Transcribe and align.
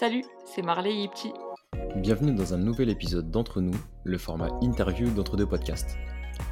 Salut, 0.00 0.24
c'est 0.46 0.62
Marley 0.62 0.94
Yipti. 0.94 1.28
Bienvenue 1.96 2.34
dans 2.34 2.54
un 2.54 2.56
nouvel 2.56 2.88
épisode 2.88 3.30
d'Entre 3.30 3.60
nous, 3.60 3.78
le 4.02 4.16
format 4.16 4.48
interview 4.62 5.10
d'entre 5.10 5.36
deux 5.36 5.46
podcasts. 5.46 5.98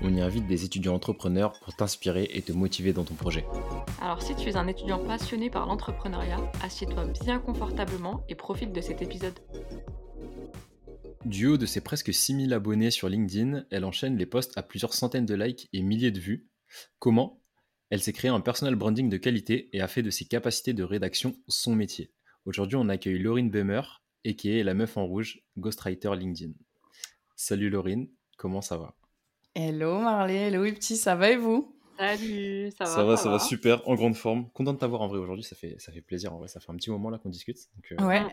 On 0.03 0.13
y 0.13 0.21
invite 0.21 0.47
des 0.47 0.67
étudiants 0.67 0.93
entrepreneurs 0.93 1.59
pour 1.65 1.75
t'inspirer 1.75 2.29
et 2.35 2.43
te 2.43 2.53
motiver 2.53 2.93
dans 2.93 3.05
ton 3.05 3.15
projet. 3.15 3.47
Alors 4.03 4.21
si 4.21 4.37
tu 4.37 4.51
es 4.51 4.57
un 4.57 4.67
étudiant 4.67 5.03
passionné 5.03 5.49
par 5.49 5.65
l'entrepreneuriat, 5.65 6.53
assieds-toi 6.63 7.07
bien 7.25 7.39
confortablement 7.39 8.23
et 8.29 8.35
profite 8.35 8.75
de 8.75 8.83
cet 8.83 9.01
épisode. 9.01 9.41
Du 11.25 11.47
haut 11.47 11.57
de 11.57 11.65
ses 11.65 11.81
presque 11.81 12.13
6000 12.13 12.53
abonnés 12.53 12.91
sur 12.91 13.09
LinkedIn, 13.09 13.65
elle 13.71 13.87
enchaîne 13.87 14.19
les 14.19 14.27
posts 14.27 14.59
à 14.59 14.63
plusieurs 14.63 14.93
centaines 14.93 15.25
de 15.25 15.35
likes 15.35 15.71
et 15.73 15.81
milliers 15.81 16.11
de 16.11 16.21
vues. 16.21 16.51
Comment? 16.99 17.41
Elle 17.89 18.03
s'est 18.03 18.13
créé 18.13 18.31
un 18.31 18.41
personal 18.41 18.75
branding 18.75 19.09
de 19.09 19.17
qualité 19.17 19.71
et 19.73 19.81
a 19.81 19.89
fait 19.89 20.03
de 20.03 20.11
ses 20.11 20.27
capacités 20.27 20.75
de 20.75 20.85
rédaction 20.85 21.35
son 21.49 21.75
métier. 21.75 22.13
Aujourd'hui, 22.49 22.77
on 22.77 22.89
accueille 22.89 23.19
Laurine 23.19 23.51
Bemer, 23.51 23.83
et 24.25 24.35
qui 24.35 24.59
est 24.59 24.63
la 24.63 24.73
meuf 24.73 24.97
en 24.97 25.05
rouge, 25.05 25.43
ghostwriter 25.59 26.17
LinkedIn. 26.17 26.55
Salut 27.37 27.69
Laurine, 27.69 28.09
comment 28.39 28.63
ça 28.63 28.79
va? 28.79 28.95
Hello 29.55 30.01
Marley, 30.01 30.49
hello 30.49 30.63
petit, 30.63 30.97
ça 30.97 31.15
va 31.15 31.29
et 31.29 31.37
vous? 31.37 31.77
Salut, 31.99 32.71
ça 32.71 32.85
va 32.85 32.91
Ça 32.91 33.05
va, 33.05 33.17
ça, 33.19 33.29
va, 33.29 33.39
super, 33.39 33.87
en 33.87 33.97
grande 33.97 34.17
forme. 34.17 34.49
Content 34.53 34.73
de 34.73 34.79
t'avoir 34.79 35.03
en 35.03 35.09
vrai 35.09 35.19
aujourd'hui, 35.19 35.45
ça 35.45 35.57
fait, 35.57 35.77
ça 35.79 35.93
fait 35.93 36.01
plaisir 36.01 36.33
en 36.33 36.39
vrai, 36.39 36.49
ça 36.49 36.59
fait 36.59 36.73
un 36.73 36.77
petit 36.77 36.89
moment 36.89 37.11
là 37.11 37.19
qu'on 37.19 37.29
discute. 37.29 37.59
Donc, 37.75 37.93
euh, 37.93 38.07
ouais. 38.07 38.25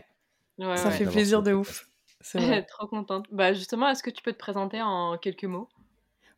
ouais. 0.66 0.76
ça 0.78 0.90
fait 0.90 1.04
plaisir 1.04 1.42
de 1.42 1.52
ouf. 1.52 1.86
Trop 2.68 2.86
contente. 2.86 3.26
Bah 3.32 3.52
justement, 3.52 3.86
est-ce 3.90 4.02
que 4.02 4.08
tu 4.08 4.22
peux 4.22 4.32
te 4.32 4.38
présenter 4.38 4.80
en 4.80 5.18
quelques 5.18 5.44
mots? 5.44 5.68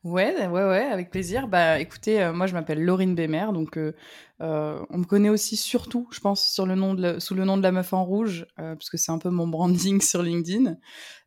Ouais, 0.05 0.47
ouais, 0.47 0.47
ouais, 0.47 0.85
avec 0.85 1.11
plaisir. 1.11 1.49
Bah, 1.49 1.81
écoutez, 1.81 2.23
euh, 2.23 2.33
moi, 2.33 2.47
je 2.47 2.55
m'appelle 2.55 2.85
Laurine 2.85 3.17
Bémer, 3.17 3.47
donc 3.53 3.77
euh, 3.77 3.95
euh, 4.41 4.81
on 4.91 4.99
me 4.99 5.05
connaît 5.05 5.29
aussi 5.29 5.57
surtout, 5.57 6.07
je 6.13 6.21
pense, 6.21 6.49
sur 6.49 6.67
le 6.67 6.77
nom 6.77 7.19
sous 7.19 7.35
le 7.35 7.45
nom 7.45 7.57
de 7.57 7.63
la 7.65 7.73
meuf 7.73 7.93
en 7.93 8.05
rouge, 8.05 8.47
parce 8.57 8.91
que 8.91 8.97
c'est 8.97 9.11
un 9.11 9.19
peu 9.19 9.31
mon 9.31 9.49
branding 9.49 10.01
sur 10.01 10.23
LinkedIn. 10.23 10.77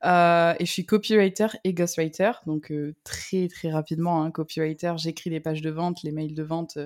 et 0.03 0.65
je 0.65 0.71
suis 0.71 0.85
copywriter 0.85 1.47
et 1.65 1.73
ghostwriter, 1.73 2.31
donc 2.45 2.71
très 3.03 3.49
très 3.49 3.71
rapidement, 3.71 4.23
hein, 4.23 4.31
copywriter, 4.31 4.93
j'écris 4.97 5.29
les 5.29 5.41
pages 5.41 5.61
de 5.61 5.69
vente, 5.69 6.01
les 6.03 6.13
mails 6.13 6.33
de 6.33 6.43
vente 6.43 6.77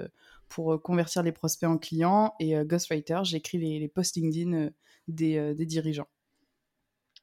pour 0.49 0.81
convertir 0.81 1.21
les 1.21 1.31
prospects 1.31 1.69
en 1.69 1.77
clients, 1.77 2.33
et 2.39 2.55
ghostwriter, 2.65 3.19
j'écris 3.23 3.59
les, 3.59 3.88
posts 3.88 4.15
LinkedIn 4.15 4.69
des 5.07 5.65
dirigeants. 5.65 6.07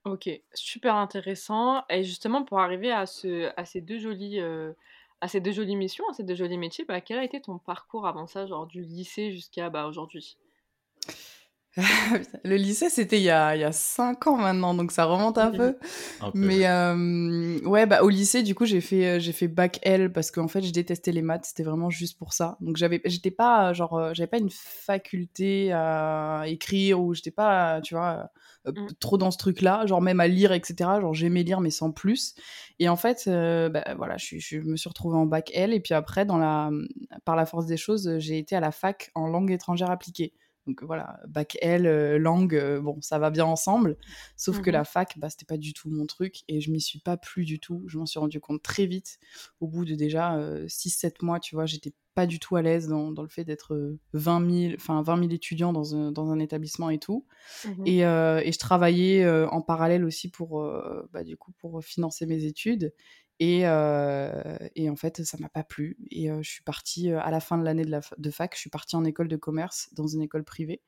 OK, 0.05 0.28
super 0.53 0.97
intéressant 0.97 1.84
et 1.89 2.03
justement 2.03 2.45
pour 2.45 2.58
arriver 2.58 2.91
à 2.91 3.06
ce 3.06 3.53
à 3.56 3.64
ces 3.64 3.81
deux 3.81 3.98
jolies, 4.00 4.41
euh, 4.41 4.72
à 5.20 5.28
ces 5.28 5.41
deux 5.41 5.53
jolies 5.53 5.77
missions, 5.77 6.09
à 6.11 6.12
ces 6.12 6.25
deux 6.25 6.34
jolis 6.34 6.59
métiers, 6.59 6.84
bah, 6.84 7.00
quel 7.00 7.19
a 7.19 7.25
été 7.25 7.41
ton 7.41 7.59
parcours 7.59 8.06
avant 8.06 8.27
ça, 8.27 8.47
genre 8.47 8.67
du 8.67 8.83
lycée 8.83 9.31
jusqu'à, 9.31 9.70
bah, 9.70 9.86
aujourd'hui? 9.86 10.36
Le 12.45 12.56
lycée, 12.56 12.91
c'était 12.91 13.17
il 13.17 13.23
y 13.23 13.31
a, 13.31 13.56
il 13.56 13.61
y 13.61 13.65
a 13.65 13.73
5 13.73 14.27
ans 14.27 14.37
maintenant, 14.37 14.75
donc 14.75 14.92
ça 14.92 15.06
remonte 15.06 15.39
un 15.39 15.51
peu. 15.51 15.78
Mais 16.34 16.67
euh, 16.67 17.59
ouais, 17.65 17.87
bah, 17.87 18.03
au 18.03 18.11
lycée, 18.11 18.42
du 18.42 18.55
coup, 18.55 18.67
j'ai 18.67 18.83
fait, 18.83 19.06
euh, 19.06 19.19
j'ai 19.19 19.33
fait 19.33 19.48
bac 19.48 19.78
L 19.83 20.12
parce 20.12 20.31
qu'en 20.31 20.48
fait, 20.48 20.61
je 20.61 20.70
détestais 20.70 21.12
les 21.12 21.23
maths, 21.23 21.47
c'était 21.47 21.62
vraiment 21.62 21.89
juste 21.89 22.19
pour 22.19 22.34
ça. 22.34 22.59
Donc, 22.61 22.77
j'avais, 22.77 23.00
j'étais 23.06 23.31
pas, 23.31 23.73
genre, 23.73 23.95
euh, 23.95 24.11
j'avais 24.12 24.27
pas 24.27 24.37
une 24.37 24.50
faculté 24.50 25.73
à 25.73 26.43
écrire 26.47 27.00
ou 27.00 27.15
j'étais 27.15 27.31
pas, 27.31 27.81
tu 27.81 27.95
vois, 27.95 28.31
mmh. 28.67 28.89
trop 29.00 29.17
dans 29.17 29.31
ce 29.31 29.39
truc-là, 29.39 29.87
genre 29.87 30.03
même 30.03 30.20
à 30.20 30.28
lire, 30.28 30.53
etc. 30.53 30.75
Genre, 31.00 31.15
j'aimais 31.15 31.43
lire, 31.43 31.62
mais 31.62 31.70
sans 31.70 31.91
plus. 31.91 32.34
Et 32.81 32.91
en 32.91 32.97
fait, 32.97 33.23
bah, 33.27 33.95
voilà, 33.97 34.19
je, 34.19 34.37
je, 34.39 34.59
me 34.59 34.77
suis 34.77 34.91
retrouvée 34.91 35.17
en 35.17 35.25
bac 35.25 35.50
L 35.55 35.73
et 35.73 35.81
puis 35.81 35.95
après, 35.95 36.27
dans 36.27 36.37
la, 36.37 36.70
par 37.25 37.34
la 37.34 37.47
force 37.47 37.65
des 37.65 37.78
choses, 37.78 38.19
j'ai 38.19 38.37
été 38.37 38.56
à 38.56 38.61
la 38.61 38.73
fac 38.73 39.11
en 39.15 39.27
langue 39.27 39.50
étrangère 39.50 39.91
appliquée. 39.91 40.34
Donc 40.67 40.83
voilà, 40.85 41.19
bac 41.27 41.59
L, 41.61 41.87
euh, 41.87 42.19
langue, 42.19 42.55
euh, 42.55 42.81
bon, 42.81 43.01
ça 43.01 43.19
va 43.19 43.31
bien 43.31 43.45
ensemble. 43.45 43.97
Sauf 44.37 44.61
que 44.61 44.71
mmh 44.71 44.73
la 44.73 44.85
fac, 44.85 45.19
bah, 45.19 45.29
c'était 45.29 45.45
pas 45.45 45.57
du 45.57 45.73
tout 45.73 45.91
mon 45.91 46.07
truc 46.07 46.43
et 46.49 46.61
je 46.61 46.71
m'y 46.71 46.81
suis 46.81 47.01
pas 47.01 47.17
plu 47.17 47.45
du 47.45 47.59
tout. 47.59 47.83
Je 47.89 47.99
m'en 47.99 48.06
suis 48.06 48.21
rendu 48.21 48.41
compte 48.41 48.62
très 48.62 48.87
vite. 48.87 49.19
Au 49.61 49.67
bout 49.67 49.84
de 49.84 49.95
déjà 49.95 50.39
6-7 50.67 51.06
euh, 51.06 51.11
mois, 51.22 51.41
tu 51.41 51.56
vois, 51.56 51.67
j'étais 51.67 51.93
pas 52.15 52.27
du 52.27 52.39
tout 52.39 52.56
à 52.56 52.62
l'aise 52.62 52.89
dans, 52.89 53.11
le 53.11 53.28
fait 53.28 53.45
d'être 53.45 53.97
20 54.12 54.51
000, 54.69 54.75
enfin 54.77 55.03
20 55.03 55.17
000 55.21 55.31
étudiants 55.31 55.72
dans 55.72 55.97
un, 55.97 56.12
dans 56.12 56.31
un 56.31 56.39
établissement 56.39 56.91
et 56.91 56.99
tout. 56.99 57.27
Mmh 57.65 57.87
et, 57.87 57.99
et, 58.01 58.53
je 58.53 58.59
travaillais 58.59 59.27
en 59.47 59.62
parallèle 59.62 60.05
aussi 60.05 60.31
pour, 60.31 60.62
bah, 61.12 61.25
du 61.25 61.37
coup, 61.37 61.53
pour 61.59 61.83
financer 61.83 62.27
mes 62.27 62.45
études. 62.45 62.93
Et, 63.44 63.62
et, 64.76 64.91
en 64.91 64.97
fait, 64.97 65.25
ça 65.25 65.36
m'a 65.41 65.48
pas 65.48 65.64
plu. 65.64 65.97
Et 66.10 66.28
je 66.28 66.48
suis 66.48 66.62
partie, 66.62 67.10
à 67.10 67.30
la 67.30 67.41
fin 67.41 67.58
de 67.58 67.64
l'année 67.64 67.84
de, 67.84 68.00
de, 68.16 68.30
fac, 68.30 68.54
je 68.54 68.60
suis 68.60 68.70
partie 68.70 68.94
en 68.94 69.04
école 69.04 69.26
de 69.26 69.36
commerce, 69.36 69.88
dans 69.94 70.06
une 70.06 70.22
école 70.22 70.44
privée. 70.44 70.80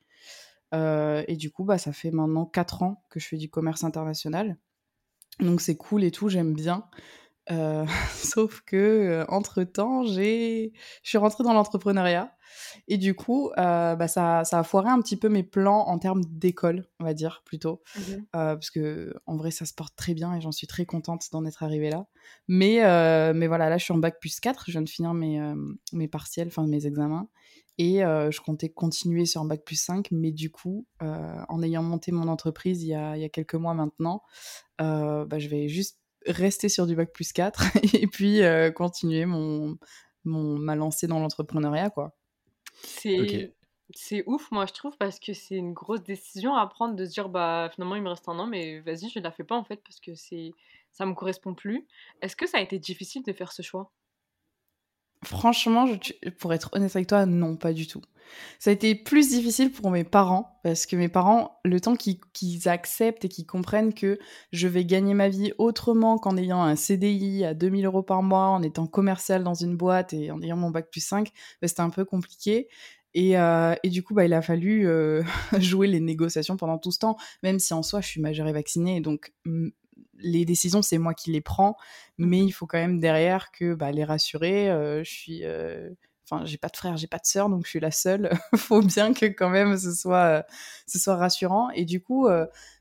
et 0.73 1.35
du 1.35 1.51
coup, 1.51 1.65
bah, 1.65 1.77
ça 1.77 1.91
fait 1.91 2.11
maintenant 2.11 2.45
4 2.45 2.83
ans 2.83 3.03
que 3.09 3.19
je 3.19 3.27
fais 3.27 3.37
du 3.37 3.49
commerce 3.49 3.83
international. 3.83 4.57
Donc 5.39 5.59
c'est 5.61 5.75
cool 5.75 6.03
et 6.03 6.11
tout, 6.11 6.29
j'aime 6.29 6.53
bien. 6.53 6.85
Euh, 7.51 7.85
sauf 8.11 8.61
que 8.61 8.75
euh, 8.75 9.25
entre 9.27 9.63
temps, 9.63 10.03
j'ai, 10.03 10.73
je 11.03 11.09
suis 11.09 11.17
rentrée 11.17 11.43
dans 11.43 11.53
l'entrepreneuriat 11.53 12.31
et 12.87 12.97
du 12.97 13.13
coup, 13.15 13.49
euh, 13.57 13.95
bah 13.95 14.07
ça, 14.07 14.43
ça, 14.45 14.59
a 14.59 14.63
foiré 14.63 14.89
un 14.89 14.99
petit 15.01 15.17
peu 15.17 15.29
mes 15.29 15.43
plans 15.43 15.87
en 15.87 15.99
termes 15.99 16.23
d'école, 16.25 16.85
on 16.99 17.03
va 17.03 17.13
dire 17.13 17.41
plutôt, 17.45 17.81
mmh 17.95 18.01
parce 18.31 18.69
que 18.69 19.13
en 19.25 19.37
vrai, 19.37 19.51
ça 19.51 19.65
se 19.65 19.73
porte 19.73 19.95
très 19.95 20.13
bien 20.13 20.35
et 20.35 20.41
j'en 20.41 20.51
suis 20.51 20.67
très 20.67 20.85
contente 20.85 21.25
d'en 21.31 21.45
être 21.45 21.63
arrivée 21.63 21.89
là. 21.89 22.07
Mais, 22.47 22.79
mais 23.33 23.47
voilà, 23.47 23.69
là, 23.69 23.77
je 23.77 23.83
suis 23.83 23.93
en 23.93 23.97
bac 23.97 24.19
plus 24.19 24.39
4, 24.39 24.65
je 24.67 24.71
viens 24.71 24.81
de 24.81 24.89
finir 24.89 25.13
mes, 25.13 25.41
mes 25.93 26.07
partiels, 26.07 26.47
enfin 26.47 26.65
mes 26.67 26.85
examens. 26.85 27.27
Et 27.77 27.99
je 27.99 28.41
comptais 28.41 28.69
continuer 28.69 29.25
sur 29.25 29.41
un 29.41 29.45
bac 29.45 29.63
plus 29.65 29.79
5, 29.81 30.09
mais 30.11 30.31
du 30.31 30.49
coup, 30.49 30.85
en 31.01 31.63
ayant 31.63 31.83
monté 31.83 32.11
mon 32.11 32.27
entreprise 32.27 32.83
il 32.83 32.89
y 32.89 32.95
a, 32.95 33.17
il 33.17 33.21
y 33.21 33.25
a 33.25 33.29
quelques 33.29 33.55
mois 33.55 33.73
maintenant, 33.73 34.23
bah, 34.79 35.39
je 35.39 35.47
vais 35.47 35.67
juste 35.67 35.99
rester 36.27 36.69
sur 36.69 36.87
du 36.87 36.95
bac 36.95 37.11
plus 37.13 37.33
4 37.33 37.63
et 37.93 38.07
puis 38.07 38.43
euh, 38.43 38.71
continuer 38.71 39.25
mon, 39.25 39.77
mon, 40.23 40.57
ma 40.57 40.75
lancée 40.75 41.07
dans 41.07 41.19
l'entrepreneuriat, 41.19 41.89
quoi. 41.89 42.15
C'est 42.83 43.53
c'est 43.93 44.23
ouf, 44.25 44.51
moi, 44.51 44.65
je 44.65 44.73
trouve, 44.73 44.97
parce 44.97 45.19
que 45.19 45.33
c'est 45.33 45.55
une 45.55 45.73
grosse 45.73 46.01
décision 46.01 46.55
à 46.55 46.65
prendre 46.65 46.95
de 46.95 47.05
se 47.05 47.11
dire, 47.11 47.29
bah, 47.29 47.69
finalement, 47.73 47.95
il 47.95 48.01
me 48.01 48.09
reste 48.09 48.27
un 48.27 48.39
an, 48.39 48.47
mais 48.47 48.79
vas-y, 48.79 49.09
je 49.09 49.19
ne 49.19 49.23
la 49.23 49.31
fais 49.31 49.43
pas, 49.43 49.55
en 49.55 49.63
fait, 49.63 49.81
parce 49.83 49.99
que 49.99 50.15
c'est 50.15 50.53
ça 50.91 51.05
me 51.05 51.13
correspond 51.13 51.53
plus. 51.53 51.85
Est-ce 52.21 52.35
que 52.35 52.47
ça 52.47 52.57
a 52.57 52.61
été 52.61 52.79
difficile 52.79 53.21
de 53.23 53.33
faire 53.33 53.51
ce 53.51 53.61
choix? 53.61 53.91
Franchement, 55.25 55.87
je, 55.87 56.29
pour 56.29 56.53
être 56.53 56.69
honnête 56.73 56.95
avec 56.95 57.07
toi, 57.07 57.25
non, 57.25 57.55
pas 57.55 57.73
du 57.73 57.87
tout. 57.87 58.01
Ça 58.59 58.69
a 58.69 58.73
été 58.73 58.95
plus 58.95 59.29
difficile 59.29 59.71
pour 59.71 59.91
mes 59.91 60.03
parents, 60.03 60.59
parce 60.63 60.85
que 60.85 60.95
mes 60.95 61.09
parents, 61.09 61.59
le 61.63 61.79
temps 61.79 61.95
qu'ils 61.95 62.67
acceptent 62.67 63.25
et 63.25 63.29
qu'ils 63.29 63.45
comprennent 63.45 63.93
que 63.93 64.19
je 64.51 64.67
vais 64.67 64.85
gagner 64.85 65.13
ma 65.13 65.29
vie 65.29 65.53
autrement 65.57 66.17
qu'en 66.17 66.37
ayant 66.37 66.61
un 66.61 66.75
CDI 66.75 67.45
à 67.45 67.53
2000 67.53 67.85
euros 67.85 68.03
par 68.03 68.23
mois, 68.23 68.47
en 68.47 68.63
étant 68.63 68.87
commercial 68.87 69.43
dans 69.43 69.53
une 69.53 69.77
boîte 69.77 70.13
et 70.13 70.31
en 70.31 70.41
ayant 70.41 70.57
mon 70.57 70.71
bac 70.71 70.89
plus 70.89 71.05
5, 71.05 71.31
bah, 71.61 71.67
c'était 71.67 71.81
un 71.81 71.89
peu 71.89 72.05
compliqué. 72.05 72.67
Et, 73.13 73.37
euh, 73.37 73.75
du 73.85 74.03
coup, 74.03 74.13
bah, 74.13 74.25
il 74.25 74.33
a 74.33 74.41
fallu 74.41 74.87
euh, 74.87 75.23
jouer 75.59 75.87
les 75.87 76.01
négociations 76.01 76.57
pendant 76.57 76.77
tout 76.77 76.91
ce 76.91 76.99
temps, 76.99 77.17
même 77.43 77.59
si 77.59 77.73
en 77.73 77.83
soi, 77.83 78.01
je 78.01 78.07
suis 78.07 78.21
majeure 78.21 78.47
et 78.47 78.53
vaccinée. 78.53 78.99
Donc, 78.99 79.33
les 80.19 80.45
décisions, 80.45 80.81
c'est 80.81 80.97
moi 80.97 81.13
qui 81.13 81.31
les 81.31 81.41
prends, 81.41 81.77
mais 82.17 82.39
il 82.39 82.51
faut 82.51 82.65
quand 82.65 82.77
même 82.77 82.99
derrière 82.99 83.51
que 83.51 83.73
bah, 83.73 83.91
les 83.91 84.03
rassurer. 84.03 84.69
Euh, 84.69 85.03
je 85.03 85.11
suis, 85.11 85.43
euh, 85.43 85.89
enfin, 86.29 86.45
j'ai 86.45 86.57
pas 86.57 86.69
de 86.69 86.77
frère, 86.77 86.97
j'ai 86.97 87.07
pas 87.07 87.17
de 87.17 87.25
sœur, 87.25 87.49
donc 87.49 87.65
je 87.65 87.69
suis 87.69 87.79
la 87.79 87.91
seule. 87.91 88.31
faut 88.55 88.81
bien 88.81 89.13
que 89.13 89.25
quand 89.25 89.49
même 89.49 89.77
ce 89.77 89.93
soit, 89.93 90.25
euh, 90.25 90.43
ce 90.87 90.99
soit 90.99 91.15
rassurant. 91.15 91.69
Et 91.71 91.85
du 91.85 92.01
coup, 92.01 92.27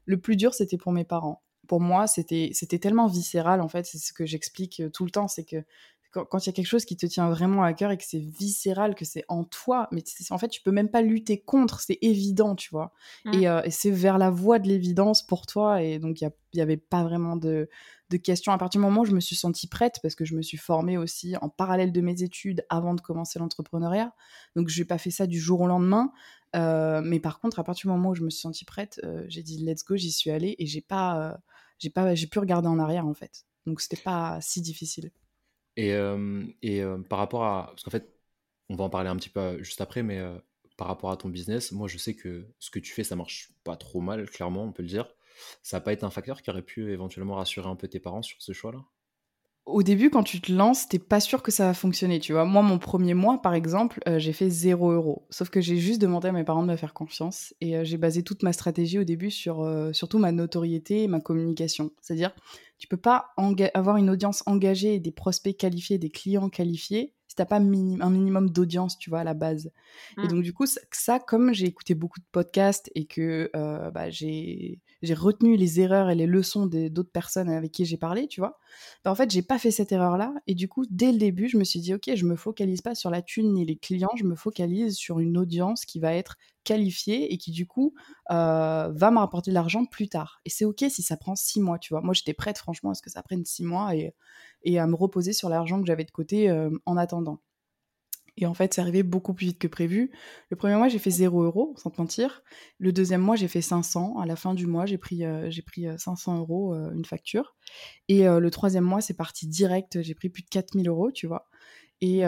le 0.07 0.21
plus 0.21 0.37
dur, 0.37 0.55
c'était 0.55 0.79
pour 0.79 0.93
mes 0.93 1.05
parents. 1.05 1.43
Pour 1.67 1.81
moi, 1.81 2.07
c'était, 2.07 2.51
c'était 2.53 2.79
tellement 2.79 3.07
viscéral 3.07 3.61
en 3.61 3.69
fait. 3.69 3.87
C'est 3.87 3.99
ce 3.99 4.13
que 4.13 4.27
j'explique 4.27 4.83
tout 4.93 5.05
le 5.05 5.11
temps, 5.11 5.29
c'est 5.29 5.45
que 5.45 5.65
quand 6.15 6.39
il 6.39 6.47
y 6.47 6.51
a 6.51 6.53
quelque 6.53 6.67
chose 6.67 6.85
qui 6.85 6.97
te 6.97 7.07
tient 7.07 7.29
vraiment 7.29 7.63
à 7.63 7.73
cœur 7.73 7.91
et 7.91 7.97
que 7.97 8.05
c'est 8.07 8.19
viscéral, 8.19 8.95
que 8.95 9.05
c'est 9.05 9.25
en 9.29 9.45
toi, 9.45 9.89
mais 9.91 10.03
en 10.31 10.39
fait, 10.39 10.49
tu 10.49 10.63
peux 10.63 10.71
même 10.71 10.91
pas 10.91 11.03
lutter 11.03 11.41
contre, 11.41 11.81
c'est 11.81 11.99
évident, 12.03 12.55
tu 12.55 12.71
vois. 12.71 12.93
Mmh. 13.25 13.35
Et, 13.35 13.45
et 13.65 13.71
c'est 13.71 13.91
vers 13.91 14.19
la 14.19 14.31
voie 14.31 14.59
de 14.59 14.69
l'évidence 14.69 15.27
pour 15.27 15.47
toi, 15.47 15.83
et 15.83 15.99
donc 15.99 16.21
il 16.21 16.31
n'y 16.55 16.61
avait 16.61 16.77
pas 16.77 17.03
vraiment 17.03 17.37
de, 17.37 17.69
de, 18.11 18.17
questions. 18.17 18.53
À 18.53 18.59
partir 18.59 18.81
du 18.81 18.87
moment 18.87 19.03
où 19.03 19.05
je 19.05 19.15
me 19.15 19.21
suis 19.21 19.37
sentie 19.37 19.67
prête, 19.67 19.99
parce 20.03 20.15
que 20.15 20.25
je 20.25 20.35
me 20.37 20.43
suis 20.43 20.57
formée 20.57 20.97
aussi 20.97 21.37
en 21.41 21.49
parallèle 21.49 21.93
de 21.93 22.01
mes 22.01 22.23
études 22.23 22.65
avant 22.69 22.95
de 22.95 23.01
commencer 23.01 23.39
l'entrepreneuriat, 23.39 24.13
donc 24.57 24.69
je 24.69 24.81
n'ai 24.81 24.87
pas 24.87 24.99
fait 24.99 25.11
ça 25.11 25.27
du 25.27 25.41
jour 25.41 25.61
au 25.61 25.67
lendemain. 25.67 26.13
Euh, 26.55 27.01
mais 27.05 27.21
par 27.21 27.41
contre, 27.41 27.59
à 27.59 27.65
partir 27.65 27.91
du 27.91 27.97
moment 27.97 28.11
où 28.11 28.15
je 28.15 28.23
me 28.23 28.31
suis 28.31 28.41
sentie 28.41 28.65
prête, 28.65 29.01
euh, 29.05 29.25
j'ai 29.29 29.43
dit 29.43 29.59
let's 29.59 29.85
go, 29.85 29.97
j'y 29.97 30.13
suis 30.13 30.31
allée 30.31 30.55
et 30.59 30.67
j'ai 30.67 30.81
pas, 30.81 31.33
euh, 31.33 31.37
j'ai 31.79 31.91
pas, 31.91 32.15
j'ai 32.15 32.27
pu 32.27 32.39
regarder 32.39 32.69
en 32.69 32.79
arrière 32.79 33.07
en 33.07 33.15
fait. 33.15 33.45
Donc 33.67 33.81
c'était 33.81 34.01
pas 34.01 34.39
si 34.41 34.61
difficile. 34.61 35.11
Et, 35.77 35.95
et 36.63 36.83
par 37.09 37.19
rapport 37.19 37.45
à. 37.45 37.67
Parce 37.69 37.83
qu'en 37.83 37.91
fait, 37.91 38.09
on 38.69 38.77
va 38.77 38.85
en 38.85 38.91
parler 38.91 39.11
un 39.11 39.17
petit 39.17 39.29
peu 39.29 39.63
juste 39.63 39.81
après, 39.81 40.03
mais 40.03 40.23
par 40.77 40.87
rapport 40.87 41.11
à 41.11 41.17
ton 41.17 41.29
business, 41.29 41.73
moi 41.73 41.89
je 41.89 41.99
sais 41.99 42.15
que 42.15 42.47
ce 42.59 42.71
que 42.71 42.79
tu 42.79 42.93
fais, 42.93 43.05
ça 43.05 43.17
marche 43.17 43.51
pas 43.65 43.77
trop 43.77 44.01
mal, 44.01 44.29
clairement, 44.31 44.65
on 44.65 44.73
peut 44.73 44.83
le 44.83 44.89
dire. 44.89 45.07
Ça 45.63 45.77
n'a 45.77 45.81
pas 45.81 45.93
été 45.93 46.05
un 46.05 46.11
facteur 46.11 46.43
qui 46.43 46.51
aurait 46.51 46.63
pu 46.63 46.93
éventuellement 46.93 47.37
rassurer 47.37 47.69
un 47.69 47.77
peu 47.77 47.89
tes 47.89 48.01
parents 48.01 48.23
sur 48.23 48.41
ce 48.41 48.53
choix-là? 48.53 48.85
Au 49.67 49.83
début, 49.83 50.11
quand 50.11 50.23
tu 50.23 50.43
te 50.43 50.53
lances, 50.53 50.89
t'es 50.89 50.99
pas 50.99 51.21
sûr 51.21 51.43
que 51.43 51.51
ça 51.51 51.65
va 51.65 51.73
fonctionner, 51.73 52.21
tu 52.21 52.35
vois. 52.35 52.45
Moi, 52.45 52.61
mon 52.61 52.79
premier 52.79 53.15
mois, 53.15 53.41
par 53.41 53.55
exemple, 53.55 53.99
euh, 54.07 54.19
j'ai 54.19 54.35
fait 54.35 54.51
0 54.51 54.93
euros. 54.93 55.27
Sauf 55.31 55.49
que 55.49 55.63
j'ai 55.63 55.79
juste 55.79 56.03
demandé 56.03 56.29
à 56.29 56.33
mes 56.33 56.45
parents 56.45 56.63
de 56.63 56.71
me 56.71 56.77
faire 56.77 56.93
confiance. 56.93 57.55
Et 57.63 57.75
euh, 57.75 57.83
j'ai 57.83 57.97
basé 57.97 58.23
toute 58.23 58.43
ma 58.43 58.53
stratégie 58.53 58.99
au 58.99 59.05
début 59.05 59.31
sur 59.31 59.63
euh, 59.63 59.91
surtout 59.95 60.19
ma 60.19 60.33
notoriété 60.33 61.05
et 61.05 61.09
ma 61.09 61.21
communication. 61.21 61.93
C'est-à-dire, 62.03 62.33
tu 62.85 62.89
peux 62.89 62.99
pas 62.99 63.33
avoir 63.73 63.97
une 63.97 64.11
audience 64.11 64.43
engagée 64.45 64.97
et 64.97 65.01
des 65.01 65.11
prospects 65.11 65.57
qualifiés, 65.57 65.97
des 65.97 66.11
clients 66.11 66.51
qualifiés, 66.51 67.15
si 67.29 67.35
t'as 67.35 67.47
pas 67.47 67.57
un 67.57 67.61
minimum 68.11 68.51
d'audience, 68.51 68.99
tu 68.99 69.09
vois, 69.09 69.21
à 69.21 69.25
la 69.25 69.33
base. 69.33 69.73
Et 70.19 70.27
mmh. 70.27 70.29
donc, 70.29 70.43
du 70.43 70.53
coup, 70.53 70.67
ça, 70.67 71.19
comme 71.19 71.55
j'ai 71.55 71.65
écouté 71.65 71.95
beaucoup 71.95 72.21
de 72.21 72.27
podcasts 72.31 72.91
et 72.95 73.07
que 73.07 73.51
bah, 73.55 74.11
j'ai 74.11 74.83
j'ai 75.05 75.15
retenu 75.15 75.57
les 75.57 75.81
erreurs 75.81 76.11
et 76.11 76.15
les 76.15 76.27
leçons 76.27 76.67
d'autres 76.67 77.11
personnes 77.11 77.49
avec 77.49 77.73
qui 77.73 77.85
j'ai 77.85 77.97
parlé, 77.97 78.27
tu 78.27 78.41
vois. 78.41 78.59
Bah, 79.05 79.11
en 79.11 79.15
fait, 79.15 79.31
j'ai 79.31 79.43
pas 79.43 79.59
fait 79.59 79.71
cette 79.71 79.93
erreur-là. 79.93 80.35
Et 80.47 80.55
du 80.55 80.69
coup, 80.69 80.85
dès 80.91 81.13
le 81.13 81.19
début, 81.19 81.49
je 81.49 81.57
me 81.57 81.65
suis 81.65 81.81
dit, 81.81 81.95
OK, 81.95 82.11
je 82.15 82.25
me 82.25 82.37
focalise 82.37 82.81
pas 82.81 82.95
sur 82.95 83.11
la 83.11 83.23
thune 83.23 83.53
ni 83.53 83.65
les 83.65 83.77
clients, 83.77 84.11
je 84.17 84.25
me 84.25 84.35
focalise 84.35 84.97
sur 84.97 85.21
une 85.21 85.39
audience 85.39 85.85
qui 85.85 86.01
va 86.01 86.15
être 86.15 86.37
qualifiée 86.65 87.33
et 87.33 87.39
qui, 87.39 87.51
du 87.51 87.67
coup, 87.67 87.95
euh, 88.31 88.91
va 88.93 89.11
me 89.11 89.19
rapporter 89.19 89.51
de 89.51 89.55
l'argent 89.55 89.85
plus 89.85 90.09
tard. 90.09 90.41
Et 90.45 90.51
c'est 90.51 90.65
OK 90.65 90.85
si 90.89 91.03
ça 91.03 91.17
prend 91.17 91.37
six 91.37 91.61
mois, 91.61 91.79
tu 91.79 91.93
vois. 91.93 92.01
Moi, 92.01 92.15
j'étais 92.15 92.35
prête, 92.35 92.59
franchement, 92.59 92.91
à 92.91 92.95
ce 92.95 93.03
que 93.03 93.11
ça 93.11 93.23
prenne 93.23 93.45
six 93.45 93.65
mois 93.65 93.95
et, 93.95 94.15
et 94.63 94.79
à 94.79 94.87
me 94.87 94.95
reposer 94.95 95.33
sur 95.33 95.49
l'argent 95.49 95.81
que 95.81 95.87
j'avais 95.87 96.05
de 96.05 96.11
côté 96.11 96.51
euh, 96.51 96.71
en 96.87 96.97
attendant. 96.97 97.41
Et 98.37 98.47
en 98.47 98.55
fait, 98.55 98.75
c'est 98.75 98.81
arrivé 98.81 99.03
beaucoup 99.03 99.33
plus 99.33 99.47
vite 99.47 99.59
que 99.59 99.69
prévu. 99.69 100.11
Le 100.51 100.57
premier 100.57 100.75
mois, 100.75 100.89
j'ai 100.89 100.99
fait 100.99 101.11
0 101.11 101.43
euros, 101.43 101.75
sans 101.77 101.91
te 101.91 102.01
mentir. 102.01 102.43
Le 102.79 102.93
deuxième 102.93 103.21
mois, 103.21 103.37
j'ai 103.37 103.47
fait 103.47 103.63
500. 103.63 104.19
À 104.19 104.27
la 104.27 104.35
fin 104.35 104.55
du 104.55 104.67
mois, 104.67 104.87
j'ai 104.87 104.99
pris, 104.99 105.25
euh, 105.25 105.51
j'ai 105.51 105.63
pris 105.63 105.87
500 105.97 106.35
euh, 106.35 106.39
euros, 106.41 106.75
euh, 106.75 106.91
une 106.93 107.05
facture. 107.05 107.55
Et 108.09 108.25
le 108.25 108.51
troisième 108.51 108.85
mois, 108.85 109.01
c'est 109.01 109.15
parti 109.15 109.47
direct. 109.47 110.03
J'ai 110.03 110.15
pris 110.15 110.29
plus 110.29 110.43
de 110.43 110.49
4000 110.49 110.89
euros, 110.89 111.13
tu 111.13 111.27
vois. 111.27 111.49
Et, 112.01 112.23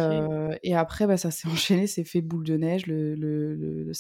et 0.62 0.74
après, 0.74 1.06
bah, 1.06 1.16
ça 1.16 1.30
s'est 1.30 1.48
enchaîné, 1.48 1.86
c'est 1.86 2.04
fait 2.04 2.22
boule 2.22 2.44
de 2.44 2.56
neige. 2.56 2.86
Le, 2.86 3.14
le, 3.14 3.54
le, 3.54 3.92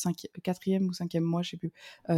quatrième 0.42 0.86
ou 0.86 0.92
cinquième 0.92 1.24
mois, 1.24 1.42
je 1.42 1.50
sais 1.50 1.56
plus, 1.56 1.72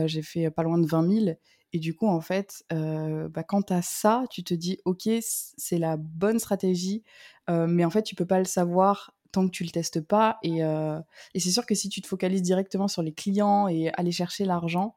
j'ai 0.07 0.23
fait 0.23 0.51
pas 0.51 0.63
loin 0.63 0.79
de 0.79 0.87
20 0.87 1.25
000. 1.25 1.37
Et 1.73 1.81
du 1.81 1.95
coup, 1.95 2.07
en 2.07 2.21
fait, 2.21 2.63
bah, 2.71 3.43
quand 3.43 3.63
tu 3.63 3.73
as 3.73 3.83
ça, 3.83 4.25
tu 4.31 4.45
te 4.45 4.55
dis, 4.55 4.79
OK, 4.85 5.09
c'est 5.21 5.79
la 5.79 5.97
bonne 5.97 6.39
stratégie, 6.39 7.03
mais 7.49 7.85
en 7.85 7.91
fait, 7.91 8.03
tu 8.03 8.15
peux 8.15 8.27
pas 8.27 8.39
le 8.39 8.45
savoir 8.45 9.13
tant 9.33 9.47
que 9.47 9.51
tu 9.51 9.65
le 9.65 9.71
testes 9.71 10.01
pas. 10.01 10.39
Et, 10.43 10.65
euh, 10.65 10.99
et 11.35 11.41
c'est 11.41 11.51
sûr 11.51 11.67
que 11.67 11.75
si 11.75 11.89
tu 11.89 12.01
te 12.01 12.07
focalises 12.07 12.43
directement 12.43 12.89
sur 12.89 13.03
les 13.03 13.13
clients 13.13 13.69
et 13.69 13.91
aller 13.91 14.13
chercher 14.13 14.45
l'argent, 14.45 14.97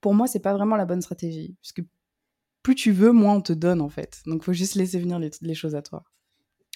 pour 0.00 0.14
moi, 0.14 0.26
c'est 0.26 0.40
pas 0.40 0.54
vraiment 0.54 0.76
la 0.76 0.84
bonne 0.84 1.02
stratégie. 1.02 1.56
Parce 1.62 1.72
que 1.72 1.82
plus 2.62 2.74
tu 2.74 2.92
veux, 2.92 3.12
moins 3.12 3.36
on 3.36 3.40
te 3.40 3.52
donne 3.52 3.80
en 3.80 3.88
fait. 3.88 4.20
Donc, 4.26 4.44
faut 4.44 4.52
juste 4.52 4.74
laisser 4.74 4.98
venir 4.98 5.18
les, 5.18 5.54
choses 5.54 5.74
à 5.74 5.82
toi. 5.82 6.04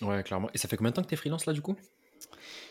Ouais, 0.01 0.23
clairement. 0.23 0.49
Et 0.55 0.59
ça 0.59 0.69
fait 0.69 0.77
combien 0.77 0.91
de 0.91 0.97
temps 0.97 1.03
que 1.03 1.09
tu 1.09 1.15
es 1.15 1.17
freelance 1.17 1.47
là, 1.47 1.53
du 1.53 1.63
coup? 1.63 1.77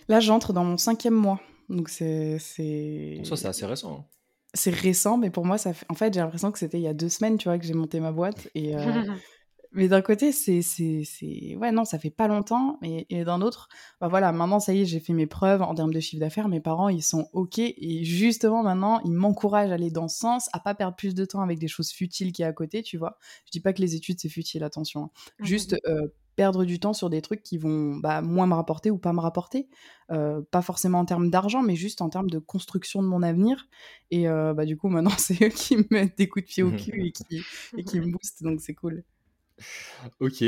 Là, 0.07 0.19
j'entre 0.19 0.53
dans 0.53 0.63
mon 0.63 0.77
cinquième 0.77 1.13
mois. 1.13 1.39
Donc, 1.69 1.89
c'est. 1.89 2.39
Ça, 2.39 3.35
c'est 3.35 3.47
assez 3.47 3.65
récent. 3.65 3.99
Hein. 3.99 4.05
C'est 4.53 4.75
récent, 4.75 5.17
mais 5.17 5.29
pour 5.29 5.45
moi, 5.45 5.57
ça 5.57 5.73
fait... 5.73 5.85
en 5.87 5.93
fait, 5.93 6.13
j'ai 6.13 6.19
l'impression 6.19 6.51
que 6.51 6.59
c'était 6.59 6.77
il 6.77 6.83
y 6.83 6.87
a 6.87 6.93
deux 6.93 7.07
semaines, 7.07 7.37
tu 7.37 7.47
vois, 7.47 7.57
que 7.57 7.65
j'ai 7.65 7.73
monté 7.73 8.01
ma 8.01 8.11
boîte. 8.11 8.49
Et, 8.53 8.75
euh, 8.75 8.81
Mais 9.73 9.87
d'un 9.87 10.01
côté, 10.01 10.31
c'est, 10.31 10.61
c'est, 10.61 11.03
c'est, 11.05 11.55
ouais, 11.55 11.71
non, 11.71 11.85
ça 11.85 11.97
fait 11.97 12.09
pas 12.09 12.27
longtemps. 12.27 12.77
Et, 12.83 13.05
et 13.09 13.23
d'un 13.23 13.41
autre, 13.41 13.69
bah 14.01 14.09
voilà, 14.09 14.31
maintenant, 14.31 14.59
ça 14.59 14.73
y 14.73 14.81
est, 14.81 14.85
j'ai 14.85 14.99
fait 14.99 15.13
mes 15.13 15.27
preuves 15.27 15.61
en 15.61 15.73
termes 15.73 15.93
de 15.93 15.99
chiffre 15.99 16.19
d'affaires. 16.19 16.49
Mes 16.49 16.59
parents, 16.59 16.89
ils 16.89 17.03
sont 17.03 17.29
OK. 17.33 17.59
Et 17.59 18.03
justement, 18.03 18.63
maintenant, 18.63 18.99
ils 19.05 19.13
m'encouragent 19.13 19.71
à 19.71 19.75
aller 19.75 19.91
dans 19.91 20.09
ce 20.09 20.17
sens, 20.17 20.49
à 20.51 20.59
pas 20.59 20.75
perdre 20.75 20.95
plus 20.95 21.15
de 21.15 21.23
temps 21.23 21.41
avec 21.41 21.57
des 21.57 21.69
choses 21.69 21.91
futiles 21.91 22.33
qui 22.33 22.41
est 22.41 22.45
à 22.45 22.53
côté, 22.53 22.83
tu 22.83 22.97
vois. 22.97 23.17
Je 23.45 23.51
dis 23.51 23.61
pas 23.61 23.71
que 23.71 23.81
les 23.81 23.95
études, 23.95 24.19
c'est 24.19 24.29
futile, 24.29 24.63
attention. 24.63 25.03
Hein. 25.03 25.09
Mmh 25.39 25.45
Juste 25.45 25.75
euh, 25.87 26.07
perdre 26.35 26.65
du 26.65 26.79
temps 26.79 26.93
sur 26.93 27.09
des 27.09 27.21
trucs 27.21 27.43
qui 27.43 27.57
vont 27.57 27.95
bah, 27.95 28.21
moins 28.21 28.47
me 28.47 28.53
rapporter 28.53 28.91
ou 28.91 28.97
pas 28.97 29.13
me 29.13 29.19
rapporter. 29.19 29.69
Euh, 30.11 30.41
pas 30.51 30.61
forcément 30.61 30.99
en 30.99 31.05
termes 31.05 31.29
d'argent, 31.29 31.61
mais 31.61 31.75
juste 31.75 32.01
en 32.01 32.09
termes 32.09 32.29
de 32.29 32.39
construction 32.39 33.01
de 33.01 33.07
mon 33.07 33.23
avenir. 33.23 33.67
Et 34.11 34.27
euh, 34.27 34.53
bah, 34.53 34.65
du 34.65 34.75
coup, 34.75 34.89
maintenant, 34.89 35.11
c'est 35.17 35.41
eux 35.41 35.49
qui 35.49 35.77
me 35.77 35.85
mettent 35.91 36.17
des 36.17 36.27
coups 36.27 36.45
de 36.45 36.49
pied 36.49 36.63
au 36.63 36.71
cul 36.71 37.07
et 37.07 37.11
qui, 37.11 37.41
et 37.77 37.83
qui 37.83 37.99
me 37.99 38.11
boostent. 38.11 38.43
Donc, 38.43 38.59
c'est 38.59 38.73
cool. 38.73 39.03
Ok, 40.19 40.43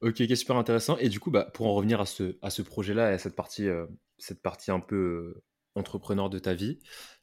ok, 0.00 0.22
super 0.34 0.56
intéressant. 0.56 0.96
Et 0.98 1.08
du 1.08 1.20
coup, 1.20 1.30
bah, 1.30 1.50
pour 1.52 1.66
en 1.66 1.74
revenir 1.74 2.00
à 2.00 2.06
ce, 2.06 2.36
à 2.42 2.50
ce 2.50 2.62
projet-là 2.62 3.10
et 3.10 3.14
à 3.14 3.18
cette 3.18 3.36
partie, 3.36 3.66
euh, 3.66 3.86
cette 4.18 4.42
partie 4.42 4.70
un 4.70 4.80
peu 4.80 4.96
euh, 4.96 5.44
entrepreneur 5.74 6.30
de 6.30 6.38
ta 6.38 6.54
vie, 6.54 6.78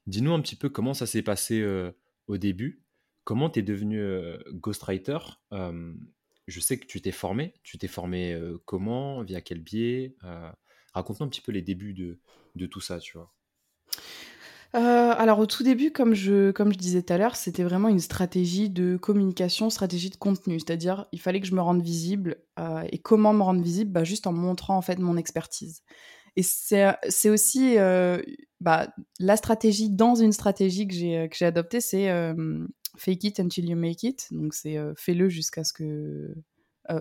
dis-nous 0.07 0.33
un 0.33 0.41
petit 0.41 0.55
peu 0.55 0.69
comment 0.69 0.93
ça 0.93 1.05
s'est 1.05 1.23
passé 1.23 1.59
euh, 1.61 1.91
au 2.27 2.37
début. 2.37 2.83
Comment 3.23 3.49
tu 3.49 3.59
es 3.59 3.63
devenu 3.63 4.03
ghostwriter? 4.51 5.17
Je 5.51 6.59
sais 6.59 6.77
que 6.77 6.85
tu 6.85 7.01
t'es 7.01 7.13
formé. 7.13 7.53
Tu 7.63 7.77
t'es 7.77 7.87
formé 7.87 8.37
comment? 8.65 9.23
Via 9.23 9.39
quel 9.39 9.59
biais? 9.59 10.17
Raconte-nous 10.93 11.25
un 11.27 11.29
petit 11.29 11.39
peu 11.39 11.53
les 11.53 11.61
débuts 11.61 11.93
de, 11.93 12.19
de 12.55 12.65
tout 12.65 12.81
ça, 12.81 12.99
tu 12.99 13.17
vois. 13.17 13.33
Euh, 14.75 15.13
alors 15.15 15.37
au 15.37 15.45
tout 15.45 15.61
début, 15.61 15.91
comme 15.91 16.15
je, 16.15 16.51
comme 16.51 16.73
je 16.73 16.77
disais 16.77 17.03
tout 17.03 17.13
à 17.13 17.17
l'heure, 17.17 17.35
c'était 17.35 17.63
vraiment 17.63 17.89
une 17.89 17.99
stratégie 17.99 18.69
de 18.69 18.97
communication, 18.97 19.69
stratégie 19.69 20.09
de 20.09 20.15
contenu. 20.15 20.59
C'est-à-dire, 20.59 21.05
il 21.11 21.21
fallait 21.21 21.39
que 21.41 21.47
je 21.47 21.53
me 21.53 21.61
rende 21.61 21.81
visible. 21.81 22.37
Euh, 22.59 22.83
et 22.91 22.97
comment 22.97 23.33
me 23.33 23.43
rendre 23.43 23.61
visible? 23.61 23.91
Bah, 23.91 24.03
Juste 24.03 24.25
en 24.25 24.33
montrant 24.33 24.75
en 24.75 24.81
fait 24.81 24.97
mon 24.97 25.15
expertise. 25.15 25.83
Et 26.35 26.41
c'est 26.41 27.29
aussi 27.29 27.77
euh, 27.77 28.19
bah, 28.59 28.87
la 29.19 29.37
stratégie 29.37 29.91
dans 29.91 30.15
une 30.15 30.31
stratégie 30.31 30.87
que 30.87 30.93
j'ai 30.95 31.29
que 31.29 31.45
adoptée, 31.45 31.79
c'est 31.79 32.09
fake 32.97 33.23
it 33.25 33.39
until 33.39 33.69
you 33.69 33.77
make 33.77 34.01
it. 34.01 34.27
Donc 34.31 34.55
c'est 34.55 34.77
fais-le 34.97 35.29
jusqu'à 35.29 35.63
ce 35.63 35.73
que 35.73 36.33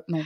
non 0.08 0.22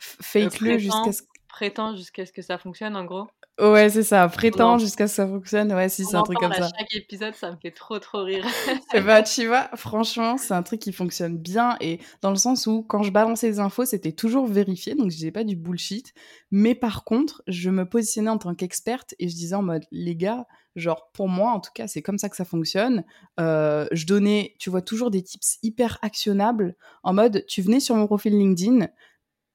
fake-le 0.00 0.78
jusqu'à 0.78 1.12
ce 1.12 1.22
prétend 1.50 1.94
jusqu'à 1.96 2.26
ce 2.26 2.32
que 2.32 2.42
ça 2.42 2.58
fonctionne 2.58 2.96
en 2.96 3.04
gros. 3.04 3.26
Ouais, 3.60 3.90
c'est 3.90 4.02
ça. 4.02 4.26
Prétend 4.28 4.78
jusqu'à 4.78 5.06
ce 5.06 5.12
que 5.12 5.16
ça 5.16 5.26
fonctionne. 5.26 5.72
Ouais, 5.72 5.88
si, 5.88 6.04
c'est 6.04 6.16
un 6.16 6.22
truc 6.22 6.38
comme 6.38 6.52
ça. 6.52 6.70
chaque 6.78 6.94
épisode, 6.94 7.34
ça 7.34 7.50
me 7.50 7.56
fait 7.56 7.70
trop, 7.70 7.98
trop 7.98 8.24
rire. 8.24 8.46
et 8.68 8.70
eh 8.94 9.00
bah, 9.00 9.22
tu 9.22 9.46
vois, 9.46 9.68
franchement, 9.74 10.38
c'est 10.38 10.54
un 10.54 10.62
truc 10.62 10.80
qui 10.80 10.92
fonctionne 10.92 11.36
bien. 11.36 11.76
Et 11.80 12.00
dans 12.22 12.30
le 12.30 12.36
sens 12.36 12.66
où, 12.66 12.82
quand 12.82 13.02
je 13.02 13.10
balançais 13.10 13.48
les 13.48 13.60
infos, 13.60 13.84
c'était 13.84 14.12
toujours 14.12 14.46
vérifié. 14.46 14.94
Donc, 14.94 15.10
je 15.10 15.16
disais 15.16 15.30
pas 15.30 15.44
du 15.44 15.56
bullshit. 15.56 16.14
Mais 16.50 16.74
par 16.74 17.04
contre, 17.04 17.42
je 17.46 17.68
me 17.68 17.84
positionnais 17.86 18.30
en 18.30 18.38
tant 18.38 18.54
qu'experte 18.54 19.14
et 19.18 19.28
je 19.28 19.34
disais 19.34 19.54
en 19.54 19.62
mode, 19.62 19.84
les 19.90 20.16
gars, 20.16 20.46
genre, 20.76 21.10
pour 21.12 21.28
moi, 21.28 21.50
en 21.52 21.60
tout 21.60 21.72
cas, 21.74 21.86
c'est 21.86 22.02
comme 22.02 22.18
ça 22.18 22.28
que 22.28 22.36
ça 22.36 22.44
fonctionne. 22.44 23.04
Euh, 23.38 23.86
je 23.92 24.06
donnais, 24.06 24.54
tu 24.58 24.70
vois, 24.70 24.82
toujours 24.82 25.10
des 25.10 25.22
tips 25.22 25.58
hyper 25.62 25.98
actionnables. 26.02 26.76
En 27.02 27.12
mode, 27.12 27.44
tu 27.46 27.60
venais 27.60 27.80
sur 27.80 27.96
mon 27.96 28.06
profil 28.06 28.38
LinkedIn, 28.38 28.88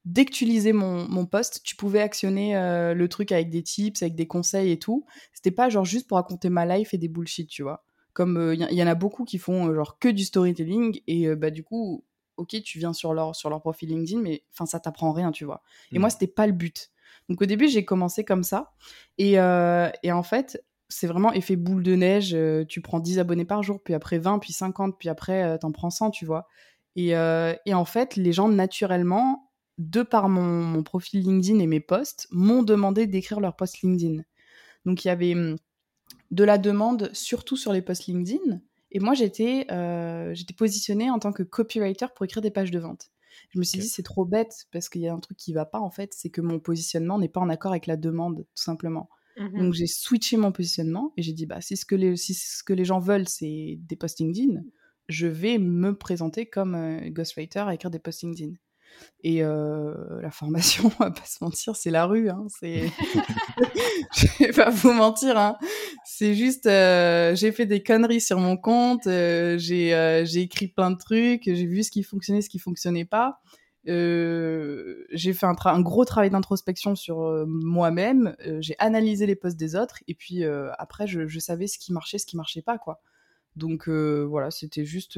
dès 0.05 0.25
que 0.25 0.31
tu 0.31 0.45
lisais 0.45 0.71
mon, 0.71 1.07
mon 1.09 1.25
post, 1.25 1.61
tu 1.63 1.75
pouvais 1.75 1.99
actionner 1.99 2.55
euh, 2.55 2.93
le 2.93 3.09
truc 3.09 3.31
avec 3.31 3.49
des 3.49 3.63
tips, 3.63 4.01
avec 4.01 4.15
des 4.15 4.27
conseils 4.27 4.71
et 4.71 4.79
tout. 4.79 5.05
C'était 5.33 5.51
pas 5.51 5.69
genre 5.69 5.85
juste 5.85 6.07
pour 6.07 6.17
raconter 6.17 6.49
ma 6.49 6.65
life 6.65 6.93
et 6.93 6.97
des 6.97 7.07
bullshit, 7.07 7.49
tu 7.49 7.63
vois. 7.63 7.83
Comme 8.13 8.53
il 8.53 8.63
euh, 8.63 8.71
y, 8.71 8.83
en 8.83 8.87
a 8.87 8.95
beaucoup 8.95 9.25
qui 9.25 9.39
font 9.39 9.67
euh, 9.67 9.75
genre 9.75 9.99
que 9.99 10.07
du 10.07 10.23
storytelling 10.23 11.01
et 11.07 11.35
bah 11.35 11.49
du 11.49 11.63
coup, 11.63 12.05
ok, 12.37 12.61
tu 12.63 12.79
viens 12.79 12.93
sur 12.93 13.13
leur, 13.13 13.35
sur 13.35 13.49
leur 13.49 13.61
profil 13.61 13.89
LinkedIn, 13.89 14.21
mais 14.21 14.43
enfin 14.53 14.65
ça 14.65 14.79
t'apprend 14.79 15.11
rien, 15.11 15.31
tu 15.31 15.43
vois. 15.43 15.63
Et 15.91 15.99
moi, 15.99 16.07
mmh. 16.07 16.11
c'était 16.11 16.27
pas 16.27 16.47
le 16.47 16.53
but. 16.53 16.91
Donc 17.27 17.41
au 17.41 17.45
début, 17.45 17.67
j'ai 17.67 17.83
commencé 17.83 18.23
comme 18.23 18.43
ça. 18.43 18.73
Et, 19.17 19.33
et 19.33 20.11
en 20.11 20.23
fait, 20.23 20.63
c'est 20.87 21.07
vraiment 21.07 21.33
effet 21.33 21.55
boule 21.55 21.81
de 21.81 21.95
neige. 21.95 22.37
tu 22.67 22.81
prends 22.81 22.99
10 22.99 23.19
abonnés 23.19 23.45
par 23.45 23.63
jour, 23.63 23.81
puis 23.83 23.95
après 23.95 24.19
20, 24.19 24.39
puis 24.39 24.53
50, 24.53 24.97
puis 24.99 25.09
après, 25.09 25.57
t'en 25.59 25.71
prends 25.71 25.89
100, 25.89 26.11
tu 26.11 26.25
vois. 26.25 26.47
Et, 26.95 27.09
et, 27.65 27.73
en 27.73 27.85
fait, 27.85 28.15
les 28.15 28.31
gens, 28.31 28.47
naturellement, 28.47 29.44
de 29.77 30.03
par 30.03 30.29
mon, 30.29 30.83
profil 30.83 31.21
LinkedIn 31.21 31.59
et 31.59 31.67
mes 31.67 31.79
posts, 31.79 32.27
m'ont 32.31 32.63
demandé 32.63 33.07
d'écrire 33.07 33.39
leur 33.39 33.55
post 33.55 33.81
LinkedIn. 33.81 34.23
Donc 34.85 35.03
il 35.03 35.09
y 35.09 35.11
avait 35.11 35.33
hum, 35.33 35.57
de 36.31 36.43
la 36.43 36.57
demande 36.57 37.09
surtout 37.13 37.57
sur 37.57 37.73
les 37.73 37.81
posts 37.81 38.07
LinkedIn. 38.07 38.61
Et 38.91 38.99
moi, 38.99 39.13
j'étais 39.13 39.67
euh, 39.71 40.33
positionnée 40.57 41.09
en 41.09 41.19
tant 41.19 41.33
que 41.33 41.43
copywriter 41.43 42.07
pour 42.15 42.25
écrire 42.25 42.41
des 42.41 42.51
pages 42.51 42.71
de 42.71 42.79
vente. 42.79 43.11
Je 43.49 43.59
me 43.59 43.63
suis 43.63 43.79
dit, 43.79 43.87
c'est 43.89 44.03
trop 44.03 44.23
bête 44.23 44.67
parce 44.71 44.87
qu'il 44.87 45.01
y 45.01 45.07
a 45.09 45.13
un 45.13 45.19
truc 45.19 45.37
qui 45.37 45.51
va 45.51 45.65
pas 45.65 45.79
en 45.79 45.89
fait, 45.89 46.13
c'est 46.13 46.29
que 46.29 46.39
mon 46.39 46.59
positionnement 46.59 47.19
n'est 47.19 47.27
pas 47.27 47.41
en 47.41 47.49
accord 47.49 47.71
avec 47.71 47.87
la 47.87 47.97
demande, 47.97 48.45
tout 48.55 48.63
simplement. 48.63 49.09
Mmh 49.37 49.57
Donc 49.57 49.73
j'ai 49.73 49.87
switché 49.87 50.37
mon 50.37 50.53
positionnement 50.53 51.11
et 51.17 51.21
j'ai 51.21 51.33
dit, 51.33 51.45
bah, 51.45 51.59
si 51.59 51.75
ce 51.75 51.85
que 51.85 51.95
les, 51.95 52.15
si 52.15 52.33
ce 52.33 52.63
que 52.63 52.71
les 52.71 52.85
gens 52.85 52.99
veulent, 52.99 53.27
c'est 53.27 53.77
des 53.81 53.95
posts 53.97 54.19
LinkedIn, 54.19 54.61
je 55.09 55.27
vais 55.27 55.57
me 55.57 55.95
présenter 55.95 56.45
comme 56.45 56.75
euh, 56.75 57.09
ghostwriter 57.09 57.59
à 57.59 57.73
écrire 57.73 57.91
des 57.91 57.99
posts 57.99 58.23
LinkedIn. 58.23 58.53
Et 59.23 59.41
la 59.41 60.29
formation, 60.31 60.91
on 60.99 61.03
va 61.03 61.09
pas 61.09 61.25
se 61.25 61.43
mentir, 61.43 61.75
c'est 61.75 61.89
la 61.89 62.05
rue. 62.05 62.29
Hein, 62.29 62.45
c'est... 62.47 62.83
je 64.15 64.45
vais 64.45 64.51
pas 64.51 64.69
vous 64.69 64.93
mentir. 64.93 65.37
Hein. 65.37 65.57
C'est 66.05 66.35
juste, 66.35 66.65
j'ai 66.65 67.51
fait 67.51 67.65
des 67.65 67.81
conneries 67.81 68.21
sur 68.21 68.39
mon 68.39 68.55
compte. 68.55 69.05
j'ai, 69.05 70.23
j'ai 70.25 70.41
écrit 70.41 70.67
plein 70.67 70.91
de 70.91 70.97
trucs. 70.97 71.43
J'ai 71.45 71.65
vu 71.65 71.83
ce 71.83 71.89
qui 71.89 72.03
fonctionnait, 72.03 72.41
ce 72.41 72.49
qui 72.49 72.59
fonctionnait 72.59 73.05
pas. 73.05 73.39
j'ai 73.85 75.33
fait 75.33 75.45
un, 75.47 75.55
un, 75.65 75.81
gros 75.81 76.05
travail 76.05 76.29
d'introspection 76.29 76.95
sur 76.95 77.45
moi-même. 77.47 78.35
j'ai 78.59 78.75
analysé 78.77 79.25
les 79.25 79.35
posts 79.35 79.57
des 79.57 79.75
autres. 79.75 80.03
Et 80.07 80.13
puis 80.13 80.43
après, 80.77 81.07
je, 81.07 81.25
je, 81.25 81.39
savais 81.39 81.65
ce 81.65 81.79
qui 81.79 81.93
marchait, 81.93 82.19
ce 82.19 82.27
qui 82.27 82.37
marchait 82.37 82.61
pas, 82.61 82.77
quoi. 82.77 83.01
Donc 83.55 83.89
voilà, 83.89 84.51
c'était 84.51 84.85
juste 84.85 85.17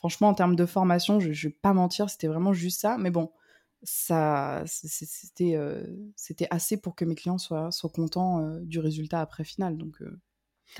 Franchement, 0.00 0.28
en 0.28 0.34
termes 0.34 0.56
de 0.56 0.66
formation, 0.66 1.20
je, 1.20 1.28
ne 1.28 1.34
vais 1.34 1.50
pas 1.50 1.72
mentir, 1.72 2.10
c'était 2.10 2.26
vraiment 2.26 2.52
juste 2.52 2.80
ça. 2.80 2.98
Mais 2.98 3.10
bon, 3.10 3.30
ça, 3.82 4.62
c'était, 4.66 5.56
c'était 6.16 6.48
assez 6.50 6.80
pour 6.80 6.96
que 6.96 7.04
mes 7.04 7.14
clients 7.14 7.38
soient, 7.38 7.70
soient 7.70 7.90
contents 7.90 8.58
du 8.62 8.78
résultat 8.80 9.20
après 9.20 9.44
final. 9.44 9.76
Donc, 9.76 9.98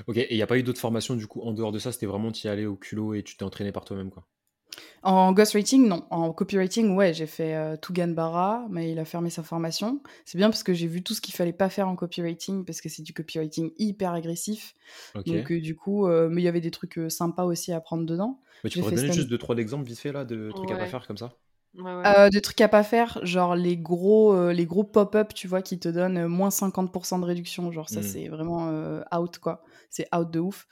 Ok, 0.06 0.16
et 0.16 0.32
il 0.32 0.36
n'y 0.36 0.42
a 0.42 0.46
pas 0.46 0.58
eu 0.58 0.62
d'autres 0.62 0.80
formations 0.80 1.16
du 1.16 1.26
coup 1.26 1.40
en 1.42 1.52
dehors 1.52 1.72
de 1.72 1.78
ça 1.78 1.92
C'était 1.92 2.06
vraiment 2.06 2.32
tu 2.32 2.46
y 2.46 2.50
allais 2.50 2.66
au 2.66 2.76
culot 2.76 3.14
et 3.14 3.22
tu 3.22 3.36
t'es 3.36 3.44
entraîné 3.44 3.72
par 3.72 3.84
toi-même 3.84 4.10
quoi? 4.10 4.26
En 5.02 5.32
ghostwriting, 5.32 5.88
non. 5.88 6.04
En 6.10 6.32
copywriting, 6.32 6.94
ouais, 6.94 7.14
j'ai 7.14 7.26
fait 7.26 7.54
euh, 7.54 7.76
Tugan 7.76 8.08
Barra, 8.08 8.66
mais 8.70 8.92
il 8.92 8.98
a 8.98 9.04
fermé 9.04 9.30
sa 9.30 9.42
formation. 9.42 10.02
C'est 10.24 10.36
bien 10.36 10.50
parce 10.50 10.62
que 10.62 10.74
j'ai 10.74 10.86
vu 10.86 11.02
tout 11.02 11.14
ce 11.14 11.20
qu'il 11.20 11.34
fallait 11.34 11.52
pas 11.52 11.70
faire 11.70 11.88
en 11.88 11.96
copywriting 11.96 12.64
parce 12.64 12.80
que 12.80 12.88
c'est 12.88 13.02
du 13.02 13.14
copywriting 13.14 13.72
hyper 13.78 14.12
agressif. 14.12 14.74
Donc 15.26 15.52
du 15.52 15.74
coup, 15.74 16.06
mais 16.06 16.42
il 16.42 16.44
y 16.44 16.48
avait 16.48 16.60
des 16.60 16.70
trucs 16.70 17.00
sympas 17.08 17.44
aussi 17.44 17.72
à 17.72 17.76
apprendre 17.76 18.04
dedans. 18.04 18.40
Mais 18.62 18.70
tu 18.70 18.80
pourrais 18.80 18.94
donner 18.94 19.12
juste 19.12 19.28
deux 19.28 19.38
trois 19.38 19.56
exemples 19.56 19.86
vite 19.86 19.98
fait 19.98 20.12
là 20.12 20.24
de 20.24 20.50
trucs 20.50 20.70
à 20.70 20.76
pas 20.76 20.86
faire 20.86 21.06
comme 21.06 21.18
ça? 21.18 21.32
Ouais, 21.78 22.30
des 22.30 22.40
trucs 22.40 22.60
à 22.60 22.68
pas 22.68 22.82
faire, 22.82 23.20
genre 23.22 23.54
les 23.54 23.76
gros, 23.78 24.50
les 24.50 24.66
gros 24.66 24.84
pop-up, 24.84 25.32
tu 25.34 25.48
vois, 25.48 25.62
qui 25.62 25.78
te 25.78 25.88
donnent 25.88 26.26
moins 26.26 26.50
50% 26.50 27.20
de 27.20 27.24
réduction. 27.24 27.72
Genre, 27.72 27.88
ça, 27.88 28.00
mmh. 28.00 28.04
c'est 28.04 28.28
vraiment 28.28 29.00
out, 29.16 29.38
quoi. 29.38 29.62
C'est 29.88 30.06
out 30.14 30.30
de 30.30 30.40
ouf. 30.40 30.66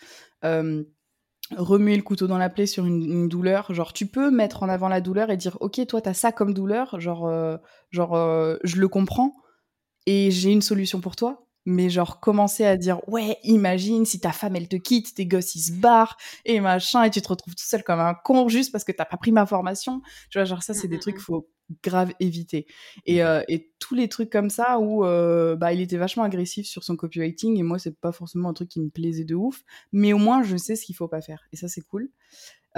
Remuer 1.57 1.97
le 1.97 2.03
couteau 2.03 2.27
dans 2.27 2.39
la 2.39 2.51
plaie 2.51 2.67
sur 2.67 2.85
une, 2.85 3.29
douleur. 3.29 3.73
Genre, 3.73 3.93
tu 3.93 4.07
peux 4.07 4.31
mettre 4.31 4.63
en 4.63 4.69
avant 4.69 4.89
la 4.89 5.01
douleur 5.01 5.31
et 5.31 5.37
dire, 5.37 5.57
OK, 5.61 5.85
toi, 5.87 6.01
t'as 6.01 6.15
ça 6.15 6.33
comme 6.33 6.55
douleur. 6.55 7.01
Genre, 7.01 7.59
genre 7.91 8.17
je 8.63 8.77
le 8.77 8.89
comprends 8.89 9.35
et 10.07 10.31
j'ai 10.31 10.51
une 10.51 10.63
solution 10.63 11.01
pour 11.01 11.17
toi 11.17 11.48
mais 11.65 11.91
genre 11.91 12.21
commencer 12.21 12.65
à 12.65 12.77
dire 12.77 13.01
ouais 13.09 13.39
imagine 13.45 14.07
si 14.07 14.21
ta 14.21 14.33
femme 14.33 14.57
elle 14.57 14.69
te 14.69 14.77
quitte 14.77 15.15
tes 15.15 15.27
gosses 15.27 15.55
ils 15.55 15.61
se 15.61 15.73
barrent 15.73 16.17
et 16.45 16.61
machin 16.61 17.03
et 17.05 17.11
tu 17.11 17.21
te 17.21 17.29
retrouves 17.29 17.55
tout 17.55 17.67
seul 17.67 17.83
comme 17.83 18.01
un 18.01 18.15
con 18.15 18.49
juste 18.49 18.73
parce 18.73 18.85
que 18.85 18.93
t'as 18.93 19.05
pas 19.05 19.17
pris 19.17 19.33
ma 19.33 19.47
formation. 19.47 20.03
Tu 20.31 20.39
vois 20.39 20.45
genre 20.45 20.63
ça 20.63 20.75
c'est 20.75 20.89
des 20.89 20.99
trucs 20.99 21.17
qu'il 21.17 21.25
faut 21.25 21.49
grave 21.83 22.13
éviter. 22.21 22.67
Et, 23.05 23.23
euh, 23.23 23.43
et, 23.49 23.71
tous 23.79 23.95
les 23.95 24.09
trucs 24.09 24.31
comme 24.31 24.51
ça 24.51 24.81
où 24.81 25.05
euh, 25.05 25.55
bah 25.55 25.73
il 25.73 25.81
était 25.81 25.97
vachement 25.97 26.25
agressif 26.25 26.67
sur 26.67 26.83
son 26.83 26.97
copywriting 26.97 27.57
et 27.59 27.63
moi 27.63 27.79
c'est 27.79 27.99
pas 27.99 28.11
forcément 28.11 28.49
un 28.49 28.53
truc 28.53 28.69
qui 28.69 28.81
me 28.81 28.91
plaisait 28.91 29.25
de 29.25 29.37
ouf 29.37 29.63
mais 29.93 30.13
au 30.13 30.19
moins 30.19 30.43
je 30.43 30.57
sais 30.57 30.75
ce 30.75 30.85
qu'il 30.85 30.97
faut 30.97 31.07
pas 31.07 31.21
faire 31.21 31.45
et 31.53 31.57
ça 31.57 31.69
c'est 31.69 31.83
cool 31.83 32.11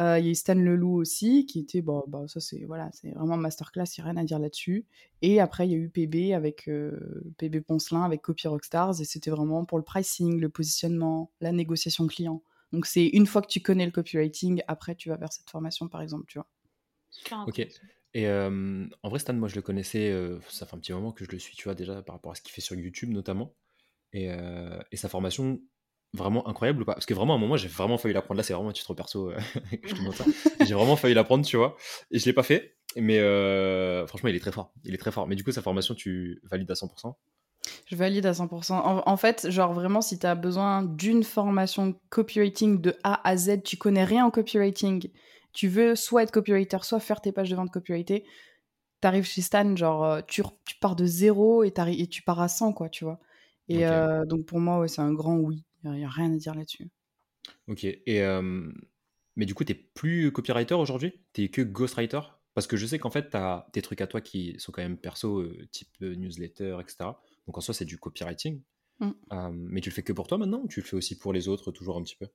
euh, 0.00 0.18
il 0.18 0.24
y 0.24 0.28
a 0.28 0.30
eu 0.30 0.34
Stan 0.34 0.54
Leloup 0.54 0.96
aussi, 0.96 1.44
qui 1.44 1.60
était, 1.60 1.82
bon, 1.82 2.02
bah, 2.08 2.24
ça 2.26 2.40
c'est 2.40 2.64
voilà, 2.64 2.88
c'est 2.92 3.10
vraiment 3.10 3.36
masterclass, 3.36 3.84
il 3.96 4.00
n'y 4.00 4.08
a 4.08 4.12
rien 4.12 4.20
à 4.20 4.24
dire 4.24 4.38
là-dessus. 4.38 4.86
Et 5.20 5.40
après, 5.40 5.68
il 5.68 5.72
y 5.72 5.74
a 5.74 5.76
eu 5.76 5.90
PB 5.90 6.32
avec 6.32 6.68
euh, 6.68 7.32
PB 7.36 7.60
Poncelin 7.60 8.02
avec 8.04 8.22
Copy 8.22 8.48
Rockstars, 8.48 9.00
et 9.00 9.04
c'était 9.04 9.30
vraiment 9.30 9.64
pour 9.66 9.76
le 9.76 9.84
pricing, 9.84 10.40
le 10.40 10.48
positionnement, 10.48 11.30
la 11.40 11.52
négociation 11.52 12.06
client. 12.06 12.42
Donc 12.72 12.86
c'est 12.86 13.06
une 13.08 13.26
fois 13.26 13.42
que 13.42 13.48
tu 13.48 13.60
connais 13.60 13.84
le 13.84 13.90
copywriting, 13.90 14.62
après 14.68 14.94
tu 14.94 15.08
vas 15.08 15.16
vers 15.16 15.32
cette 15.32 15.50
formation 15.50 15.88
par 15.88 16.00
exemple, 16.00 16.24
tu 16.28 16.38
vois. 16.38 17.46
Ok. 17.46 17.58
Et 18.12 18.26
euh, 18.26 18.86
en 19.02 19.08
vrai, 19.08 19.18
Stan, 19.18 19.34
moi 19.34 19.48
je 19.48 19.56
le 19.56 19.62
connaissais, 19.62 20.14
ça 20.48 20.66
fait 20.66 20.76
un 20.76 20.78
petit 20.78 20.92
moment 20.92 21.12
que 21.12 21.24
je 21.24 21.30
le 21.30 21.38
suis, 21.38 21.56
tu 21.56 21.64
vois, 21.64 21.74
déjà 21.74 22.00
par 22.02 22.14
rapport 22.14 22.32
à 22.32 22.34
ce 22.36 22.42
qu'il 22.42 22.52
fait 22.52 22.60
sur 22.60 22.76
YouTube 22.76 23.10
notamment. 23.10 23.54
Et, 24.12 24.30
et 24.92 24.96
sa 24.96 25.08
formation, 25.08 25.60
vraiment 26.12 26.46
incroyable 26.48 26.82
ou 26.82 26.84
pas? 26.84 26.94
Parce 26.94 27.06
que 27.06 27.14
vraiment, 27.14 27.34
à 27.34 27.36
un 27.36 27.40
moment, 27.40 27.56
j'ai 27.56 27.68
vraiment 27.68 27.98
failli 27.98 28.14
l'apprendre. 28.14 28.38
Là, 28.38 28.42
c'est 28.42 28.52
vraiment 28.52 28.70
un 28.70 28.74
titre 28.74 28.94
perso 28.94 29.30
euh, 29.30 29.38
que 29.82 29.88
je 29.88 29.94
te 29.94 30.00
montre 30.00 30.22
J'ai 30.66 30.74
vraiment 30.74 30.96
failli 30.96 31.14
l'apprendre, 31.14 31.44
tu 31.44 31.56
vois. 31.56 31.76
Et 32.10 32.18
je 32.18 32.26
l'ai 32.26 32.32
pas 32.32 32.42
fait. 32.42 32.76
Mais 32.96 33.18
euh, 33.18 34.06
franchement, 34.06 34.28
il 34.28 34.36
est 34.36 34.40
très 34.40 34.52
fort. 34.52 34.72
Il 34.84 34.94
est 34.94 34.98
très 34.98 35.12
fort. 35.12 35.26
Mais 35.26 35.36
du 35.36 35.44
coup, 35.44 35.52
sa 35.52 35.62
formation, 35.62 35.94
tu 35.94 36.40
valides 36.50 36.70
à 36.70 36.74
100% 36.74 37.14
Je 37.86 37.96
valide 37.96 38.26
à 38.26 38.32
100%. 38.32 39.02
En, 39.06 39.16
fait, 39.16 39.48
genre 39.50 39.72
vraiment, 39.72 40.00
si 40.00 40.18
tu 40.18 40.26
as 40.26 40.34
besoin 40.34 40.82
d'une 40.82 41.22
formation 41.22 41.94
copywriting 42.08 42.80
de 42.80 42.96
A 43.04 43.26
à 43.28 43.36
Z, 43.36 43.62
tu 43.62 43.76
connais 43.76 44.04
rien 44.04 44.24
en 44.26 44.30
copywriting, 44.30 45.08
tu 45.52 45.68
veux 45.68 45.94
soit 45.94 46.24
être 46.24 46.32
copywriter, 46.32 46.78
soit 46.82 47.00
faire 47.00 47.20
tes 47.20 47.30
pages 47.30 47.50
de 47.50 47.54
vente 47.54 47.70
copywriter, 47.70 48.24
t'arrives 49.00 49.24
chez 49.24 49.42
Stan, 49.42 49.76
genre, 49.76 50.04
euh, 50.04 50.20
tu, 50.26 50.42
tu 50.64 50.76
pars 50.80 50.96
de 50.96 51.06
zéro 51.06 51.62
et, 51.62 51.72
et, 51.96 52.06
tu 52.08 52.22
pars 52.22 52.40
à 52.40 52.48
100, 52.48 52.72
quoi, 52.72 52.88
tu 52.88 53.04
vois. 53.04 53.20
Et 53.68 53.84
donc, 54.26 54.46
pour 54.46 54.58
moi, 54.58 54.80
ouais, 54.80 54.88
c'est 54.88 55.00
un 55.00 55.12
grand 55.12 55.36
oui. 55.36 55.62
Il 55.84 55.90
n'y 55.92 56.04
a, 56.04 56.08
rien 56.08 56.32
à 56.32 56.36
dire 56.36 56.54
là-dessus. 56.54 56.90
Ok. 57.68 57.84
Et, 57.84 58.22
mais 59.36 59.46
du 59.46 59.54
coup, 59.54 59.64
tu 59.64 59.72
n'es 59.72 59.78
plus 59.94 60.32
copywriter 60.32 60.74
aujourd'hui? 60.74 61.12
Tu 61.32 61.48
que 61.48 61.62
ghostwriter? 61.62 62.20
Parce 62.54 62.66
que 62.66 62.76
je 62.76 62.84
sais 62.84 62.98
qu'en 62.98 63.10
fait, 63.10 63.30
tu 63.30 63.36
as 63.36 63.68
tes 63.72 63.80
trucs 63.80 64.00
à 64.00 64.06
toi 64.06 64.20
qui 64.20 64.56
sont 64.58 64.72
quand 64.72 64.82
même 64.82 64.98
perso, 64.98 65.46
type 65.70 66.00
newsletter, 66.00 66.78
etc. 66.80 67.10
Donc 67.46 67.56
en 67.56 67.60
soi, 67.60 67.74
c'est 67.74 67.84
du 67.84 67.98
copywriting. 67.98 68.62
Mmh. 69.00 69.12
mais 69.54 69.80
tu 69.80 69.88
le 69.88 69.94
fais 69.94 70.02
que 70.02 70.12
pour 70.12 70.26
toi 70.26 70.36
maintenant 70.36 70.60
ou 70.62 70.68
tu 70.68 70.80
le 70.80 70.86
fais 70.86 70.94
aussi 70.94 71.16
pour 71.16 71.32
les 71.32 71.48
autres, 71.48 71.72
toujours 71.72 71.96
un 71.96 72.02
petit 72.02 72.16
peu? 72.16 72.28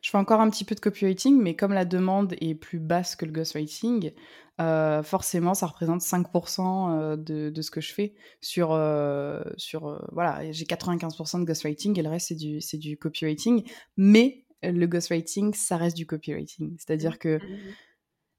Je 0.00 0.10
fais 0.10 0.18
encore 0.18 0.40
un 0.40 0.50
petit 0.50 0.64
peu 0.64 0.74
de 0.74 0.80
copywriting, 0.80 1.40
mais 1.40 1.56
comme 1.56 1.72
la 1.72 1.84
demande 1.84 2.34
est 2.40 2.54
plus 2.54 2.78
basse 2.78 3.16
que 3.16 3.24
le 3.24 3.32
ghostwriting, 3.32 4.12
euh, 4.60 5.02
forcément, 5.02 5.54
ça 5.54 5.66
représente 5.66 6.02
5% 6.02 6.90
euh, 6.90 7.16
de, 7.16 7.50
de, 7.50 7.62
ce 7.62 7.70
que 7.70 7.80
je 7.80 7.92
fais. 7.92 8.14
Sur, 8.40 8.72
euh, 8.72 9.42
sur 9.56 10.00
voilà, 10.12 10.50
j'ai 10.52 10.64
95% 10.64 11.40
de 11.40 11.44
ghostwriting 11.44 11.98
et 11.98 12.02
le 12.02 12.10
reste, 12.10 12.28
c'est 12.28 12.78
du, 12.78 12.88
du 12.90 12.96
copywriting. 12.96 13.64
Mais 13.96 14.44
le 14.62 14.86
ghostwriting, 14.86 15.54
ça 15.54 15.76
reste 15.76 15.96
du 15.96 16.06
copywriting. 16.06 16.76
C'est-à-dire 16.78 17.18
que 17.18 17.38
mmh, 17.38 17.40
mmh, 17.40 17.54
mmh. 17.54 17.74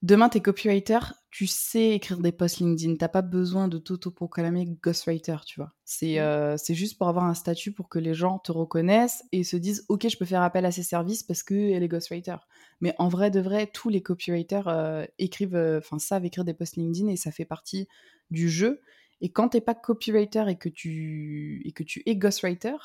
Demain, 0.03 0.27
t'es 0.27 0.41
copywriter, 0.41 1.00
tu 1.31 1.48
sais 1.48 1.91
écrire 1.91 2.17
des 2.17 2.33
posts 2.33 2.60
LinkedIn. 2.60 2.98
T'as 2.98 3.07
pas 3.07 3.22
besoin 3.22 3.69
de 3.69 3.77
t'auto-proclamer 3.77 4.65
ghostwriter, 4.83 5.38
tu 5.45 5.62
vois. 5.62 5.72
C'est 5.86 6.19
euh, 6.19 6.57
c'est 6.57 6.75
juste 6.75 6.98
pour 6.98 7.07
avoir 7.07 7.24
un 7.24 7.33
statut 7.33 7.72
pour 7.72 7.88
que 7.88 8.00
les 8.00 8.13
gens 8.13 8.38
te 8.38 8.51
reconnaissent 8.51 9.24
et 9.31 9.45
se 9.45 9.55
disent 9.55 9.86
Ok, 9.88 10.10
je 10.10 10.17
peux 10.17 10.25
faire 10.25 10.41
appel 10.41 10.65
à 10.65 10.74
ses 10.74 10.83
services 10.83 11.24
parce 11.24 11.41
qu'elle 11.41 11.81
est 11.81 11.88
ghostwriter. 11.88 12.36
Mais 12.81 12.93
en 12.98 13.07
vrai 13.07 13.31
de 13.31 13.39
vrai, 13.39 13.65
tous 13.65 13.88
les 13.88 14.01
copywriters 14.01 14.67
euh, 14.67 15.05
écrivent, 15.19 15.55
euh, 15.55 15.79
savent 16.00 16.25
écrire 16.25 16.43
des 16.43 16.53
posts 16.53 16.75
LinkedIn 16.75 17.07
et 17.07 17.15
ça 17.15 17.31
fait 17.31 17.45
partie 17.45 17.88
du 18.29 18.50
jeu. 18.50 18.81
Et 19.22 19.31
quand 19.31 19.48
t'es 19.48 19.62
pas 19.62 19.74
copywriter 19.74 20.43
et 20.50 20.57
que 20.57 20.67
tu, 20.67 21.62
et 21.63 21.72
que 21.72 21.83
tu 21.83 22.03
es 22.05 22.17
ghostwriter, 22.17 22.75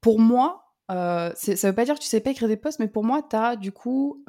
pour 0.00 0.18
moi, 0.18 0.64
ça 0.88 1.32
veut 1.36 1.74
pas 1.76 1.84
dire 1.84 1.94
que 1.94 2.00
tu 2.00 2.08
sais 2.08 2.18
pas 2.18 2.32
écrire 2.32 2.48
des 2.48 2.56
posts, 2.56 2.80
mais 2.80 2.88
pour 2.88 3.04
moi, 3.04 3.22
t'as 3.22 3.54
du 3.54 3.70
coup 3.70 4.24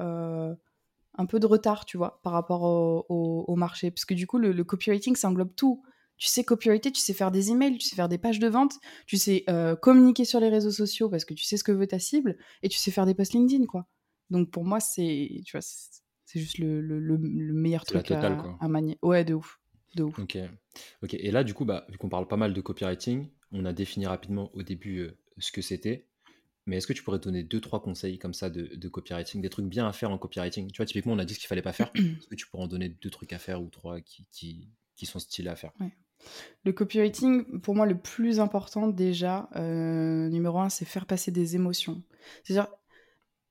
un 1.17 1.25
peu 1.25 1.39
de 1.39 1.45
retard, 1.45 1.85
tu 1.85 1.97
vois, 1.97 2.19
par 2.23 2.33
rapport 2.33 2.63
au, 3.09 3.55
marché. 3.55 3.91
Parce 3.91 4.05
que 4.05 4.13
du 4.13 4.27
coup, 4.27 4.37
le, 4.37 4.63
copywriting, 4.63 5.15
ça 5.15 5.29
englobe 5.29 5.55
tout. 5.55 5.83
Tu 6.17 6.27
sais 6.27 6.45
copywriter, 6.45 6.91
tu 6.91 7.01
sais 7.01 7.13
faire 7.13 7.29
des 7.29 7.51
emails, 7.51 7.77
tu 7.77 7.87
sais 7.87 7.95
faire 7.95 8.07
des 8.07 8.17
pages 8.17 8.39
de 8.39 8.47
vente, 8.47 8.75
tu 9.05 9.17
sais 9.17 9.43
euh, 9.49 9.75
communiquer 9.75 10.23
sur 10.23 10.39
les 10.39 10.47
réseaux 10.47 10.71
sociaux 10.71 11.09
parce 11.09 11.25
que 11.25 11.33
tu 11.33 11.43
sais 11.43 11.57
ce 11.57 11.63
que 11.65 11.73
veut 11.73 11.87
ta 11.87 11.99
cible 11.99 12.37
et 12.63 12.69
tu 12.69 12.77
sais 12.77 12.89
faire 12.89 13.05
des 13.05 13.13
posts 13.13 13.33
LinkedIn, 13.33 13.65
quoi. 13.65 13.85
Donc 14.29 14.49
pour 14.49 14.63
moi, 14.63 14.79
c'est, 14.79 15.41
tu 15.45 15.57
vois, 15.57 15.61
c'est 15.61 16.39
juste 16.39 16.57
le, 16.57 17.17
meilleur 17.53 17.83
truc 17.83 18.09
à, 18.11 18.67
manier. 18.67 18.97
Ouais, 19.01 19.25
de 19.25 19.33
ouf. 19.33 19.59
De 19.95 20.03
ouf. 20.03 20.17
Ok. 20.17 20.37
ok. 21.03 21.13
Et 21.15 21.31
là, 21.31 21.43
du 21.43 21.53
coup, 21.53 21.65
bah, 21.65 21.85
vu 21.89 21.97
qu'on 21.97 22.09
parle 22.09 22.27
pas 22.27 22.37
mal 22.37 22.53
de 22.53 22.61
copywriting, 22.61 23.29
on 23.51 23.65
a 23.65 23.73
défini 23.73 24.07
rapidement 24.07 24.51
au 24.53 24.63
début 24.63 24.99
euh, 24.99 25.17
ce 25.37 25.51
que 25.51 25.61
c'était. 25.61 26.07
Mais 26.65 26.77
est-ce 26.77 26.87
que 26.87 26.93
tu 26.93 27.03
pourrais 27.03 27.19
donner 27.19 27.43
deux, 27.43 27.61
trois 27.61 27.81
conseils 27.81 28.17
comme 28.17 28.33
ça 28.33 28.49
de, 28.49 28.87
copywriting, 28.87 29.41
des 29.41 29.49
trucs 29.49 29.67
bien 29.67 29.87
à 29.87 29.93
faire 29.93 30.11
en 30.11 30.17
copywriting? 30.17 30.71
Tu 30.71 30.77
vois, 30.77 30.85
typiquement, 30.85 31.13
on 31.13 31.19
a 31.19 31.25
dit 31.25 31.35
ce 31.35 31.39
qu'il 31.39 31.47
fallait 31.47 31.61
pas 31.61 31.73
faire. 31.73 31.91
Est-ce 31.95 32.27
que 32.27 32.35
tu 32.35 32.47
pourrais 32.47 32.63
en 32.63 32.67
donner 32.67 32.89
deux 32.89 33.09
trucs 33.09 33.33
à 33.33 33.39
faire 33.39 33.61
ou 33.61 33.69
trois 33.69 34.01
qui, 34.01 34.25
qui, 34.31 35.05
sont 35.05 35.19
stylés 35.19 35.49
à 35.49 35.55
faire? 35.55 35.71
Le 36.63 36.73
copywriting, 36.73 37.61
pour 37.61 37.75
moi, 37.75 37.85
le 37.85 37.97
plus 37.97 38.39
important 38.39 38.87
déjà, 38.87 39.47
euh, 39.55 40.27
numéro 40.29 40.57
un, 40.59 40.69
c'est 40.69 40.85
faire 40.85 41.05
passer 41.05 41.29
des 41.29 41.55
émotions. 41.55 42.01
C'est-à-dire, 42.43 42.71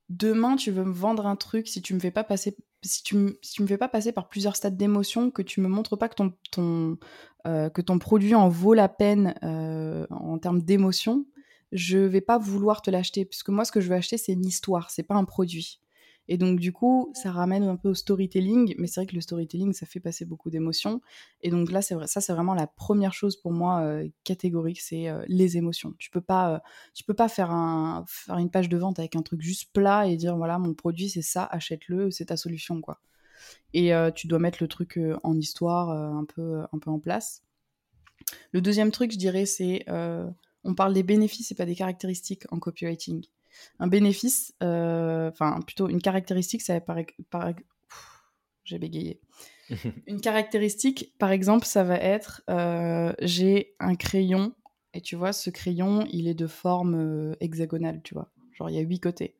demain, 0.08 0.56
tu 0.56 0.72
veux 0.72 0.84
me 0.84 0.92
vendre 0.92 1.26
un 1.26 1.36
truc, 1.36 1.68
si 1.68 1.82
tu 1.82 1.94
me 1.94 2.00
fais 2.00 2.10
pas 2.10 2.24
passer, 2.24 2.56
si 2.82 3.04
tu, 3.04 3.16
me, 3.16 3.38
tu 3.40 3.62
me 3.62 3.68
fais 3.68 3.78
pas 3.78 3.88
passer 3.88 4.10
par 4.10 4.28
plusieurs 4.28 4.56
stades 4.56 4.76
d'émotion, 4.76 5.30
que 5.30 5.42
tu 5.42 5.60
me 5.60 5.68
montres 5.68 5.96
pas 5.96 6.08
que 6.08 6.16
ton, 6.16 6.32
ton, 6.50 6.98
euh, 7.46 7.70
que 7.70 7.80
ton 7.80 8.00
produit 8.00 8.34
en 8.34 8.48
vaut 8.48 8.74
la 8.74 8.88
peine 8.88 9.34
euh, 9.44 10.06
en 10.10 10.38
termes 10.38 10.62
d'émotion, 10.62 11.26
je 11.74 11.98
vais 11.98 12.20
pas 12.22 12.38
vouloir 12.38 12.80
te 12.80 12.90
l'acheter 12.90 13.24
puisque 13.26 13.50
moi 13.50 13.64
ce 13.64 13.72
que 13.72 13.80
je 13.80 13.88
veux 13.88 13.96
acheter 13.96 14.16
c'est 14.16 14.32
une 14.32 14.46
histoire, 14.46 14.90
c'est 14.90 15.02
pas 15.02 15.14
un 15.14 15.24
produit. 15.24 15.80
Et 16.26 16.38
donc 16.38 16.58
du 16.58 16.72
coup, 16.72 17.12
ça 17.14 17.30
ramène 17.30 17.64
un 17.64 17.76
peu 17.76 17.90
au 17.90 17.94
storytelling, 17.94 18.74
mais 18.78 18.86
c'est 18.86 19.00
vrai 19.00 19.06
que 19.06 19.14
le 19.14 19.20
storytelling 19.20 19.72
ça 19.74 19.84
fait 19.84 20.00
passer 20.00 20.24
beaucoup 20.24 20.48
d'émotions. 20.48 21.00
Et 21.42 21.50
donc 21.50 21.70
là 21.70 21.82
c'est 21.82 21.94
vrai, 21.94 22.06
ça 22.06 22.20
c'est 22.20 22.32
vraiment 22.32 22.54
la 22.54 22.66
première 22.66 23.12
chose 23.12 23.36
pour 23.36 23.52
moi 23.52 23.82
euh, 23.82 24.08
catégorique, 24.24 24.80
c'est 24.80 25.08
euh, 25.08 25.24
les 25.28 25.58
émotions. 25.58 25.92
Tu 25.98 26.10
peux 26.10 26.22
pas, 26.22 26.54
euh, 26.54 26.58
tu 26.94 27.04
peux 27.04 27.14
pas 27.14 27.28
faire 27.28 27.50
un 27.50 28.04
faire 28.08 28.38
une 28.38 28.50
page 28.50 28.68
de 28.70 28.78
vente 28.78 28.98
avec 28.98 29.16
un 29.16 29.22
truc 29.22 29.42
juste 29.42 29.72
plat 29.72 30.06
et 30.06 30.16
dire 30.16 30.36
voilà 30.36 30.58
mon 30.58 30.72
produit 30.72 31.10
c'est 31.10 31.22
ça, 31.22 31.44
achète-le, 31.44 32.10
c'est 32.10 32.26
ta 32.26 32.36
solution 32.36 32.80
quoi. 32.80 33.00
Et 33.74 33.92
tu 34.14 34.28
dois 34.28 34.38
mettre 34.38 34.58
le 34.62 34.68
truc 34.68 34.98
en 35.22 35.36
histoire 35.36 35.90
un 35.90 36.24
peu 36.24 36.62
un 36.72 36.78
peu 36.78 36.90
en 36.90 37.00
place. 37.00 37.42
Le 38.52 38.60
deuxième 38.60 38.90
truc, 38.92 39.12
je 39.12 39.18
dirais, 39.18 39.46
c'est 39.46 39.84
on 40.64 40.74
parle 40.74 40.94
des 40.94 41.02
bénéfices 41.02 41.52
et 41.52 41.54
pas 41.54 41.66
des 41.66 41.74
caractéristiques 41.74 42.44
en 42.50 42.58
copywriting. 42.58 43.24
Un 43.78 43.86
bénéfice, 43.86 44.54
euh, 44.62 45.30
enfin 45.30 45.60
plutôt 45.60 45.88
une 45.88 46.00
caractéristique, 46.00 46.62
ça 46.62 46.80
par, 46.80 46.96
par 47.30 47.52
j'ai 48.64 48.78
bégayé. 48.78 49.20
une 50.06 50.20
caractéristique, 50.20 51.14
par 51.18 51.30
exemple, 51.30 51.66
ça 51.66 51.84
va 51.84 51.96
être 51.96 52.42
euh, 52.50 53.12
j'ai 53.20 53.74
un 53.78 53.94
crayon 53.94 54.54
et 54.92 55.00
tu 55.00 55.16
vois 55.16 55.32
ce 55.32 55.50
crayon, 55.50 56.06
il 56.10 56.28
est 56.28 56.34
de 56.34 56.46
forme 56.46 56.94
euh, 56.94 57.36
hexagonale, 57.40 58.00
tu 58.02 58.14
vois. 58.14 58.30
Genre 58.52 58.70
il 58.70 58.76
y 58.76 58.78
a 58.78 58.82
huit 58.82 59.00
côtés. 59.00 59.36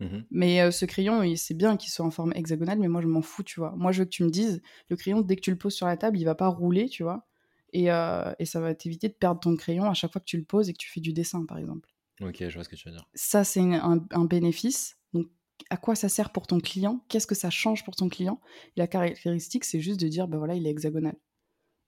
Mmh 0.00 0.18
mais 0.30 0.70
ce 0.70 0.84
crayon, 0.84 1.24
c'est 1.34 1.54
bien 1.54 1.76
qu'il 1.76 1.90
soit 1.90 2.06
en 2.06 2.12
forme 2.12 2.32
hexagonale, 2.36 2.78
mais 2.78 2.86
moi 2.86 3.02
je 3.02 3.08
m'en 3.08 3.20
fous, 3.20 3.42
tu 3.42 3.58
vois. 3.58 3.74
Moi 3.76 3.90
je 3.90 4.00
veux 4.00 4.04
que 4.04 4.10
tu 4.10 4.22
me 4.22 4.30
dises, 4.30 4.62
le 4.88 4.96
crayon, 4.96 5.22
dès 5.22 5.34
que 5.34 5.40
tu 5.40 5.50
le 5.50 5.58
poses 5.58 5.74
sur 5.74 5.86
la 5.86 5.96
table, 5.96 6.18
il 6.18 6.24
va 6.24 6.36
pas 6.36 6.48
rouler, 6.48 6.88
tu 6.88 7.02
vois. 7.02 7.27
Et, 7.72 7.86
et 7.86 8.44
ça 8.46 8.60
va 8.60 8.74
t'éviter 8.74 9.08
de 9.08 9.14
perdre 9.14 9.40
ton 9.40 9.56
crayon 9.56 9.84
à 9.84 9.94
chaque 9.94 10.12
fois 10.12 10.20
que 10.20 10.26
tu 10.26 10.38
le 10.38 10.44
poses 10.44 10.68
et 10.68 10.72
que 10.72 10.78
tu 10.78 10.90
fais 10.90 11.00
du 11.00 11.12
dessin, 11.12 11.44
par 11.44 11.58
exemple. 11.58 11.88
Ok, 12.20 12.36
je 12.40 12.54
vois 12.54 12.64
ce 12.64 12.68
que 12.68 12.76
tu 12.76 12.88
veux 12.88 12.94
dire. 12.94 13.06
Ça, 13.14 13.44
c'est 13.44 13.60
un, 13.60 14.04
un, 14.10 14.24
bénéfice. 14.24 14.98
Donc, 15.12 15.28
à 15.70 15.76
quoi 15.76 15.94
ça 15.94 16.08
sert 16.08 16.30
pour 16.30 16.46
ton 16.46 16.58
client? 16.58 17.04
Qu'est-ce 17.08 17.26
que 17.26 17.34
ça 17.34 17.50
change 17.50 17.84
pour 17.84 17.94
ton 17.94 18.08
client? 18.08 18.40
La 18.76 18.86
caractéristique, 18.86 19.64
c'est 19.64 19.80
juste 19.80 20.00
de 20.00 20.08
dire, 20.08 20.28
ben 20.28 20.38
voilà, 20.38 20.54
il 20.54 20.66
est 20.66 20.70
hexagonal. 20.70 21.16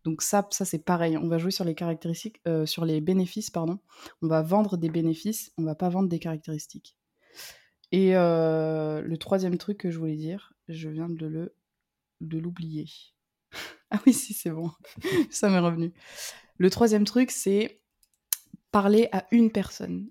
Donc 0.05 0.23
ça, 0.23 0.47
ça 0.51 0.65
c'est 0.65 0.79
pareil. 0.85 1.17
On 1.17 1.29
va 1.29 1.39
jouer 1.39 1.51
sur 1.51 1.65
les 1.65 1.75
caractéristiques, 1.75 2.41
sur 2.65 2.85
les 2.85 3.01
bénéfices, 3.01 3.51
pardon. 3.51 3.79
On 4.23 4.29
va 4.29 4.43
vendre 4.43 4.77
des 4.77 4.89
bénéfices, 4.89 5.53
on 5.59 5.63
va 5.63 5.75
pas 5.75 5.89
vendre 5.89 6.09
des 6.09 6.19
caractéristiques. 6.19 6.97
Et 7.93 8.13
le 8.13 9.17
troisième 9.17 9.59
truc 9.59 9.79
que 9.79 9.91
je 9.91 9.99
voulais 9.99 10.17
dire, 10.17 10.55
je 10.69 10.89
viens 10.89 11.09
de 11.09 11.27
le 11.27 11.55
de 12.21 12.39
l'oublier. 12.39 12.87
Ah 13.91 14.01
oui, 14.07 14.13
si, 14.13 14.35
c'est 14.35 14.51
bon. 14.51 14.71
Ça 15.31 15.49
m'est 15.49 15.59
revenu. 15.59 15.93
Le 16.59 16.71
troisième 16.71 17.05
truc, 17.05 17.31
c'est 17.31 17.81
parler 18.71 19.09
à 19.13 19.25
une 19.31 19.51
personne 19.51 20.09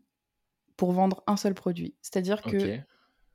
pour 0.76 0.92
vendre 0.92 1.24
un 1.28 1.38
seul 1.38 1.54
produit. 1.54 1.96
C'est-à-dire 2.02 2.42
que 2.42 2.80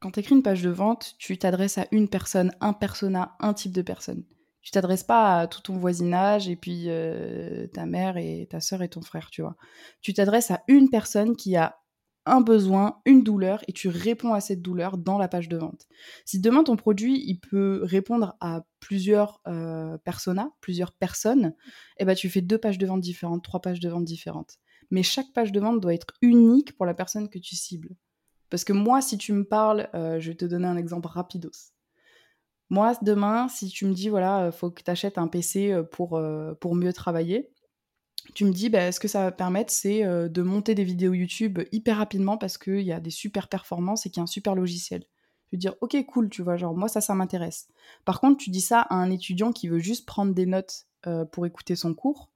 quand 0.01 0.11
tu 0.11 0.21
écris 0.21 0.35
une 0.35 0.43
page 0.43 0.63
de 0.63 0.71
vente, 0.71 1.15
tu 1.19 1.39
t'adresses 1.39 1.79
à 1.79 1.87
une 1.93 2.09
personne, 2.09 2.53
un 2.61 2.73
persona, 2.73 3.37
un 3.41 3.55
type 3.55 3.73
de 3.73 3.83
personne. 3.83 4.25
Tu 4.61 4.71
t'adresses 4.71 5.05
pas 5.05 5.41
à 5.41 5.47
tout 5.47 5.61
ton 5.61 5.77
voisinage 5.77 6.49
et 6.49 6.57
puis 6.57 6.89
ta 7.73 7.87
mère 7.87 8.17
et 8.17 8.47
ta 8.51 8.61
sœur 8.61 8.83
et 8.83 8.89
ton 8.89 9.03
frère, 9.03 9.31
tu 9.31 9.43
vois. 9.43 9.57
Tu 10.01 10.13
t'adresses 10.13 10.51
à 10.51 10.63
une 10.69 10.91
personne 10.91 11.37
qui 11.37 11.57
a 11.57 11.79
un 12.26 12.40
besoin, 12.40 13.00
une 13.04 13.23
douleur, 13.23 13.62
et 13.69 13.73
tu 13.73 13.88
réponds 13.88 14.33
à 14.33 14.40
cette 14.40 14.62
douleur 14.62 14.97
dans 14.97 15.19
la 15.19 15.28
page 15.28 15.49
de 15.49 15.57
vente. 15.57 15.87
Si 16.25 16.40
demain 16.40 16.64
ton 16.64 16.76
produit, 16.76 17.23
il 17.26 17.38
peut 17.38 17.81
répondre 17.83 18.37
à 18.40 18.64
plusieurs 18.81 19.40
euh, 19.47 19.99
personas, 19.99 20.50
plusieurs 20.61 20.93
personnes, 20.93 21.54
eh 21.99 22.04
ben 22.04 22.14
tu 22.14 22.31
fais 22.31 22.40
deux 22.40 22.59
pages 22.59 22.78
de 22.78 22.87
vente 22.87 23.00
différentes, 23.00 23.45
trois 23.45 23.61
pages 23.61 23.81
de 23.81 23.88
vente 23.88 24.04
différentes. 24.04 24.59
Mais 24.90 25.02
chaque 25.02 25.33
page 25.33 25.52
de 25.52 25.61
vente 25.61 25.81
doit 25.81 25.95
être 25.95 26.14
unique 26.23 26.76
pour 26.76 26.87
la 26.87 26.95
personne 26.95 27.28
que 27.28 27.38
tu 27.38 27.57
cibles. 27.57 27.97
Parce 28.50 28.64
que 28.64 28.73
moi, 28.73 29.00
si 29.00 29.19
tu 29.19 29.33
me 29.33 29.45
parles, 29.45 29.88
euh, 29.95 30.21
je 30.21 30.31
vais 30.31 30.37
te 30.37 30.45
donner 30.45 30.66
un 30.66 30.76
exemple 30.76 31.09
rapidos. 31.09 31.73
Moi, 32.71 32.95
demain, 33.02 33.49
si 33.49 33.69
tu 33.69 33.87
me 33.87 33.93
dis, 33.93 34.09
voilà, 34.09 34.50
faut 34.50 34.71
que 34.71 34.83
tu 34.83 34.90
achètes 34.90 35.19
un 35.19 35.28
PC 35.28 35.73
euh, 35.73 35.83
pour, 35.83 36.21
pour 36.61 36.75
mieux 36.75 36.93
travailler, 36.93 37.54
tu 38.33 38.45
me 38.45 38.52
dis, 38.52 38.71
bah, 38.71 38.90
ce 38.90 39.00
que 39.00 39.09
ça 39.09 39.23
va 39.23 39.33
permettre, 39.33 39.73
c'est 39.73 40.04
euh, 40.04 40.28
de 40.28 40.43
monter 40.43 40.75
des 40.75 40.85
vidéos 40.85 41.12
YouTube 41.12 41.61
hyper 41.73 41.99
rapidement 41.99 42.38
parce 42.38 42.59
qu'il 42.59 42.81
y 42.81 42.93
a 42.93 43.00
des 43.00 43.11
super 43.11 43.49
performances 43.49 44.07
et 44.07 44.11
qu'il 44.11 44.19
y 44.19 44.21
a 44.21 44.25
un 44.25 44.28
super 44.28 44.54
logiciel. 44.54 45.04
Je 45.47 45.57
veux 45.57 45.59
dire, 45.59 45.75
ok, 45.81 45.97
cool, 46.07 46.31
tu 46.31 46.43
vois, 46.43 46.57
genre, 46.57 46.75
moi, 46.75 46.88
ça, 46.88 47.00
ça 47.00 47.14
m'intéresse. 47.14 47.69
Par 48.04 48.21
contre, 48.21 48.38
tu 48.38 48.50
dis 48.50 48.61
ça 48.61 48.81
à 48.81 48.95
un 48.95 49.11
étudiant 49.11 49.52
qui 49.52 49.69
veut 49.69 49.78
juste 49.78 50.07
prendre 50.07 50.33
des 50.33 50.47
notes 50.47 50.87
euh, 51.07 51.25
pour 51.25 51.47
écouter 51.47 51.76
son 51.76 51.95
cours, 51.95 52.31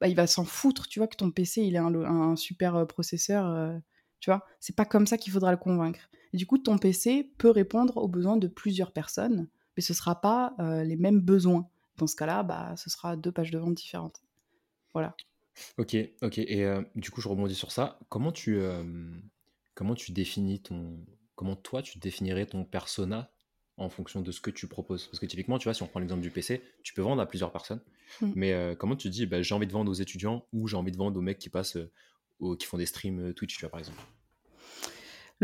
bah, 0.00 0.08
il 0.08 0.16
va 0.16 0.26
s'en 0.26 0.44
foutre, 0.44 0.88
tu 0.88 0.98
vois, 0.98 1.08
que 1.08 1.16
ton 1.16 1.30
PC, 1.30 1.62
il 1.62 1.76
est 1.76 1.78
un, 1.78 2.36
super 2.36 2.74
euh, 2.76 2.84
processeur, 2.84 3.72
tu 4.20 4.30
vois. 4.30 4.44
C'est 4.60 4.74
pas 4.74 4.86
comme 4.86 5.06
ça 5.06 5.18
qu'il 5.18 5.32
faudra 5.32 5.50
le 5.50 5.58
convaincre. 5.58 6.08
Du 6.32 6.46
coup, 6.46 6.58
ton 6.58 6.78
PC 6.78 7.30
peut 7.38 7.50
répondre 7.50 7.96
aux 7.98 8.08
besoins 8.08 8.36
de 8.36 8.48
plusieurs 8.48 8.90
personnes, 8.90 9.46
mais 9.76 9.82
ce 9.82 9.94
sera 9.94 10.20
pas 10.20 10.54
les 10.58 10.96
mêmes 10.96 11.20
besoins. 11.20 11.68
Dans 11.98 12.08
ce 12.08 12.16
cas-là, 12.16 12.42
bah, 12.42 12.74
ce 12.76 12.90
sera 12.90 13.14
deux 13.14 13.30
pages 13.30 13.52
de 13.52 13.58
vente 13.58 13.74
différentes. 13.74 14.20
Voilà. 14.94 15.14
Ok, 15.78 15.96
ok. 16.22 16.38
Et 16.38 16.64
euh, 16.64 16.82
du 16.94 17.10
coup, 17.10 17.20
je 17.20 17.28
rebondis 17.28 17.54
sur 17.54 17.72
ça. 17.72 17.98
Comment 18.08 18.32
tu, 18.32 18.56
euh, 18.56 18.82
comment 19.74 19.94
tu 19.94 20.12
définis 20.12 20.60
ton, 20.60 20.98
comment 21.34 21.56
toi 21.56 21.82
tu 21.82 21.98
définirais 21.98 22.46
ton 22.46 22.64
persona 22.64 23.30
en 23.76 23.88
fonction 23.88 24.20
de 24.20 24.32
ce 24.32 24.40
que 24.40 24.50
tu 24.50 24.66
proposes? 24.66 25.06
Parce 25.06 25.18
que 25.18 25.26
typiquement, 25.26 25.58
tu 25.58 25.64
vois, 25.64 25.74
si 25.74 25.82
on 25.82 25.86
prend 25.86 26.00
l'exemple 26.00 26.22
du 26.22 26.30
PC, 26.30 26.62
tu 26.82 26.94
peux 26.94 27.02
vendre 27.02 27.22
à 27.22 27.26
plusieurs 27.26 27.52
personnes. 27.52 27.80
Mmh. 28.20 28.32
Mais 28.34 28.52
euh, 28.52 28.74
comment 28.74 28.96
tu 28.96 29.08
dis, 29.10 29.26
bah, 29.26 29.42
j'ai 29.42 29.54
envie 29.54 29.66
de 29.66 29.72
vendre 29.72 29.90
aux 29.90 29.94
étudiants 29.94 30.46
ou 30.52 30.68
j'ai 30.68 30.76
envie 30.76 30.92
de 30.92 30.96
vendre 30.96 31.18
aux 31.18 31.22
mecs 31.22 31.38
qui 31.38 31.48
passent, 31.48 31.78
qui 32.58 32.66
font 32.66 32.78
des 32.78 32.86
streams 32.86 33.34
Twitch, 33.34 33.56
tu 33.56 33.60
vois, 33.60 33.70
par 33.70 33.80
exemple? 33.80 34.00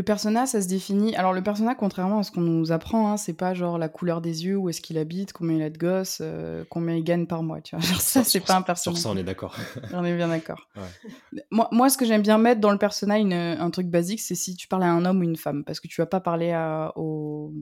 Le 0.01 0.05
persona, 0.05 0.47
ça 0.47 0.63
se 0.63 0.67
définit. 0.67 1.15
Alors, 1.15 1.35
le 1.35 1.43
persona, 1.43 1.75
contrairement 1.75 2.21
à 2.21 2.23
ce 2.23 2.31
qu'on 2.31 2.41
nous 2.41 2.73
apprend, 2.73 3.13
hein, 3.13 3.17
c'est 3.19 3.35
pas 3.35 3.53
genre 3.53 3.77
la 3.77 3.91
couleur 3.91 4.23
des 4.23 4.47
yeux, 4.47 4.57
où 4.57 4.71
est-ce 4.71 4.81
qu'il 4.81 4.97
habite, 4.97 5.35
combien 5.35 5.57
il 5.57 5.63
a 5.63 5.69
de 5.69 5.77
gosses, 5.77 6.21
euh, 6.23 6.65
combien 6.71 6.95
il 6.95 7.05
gagne 7.05 7.27
par 7.27 7.43
mois. 7.43 7.61
Tu 7.61 7.77
vois, 7.77 7.85
genre 7.87 8.01
ça, 8.01 8.25
c'est 8.25 8.41
pas 8.41 8.57
un 8.57 8.63
persona. 8.63 8.97
Sur 8.97 9.03
ça, 9.03 9.11
on 9.11 9.17
est 9.19 9.23
d'accord. 9.23 9.55
on 9.93 10.03
est 10.03 10.17
bien 10.17 10.29
d'accord. 10.29 10.71
Moi, 11.51 11.69
moi, 11.71 11.91
ce 11.91 11.99
que 11.99 12.07
j'aime 12.07 12.23
bien 12.23 12.39
mettre 12.39 12.63
dans 12.63 12.71
le 12.71 12.79
persona, 12.79 13.17
un 13.17 13.71
truc 13.71 13.89
basique, 13.89 14.21
c'est 14.21 14.35
si 14.35 14.57
tu 14.57 14.69
parles 14.69 14.85
à 14.85 14.91
un 14.91 15.05
homme 15.05 15.21
ou 15.21 15.25
une 15.25 15.37
femme, 15.37 15.65
parce 15.65 15.81
que 15.81 15.87
tu 15.87 16.01
vas 16.01 16.07
pas 16.07 16.21
parler 16.21 16.55
aux, 16.97 17.53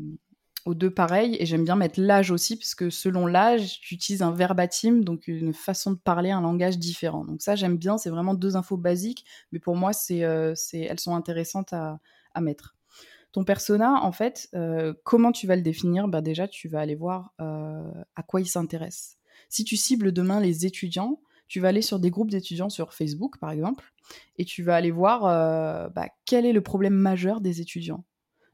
deux 0.68 0.94
pareils. 0.94 1.36
Et 1.40 1.46
j'aime 1.46 1.64
bien 1.64 1.74
mettre 1.74 2.00
l'âge 2.00 2.30
aussi, 2.30 2.56
parce 2.56 2.76
que 2.76 2.88
selon 2.88 3.26
l'âge, 3.26 3.80
tu 3.80 3.96
utilises 3.96 4.22
un 4.22 4.30
verbatim, 4.30 5.00
donc 5.00 5.26
une 5.26 5.54
façon 5.54 5.90
de 5.90 5.96
parler, 5.96 6.30
un 6.30 6.42
langage 6.42 6.78
différent. 6.78 7.24
Donc 7.24 7.42
ça, 7.42 7.56
j'aime 7.56 7.78
bien. 7.78 7.98
C'est 7.98 8.10
vraiment 8.10 8.34
deux 8.34 8.54
infos 8.54 8.76
basiques, 8.76 9.24
mais 9.50 9.58
pour 9.58 9.74
moi, 9.74 9.92
c'est, 9.92 10.22
euh, 10.22 10.54
elles 10.72 11.00
sont 11.00 11.16
intéressantes 11.16 11.72
à 11.72 11.98
à 12.34 12.40
mettre. 12.40 12.78
Ton 13.32 13.44
persona, 13.44 14.02
en 14.02 14.12
fait, 14.12 14.48
euh, 14.54 14.94
comment 15.04 15.32
tu 15.32 15.46
vas 15.46 15.56
le 15.56 15.62
définir? 15.62 16.08
Bah 16.08 16.22
Déjà, 16.22 16.48
tu 16.48 16.68
vas 16.68 16.80
aller 16.80 16.94
voir 16.94 17.34
euh, 17.40 17.82
à 18.16 18.22
quoi 18.22 18.40
il 18.40 18.46
s'intéresse. 18.46 19.18
Si 19.50 19.64
tu 19.64 19.76
cibles 19.76 20.12
demain 20.12 20.40
les 20.40 20.64
étudiants, 20.64 21.20
tu 21.46 21.60
vas 21.60 21.68
aller 21.68 21.82
sur 21.82 21.98
des 21.98 22.10
groupes 22.10 22.30
d'étudiants 22.30 22.70
sur 22.70 22.94
Facebook, 22.94 23.38
par 23.38 23.50
exemple, 23.50 23.92
et 24.38 24.44
tu 24.44 24.62
vas 24.62 24.76
aller 24.76 24.90
voir 24.90 25.26
euh, 25.26 25.88
bah, 25.90 26.08
quel 26.24 26.46
est 26.46 26.52
le 26.52 26.62
problème 26.62 26.94
majeur 26.94 27.40
des 27.40 27.60
étudiants. 27.60 28.04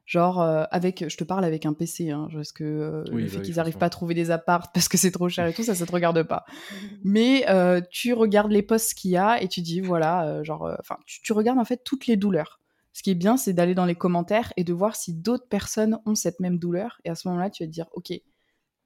Genre, 0.06 0.42
avec, 0.70 1.08
je 1.08 1.16
te 1.16 1.24
parle 1.24 1.46
avec 1.46 1.64
un 1.64 1.72
PC, 1.72 2.10
hein, 2.10 2.28
parce 2.30 2.52
que 2.52 3.04
le 3.10 3.26
fait 3.26 3.40
qu'ils 3.40 3.56
n'arrivent 3.56 3.78
pas 3.78 3.86
à 3.86 3.90
trouver 3.90 4.12
des 4.12 4.30
apparts 4.30 4.70
parce 4.72 4.86
que 4.86 4.98
c'est 4.98 5.10
trop 5.10 5.30
cher 5.30 5.46
et 5.46 5.54
tout, 5.54 5.62
ça, 5.62 5.74
ça 5.74 5.86
te 5.86 5.92
regarde 5.92 6.22
pas. 6.24 6.44
Mais 7.04 7.46
tu 7.90 8.12
regardes 8.12 8.52
les 8.52 8.60
posts 8.60 8.92
qu'il 8.92 9.12
y 9.12 9.16
a 9.16 9.40
et 9.40 9.48
tu 9.48 9.62
dis, 9.62 9.80
voilà, 9.80 10.42
genre, 10.42 10.70
enfin, 10.78 10.98
tu, 11.06 11.32
regardes 11.32 11.58
en 11.58 11.64
fait 11.64 11.80
toutes 11.84 12.06
les 12.06 12.16
douleurs. 12.16 12.60
Ce 12.94 13.02
qui 13.02 13.10
est 13.10 13.16
bien, 13.16 13.36
c'est 13.36 13.52
d'aller 13.52 13.74
dans 13.74 13.84
les 13.84 13.96
commentaires 13.96 14.52
et 14.56 14.62
de 14.62 14.72
voir 14.72 14.94
si 14.94 15.12
d'autres 15.12 15.48
personnes 15.48 15.98
ont 16.06 16.14
cette 16.14 16.38
même 16.38 16.58
douleur. 16.58 17.00
Et 17.04 17.10
à 17.10 17.16
ce 17.16 17.26
moment-là, 17.28 17.50
tu 17.50 17.64
vas 17.64 17.66
te 17.66 17.72
dire, 17.72 17.88
ok, 17.92 18.12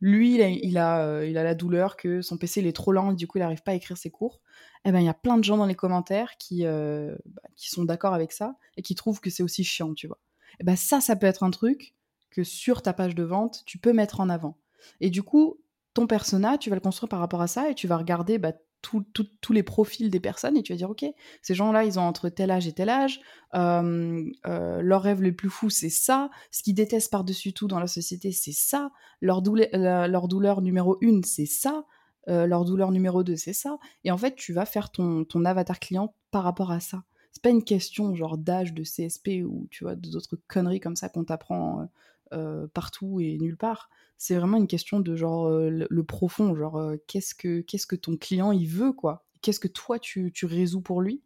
lui, 0.00 0.36
il 0.62 0.78
a, 0.78 1.04
euh, 1.04 1.30
la 1.30 1.54
douleur 1.54 1.96
que 1.96 2.22
son 2.22 2.38
PC 2.38 2.66
est 2.66 2.72
trop 2.72 2.92
lent 2.92 3.12
et 3.12 3.16
du 3.16 3.26
coup, 3.26 3.36
il 3.36 3.42
n'arrive 3.42 3.62
pas 3.62 3.72
à 3.72 3.74
écrire 3.74 3.98
ses 3.98 4.10
cours. 4.10 4.40
Eh 4.86 4.92
ben, 4.92 5.00
il 5.00 5.04
y 5.04 5.10
a 5.10 5.14
plein 5.14 5.36
de 5.36 5.44
gens 5.44 5.58
dans 5.58 5.66
les 5.66 5.74
commentaires 5.74 6.38
qui, 6.38 6.64
euh, 6.64 7.14
bah, 7.26 7.42
qui 7.54 7.68
sont 7.68 7.84
d'accord 7.84 8.14
avec 8.14 8.32
ça 8.32 8.56
et 8.78 8.82
qui 8.82 8.94
trouvent 8.94 9.20
que 9.20 9.28
c'est 9.28 9.42
aussi 9.42 9.62
chiant, 9.62 9.92
tu 9.92 10.06
vois. 10.06 10.18
Eh 10.58 10.64
ben, 10.64 10.74
ça, 10.74 11.02
ça 11.02 11.14
peut 11.14 11.26
être 11.26 11.42
un 11.42 11.50
truc 11.50 11.94
que 12.30 12.44
sur 12.44 12.80
ta 12.80 12.94
page 12.94 13.14
de 13.14 13.24
vente, 13.24 13.62
tu 13.66 13.76
peux 13.78 13.92
mettre 13.92 14.20
en 14.20 14.30
avant. 14.30 14.56
Et 15.00 15.10
du 15.10 15.22
coup, 15.22 15.60
ton 15.92 16.06
persona, 16.06 16.56
tu 16.56 16.70
vas 16.70 16.76
le 16.76 16.80
construire 16.80 17.10
par 17.10 17.20
rapport 17.20 17.42
à 17.42 17.46
ça 17.46 17.68
et 17.68 17.74
tu 17.74 17.86
vas 17.86 17.98
regarder 17.98 18.38
bah, 18.38 18.52
tous 18.80 19.52
les 19.52 19.62
profils 19.62 20.10
des 20.10 20.20
personnes 20.20 20.56
et 20.56 20.62
tu 20.62 20.72
vas 20.72 20.76
dire 20.76 20.90
ok 20.90 21.04
ces 21.42 21.54
gens-là 21.54 21.84
ils 21.84 21.98
ont 21.98 22.02
entre 22.02 22.28
tel 22.28 22.50
âge 22.50 22.68
et 22.68 22.72
tel 22.72 22.88
âge 22.88 23.20
euh, 23.54 24.22
leur 24.44 25.02
rêve 25.02 25.22
le 25.22 25.34
plus 25.34 25.48
fou 25.48 25.70
c'est 25.70 25.90
ça. 25.90 26.30
Ce 26.50 26.62
qu'ils 26.62 26.74
détestent 26.74 27.10
par-dessus 27.10 27.52
tout 27.52 27.66
dans 27.66 27.80
la 27.80 27.86
société 27.86 28.32
c'est 28.32 28.52
ça. 28.52 28.90
Leur, 29.20 29.42
douleur, 29.42 29.68
leur 29.72 30.28
douleur 30.28 30.62
numéro 30.62 30.98
une 31.00 31.24
c'est 31.24 31.46
ça. 31.46 31.84
Euh, 32.28 32.46
leur 32.46 32.64
douleur 32.64 32.90
numéro 32.92 33.22
deux 33.22 33.36
c'est 33.36 33.52
ça. 33.52 33.78
Et 34.04 34.10
en 34.10 34.18
fait 34.18 34.34
tu 34.34 34.52
vas 34.52 34.66
faire 34.66 34.90
ton, 34.90 35.24
ton 35.24 35.44
avatar 35.44 35.78
client 35.80 36.14
par 36.30 36.44
rapport 36.44 36.70
à 36.70 36.80
ça. 36.80 37.04
C'est 37.32 37.42
pas 37.42 37.50
une 37.50 37.64
question 37.64 38.14
genre 38.14 38.36
d'âge 38.36 38.74
de 38.74 38.82
CSP 38.82 39.44
ou 39.46 39.66
tu 39.70 39.84
vois 39.84 39.94
d'autres 39.94 40.36
conneries 40.46 40.80
comme 40.80 40.96
ça 40.96 41.08
qu'on 41.08 41.24
t'apprend 41.24 41.88
euh, 42.32 42.66
partout 42.68 43.20
et 43.20 43.38
nulle 43.38 43.56
part 43.56 43.88
c'est 44.18 44.34
vraiment 44.34 44.56
une 44.56 44.66
question 44.66 44.98
de 44.98 45.14
genre 45.14 45.46
euh, 45.46 45.86
le, 45.88 46.04
profond, 46.04 46.54
genre 46.56 46.76
euh, 46.76 46.96
qu'est-ce 47.06 47.34
que 47.34 47.60
qu'est-ce 47.60 47.86
que 47.86 47.96
ton 47.96 48.16
client 48.16 48.50
il 48.50 48.66
veut 48.66 48.92
quoi, 48.92 49.24
qu'est-ce 49.40 49.60
que 49.60 49.68
toi 49.68 49.98
tu, 50.00 50.32
tu, 50.32 50.44
résous 50.44 50.82
pour 50.82 51.00
lui? 51.00 51.22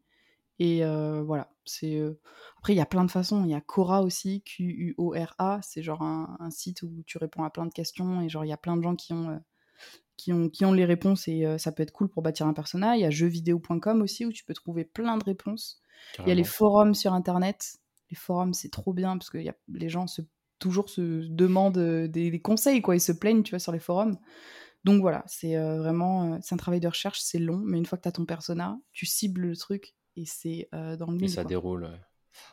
Et 0.58 0.84
voilà, 1.24 1.50
c'est 1.64 2.00
après 2.58 2.74
il 2.74 2.76
y 2.76 2.80
a 2.80 2.86
plein 2.86 3.04
de 3.04 3.10
façons. 3.10 3.44
Il 3.44 3.50
y 3.50 3.54
a 3.54 3.60
Quora 3.60 4.02
aussi, 4.02 4.42
Q 4.42 4.62
U 4.62 4.94
O 4.96 5.12
R 5.12 5.34
A, 5.38 5.58
c'est 5.62 5.82
genre 5.82 6.02
un, 6.02 6.36
un, 6.38 6.50
site 6.50 6.82
où 6.82 7.02
tu 7.04 7.18
réponds 7.18 7.42
à 7.42 7.50
plein 7.50 7.66
de 7.66 7.72
questions 7.72 8.20
et 8.20 8.28
genre 8.28 8.44
il 8.44 8.48
y 8.48 8.52
a 8.52 8.56
plein 8.56 8.76
de 8.76 8.82
gens 8.82 8.94
qui 8.94 9.12
ont 9.12 9.42
qui 10.16 10.32
ont, 10.32 10.48
qui 10.48 10.64
ont 10.64 10.72
les 10.72 10.84
réponses 10.84 11.26
et 11.26 11.58
ça 11.58 11.72
peut 11.72 11.82
être 11.82 11.90
cool 11.90 12.08
pour 12.08 12.22
bâtir 12.22 12.46
un 12.46 12.52
personnage. 12.52 12.98
Il 12.98 13.02
y 13.02 13.06
a 13.06 13.10
jeuxvideo.com 13.10 14.02
aussi 14.02 14.24
où 14.24 14.30
tu 14.30 14.44
peux 14.44 14.54
trouver 14.54 14.84
plein 14.84 15.16
de 15.16 15.24
réponses. 15.24 15.82
Il 16.20 16.28
y 16.28 16.30
a 16.30 16.34
les 16.34 16.44
forums 16.44 16.94
sur 16.94 17.12
internet. 17.12 17.78
Les 18.10 18.16
forums, 18.16 18.54
c'est 18.54 18.70
trop 18.70 18.92
bien 18.92 19.16
parce 19.16 19.30
que 19.30 19.38
y 19.38 19.48
a, 19.48 19.56
les 19.68 19.88
gens 19.88 20.06
se 20.06 20.22
toujours 20.62 20.88
se 20.88 21.26
demandent 21.26 21.78
euh, 21.78 22.08
des, 22.08 22.40
conseils, 22.40 22.80
quoi. 22.80 22.94
Ils 22.94 23.00
se 23.00 23.12
plaignent, 23.12 23.42
tu 23.42 23.50
vois, 23.50 23.58
sur 23.58 23.72
les 23.72 23.80
forums. 23.80 24.16
Donc 24.84 25.00
voilà, 25.00 25.22
c'est 25.26 25.56
euh, 25.56 25.78
vraiment, 25.78 26.34
euh, 26.34 26.38
c'est 26.40 26.54
un 26.54 26.58
travail 26.58 26.80
de 26.80 26.88
recherche, 26.88 27.20
c'est 27.20 27.38
long, 27.38 27.58
mais 27.58 27.78
une 27.78 27.86
fois 27.86 27.98
que 27.98 28.02
tu 28.02 28.08
as 28.08 28.12
ton 28.12 28.24
persona, 28.24 28.78
tu 28.92 29.06
cibles 29.06 29.42
le 29.42 29.56
truc 29.56 29.94
et 30.16 30.24
c'est 30.26 30.68
dans 30.72 31.06
le 31.06 31.14
milieu. 31.14 31.26
Et 31.26 31.28
ça 31.28 31.44
déroule. 31.44 31.88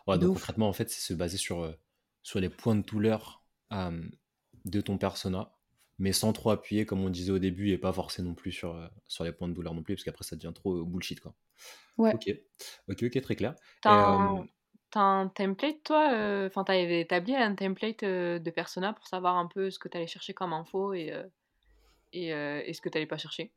Ouais, 0.08 0.18
donc 0.18 0.34
concrètement, 0.34 0.68
en 0.68 0.74
fait, 0.74 0.90
c'est 0.90 1.02
se 1.02 1.14
baser 1.14 1.38
sur, 1.38 1.74
sur 2.22 2.40
les 2.40 2.50
points 2.50 2.76
de 2.76 2.84
douleur 2.84 3.44
de 3.72 4.82
ton 4.82 4.98
persona, 4.98 5.52
mais 5.98 6.14
sans 6.14 6.34
trop 6.34 6.52
appuyer, 6.52 6.86
comme 6.86 7.02
on 7.02 7.10
disait 7.10 7.32
au 7.32 7.40
début, 7.40 7.72
et 7.72 7.78
pas 7.78 7.92
forcer 7.92 8.22
non 8.22 8.34
plus 8.34 8.52
sur, 8.52 8.90
sur 9.08 9.24
les 9.24 9.32
points 9.32 9.48
de 9.48 9.54
douleur 9.54 9.74
non 9.74 9.84
plus, 9.84 9.96
parce 9.96 10.04
qu'après, 10.04 10.24
ça 10.24 10.36
devient 10.36 10.54
trop 10.54 10.84
bullshit, 10.86 11.20
quoi. 11.20 11.36
Ouais. 11.98 12.14
Ok, 12.14 12.30
ok, 12.88 13.04
ok, 13.04 13.22
très 13.22 13.36
clair. 13.36 13.56
T'as 13.82 13.92
un 13.92 14.48
template, 14.92 15.84
toi 15.84 16.12
euh, 16.14 16.48
Enfin, 16.48 16.64
t'avais 16.64 17.02
établi 17.02 17.36
un 17.36 17.56
template 17.56 18.04
euh, 18.04 18.40
de 18.40 18.52
persona 18.52 18.94
pour 18.94 19.08
savoir 19.08 19.38
un 19.38 19.48
peu 19.48 19.70
ce 19.70 19.80
que 19.80 19.88
t'allais 19.88 20.08
chercher 20.08 20.34
comme 20.34 20.54
info 20.54 20.94
et, 20.94 21.12
euh, 21.14 22.62
et, 22.66 22.74
ce 22.74 22.82
que 22.82 22.90
t'allais 22.90 23.06
pas 23.06 23.18
chercher? 23.18 23.52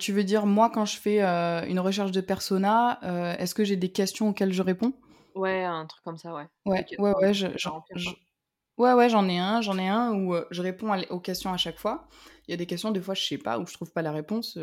Tu 0.00 0.12
veux 0.12 0.24
dire, 0.24 0.44
moi, 0.44 0.70
quand 0.70 0.84
je 0.84 0.98
fais 0.98 1.20
une 1.20 1.78
recherche 1.78 2.10
de 2.10 2.20
persona, 2.20 2.98
est-ce 3.38 3.54
que 3.54 3.64
j'ai 3.64 3.76
des 3.76 3.92
questions 3.92 4.30
auxquelles 4.30 4.52
je 4.52 4.62
réponds? 4.62 4.92
Ouais, 5.34 5.62
un 5.62 5.86
truc 5.86 6.02
comme 6.02 6.16
ça, 6.16 6.34
ouais. 6.34 6.46
Ouais, 6.66 6.84
ouais, 6.98 7.12
ouais, 7.20 7.32
je, 7.32 7.46
ouais, 8.76 8.92
ouais, 8.92 9.08
j'en 9.08 9.28
ai 9.28 9.38
un, 9.38 9.60
j'en 9.60 9.78
ai 9.78 9.86
un 9.86 10.12
où 10.14 10.34
je 10.50 10.62
réponds 10.62 11.00
aux 11.10 11.20
questions 11.20 11.52
à 11.52 11.56
chaque 11.56 11.78
fois. 11.78 12.08
Il 12.46 12.50
y 12.50 12.54
a 12.54 12.56
des 12.56 12.66
questions, 12.66 12.90
des 12.90 13.00
fois, 13.00 13.14
je 13.14 13.24
sais 13.24 13.38
pas, 13.38 13.58
où 13.58 13.66
je 13.66 13.74
trouve 13.74 13.92
pas 13.92 14.02
la 14.02 14.10
réponse. 14.10 14.58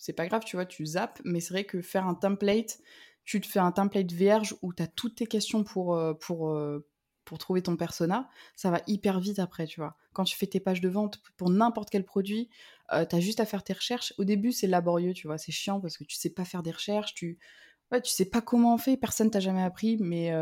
c'est 0.00 0.14
pas 0.14 0.26
grave, 0.26 0.42
tu 0.44 0.56
vois, 0.56 0.66
tu 0.66 0.84
zappes. 0.84 1.20
Mais 1.24 1.40
c'est 1.40 1.54
vrai 1.54 1.64
que 1.64 1.80
faire 1.80 2.06
un 2.06 2.14
template, 2.14 2.78
tu 3.24 3.40
te 3.40 3.46
fais 3.46 3.58
un 3.58 3.72
template 3.72 4.12
vierge 4.12 4.56
où 4.62 4.72
tu 4.72 4.82
as 4.82 4.86
toutes 4.86 5.16
tes 5.16 5.26
questions 5.26 5.64
pour, 5.64 5.94
euh, 5.94 6.14
pour, 6.14 6.50
euh, 6.50 6.86
pour 7.24 7.38
trouver 7.38 7.62
ton 7.62 7.76
persona, 7.76 8.28
ça 8.56 8.70
va 8.70 8.80
hyper 8.86 9.20
vite 9.20 9.38
après, 9.38 9.66
tu 9.66 9.80
vois. 9.80 9.96
Quand 10.12 10.24
tu 10.24 10.36
fais 10.36 10.46
tes 10.46 10.60
pages 10.60 10.80
de 10.80 10.88
vente 10.88 11.20
pour 11.36 11.50
n'importe 11.50 11.90
quel 11.90 12.04
produit, 12.04 12.48
euh, 12.92 13.04
tu 13.06 13.14
as 13.14 13.20
juste 13.20 13.40
à 13.40 13.46
faire 13.46 13.62
tes 13.62 13.72
recherches. 13.72 14.12
Au 14.18 14.24
début, 14.24 14.52
c'est 14.52 14.66
laborieux, 14.66 15.12
tu 15.12 15.26
vois, 15.26 15.38
c'est 15.38 15.52
chiant 15.52 15.80
parce 15.80 15.96
que 15.96 16.04
tu 16.04 16.16
sais 16.16 16.30
pas 16.30 16.44
faire 16.44 16.62
des 16.62 16.72
recherches, 16.72 17.14
tu 17.14 17.38
ouais, 17.92 18.00
tu 18.00 18.10
sais 18.10 18.24
pas 18.24 18.40
comment 18.40 18.74
on 18.74 18.78
fait, 18.78 18.96
personne 18.96 19.30
t'a 19.30 19.40
jamais 19.40 19.62
appris, 19.62 19.96
mais, 19.98 20.32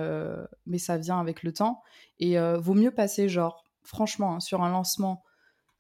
mais 0.67 0.79
ça 0.79 0.99
vient 0.99 1.19
avec 1.19 1.43
le 1.43 1.53
temps. 1.53 1.83
Et 2.19 2.39
vaut 2.59 2.75
mieux 2.75 2.91
passer, 2.91 3.29
genre, 3.29 3.65
franchement, 3.83 4.35
hein, 4.35 4.41
sur 4.41 4.63
un 4.63 4.71
lancement, 4.71 5.25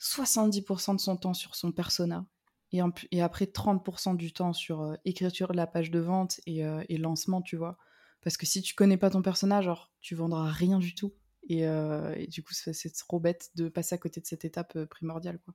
70% 0.00 0.94
de 0.94 1.00
son 1.00 1.16
temps 1.16 1.34
sur 1.34 1.56
son 1.56 1.72
persona 1.72 2.24
et, 2.72 2.80
et 3.10 3.22
après 3.22 3.46
30% 3.46 4.16
du 4.16 4.32
temps 4.32 4.52
sur 4.52 4.82
euh, 4.82 4.94
écriture 5.04 5.48
de 5.48 5.56
la 5.56 5.66
page 5.66 5.90
de 5.90 5.98
vente 5.98 6.40
et, 6.46 6.64
euh, 6.64 6.82
et, 6.88 6.98
lancement, 6.98 7.42
tu 7.42 7.56
vois. 7.56 7.78
Parce 8.22 8.36
que 8.36 8.46
si 8.46 8.62
tu 8.62 8.74
connais 8.74 8.96
pas 8.96 9.10
ton 9.10 9.22
personnage, 9.22 9.66
genre, 9.66 9.92
tu 10.00 10.14
vendras 10.14 10.50
rien 10.50 10.78
du 10.78 10.94
tout. 10.94 11.14
Et, 11.48 11.66
euh, 11.66 12.14
et 12.16 12.26
du 12.26 12.42
coup, 12.42 12.52
c'est 12.52 12.92
trop 12.92 13.20
bête 13.20 13.50
de 13.54 13.68
passer 13.68 13.94
à 13.94 13.98
côté 13.98 14.20
de 14.20 14.26
cette 14.26 14.44
étape 14.44 14.84
primordiale, 14.86 15.38
quoi. 15.38 15.54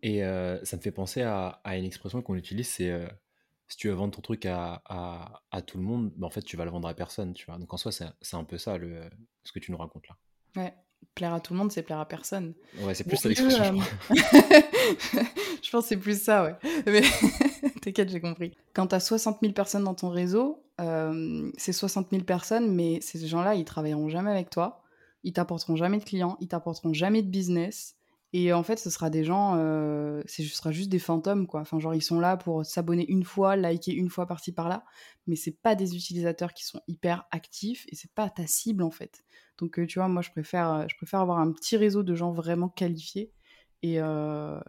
Et 0.00 0.20
ça 0.62 0.76
me 0.76 0.80
fait 0.80 0.92
penser 0.92 1.22
à, 1.22 1.60
à 1.64 1.76
une 1.76 1.84
expression 1.84 2.22
qu'on 2.22 2.36
utilise, 2.36 2.68
c'est 2.68 3.08
si 3.68 3.76
tu 3.76 3.88
veux 3.88 3.94
vendre 3.94 4.14
ton 4.14 4.22
truc 4.22 4.46
à, 4.46 4.82
à, 4.86 5.42
à 5.50 5.62
tout 5.62 5.76
le 5.76 5.84
monde, 5.84 6.12
bah, 6.16 6.26
en 6.26 6.30
fait, 6.30 6.42
tu 6.42 6.56
vas 6.56 6.64
le 6.64 6.70
vendre 6.70 6.88
à 6.88 6.94
personne, 6.94 7.34
tu 7.34 7.46
vois. 7.46 7.58
Donc 7.58 7.72
en 7.72 7.76
soi, 7.76 7.92
c'est 7.92 8.36
un 8.36 8.44
peu 8.44 8.58
ça, 8.58 8.78
le, 8.78 9.10
ce 9.44 9.52
que 9.52 9.58
tu 9.58 9.72
nous 9.72 9.78
racontes 9.78 10.06
là. 10.08 10.16
Ouais, 10.56 10.74
plaire 11.14 11.34
à 11.34 11.40
tout 11.40 11.52
le 11.52 11.58
monde, 11.58 11.72
c'est 11.72 11.82
plaire 11.82 11.98
à 11.98 12.06
personne. 12.06 12.54
Ouais, 12.80 12.94
c'est 12.94 13.04
plus 13.04 13.16
ça 13.16 13.28
l'expression, 13.28 13.64
je 13.74 13.82
crois. 14.04 15.22
je 15.62 15.70
pense 15.70 15.84
que 15.84 15.88
c'est 15.88 15.96
plus 15.96 16.20
ça, 16.20 16.44
ouais. 16.44 16.54
Mais 16.86 17.02
t'inquiète, 17.82 18.08
j'ai 18.08 18.20
compris. 18.20 18.52
Quand 18.72 18.86
t'as 18.86 19.00
60 19.00 19.38
000 19.42 19.52
personnes 19.52 19.84
dans 19.84 19.94
ton 19.94 20.10
réseau, 20.10 20.64
euh, 20.80 21.50
c'est 21.56 21.72
60 21.72 22.08
000 22.10 22.22
personnes, 22.22 22.74
mais 22.74 23.00
ces 23.00 23.26
gens-là, 23.26 23.54
ils 23.54 23.64
travailleront 23.64 24.08
jamais 24.08 24.30
avec 24.30 24.50
toi. 24.50 24.82
Ils 25.24 25.32
t'apporteront 25.32 25.76
jamais 25.76 25.98
de 25.98 26.04
clients, 26.04 26.36
ils 26.40 26.48
t'apporteront 26.48 26.92
jamais 26.92 27.22
de 27.22 27.28
business. 27.28 27.96
Et 28.34 28.52
en 28.52 28.62
fait, 28.62 28.76
ce 28.78 28.90
sera 28.90 29.08
des 29.08 29.24
gens, 29.24 29.54
euh, 29.56 30.22
ce 30.26 30.42
sera 30.42 30.70
juste 30.70 30.90
des 30.90 30.98
fantômes, 30.98 31.46
quoi. 31.46 31.60
Enfin, 31.62 31.78
genre, 31.78 31.94
ils 31.94 32.02
sont 32.02 32.20
là 32.20 32.36
pour 32.36 32.64
s'abonner 32.66 33.06
une 33.10 33.24
fois, 33.24 33.56
liker 33.56 33.92
une 33.92 34.10
fois 34.10 34.26
par-ci 34.26 34.52
par-là, 34.52 34.84
mais 35.26 35.34
c'est 35.34 35.58
pas 35.62 35.74
des 35.74 35.96
utilisateurs 35.96 36.52
qui 36.52 36.64
sont 36.64 36.82
hyper 36.88 37.26
actifs 37.30 37.86
et 37.88 37.96
c'est 37.96 38.12
pas 38.12 38.28
ta 38.28 38.46
cible, 38.46 38.82
en 38.82 38.90
fait. 38.90 39.24
Donc, 39.56 39.78
euh, 39.78 39.86
tu 39.86 39.98
vois, 39.98 40.08
moi, 40.08 40.20
je 40.20 40.30
préfère, 40.30 40.70
euh, 40.72 40.84
je 40.88 40.96
préfère 40.96 41.20
avoir 41.20 41.38
un 41.38 41.52
petit 41.52 41.76
réseau 41.78 42.02
de 42.02 42.14
gens 42.14 42.30
vraiment 42.32 42.68
qualifiés 42.68 43.32
et, 43.82 44.00
euh, 44.00 44.60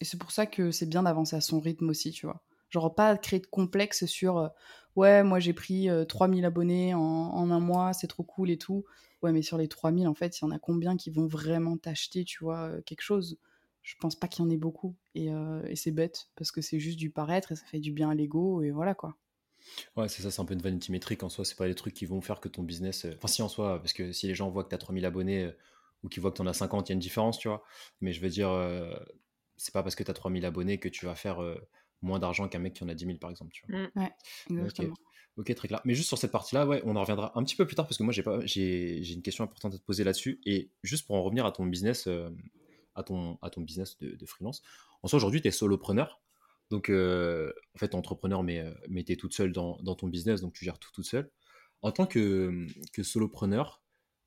et 0.00 0.04
c'est 0.04 0.18
pour 0.18 0.30
ça 0.30 0.46
que 0.46 0.70
c'est 0.70 0.86
bien 0.88 1.02
d'avancer 1.02 1.36
à 1.36 1.42
son 1.42 1.60
rythme 1.60 1.90
aussi, 1.90 2.12
tu 2.12 2.24
vois. 2.26 2.42
Genre, 2.70 2.94
pas 2.94 3.16
créer 3.18 3.40
de 3.40 3.46
complexe 3.46 4.06
sur 4.06 4.50
ouais, 4.96 5.22
moi 5.22 5.38
j'ai 5.40 5.52
pris 5.52 5.88
3000 6.08 6.44
abonnés 6.46 6.94
en, 6.94 7.00
en, 7.00 7.50
un 7.50 7.60
mois, 7.60 7.92
c'est 7.92 8.06
trop 8.06 8.22
cool 8.24 8.50
et 8.50 8.56
tout. 8.58 8.84
Ouais, 9.22 9.32
mais 9.32 9.42
sur 9.42 9.56
les 9.56 9.68
3000, 9.68 10.08
en 10.08 10.14
fait, 10.14 10.38
il 10.38 10.42
y 10.42 10.44
en 10.44 10.50
a 10.50 10.58
combien 10.58 10.96
qui 10.96 11.10
vont 11.10 11.26
vraiment 11.26 11.76
t'acheter, 11.76 12.24
tu 12.24 12.42
vois, 12.42 12.68
euh, 12.68 12.82
quelque 12.82 13.02
chose? 13.02 13.38
Je 13.82 13.94
pense 14.00 14.16
pas 14.16 14.28
qu'il 14.28 14.44
y 14.44 14.46
en 14.46 14.50
ait 14.50 14.56
beaucoup. 14.56 14.96
Euh, 15.16 15.64
et, 15.66 15.76
c'est 15.76 15.92
bête, 15.92 16.28
parce 16.34 16.50
que 16.50 16.60
c'est 16.60 16.80
juste 16.80 16.98
du 16.98 17.10
paraître 17.10 17.52
et 17.52 17.56
ça 17.56 17.64
fait 17.66 17.78
du 17.78 17.92
bien 17.92 18.10
à 18.10 18.14
l'ego, 18.14 18.62
et 18.62 18.70
voilà 18.70 18.94
quoi. 18.94 19.16
Ouais, 19.96 20.08
c'est 20.08 20.22
ça, 20.22 20.32
c'est 20.32 20.40
un 20.40 20.44
peu 20.44 20.54
une 20.54 20.62
vanity 20.62 20.90
métrique 20.90 21.22
en 21.22 21.28
soi. 21.28 21.44
C'est 21.44 21.56
pas 21.56 21.68
les 21.68 21.74
trucs 21.76 21.94
qui 21.94 22.04
vont 22.04 22.20
faire 22.20 22.40
que 22.40 22.48
ton 22.48 22.64
business. 22.64 23.04
Euh, 23.04 23.14
enfin, 23.16 23.28
si 23.28 23.42
en 23.42 23.48
soi, 23.48 23.78
parce 23.78 23.92
que 23.92 24.12
si 24.12 24.26
les 24.26 24.34
gens 24.34 24.50
voient 24.50 24.64
que 24.64 24.70
tu 24.70 24.74
as 24.74 24.78
3000 24.78 25.06
abonnés 25.06 25.52
ou 26.02 26.08
qu'ils 26.08 26.20
voient 26.20 26.32
que 26.32 26.36
tu 26.36 26.42
en 26.42 26.46
as 26.46 26.54
50, 26.54 26.88
il 26.88 26.92
y 26.92 26.94
a 26.94 26.94
une 26.94 27.00
différence, 27.00 27.38
tu 27.38 27.46
vois. 27.48 27.62
Mais 28.00 28.12
je 28.12 28.20
veux 28.20 28.28
dire, 28.28 28.50
c'est 29.56 29.72
pas 29.72 29.84
parce 29.84 29.94
que 29.94 30.02
tu 30.02 30.10
as 30.10 30.14
3000 30.14 30.44
abonnés 30.44 30.78
que 30.78 30.88
tu 30.88 31.06
vas 31.06 31.14
faire 31.14 31.40
moins 32.02 32.18
d'argent 32.18 32.48
qu'un 32.48 32.58
mec 32.58 32.74
qui 32.74 32.84
en 32.84 32.88
a 32.88 32.94
10 32.94 33.06
000, 33.06 33.18
par 33.18 33.30
exemple, 33.30 33.52
tu 33.52 33.64
vois. 33.66 33.78
Mmh. 33.78 33.90
Ouais, 33.96 34.12
exactement. 34.50 34.94
Ok, 35.38 35.54
très 35.54 35.68
clair. 35.68 35.80
Mais 35.84 35.94
juste 35.94 36.08
sur 36.08 36.18
cette 36.18 36.30
partie-là, 36.30 36.66
ouais, 36.66 36.82
on 36.84 36.94
en 36.94 37.00
reviendra 37.00 37.32
un 37.38 37.42
petit 37.42 37.56
peu 37.56 37.66
plus 37.66 37.74
tard 37.74 37.86
parce 37.86 37.96
que 37.96 38.02
moi, 38.02 38.12
j'ai, 38.12 38.22
pas, 38.22 38.44
j'ai, 38.44 39.12
une 39.12 39.22
question 39.22 39.44
importante 39.44 39.74
à 39.74 39.78
te 39.78 39.82
poser 39.82 40.04
là-dessus. 40.04 40.40
Et 40.44 40.70
juste 40.82 41.06
pour 41.06 41.16
en 41.16 41.22
revenir 41.22 41.46
à 41.46 41.52
ton 41.52 41.64
business, 41.64 42.06
euh, 42.06 42.28
à, 42.94 43.02
ton, 43.02 43.38
à 43.40 43.48
ton 43.48 43.62
business 43.62 43.98
de, 43.98 44.26
freelance, 44.26 44.62
en 45.02 45.08
soi, 45.08 45.16
aujourd'hui, 45.16 45.40
tu 45.40 45.48
es 45.48 45.50
solopreneur. 45.50 46.20
Donc, 46.70 46.90
euh, 46.90 47.52
en 47.74 47.78
fait, 47.78 47.94
entrepreneur, 47.94 48.42
mais, 48.42 48.60
euh, 48.60 48.74
mais 48.88 49.04
tu 49.04 49.12
es 49.12 49.16
toute 49.16 49.32
seule 49.32 49.52
dans, 49.52 49.78
dans, 49.82 49.94
ton 49.94 50.06
business, 50.06 50.42
donc 50.42 50.52
tu 50.52 50.64
gères 50.66 50.78
tout 50.78 50.90
toute 50.92 51.06
seule. 51.06 51.30
En 51.80 51.92
tant 51.92 52.06
que, 52.06 52.66
que 52.92 53.02
solopreneur, 53.02 53.82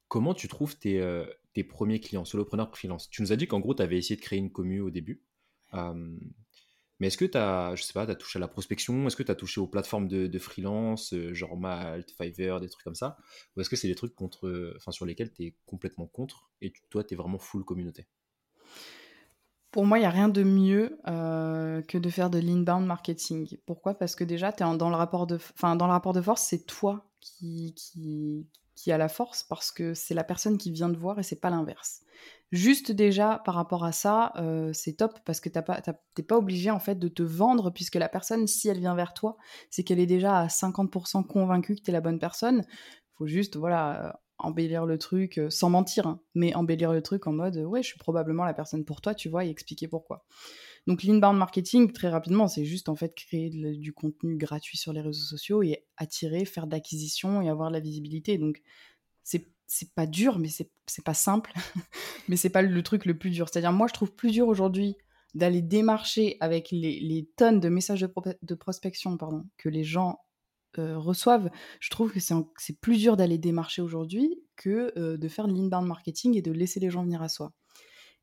comment 0.07 0.33
tu 0.33 0.47
trouves 0.47 0.77
tes, 0.77 1.23
tes 1.53 1.63
premiers 1.63 1.99
clients, 1.99 2.25
solopreneur 2.25 2.75
freelance 2.75 3.09
Tu 3.09 3.21
nous 3.21 3.31
as 3.31 3.35
dit 3.35 3.47
qu'en 3.47 3.59
gros, 3.59 3.75
tu 3.75 3.81
avais 3.81 3.97
essayé 3.97 4.17
de 4.17 4.21
créer 4.21 4.39
une 4.39 4.51
commune 4.51 4.81
au 4.81 4.89
début. 4.89 5.21
Mais 6.99 7.07
est-ce 7.07 7.17
que 7.17 7.25
tu 7.25 7.37
as, 7.37 7.75
je 7.75 7.83
sais 7.83 7.93
pas, 7.93 8.03
as 8.03 8.15
touché 8.15 8.37
à 8.37 8.39
la 8.39 8.47
prospection? 8.47 9.07
Est-ce 9.07 9.15
que 9.15 9.23
tu 9.23 9.31
as 9.31 9.35
touché 9.35 9.59
aux 9.59 9.67
plateformes 9.67 10.07
de, 10.07 10.39
freelance, 10.39 11.13
euh, 11.13 11.33
genre 11.33 11.57
Malte, 11.57 12.11
Fiverr, 12.11 12.59
des 12.59 12.69
trucs 12.69 12.83
comme 12.83 12.95
ça? 12.95 13.17
Ou 13.55 13.61
est-ce 13.61 13.69
que 13.69 13.75
c'est 13.75 13.87
des 13.87 13.95
trucs 13.95 14.15
contre, 14.15 14.73
enfin, 14.77 14.91
sur 14.91 15.05
lesquels 15.05 15.33
tu 15.33 15.43
es 15.43 15.55
complètement 15.65 16.07
contre 16.07 16.49
et 16.61 16.73
toi, 16.89 17.03
tu 17.03 17.13
es 17.13 17.17
vraiment 17.17 17.39
full 17.39 17.65
communauté? 17.65 18.07
Pour 19.75 19.85
moi, 19.85 19.97
il 19.97 20.01
n'y 20.03 20.07
a 20.07 20.09
rien 20.09 20.29
de 20.29 20.41
mieux 20.41 20.97
euh, 21.05 21.81
que 21.81 21.97
de 21.97 22.09
faire 22.09 22.29
de 22.29 22.39
l'inbound 22.39 22.85
marketing. 22.85 23.57
Pourquoi? 23.65 23.93
Parce 23.93 24.15
que 24.15 24.23
déjà, 24.23 24.51
es 24.51 24.77
dans, 24.77 24.89
le 24.89 24.95
rapport 24.95 25.27
de, 25.27 25.37
dans 25.61 25.75
le 25.85 25.91
rapport 25.91 26.13
de 26.13 26.21
force, 26.21 26.43
c'est 26.43 26.65
toi 26.65 27.11
qui, 27.19 27.73
qui, 27.75 28.47
qui 28.75 28.91
a 28.91 28.97
la 28.97 29.07
force 29.07 29.43
parce 29.43 29.71
que 29.71 29.93
c'est 29.93 30.13
la 30.13 30.23
personne 30.23 30.57
qui 30.57 30.71
vient 30.71 30.89
de 30.89 30.97
voir 30.97 31.17
et 31.19 31.23
c'est 31.23 31.39
pas 31.39 31.49
l'inverse. 31.49 32.01
Juste 32.51 32.91
déjà 32.91 33.41
par 33.43 33.55
rapport 33.55 33.83
à 33.83 33.91
ça, 33.91 34.33
euh, 34.37 34.71
c'est 34.73 34.93
top 34.93 35.19
parce 35.25 35.39
que 35.39 35.49
t'es 35.49 35.61
pas, 35.61 35.81
pas 35.81 36.37
obligé 36.37 36.71
en 36.71 36.79
fait 36.79 36.95
de 36.99 37.07
te 37.07 37.23
vendre 37.23 37.71
puisque 37.71 37.95
la 37.95 38.09
personne, 38.09 38.47
si 38.47 38.67
elle 38.67 38.79
vient 38.79 38.95
vers 38.95 39.13
toi, 39.13 39.37
c'est 39.69 39.83
qu'elle 39.83 39.99
est 39.99 40.05
déjà 40.05 40.39
à 40.39 40.47
50% 40.47 41.25
convaincue 41.25 41.75
que 41.75 41.81
tu 41.81 41.89
es 41.89 41.93
la 41.93 42.01
bonne 42.01 42.19
personne. 42.19 42.65
Faut 43.17 43.27
juste 43.27 43.55
voilà 43.55 44.21
embellir 44.37 44.85
le 44.85 44.97
truc 44.97 45.37
euh, 45.37 45.49
sans 45.49 45.69
mentir, 45.69 46.07
hein, 46.07 46.21
mais 46.33 46.53
embellir 46.55 46.91
le 46.91 47.01
truc 47.01 47.27
en 47.27 47.33
mode 47.33 47.57
ouais, 47.57 47.81
je 47.81 47.87
suis 47.87 47.99
probablement 47.99 48.43
la 48.43 48.53
personne 48.53 48.85
pour 48.85 49.01
toi, 49.01 49.15
tu 49.15 49.29
vois, 49.29 49.45
et 49.45 49.49
expliquer 49.49 49.87
pourquoi. 49.87 50.25
Donc 50.87 51.03
l'inbound 51.03 51.37
marketing, 51.37 51.91
très 51.91 52.09
rapidement, 52.09 52.47
c'est 52.47 52.65
juste 52.65 52.89
en 52.89 52.95
fait 52.95 53.15
créer 53.15 53.49
du 53.49 53.93
contenu 53.93 54.37
gratuit 54.37 54.77
sur 54.77 54.93
les 54.93 55.01
réseaux 55.01 55.25
sociaux 55.25 55.63
et 55.63 55.85
attirer, 55.97 56.45
faire 56.45 56.67
de 56.67 56.75
et 56.75 57.49
avoir 57.49 57.69
de 57.69 57.73
la 57.73 57.79
visibilité. 57.79 58.37
Donc 58.37 58.61
c'est 59.23 59.47
c'est 59.67 59.93
pas 59.93 60.05
dur, 60.05 60.37
mais 60.39 60.49
c'est 60.49 61.03
pas 61.03 61.13
simple. 61.13 61.53
mais 62.27 62.35
c'est 62.35 62.49
pas 62.49 62.61
le 62.61 62.83
truc 62.83 63.05
le 63.05 63.17
plus 63.17 63.31
dur. 63.31 63.47
C'est-à-dire, 63.49 63.71
moi, 63.71 63.87
je 63.87 63.93
trouve 63.93 64.13
plus 64.13 64.31
dur 64.31 64.47
aujourd'hui 64.47 64.95
d'aller 65.33 65.61
démarcher 65.61 66.37
avec 66.39 66.71
les, 66.71 66.99
les, 66.99 67.25
tonnes 67.35 67.59
de 67.59 67.67
messages 67.67 68.01
de, 68.01 68.09
de 68.41 68.55
prospection 68.55 69.17
pardon, 69.17 69.45
que 69.57 69.67
les 69.67 69.83
gens 69.83 70.19
euh, 70.79 70.97
reçoivent. 70.97 71.49
Je 71.79 71.89
trouve 71.89 72.11
que 72.11 72.19
c'est 72.19 72.79
plus 72.79 72.97
dur 72.97 73.17
d'aller 73.17 73.37
démarcher 73.37 73.81
aujourd'hui 73.81 74.41
que 74.55 74.93
euh, 74.97 75.17
de 75.17 75.27
faire 75.27 75.47
de 75.47 75.53
l'inbound 75.53 75.87
marketing 75.87 76.35
et 76.37 76.41
de 76.41 76.51
laisser 76.51 76.79
les 76.79 76.89
gens 76.89 77.03
venir 77.03 77.21
à 77.21 77.29
soi. 77.29 77.51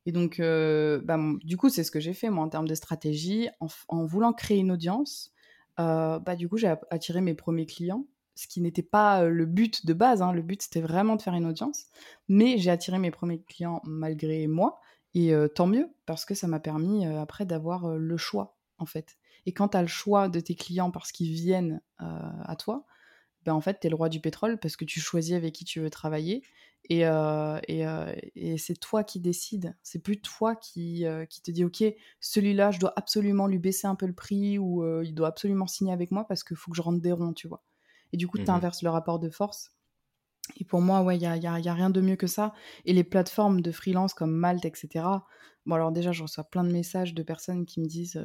Et 0.05 0.11
donc, 0.11 0.39
euh, 0.39 0.99
bah, 1.03 1.17
du 1.43 1.57
coup, 1.57 1.69
c'est 1.69 1.83
ce 1.83 1.91
que 1.91 1.99
j'ai 1.99 2.13
fait, 2.13 2.29
moi, 2.29 2.43
en 2.43 2.49
termes 2.49 2.67
de 2.67 2.75
stratégie. 2.75 3.47
En, 3.87 4.05
voulant 4.05 4.33
créer 4.33 4.57
une 4.57 4.71
audience, 4.71 5.31
bah, 5.77 6.35
du 6.37 6.49
coup, 6.49 6.57
j'ai 6.57 6.73
attiré 6.91 7.21
mes 7.21 7.33
premiers 7.33 7.65
clients, 7.65 8.05
ce 8.35 8.47
qui 8.47 8.59
n'était 8.61 8.83
pas 8.83 9.23
le 9.23 9.45
but 9.45 9.85
de 9.85 9.93
base. 9.93 10.21
Hein. 10.21 10.33
Le 10.33 10.41
but, 10.41 10.61
c'était 10.61 10.81
vraiment 10.81 11.15
de 11.15 11.21
faire 11.21 11.33
une 11.33 11.45
audience. 11.45 11.85
Mais 12.27 12.57
j'ai 12.57 12.69
attiré 12.69 12.99
mes 12.99 13.11
premiers 13.11 13.41
clients 13.41 13.81
malgré 13.85 14.47
moi. 14.47 14.81
Et 15.13 15.31
tant 15.55 15.67
mieux, 15.67 15.87
parce 16.05 16.25
que 16.25 16.33
ça 16.33 16.47
m'a 16.47 16.59
permis 16.59 17.05
après 17.05 17.45
d'avoir 17.45 17.97
le 17.97 18.17
choix, 18.17 18.57
en 18.79 18.85
fait. 18.85 19.15
Et 19.45 19.53
quand 19.53 19.69
tu 19.69 19.77
as 19.77 19.81
le 19.81 19.87
choix 19.87 20.29
de 20.29 20.39
tes 20.39 20.55
clients 20.55 20.91
parce 20.91 21.11
qu'ils 21.11 21.31
viennent 21.31 21.81
à 21.99 22.55
toi, 22.57 22.85
ben 23.45 23.53
en 23.53 23.61
fait, 23.61 23.79
tu 23.79 23.87
es 23.87 23.89
le 23.89 23.95
roi 23.95 24.09
du 24.09 24.19
pétrole 24.19 24.57
parce 24.57 24.75
que 24.75 24.85
tu 24.85 24.99
choisis 24.99 25.33
avec 25.33 25.53
qui 25.53 25.65
tu 25.65 25.79
veux 25.79 25.89
travailler. 25.89 26.43
Et, 26.89 27.05
euh, 27.05 27.59
euh, 27.69 28.15
et, 28.35 28.57
c'est 28.57 28.75
toi 28.75 29.03
qui 29.03 29.19
décides. 29.19 29.75
C'est 29.83 29.99
plus 29.99 30.19
toi 30.19 30.55
qui, 30.55 31.05
euh, 31.05 31.25
qui 31.25 31.41
te 31.41 31.49
dis, 31.51 31.63
OK, 31.63 31.83
celui-là, 32.19 32.71
je 32.71 32.79
dois 32.79 32.93
absolument 32.95 33.47
lui 33.47 33.59
baisser 33.59 33.87
un 33.87 33.95
peu 33.95 34.05
le 34.05 34.13
prix 34.13 34.57
ou 34.57 34.85
il 35.01 35.13
doit 35.13 35.29
absolument 35.29 35.67
signer 35.67 35.93
avec 35.93 36.11
moi 36.11 36.25
parce 36.27 36.43
qu'il 36.43 36.57
faut 36.57 36.71
que 36.71 36.77
je 36.77 36.81
rentre 36.81 37.01
des 37.01 37.11
ronds, 37.11 37.33
tu 37.33 37.47
vois. 37.47 37.63
Et 38.11 38.17
du 38.17 38.27
coup, 38.27 38.37
tu 38.37 38.45
mmh 38.45 38.49
inverses 38.49 38.83
le 38.83 38.89
rapport 38.89 39.19
de 39.19 39.29
force. 39.29 39.71
Et 40.57 40.65
pour 40.65 40.81
moi, 40.81 41.01
ouais, 41.01 41.15
il 41.15 41.19
n'y 41.19 41.25
a, 41.25 41.37
y 41.37 41.47
a, 41.47 41.59
y 41.59 41.69
a, 41.69 41.73
rien 41.73 41.89
de 41.89 42.01
mieux 42.01 42.17
que 42.17 42.27
ça. 42.27 42.53
Et 42.85 42.93
les 42.93 43.05
plateformes 43.05 43.61
de 43.61 43.71
freelance 43.71 44.13
comme 44.13 44.31
Malte, 44.31 44.65
etc. 44.65 45.05
Bon, 45.65 45.75
alors 45.75 45.91
déjà, 45.93 46.11
je 46.11 46.21
reçois 46.21 46.43
plein 46.43 46.65
de 46.65 46.71
messages 46.71 47.13
de 47.13 47.23
personnes 47.23 47.65
qui 47.65 47.79
me 47.79 47.87
disent 47.87 48.21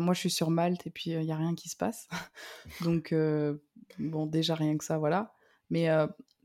moi, 0.00 0.14
je 0.14 0.20
suis 0.20 0.30
sur 0.30 0.50
Malte 0.50 0.86
et 0.86 0.90
puis 0.90 1.10
il 1.10 1.20
n'y 1.20 1.32
a 1.32 1.36
rien 1.36 1.54
qui 1.54 1.68
se 1.68 1.76
passe. 1.76 2.08
Donc, 2.82 3.14
bon, 3.98 4.26
déjà, 4.26 4.54
rien 4.54 4.76
que 4.76 4.84
ça, 4.84 4.98
voilà. 4.98 5.34
Mais 5.70 5.88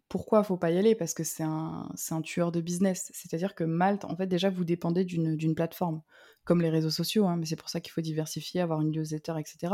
pourquoi 0.09 0.43
faut 0.43 0.57
pas 0.57 0.71
y 0.71 0.77
aller? 0.77 0.95
Parce 0.95 1.13
que 1.13 1.23
c'est 1.23 1.43
un, 1.43 1.89
un 2.11 2.21
tueur 2.21 2.51
de 2.51 2.61
business. 2.61 3.11
C'est-à-dire 3.13 3.55
que 3.55 3.63
Malte, 3.63 4.05
en 4.05 4.15
fait, 4.15 4.27
déjà, 4.27 4.49
vous 4.49 4.65
dépendez 4.65 5.05
d'une 5.05 5.55
plateforme, 5.55 6.01
comme 6.43 6.61
les 6.61 6.69
réseaux 6.69 6.89
sociaux, 6.89 7.27
hein, 7.27 7.37
mais 7.37 7.45
c'est 7.45 7.55
pour 7.55 7.69
ça 7.69 7.79
qu'il 7.79 7.91
faut 7.91 8.01
diversifier, 8.01 8.61
avoir 8.61 8.81
une 8.81 8.91
newsletter, 8.91 9.33
etc. 9.39 9.73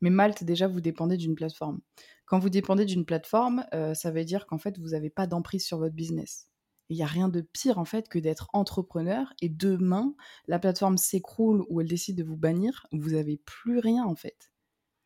Mais 0.00 0.10
Malte, 0.10 0.44
déjà, 0.44 0.68
vous 0.68 0.80
dépendez 0.80 1.16
d'une 1.16 1.34
plateforme. 1.34 1.80
Quand 2.26 2.38
vous 2.38 2.50
dépendez 2.50 2.84
d'une 2.84 3.04
plateforme, 3.04 3.64
ça 3.94 4.10
veut 4.10 4.24
dire 4.24 4.46
qu'en 4.46 4.58
fait, 4.58 4.78
vous 4.78 4.90
n'avez 4.90 5.10
pas 5.10 5.26
d'emprise 5.26 5.66
sur 5.66 5.78
votre 5.78 5.94
business. 5.94 6.48
Il 6.88 6.96
n'y 6.96 7.02
a 7.02 7.06
rien 7.06 7.28
de 7.28 7.40
pire 7.40 7.78
en 7.78 7.84
fait 7.84 8.08
que 8.08 8.18
d'être 8.18 8.48
entrepreneur 8.52 9.32
et 9.40 9.48
demain, 9.48 10.14
la 10.48 10.58
plateforme 10.58 10.98
s'écroule 10.98 11.64
ou 11.68 11.80
elle 11.80 11.88
décide 11.88 12.18
de 12.18 12.24
vous 12.24 12.36
bannir, 12.36 12.86
vous 12.92 13.10
n'avez 13.10 13.38
plus 13.38 13.78
rien 13.78 14.04
en 14.04 14.14
fait. 14.14 14.50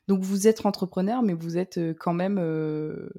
Donc 0.09 0.23
vous 0.23 0.49
êtes 0.49 0.65
entrepreneur, 0.67 1.23
mais 1.23 1.35
vous 1.35 1.59
êtes 1.59 1.79
quand 1.99 2.15
même 2.15 2.39
euh, 2.39 3.11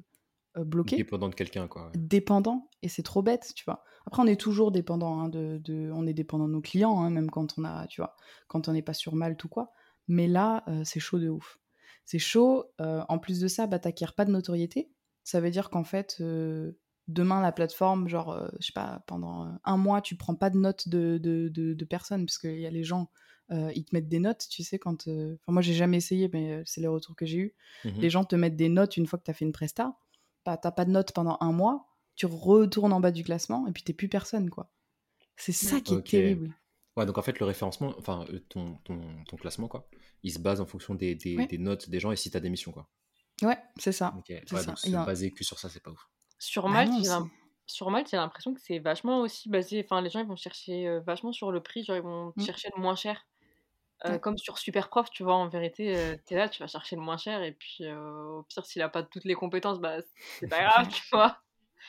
bloqué. 0.56 0.96
Dépendant 0.96 1.28
de 1.28 1.34
quelqu'un, 1.34 1.68
quoi. 1.68 1.90
Dépendant, 1.94 2.68
et 2.82 2.88
c'est 2.88 3.04
trop 3.04 3.22
bête, 3.22 3.52
tu 3.54 3.64
vois. 3.64 3.84
Après, 4.06 4.22
on 4.22 4.26
est 4.26 4.40
toujours 4.40 4.72
dépendant, 4.72 5.20
hein, 5.20 5.28
de, 5.28 5.90
on 5.94 6.06
est 6.06 6.14
dépendant 6.14 6.48
de 6.48 6.52
nos 6.52 6.60
clients, 6.60 7.00
hein, 7.00 7.10
même 7.10 7.30
quand 7.30 7.58
on 7.58 7.64
a, 7.64 7.86
tu 7.86 8.00
vois, 8.00 8.16
quand 8.48 8.68
on 8.68 8.72
n'est 8.72 8.82
pas 8.82 8.92
sur 8.92 9.14
Malte 9.14 9.44
ou 9.44 9.48
quoi. 9.48 9.72
Mais 10.08 10.26
là, 10.26 10.64
c'est 10.84 10.98
chaud 10.98 11.20
de 11.20 11.28
ouf. 11.28 11.60
C'est 12.04 12.18
chaud. 12.18 12.64
en 12.78 13.18
plus 13.20 13.38
de 13.38 13.46
ça, 13.46 13.68
bah, 13.68 13.78
t'acquiers 13.78 14.08
pas 14.16 14.24
de 14.24 14.32
notoriété. 14.32 14.90
Ça 15.22 15.40
veut 15.40 15.50
dire 15.50 15.70
qu'en 15.70 15.84
fait, 15.84 16.20
demain 17.12 17.40
la 17.40 17.52
plateforme, 17.52 18.08
genre, 18.08 18.30
euh, 18.30 18.48
je 18.60 18.66
sais 18.66 18.72
pas, 18.72 19.02
pendant 19.06 19.46
euh, 19.46 19.50
un 19.64 19.76
mois, 19.76 20.00
tu 20.00 20.16
prends 20.16 20.34
pas 20.34 20.50
de 20.50 20.58
notes 20.58 20.88
de, 20.88 21.18
de, 21.18 21.48
de, 21.48 21.84
personnes, 21.84 22.26
parce 22.26 22.38
qu'il 22.38 22.58
y 22.58 22.66
a 22.66 22.70
les 22.70 22.84
gens, 22.84 23.10
euh, 23.50 23.72
ils 23.74 23.84
te 23.84 23.94
mettent 23.94 24.08
des 24.08 24.20
notes, 24.20 24.46
tu 24.50 24.62
sais, 24.62 24.78
quand. 24.78 25.08
Enfin, 25.08 25.52
moi, 25.52 25.62
j'ai 25.62 25.74
jamais 25.74 25.96
essayé, 25.96 26.30
mais 26.32 26.62
c'est 26.64 26.80
les 26.80 26.88
retours 26.88 27.16
que 27.16 27.26
j'ai 27.26 27.38
eus. 27.38 27.54
Mmh 27.84 28.00
les 28.00 28.10
gens 28.10 28.24
te 28.24 28.36
mettent 28.36 28.56
des 28.56 28.68
notes 28.68 28.96
une 28.96 29.06
fois 29.06 29.18
que 29.18 29.24
tu 29.24 29.30
as 29.30 29.34
fait 29.34 29.44
une 29.44 29.52
presta. 29.52 29.96
Bah, 30.44 30.56
t'as 30.56 30.70
pas 30.70 30.84
de 30.84 30.90
notes 30.90 31.12
pendant 31.12 31.36
un 31.40 31.52
mois, 31.52 31.86
tu 32.16 32.26
retournes 32.26 32.92
en 32.92 33.00
bas 33.00 33.10
du 33.10 33.24
classement, 33.24 33.66
et 33.66 33.72
puis 33.72 33.82
t'es 33.82 33.92
plus 33.92 34.08
personne, 34.08 34.50
quoi. 34.50 34.70
C'est 35.36 35.52
ça 35.52 35.80
qui 35.80 35.94
est 35.94 36.02
terrible. 36.02 36.54
Ouais, 36.96 37.06
donc 37.06 37.18
en 37.18 37.22
fait, 37.22 37.38
le 37.38 37.46
référencement, 37.46 37.94
enfin, 37.98 38.26
ton, 38.48 38.74
ton, 38.84 39.00
ton, 39.24 39.36
classement, 39.36 39.68
quoi, 39.68 39.88
il 40.22 40.32
se 40.32 40.38
base 40.38 40.60
en 40.60 40.66
fonction 40.66 40.94
des, 40.94 41.14
des, 41.14 41.46
des 41.46 41.58
notes 41.58 41.88
des 41.88 42.00
gens 42.00 42.10
et 42.10 42.16
si 42.16 42.30
t'as 42.30 42.40
des 42.40 42.50
missions, 42.50 42.72
quoi. 42.72 42.88
Ouais, 43.42 43.58
c'est 43.78 43.92
ça. 43.92 44.14
Ouais, 44.28 44.40
donc 44.64 44.78
se 44.78 44.90
baser 44.90 45.30
que 45.30 45.44
sur 45.44 45.58
ça, 45.58 45.68
c'est 45.68 45.82
pas 45.82 45.90
ouf. 45.90 46.08
Sur 46.40 46.64
bah 46.64 46.84
Malte, 47.90 48.08
j'ai 48.10 48.16
l'impression 48.16 48.52
que 48.52 48.60
c'est 48.60 48.80
vachement 48.80 49.20
aussi 49.20 49.48
basé. 49.48 49.82
Enfin, 49.84 50.00
les 50.00 50.10
gens 50.10 50.18
ils 50.18 50.26
vont 50.26 50.36
chercher 50.36 50.98
vachement 51.06 51.32
sur 51.32 51.52
le 51.52 51.62
prix, 51.62 51.84
genre 51.84 51.96
ils 51.96 52.02
vont 52.02 52.32
mmh. 52.34 52.42
chercher 52.42 52.70
le 52.74 52.82
moins 52.82 52.96
cher. 52.96 53.26
Comme 54.22 54.38
sur 54.38 54.58
Superprof, 54.58 55.10
tu 55.10 55.22
vois, 55.22 55.34
en 55.34 55.46
vérité, 55.48 56.18
tu 56.26 56.34
es 56.34 56.36
là, 56.36 56.48
tu 56.48 56.62
vas 56.62 56.66
chercher 56.66 56.96
le 56.96 57.02
moins 57.02 57.18
cher, 57.18 57.42
et 57.42 57.52
puis 57.52 57.86
au 57.92 58.42
pire, 58.48 58.64
s'il 58.64 58.80
a 58.80 58.88
pas 58.88 59.02
toutes 59.02 59.24
les 59.24 59.34
compétences, 59.34 59.78
bah 59.78 59.98
c'est 60.38 60.48
pas 60.48 60.62
grave, 60.62 60.88
tu 60.92 61.02
vois. 61.12 61.36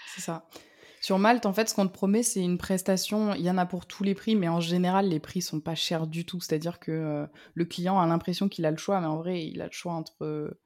C'est 0.08 0.22
ça. 0.22 0.46
Sur 1.00 1.18
Malte, 1.18 1.48
en 1.48 1.54
fait, 1.54 1.68
ce 1.68 1.74
qu'on 1.74 1.88
te 1.88 1.94
promet, 1.94 2.22
c'est 2.22 2.42
une 2.42 2.60
prestation. 2.60 3.34
Il 3.34 3.42
y 3.42 3.50
en 3.50 3.58
a 3.58 3.66
pour 3.66 3.88
tous 3.88 4.04
les 4.04 4.14
prix, 4.14 4.36
mais 4.36 4.50
en 4.50 4.60
général, 4.60 5.08
les 5.08 5.20
prix 5.20 5.42
sont 5.42 5.60
pas 5.60 5.74
chers 5.74 6.06
du 6.06 6.26
tout. 6.28 6.40
C'est-à-dire 6.42 6.80
que 6.80 7.28
le 7.56 7.66
client 7.66 8.00
a 8.00 8.06
l'impression 8.06 8.50
qu'il 8.50 8.66
a 8.68 8.72
le 8.72 8.78
choix, 8.78 9.00
mais 9.02 9.08
en 9.08 9.18
vrai, 9.18 9.44
il 9.44 9.62
a 9.62 9.66
le 9.66 9.72
choix 9.72 9.94
entre 9.94 10.60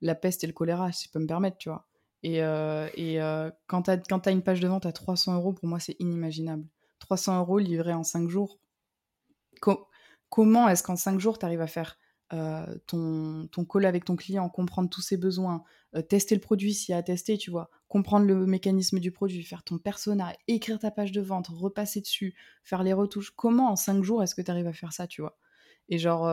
la 0.00 0.14
peste 0.14 0.44
et 0.44 0.46
le 0.46 0.52
choléra, 0.52 0.92
si 0.92 1.06
je 1.06 1.10
peux 1.10 1.18
me 1.18 1.26
permettre, 1.26 1.58
tu 1.58 1.70
vois. 1.70 1.88
Et, 2.22 2.42
euh, 2.42 2.88
et 2.94 3.20
euh, 3.20 3.50
quand 3.66 3.82
tu 3.82 3.90
as, 3.90 4.30
une 4.30 4.42
page 4.42 4.60
de 4.60 4.68
vente 4.68 4.86
à 4.86 4.92
300 4.92 5.36
euros, 5.36 5.52
pour 5.52 5.68
moi, 5.68 5.80
c'est 5.80 5.96
inimaginable. 5.98 6.66
300 6.98 7.38
euros 7.40 7.58
livrés 7.58 7.94
en 7.94 8.04
5 8.04 8.28
jours. 8.28 8.58
comment 10.28 10.68
est-ce 10.68 10.82
qu'en 10.82 10.96
5 10.96 11.18
jours, 11.18 11.38
tu 11.38 11.46
arrives 11.46 11.62
à 11.62 11.66
faire 11.66 11.96
euh, 12.32 12.66
ton, 12.86 13.48
ton 13.50 13.64
call 13.64 13.86
avec 13.86 14.04
ton 14.04 14.16
client, 14.16 14.48
comprendre 14.48 14.90
tous 14.90 15.00
ses 15.00 15.16
besoins, 15.16 15.64
tester 16.08 16.36
le 16.36 16.40
produit 16.40 16.72
s'il 16.72 16.92
y 16.92 16.94
a 16.94 16.98
à 16.98 17.02
tester, 17.02 17.36
tu 17.36 17.50
vois, 17.50 17.68
comprendre 17.88 18.26
le 18.26 18.46
mécanisme 18.46 19.00
du 19.00 19.10
produit, 19.10 19.42
faire 19.42 19.64
ton 19.64 19.78
persona, 19.78 20.32
écrire 20.46 20.78
ta 20.78 20.92
page 20.92 21.10
de 21.10 21.20
vente, 21.20 21.48
repasser 21.48 22.00
dessus, 22.00 22.36
faire 22.62 22.84
les 22.84 22.92
retouches. 22.92 23.32
Comment 23.34 23.72
en 23.72 23.76
5 23.76 24.04
jours 24.04 24.22
est-ce 24.22 24.34
que 24.34 24.42
tu 24.42 24.50
arrives 24.50 24.68
à 24.68 24.72
faire 24.72 24.92
ça, 24.92 25.08
tu 25.08 25.22
vois? 25.22 25.36
Et 25.88 25.98
genre, 25.98 26.28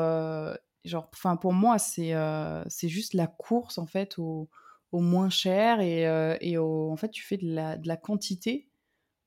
genre 0.86 1.10
pour 1.42 1.54
moi, 1.54 1.80
c'est 1.80 2.14
c'est 2.68 2.90
juste 2.90 3.16
la 3.16 3.26
course, 3.26 3.80
en 3.80 3.88
fait, 3.88 4.20
au 4.20 4.50
au 4.92 5.00
moins 5.00 5.30
cher 5.30 5.80
et, 5.82 6.08
euh, 6.08 6.38
et 6.42 6.58
en 6.58 6.96
fait 6.96 7.10
tu 7.10 7.24
fais 7.24 7.38
de 7.38 7.48
la, 7.48 7.78
de 7.78 7.88
la 7.88 7.98
quantité 7.98 8.70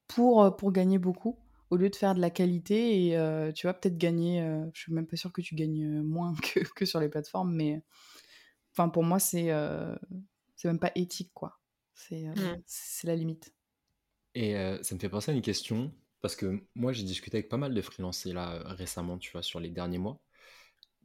pour, 0.09 0.42
euh, 0.42 0.51
pour 0.51 0.73
gagner 0.73 0.99
beaucoup 0.99 1.38
au 1.70 1.77
lieu 1.77 1.88
de 1.88 1.96
faire 1.96 2.14
de 2.14 2.20
la 2.20 2.31
qualité 2.31 3.07
et 3.07 3.16
euh, 3.16 3.53
tu 3.53 3.66
vas 3.66 3.75
peut-être 3.75 3.96
gagner, 3.96 4.40
je 4.75 4.81
suis 4.81 4.92
même 4.92 5.07
pas 5.07 5.16
sûre 5.16 5.33
que 5.33 5.40
tu 5.40 5.55
gagnes 5.55 6.03
moins 6.03 6.35
que, 6.42 6.61
que 6.75 6.85
sur 6.85 6.99
les 6.99 7.09
plateformes, 7.09 7.55
mais 7.55 7.83
enfin 8.73 8.88
pour 8.88 9.05
moi 9.05 9.18
c'est 9.18 9.51
c'est 10.57 10.68
même 10.68 10.81
pas 10.81 10.92
éthique 10.94 11.31
quoi, 11.33 11.61
c'est 11.94 12.25
mmh. 12.25 12.62
c'est 12.66 13.07
la 13.07 13.16
limite. 13.16 13.55
Et 14.35 14.55
ça 14.83 14.94
me 14.94 15.01
fait 15.01 15.09
penser 15.09 15.31
à 15.31 15.35
une 15.35 15.42
question 15.42 15.92
parce 16.20 16.35
que 16.35 16.61
moi 16.75 16.92
j'ai 16.92 17.05
discuté 17.05 17.38
avec 17.38 17.49
pas 17.49 17.57
mal 17.57 17.73
de 17.73 17.83
freelancers 17.83 18.35
là 18.35 18.62
récemment, 18.64 19.18
tu 19.18 19.31
vois, 19.31 19.42
sur 19.42 19.61
les 19.61 19.70
derniers 19.70 19.99
mois 19.99 20.20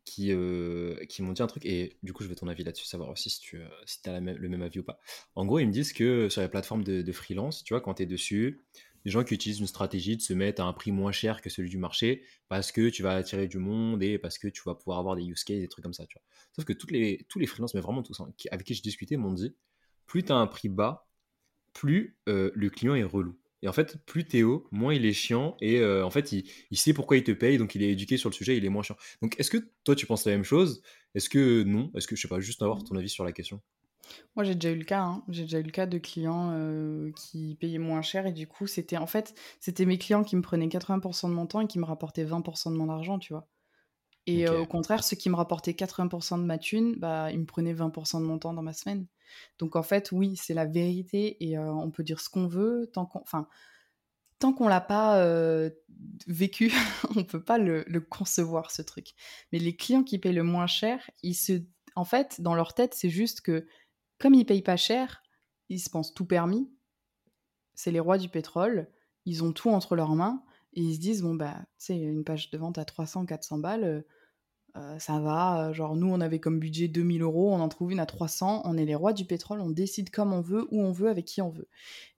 qui, 0.06 0.32
euh, 0.32 0.96
qui 1.06 1.22
m'ont 1.24 1.34
dit 1.34 1.42
un 1.42 1.48
truc, 1.48 1.66
et 1.66 1.98
du 2.04 2.14
coup, 2.14 2.24
je 2.24 2.30
veux 2.30 2.36
ton 2.36 2.48
avis 2.48 2.64
là-dessus, 2.64 2.86
savoir 2.86 3.10
aussi 3.10 3.30
si 3.30 3.40
tu 3.42 3.58
euh, 3.58 3.68
si 3.86 4.00
as 4.08 4.20
le 4.20 4.50
même 4.50 4.62
avis 4.62 4.80
ou 4.80 4.84
pas. 4.84 5.00
En 5.36 5.46
gros, 5.46 5.60
ils 5.60 5.68
me 5.68 5.72
disent 5.72 5.94
que 5.94 6.30
sur 6.30 6.42
les 6.42 6.48
plateformes 6.48 6.84
de, 6.84 7.12
freelance, 7.12 7.64
tu 7.64 7.74
vois, 7.74 7.82
quand 7.82 7.96
tu 7.96 8.04
es 8.04 8.06
dessus, 8.06 8.62
les 9.04 9.12
gens 9.12 9.24
qui 9.24 9.34
utilisent 9.34 9.60
une 9.60 9.68
stratégie 9.68 10.16
de 10.16 10.22
se 10.22 10.34
mettre 10.34 10.62
à 10.62 10.66
un 10.66 10.74
prix 10.74 10.92
moins 10.92 11.12
cher 11.12 11.42
que 11.42 11.50
celui 11.50 11.70
du 11.70 11.78
marché 11.78 12.24
parce 12.48 12.72
que 12.72 12.90
tu 12.90 13.04
vas 13.04 13.16
attirer 13.16 13.48
du 13.48 13.60
monde 13.60 14.02
et 14.02 14.18
parce 14.18 14.40
que 14.40 14.48
tu 14.48 14.64
vas 14.66 14.74
pouvoir 14.74 15.00
avoir 15.00 15.16
des 15.16 15.24
use 15.24 15.44
cases, 15.44 15.60
des 15.60 15.68
trucs 15.68 15.84
comme 15.84 15.94
ça, 15.94 16.06
tu 16.08 16.18
vois. 16.18 16.24
Sauf 16.56 16.66
que 16.66 16.74
toutes 16.74 16.92
les, 16.92 17.26
tous 17.30 17.40
les 17.40 17.46
freelances, 17.46 17.76
mais 17.76 17.82
vraiment 17.82 18.02
tous, 18.02 18.20
hein, 18.20 18.32
avec 18.52 18.66
qui 18.66 18.74
je 18.74 18.82
discutais, 18.82 19.18
m'ont 19.18 19.34
dit 19.34 19.56
plus 20.08 20.24
tu 20.24 20.32
as 20.32 20.36
un 20.36 20.48
prix 20.48 20.70
bas, 20.70 21.08
plus 21.74 22.18
euh, 22.30 22.52
le 22.56 22.70
client 22.70 22.96
est 22.96 23.04
relou. 23.04 23.38
Et 23.66 23.68
en 23.68 23.74
fait, 23.74 23.98
plus 24.06 24.28
Théo, 24.28 24.68
moins 24.72 24.94
il 24.94 25.08
est 25.08 25.14
chiant. 25.14 25.58
Et 25.60 25.80
euh, 25.80 26.06
en 26.06 26.12
fait, 26.12 26.32
il, 26.32 26.78
sait 26.78 26.94
pourquoi 26.94 27.18
il 27.18 27.24
te 27.24 27.32
paye, 27.32 27.58
donc 27.58 27.74
il 27.74 27.82
est 27.82 27.90
éduqué 27.90 28.16
sur 28.16 28.30
le 28.30 28.36
sujet, 28.36 28.56
il 28.56 28.64
est 28.64 28.70
moins 28.70 28.84
chiant. 28.84 28.96
Donc, 29.24 29.40
est-ce 29.40 29.50
que 29.50 29.58
toi, 29.84 29.96
tu 29.96 30.06
penses 30.06 30.24
la 30.26 30.34
même 30.34 30.44
chose? 30.44 30.84
Est-ce 31.16 31.30
que 31.30 31.64
non? 31.64 31.92
Est-ce 31.96 32.06
que, 32.06 32.16
je 32.16 32.22
sais 32.22 32.28
pas, 32.28 32.40
juste 32.40 32.62
avoir 32.62 32.84
ton 32.84 32.96
avis 32.96 33.10
sur 33.10 33.24
la 33.24 33.32
question? 33.32 33.60
Moi, 34.36 34.46
j'ai 34.46 34.54
déjà 34.54 34.70
eu 34.70 34.78
le 34.78 34.84
cas. 34.84 35.02
Hein. 35.02 35.24
J'ai 35.30 35.44
déjà 35.44 35.58
eu 35.58 35.64
le 35.64 35.72
cas 35.72 35.88
de 35.88 35.98
clients 35.98 36.52
euh, 36.54 37.12
qui 37.16 37.56
payaient 37.60 37.80
moins 37.80 38.04
cher 38.04 38.28
et 38.28 38.34
du 38.34 38.46
coup, 38.46 38.68
c'était 38.68 38.98
en 38.98 39.08
fait, 39.08 39.34
c'était 39.60 39.86
mes 39.86 39.98
clients 39.98 40.24
qui 40.24 40.36
me 40.36 40.44
prenaient 40.44 40.68
80% 40.68 41.30
de 41.30 41.34
mon 41.34 41.48
temps 41.48 41.62
et 41.62 41.68
qui 41.68 41.80
me 41.80 41.86
rapportaient 41.86 42.24
20% 42.24 42.72
de 42.72 42.78
mon 42.78 42.90
argent, 42.90 43.18
tu 43.18 43.34
vois. 43.34 43.48
Et 44.28 44.48
euh, 44.48 44.62
au 44.62 44.66
contraire, 44.66 45.04
ceux 45.04 45.16
qui 45.16 45.30
me 45.30 45.36
rapportaient 45.36 45.74
80% 45.74 46.40
de 46.40 46.46
ma 46.46 46.58
thune, 46.58 46.96
bah, 46.96 47.32
ils 47.32 47.40
me 47.40 47.46
prenaient 47.46 47.74
20% 47.74 48.20
de 48.20 48.26
mon 48.26 48.40
temps 48.40 48.54
dans 48.54 48.64
ma 48.64 48.74
semaine. 48.74 49.06
Donc 49.60 49.76
en 49.76 49.84
fait, 49.84 50.12
oui, 50.12 50.36
c'est 50.36 50.54
la 50.54 50.66
vérité 50.66 51.44
et 51.46 51.58
euh, 51.58 51.72
on 51.72 51.92
peut 51.92 52.04
dire 52.04 52.20
ce 52.20 52.30
qu'on 52.30 52.48
veut 52.48 52.90
tant 52.94 53.06
qu'on, 53.06 53.20
enfin, 53.20 53.48
tant 54.40 54.54
qu'on 54.54 54.68
l'a 54.68 54.82
pas 54.82 55.20
euh, 55.20 55.70
vécu, 56.28 56.72
on 57.16 57.24
peut 57.24 57.44
pas 57.44 57.58
le, 57.58 57.84
concevoir 58.00 58.72
ce 58.72 58.82
truc. 58.82 59.14
Mais 59.52 59.60
les 59.60 59.76
clients 59.76 60.04
qui 60.04 60.18
payent 60.18 60.34
le 60.34 60.44
moins 60.44 60.68
cher, 60.68 61.10
ils 61.22 61.36
se, 61.36 61.62
en 61.96 62.06
fait, 62.06 62.42
dans 62.42 62.56
leur 62.56 62.74
tête, 62.74 62.94
c'est 62.96 63.10
juste 63.10 63.42
que 63.42 63.68
comme 64.18 64.34
ils 64.34 64.46
payent 64.46 64.62
pas 64.62 64.78
cher, 64.78 65.22
ils 65.70 65.80
se 65.80 65.90
pensent 65.90 66.14
tout 66.14 66.26
permis. 66.26 66.72
C'est 67.76 67.92
les 67.92 68.00
rois 68.00 68.18
du 68.18 68.30
pétrole. 68.30 68.90
Ils 69.26 69.44
ont 69.44 69.52
tout 69.52 69.70
entre 69.70 69.96
leurs 69.96 70.16
mains 70.16 70.44
et 70.76 70.82
ils 70.82 70.96
se 70.96 71.00
disent 71.00 71.22
bon 71.22 71.36
bah, 71.36 71.56
tu 71.80 71.86
sais, 71.88 71.98
une 71.98 72.24
page 72.24 72.52
de 72.52 72.58
vente 72.58 72.78
à 72.78 72.86
300, 72.86 73.26
400 73.26 73.58
balles 73.60 74.06
euh, 74.78 75.00
ça 75.00 75.20
va, 75.20 75.70
euh, 75.70 75.74
genre 75.74 75.96
nous 75.96 76.08
on 76.08 76.20
avait 76.20 76.40
comme 76.40 76.60
budget 76.60 76.90
2000 76.90 77.22
euros, 77.22 77.54
on 77.54 77.62
en 77.62 77.70
trouve 77.70 77.94
une 77.94 78.00
à 78.02 78.06
300, 78.06 78.62
on 78.66 78.78
est 78.78 78.84
les 78.84 78.96
rois 78.96 79.14
du 79.14 79.24
pétrole, 79.24 79.62
on 79.62 79.70
décide 79.70 80.10
comme 80.10 80.34
on 80.34 80.42
veut, 80.42 80.68
où 80.70 80.82
on 80.82 80.92
veut, 80.92 81.08
avec 81.08 81.24
qui 81.26 81.42
on 81.42 81.50
veut. 81.50 81.70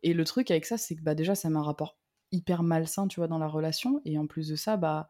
Et 0.02 0.14
le 0.14 0.24
truc 0.26 0.50
avec 0.50 0.66
ça, 0.66 0.76
c'est 0.78 0.96
que 0.96 1.04
bah, 1.04 1.14
déjà 1.14 1.36
ça 1.36 1.52
m'a 1.52 1.60
un 1.60 1.64
rapport 1.64 2.00
hyper 2.32 2.64
malsain, 2.64 3.08
tu 3.08 3.20
vois, 3.20 3.28
dans 3.28 3.38
la 3.38 3.48
relation, 3.48 4.02
et 4.06 4.18
en 4.18 4.26
plus 4.26 4.48
de 4.48 4.56
ça, 4.56 4.76
bah, 4.76 5.08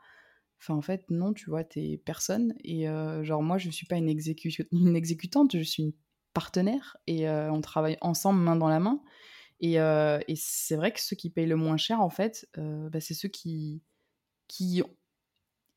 enfin 0.60 0.76
en 0.76 0.82
fait 0.82 1.06
non, 1.10 1.34
tu 1.34 1.50
vois, 1.50 1.64
t'es 1.64 2.02
personne, 2.06 2.54
et 2.66 2.90
euh, 2.90 3.24
genre 3.24 3.42
moi 3.42 3.58
je 3.58 3.70
suis 3.70 3.86
pas 3.88 3.96
une 3.96 4.10
exécutante, 4.10 5.58
je 5.58 5.64
suis 5.64 5.84
une 5.84 5.94
partenaire, 6.34 6.98
et 7.08 7.30
on 7.30 7.62
travaille 7.62 7.98
ensemble 8.02 8.42
main 8.42 8.58
dans 8.58 8.68
la 8.68 8.80
main, 8.82 9.02
et, 9.60 10.36
c'est 10.36 10.76
vrai 10.76 10.92
que 10.92 11.00
ceux 11.00 11.16
qui 11.16 11.30
payent 11.30 11.48
le 11.48 11.56
moins 11.56 11.78
cher, 11.78 12.02
en 12.02 12.10
fait, 12.10 12.48
bah, 12.56 13.00
c'est 13.00 13.14
ceux 13.14 13.30
qui 13.30 13.82
qui 14.48 14.82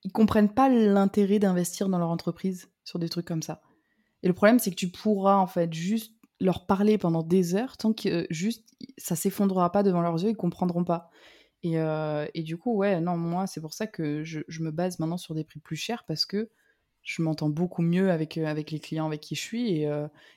ils 0.05 0.12
comprennent 0.12 0.53
pas 0.53 0.69
l'intérêt 0.69 1.38
d'investir 1.38 1.88
dans 1.88 1.99
leur 1.99 2.09
entreprise 2.09 2.71
sur 2.85 2.99
des 2.99 3.09
trucs 3.09 3.27
comme 3.27 3.43
ça. 3.43 3.61
Et 4.23 4.29
le 4.29 4.35
problème, 4.35 4.59
c'est 4.59 4.71
que 4.71 4.77
tu 4.77 4.90
pourras 4.90 5.37
en 5.37 5.47
fait 5.47 5.73
juste 5.73 6.14
leur 6.40 6.66
parler 6.66 6.97
pendant 6.97 7.23
des 7.23 7.55
heures 7.55 7.77
tant 7.77 7.93
que 7.93 8.27
juste 8.31 8.66
ça 8.97 9.14
s'effondrera 9.14 9.73
pas 9.73 9.83
devant 9.83 10.01
leurs 10.01 10.23
yeux, 10.23 10.31
ils 10.31 10.37
comprendront 10.37 10.85
pas. 10.85 11.11
Et, 11.62 11.75
et 12.35 12.43
du 12.43 12.57
coup, 12.57 12.77
ouais, 12.77 13.01
non, 13.01 13.16
moi, 13.16 13.47
c'est 13.47 13.61
pour 13.61 13.75
ça 13.75 13.87
que 13.87 14.23
je, 14.25 14.40
me 14.61 14.71
base 14.71 14.99
maintenant 14.99 15.19
sur 15.19 15.35
des 15.35 15.45
prix 15.45 15.61
plus 15.61 15.77
chers 15.77 16.05
parce 16.05 16.25
que 16.25 16.51
je 17.03 17.23
m'entends 17.23 17.49
beaucoup 17.49 17.83
mieux 17.83 18.11
avec, 18.11 18.39
euh, 18.39 18.47
avec 18.47 18.71
les 18.71 18.81
clients 18.81 19.07
avec 19.07 19.21
qui 19.21 19.35
je 19.35 19.41
suis 19.41 19.71
et, 19.73 19.91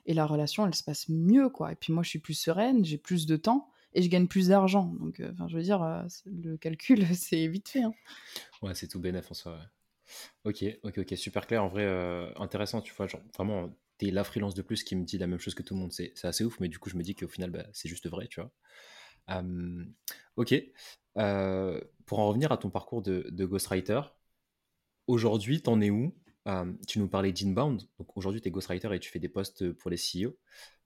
et 0.05 0.13
la 0.13 0.25
relation, 0.25 0.65
elle 0.65 0.75
se 0.75 0.83
passe 0.83 1.09
mieux, 1.09 1.49
quoi. 1.49 1.71
Et 1.71 1.75
puis 1.75 1.93
moi, 1.93 2.03
je 2.03 2.09
suis 2.09 2.19
plus 2.19 2.33
sereine, 2.33 2.85
j'ai 2.85 2.97
plus 2.97 3.25
de 3.25 3.35
temps 3.35 3.69
et 3.95 4.01
je 4.01 4.09
gagne 4.09 4.27
plus 4.27 4.49
d'argent. 4.49 4.93
Donc, 4.99 5.19
euh, 5.19 5.31
enfin, 5.33 5.47
je 5.47 5.57
veux 5.57 5.63
dire, 5.63 5.81
euh, 5.81 6.03
le 6.25 6.57
calcul, 6.57 7.05
c'est 7.15 7.47
vite 7.47 7.69
fait. 7.69 7.83
Hein. 7.83 7.93
Ouais, 8.61 8.73
c'est 8.75 8.87
tout 8.87 8.99
bénéf 8.99 9.29
en 9.31 9.33
soi. 9.33 9.59
Ok, 10.43 10.63
ok, 10.83 10.99
ok, 10.99 11.17
super 11.17 11.47
clair. 11.47 11.63
En 11.63 11.69
vrai, 11.69 11.83
euh, 11.83 12.31
intéressant, 12.37 12.81
tu 12.81 12.93
vois. 12.93 13.07
Genre, 13.07 13.21
vraiment, 13.35 13.75
t'es 13.97 14.11
la 14.11 14.23
freelance 14.23 14.53
de 14.53 14.61
plus 14.61 14.83
qui 14.83 14.95
me 14.95 15.03
dit 15.05 15.17
la 15.17 15.27
même 15.27 15.39
chose 15.39 15.55
que 15.55 15.63
tout 15.63 15.73
le 15.73 15.79
monde. 15.79 15.93
C'est 15.93 16.13
assez 16.23 16.43
ouf, 16.43 16.59
mais 16.59 16.69
du 16.69 16.79
coup, 16.79 16.89
je 16.89 16.97
me 16.97 17.03
dis 17.03 17.15
qu'au 17.15 17.27
final, 17.27 17.51
bah, 17.51 17.65
c'est 17.73 17.89
juste 17.89 18.07
vrai, 18.09 18.27
tu 18.27 18.41
vois. 18.41 18.51
ok. 20.35 20.55
Euh, 21.17 21.79
pour 22.05 22.19
en 22.19 22.27
revenir 22.27 22.51
à 22.51 22.57
ton 22.57 22.69
parcours 22.69 23.01
de, 23.01 23.27
de 23.29 23.45
ghostwriter, 23.45 24.01
aujourd'hui, 25.07 25.61
t'en 25.61 25.79
es 25.81 25.89
où? 25.89 26.13
Tu 26.87 26.99
nous 26.99 27.07
parlais 27.07 27.31
d'inbound. 27.31 27.81
Donc 27.97 28.17
aujourd'hui, 28.17 28.41
tu 28.41 28.47
es 28.47 28.51
ghostwriter 28.51 28.93
et 28.93 28.99
tu 28.99 29.09
fais 29.09 29.19
des 29.19 29.29
posts 29.29 29.71
pour 29.73 29.89
les 29.89 29.97
CEO. 29.97 30.35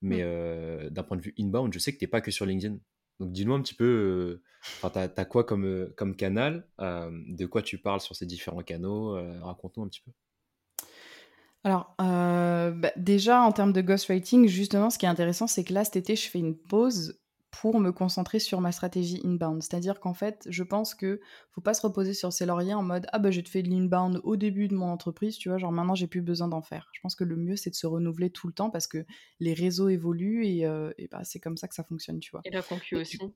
Mais 0.02 0.17
mmh. 0.17 0.22
euh, 0.24 0.89
d'un 0.89 1.04
point 1.04 1.17
de 1.17 1.22
vue 1.22 1.34
inbound, 1.39 1.74
je 1.74 1.80
sais 1.80 1.93
que 1.93 1.98
tu 1.98 2.08
pas 2.08 2.22
que 2.22 2.32
sur 2.32 2.46
LinkedIn. 2.46 2.78
Donc 3.20 3.32
dis-nous 3.32 3.54
un 3.54 3.62
petit 3.62 3.74
peu, 3.74 4.41
euh, 4.84 4.89
tu 4.89 5.00
as, 5.00 5.26
quoi 5.26 5.43
comme, 5.43 5.65
euh, 5.65 5.93
comme 5.98 6.15
canal 6.15 6.67
De 6.80 7.46
quoi 7.46 7.62
tu 7.63 7.80
parles 7.80 8.02
sur 8.02 8.15
ces 8.15 8.26
différents 8.26 8.62
canaux 8.62 9.13
Raconte-nous 9.41 9.84
un 9.84 9.88
petit 9.88 10.02
peu. 10.02 10.12
Alors, 11.63 11.96
bah, 11.98 12.91
déjà 12.96 13.41
en 13.41 13.52
termes 13.52 13.74
de 13.74 13.82
ghostwriting, 13.82 14.48
justement, 14.48 14.89
ce 14.89 14.98
qui 14.98 15.06
est 15.06 15.10
intéressant, 15.10 15.48
c'est 15.48 15.63
que 15.63 15.74
là, 15.74 15.84
cet 15.84 15.96
été, 15.96 16.15
je 16.15 16.30
fais 16.30 16.39
une 16.39 16.56
pause 16.56 17.20
pour 17.62 17.80
me 17.80 17.91
concentrer 17.91 18.39
sur 18.39 18.62
ma 18.62 18.72
stratégie 18.72 19.22
inbound. 19.24 19.63
C'est-à-dire 19.63 20.00
qu'en 20.00 20.13
fait, 20.13 20.48
je 20.50 20.63
pense 20.63 20.93
que 20.93 21.20
faut 21.52 21.62
pas 21.62 21.74
se 21.74 21.82
reposer 21.82 22.13
sur 22.13 22.32
ses 22.32 22.46
lauriers 22.46 22.74
en 22.74 22.84
mode 22.84 23.08
ah 23.12 23.20
bah 23.20 23.32
j'ai 23.32 23.43
fait 23.43 23.63
de 23.63 23.70
l'inbound 23.70 24.22
au 24.24 24.36
début 24.36 24.67
de 24.67 24.76
mon 24.76 24.88
entreprise, 24.88 25.38
tu 25.38 25.50
vois, 25.50 25.58
genre 25.58 25.72
maintenant 25.72 25.96
j'ai 25.96 26.08
plus 26.08 26.22
besoin 26.22 26.48
d'en 26.48 26.62
faire. 26.62 26.89
Je 26.93 27.00
pense 27.02 27.15
que 27.15 27.24
le 27.24 27.36
mieux 27.36 27.56
c'est 27.56 27.70
de 27.70 27.76
se 27.76 27.88
renouveler 27.88 28.30
tout 28.30 28.48
le 28.48 28.54
temps 28.54 28.70
parce 28.70 28.88
que 28.88 29.06
les 29.39 29.54
réseaux 29.54 29.89
évoluent 29.89 30.46
et, 30.46 30.65
euh, 30.65 30.91
bah, 31.12 31.24
c'est 31.24 31.39
comme 31.39 31.58
ça 31.58 31.67
que 31.67 31.76
ça 31.76 31.84
fonctionne, 31.84 32.20
tu 32.20 32.32
vois. 32.32 32.41
Et 32.46 32.52
la 32.52 32.62
concu 32.62 32.96
aussi. 32.96 33.17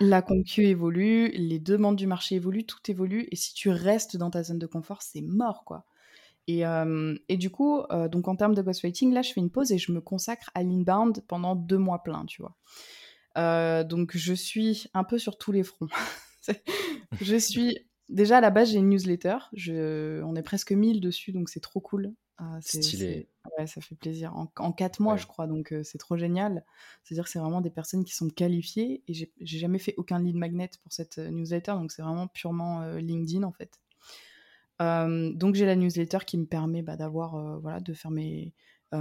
La 0.00 0.22
concu 0.22 0.64
évolue, 0.64 1.28
les 1.34 1.58
demandes 1.58 1.96
du 1.96 2.06
marché 2.06 2.36
évoluent, 2.36 2.64
tout 2.64 2.78
évolue 2.88 3.28
et 3.30 3.36
si 3.36 3.52
tu 3.52 3.68
restes 3.68 4.16
dans 4.16 4.30
ta 4.30 4.42
zone 4.42 4.58
de 4.58 4.64
confort, 4.66 5.02
c'est 5.02 5.20
mort 5.20 5.62
quoi. 5.66 5.84
Et, 6.46 6.66
euh, 6.66 7.14
et, 7.28 7.36
du 7.36 7.50
coup, 7.50 7.80
euh, 7.90 8.08
donc 8.08 8.28
en 8.28 8.36
termes 8.36 8.54
de 8.54 8.62
ghostwriting, 8.62 9.12
là, 9.12 9.22
je 9.22 9.32
fais 9.32 9.40
une 9.40 9.50
pause 9.50 9.72
et 9.72 9.78
je 9.78 9.92
me 9.92 10.00
consacre 10.00 10.50
à 10.54 10.62
l'inbound 10.62 11.22
pendant 11.26 11.54
deux 11.54 11.78
mois 11.78 12.02
pleins, 12.02 12.24
tu 12.26 12.42
vois. 12.42 12.54
Euh, 13.36 13.84
donc 13.84 14.16
je 14.16 14.32
suis 14.32 14.86
un 14.94 15.04
peu 15.04 15.18
sur 15.18 15.38
tous 15.38 15.52
les 15.52 15.62
fronts. 15.62 15.88
je 17.20 17.36
suis 17.36 17.78
déjà 18.08 18.38
à 18.38 18.40
la 18.40 18.50
base 18.50 18.70
j'ai 18.70 18.78
une 18.78 18.90
newsletter. 18.90 19.36
Je... 19.52 20.22
On 20.22 20.36
est 20.36 20.42
presque 20.42 20.72
1000 20.72 21.00
dessus 21.00 21.32
donc 21.32 21.48
c'est 21.48 21.60
trop 21.60 21.80
cool. 21.80 22.12
Ah, 22.38 22.58
Stylé. 22.60 23.28
Ouais, 23.56 23.66
ça 23.68 23.80
fait 23.80 23.94
plaisir. 23.94 24.34
En, 24.36 24.50
en 24.58 24.72
4 24.72 25.00
mois, 25.00 25.16
je 25.16 25.26
crois, 25.26 25.46
donc 25.46 25.72
euh, 25.72 25.84
c'est 25.84 25.98
trop 25.98 26.16
génial. 26.16 26.64
C'est-à-dire 27.04 27.24
que 27.24 27.30
c'est 27.30 27.38
vraiment 27.38 27.60
des 27.60 27.70
personnes 27.70 28.04
qui 28.04 28.12
sont 28.12 28.28
qualifiées 28.28 29.04
et 29.06 29.14
j'ai 29.14 29.58
jamais 29.58 29.78
fait 29.78 29.94
aucun 29.98 30.18
lead 30.18 30.34
magnet 30.34 30.68
pour 30.82 30.92
cette 30.92 31.18
euh, 31.18 31.30
newsletter, 31.30 31.72
donc 31.72 31.92
c'est 31.92 32.02
vraiment 32.02 32.26
purement 32.26 32.84
LinkedIn 32.96 33.44
en 33.44 33.52
fait. 33.52 33.78
donc 34.80 35.54
j'ai 35.54 35.64
la 35.64 35.76
newsletter 35.76 36.18
qui 36.26 36.36
me 36.36 36.46
permet 36.46 36.82
bah, 36.82 36.96
d'avoir, 36.96 37.60
voilà, 37.60 37.78
de 37.78 37.92
faire 37.94 38.10
mes, 38.10 38.52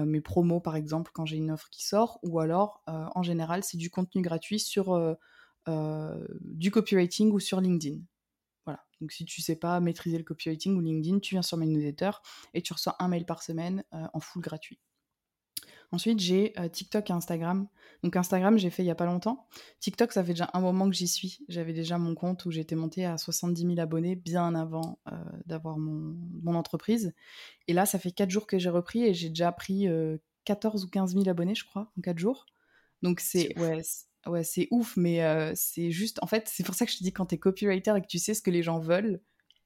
mes 0.05 0.21
promos 0.21 0.59
par 0.59 0.75
exemple 0.75 1.11
quand 1.13 1.25
j'ai 1.25 1.37
une 1.37 1.51
offre 1.51 1.69
qui 1.69 1.85
sort, 1.85 2.19
ou 2.23 2.39
alors 2.39 2.83
euh, 2.89 3.05
en 3.15 3.23
général 3.23 3.63
c'est 3.63 3.77
du 3.77 3.89
contenu 3.89 4.21
gratuit 4.21 4.59
sur 4.59 4.93
euh, 4.93 6.27
du 6.41 6.71
copywriting 6.71 7.31
ou 7.31 7.39
sur 7.39 7.61
LinkedIn. 7.61 7.99
Voilà. 8.65 8.85
Donc 9.01 9.11
si 9.11 9.25
tu 9.25 9.41
sais 9.41 9.55
pas 9.55 9.79
maîtriser 9.79 10.17
le 10.17 10.23
copywriting 10.23 10.75
ou 10.75 10.81
LinkedIn, 10.81 11.19
tu 11.19 11.35
viens 11.35 11.41
sur 11.41 11.57
mes 11.57 11.65
newsletters 11.65 12.21
et 12.53 12.61
tu 12.61 12.73
reçois 12.73 12.95
un 12.99 13.07
mail 13.07 13.25
par 13.25 13.43
semaine 13.43 13.83
en 13.91 14.19
full 14.19 14.41
gratuit. 14.41 14.79
Ensuite, 15.93 16.19
j'ai 16.19 16.53
euh, 16.59 16.67
TikTok 16.67 17.11
et 17.11 17.13
Instagram. 17.13 17.67
Donc 18.01 18.15
Instagram, 18.15 18.57
j'ai 18.57 18.71
fait 18.71 18.81
il 18.81 18.87
y 18.87 18.91
a 18.91 18.95
pas 18.95 19.05
longtemps. 19.05 19.47
TikTok, 19.79 20.11
ça 20.11 20.23
fait 20.23 20.33
déjà 20.33 20.49
un 20.53 20.59
moment 20.59 20.89
que 20.89 20.95
j'y 20.95 21.07
suis. 21.07 21.45
J'avais 21.49 21.71
déjà 21.71 21.99
mon 21.99 22.15
compte 22.15 22.45
où 22.45 22.51
j'étais 22.51 22.73
montée 22.73 23.05
à 23.05 23.19
70 23.19 23.61
000 23.61 23.79
abonnés 23.79 24.15
bien 24.15 24.55
avant 24.55 24.97
euh, 25.11 25.15
d'avoir 25.45 25.77
mon, 25.77 26.55
entreprise. 26.55 27.13
Et 27.67 27.73
là, 27.73 27.85
ça 27.85 27.99
fait 27.99 28.09
4 28.09 28.31
jours 28.31 28.47
que 28.47 28.57
j'ai 28.57 28.71
repris 28.71 29.03
et 29.03 29.13
j'ai 29.13 29.29
déjà 29.29 29.51
pris 29.51 29.87
14 30.45 30.81
euh, 30.81 30.87
ou 30.87 30.89
15 30.89 31.13
000 31.13 31.29
abonnés, 31.29 31.53
je 31.53 31.63
crois, 31.63 31.91
en 31.95 32.01
4 32.01 32.17
jours. 32.17 32.47
Donc 33.03 33.19
c'est 33.19 33.55
ouais, 33.59 33.81
ouais, 34.25 34.43
c'est 34.43 34.67
ouf, 34.71 34.97
mais 34.97 35.21
c'est 35.53 35.91
juste. 35.91 36.17
En 36.23 36.27
fait, 36.27 36.49
c'est 36.51 36.63
pour 36.63 36.73
ça 36.73 36.87
que 36.87 36.91
je 36.91 36.97
te 36.97 37.03
dis 37.03 37.13
quand 37.13 37.27
tu 37.27 37.35
es 37.35 37.37
copywriter 37.37 37.93
et 37.97 38.01
que 38.01 38.07
tu 38.07 38.17
sais 38.17 38.33
ce 38.33 38.41
que 38.41 38.49
les 38.49 38.63
gens 38.63 38.79
veulent, 38.79 39.21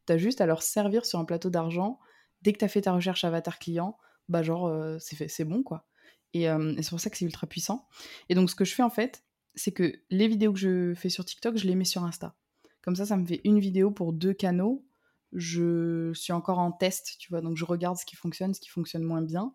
tu 0.07 0.11
as 0.11 0.17
juste 0.17 0.41
à 0.41 0.45
leur 0.45 0.61
servir 0.61 1.05
sur 1.05 1.19
un 1.19 1.25
plateau 1.25 1.49
d'argent. 1.49 1.99
Dès 2.41 2.51
que 2.51 2.57
tu 2.57 2.65
as 2.65 2.67
fait 2.67 2.81
ta 2.81 2.91
recherche 2.91 3.23
avatar 3.23 3.59
client, 3.59 3.97
bah 4.27 4.43
genre 4.43 4.99
c'est 4.99 5.45
bon 5.45 5.63
quoi. 5.63 5.87
Euh, 6.35 6.75
et, 6.75 6.83
c'est 6.83 6.89
pour 6.89 6.99
ça 6.99 7.09
que 7.09 7.17
c'est 7.17 7.25
ultra 7.25 7.47
puissant. 7.47 7.87
Et 8.29 8.35
donc, 8.35 8.49
ce 8.49 8.55
que 8.55 8.65
je 8.65 8.73
fais 8.73 8.83
en 8.83 8.89
fait, 8.89 9.23
c'est 9.55 9.71
que 9.71 9.93
les 10.09 10.27
vidéos 10.27 10.53
que 10.53 10.59
je 10.59 10.93
fais 10.93 11.09
sur 11.09 11.25
TikTok, 11.25 11.57
je 11.57 11.67
les 11.67 11.75
mets 11.75 11.85
sur 11.85 12.03
Insta. 12.03 12.35
Comme 12.81 12.95
ça, 12.95 13.05
ça 13.05 13.17
me 13.17 13.25
fait 13.25 13.41
une 13.43 13.59
vidéo 13.59 13.91
pour 13.91 14.13
deux 14.13 14.33
canaux. 14.33 14.85
Je 15.33 16.11
suis 16.13 16.33
encore 16.33 16.59
en 16.59 16.71
test, 16.71 17.17
tu 17.19 17.29
vois, 17.29 17.41
donc 17.41 17.57
je 17.57 17.65
regarde 17.65 17.97
ce 17.97 18.05
qui 18.05 18.15
fonctionne, 18.15 18.53
ce 18.53 18.61
qui 18.61 18.69
fonctionne 18.69 19.03
moins 19.03 19.21
bien. 19.21 19.53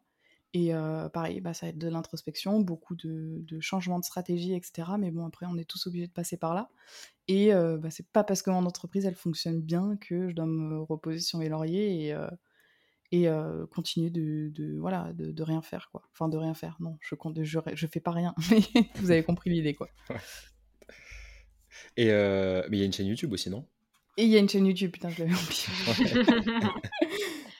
Et 0.54 0.74
euh, 0.74 1.08
pareil, 1.08 1.40
bah, 1.40 1.54
ça 1.54 1.64
va 1.64 1.70
être 1.70 1.78
de 1.78 1.88
l'introspection, 1.88 2.60
beaucoup 2.60 2.94
de, 2.94 3.42
changements 3.60 3.98
de 3.98 4.04
stratégie, 4.04 4.54
etc. 4.54 4.90
Mais 4.98 5.10
bon, 5.10 5.24
après, 5.24 5.46
on 5.48 5.56
est 5.56 5.64
tous 5.64 5.86
obligés 5.86 6.08
de 6.08 6.12
passer 6.12 6.36
par 6.36 6.52
là. 6.52 6.68
Et 7.26 7.54
euh, 7.54 7.78
bah, 7.78 7.90
c'est 7.90 8.06
pas 8.08 8.22
parce 8.22 8.42
que 8.42 8.50
mon 8.50 8.66
entreprise, 8.66 9.06
elle 9.06 9.14
fonctionne 9.14 9.62
bien 9.62 9.96
que 9.96 10.28
je 10.28 10.34
dois 10.34 10.44
me 10.44 10.82
reposer 10.82 11.20
sur 11.20 11.38
mes 11.38 11.48
lauriers 11.48 12.08
et, 12.08 12.14
et 13.12 13.28
continuer 13.70 14.10
de, 14.10 14.78
voilà 14.78 15.12
de, 15.14 15.42
rien 15.42 15.62
faire 15.62 15.90
quoi. 15.92 16.02
Enfin 16.12 16.28
de 16.28 16.36
rien 16.36 16.54
faire. 16.54 16.76
Non 16.80 16.98
je 17.00 17.14
compte 17.14 17.42
je, 17.42 17.58
je 17.74 17.86
fais 17.86 18.00
pas 18.00 18.10
rien. 18.10 18.34
Mais 18.50 18.60
vous 18.96 19.10
avez 19.10 19.22
compris 19.22 19.50
l'idée 19.50 19.74
quoi. 19.74 19.88
Et 21.96 22.06
mais 22.06 22.76
il 22.76 22.78
y 22.78 22.82
a 22.82 22.86
une 22.86 22.92
chaîne 22.92 23.06
YouTube 23.06 23.32
aussi 23.32 23.50
non? 23.50 23.66
Et 24.16 24.24
il 24.24 24.28
y 24.28 24.36
a 24.36 24.38
une 24.38 24.48
chaîne 24.48 24.66
YouTube 24.66 24.90
putain 24.90 25.10
je 25.10 25.24
l'avais 25.24 25.34
oublié. 25.34 26.64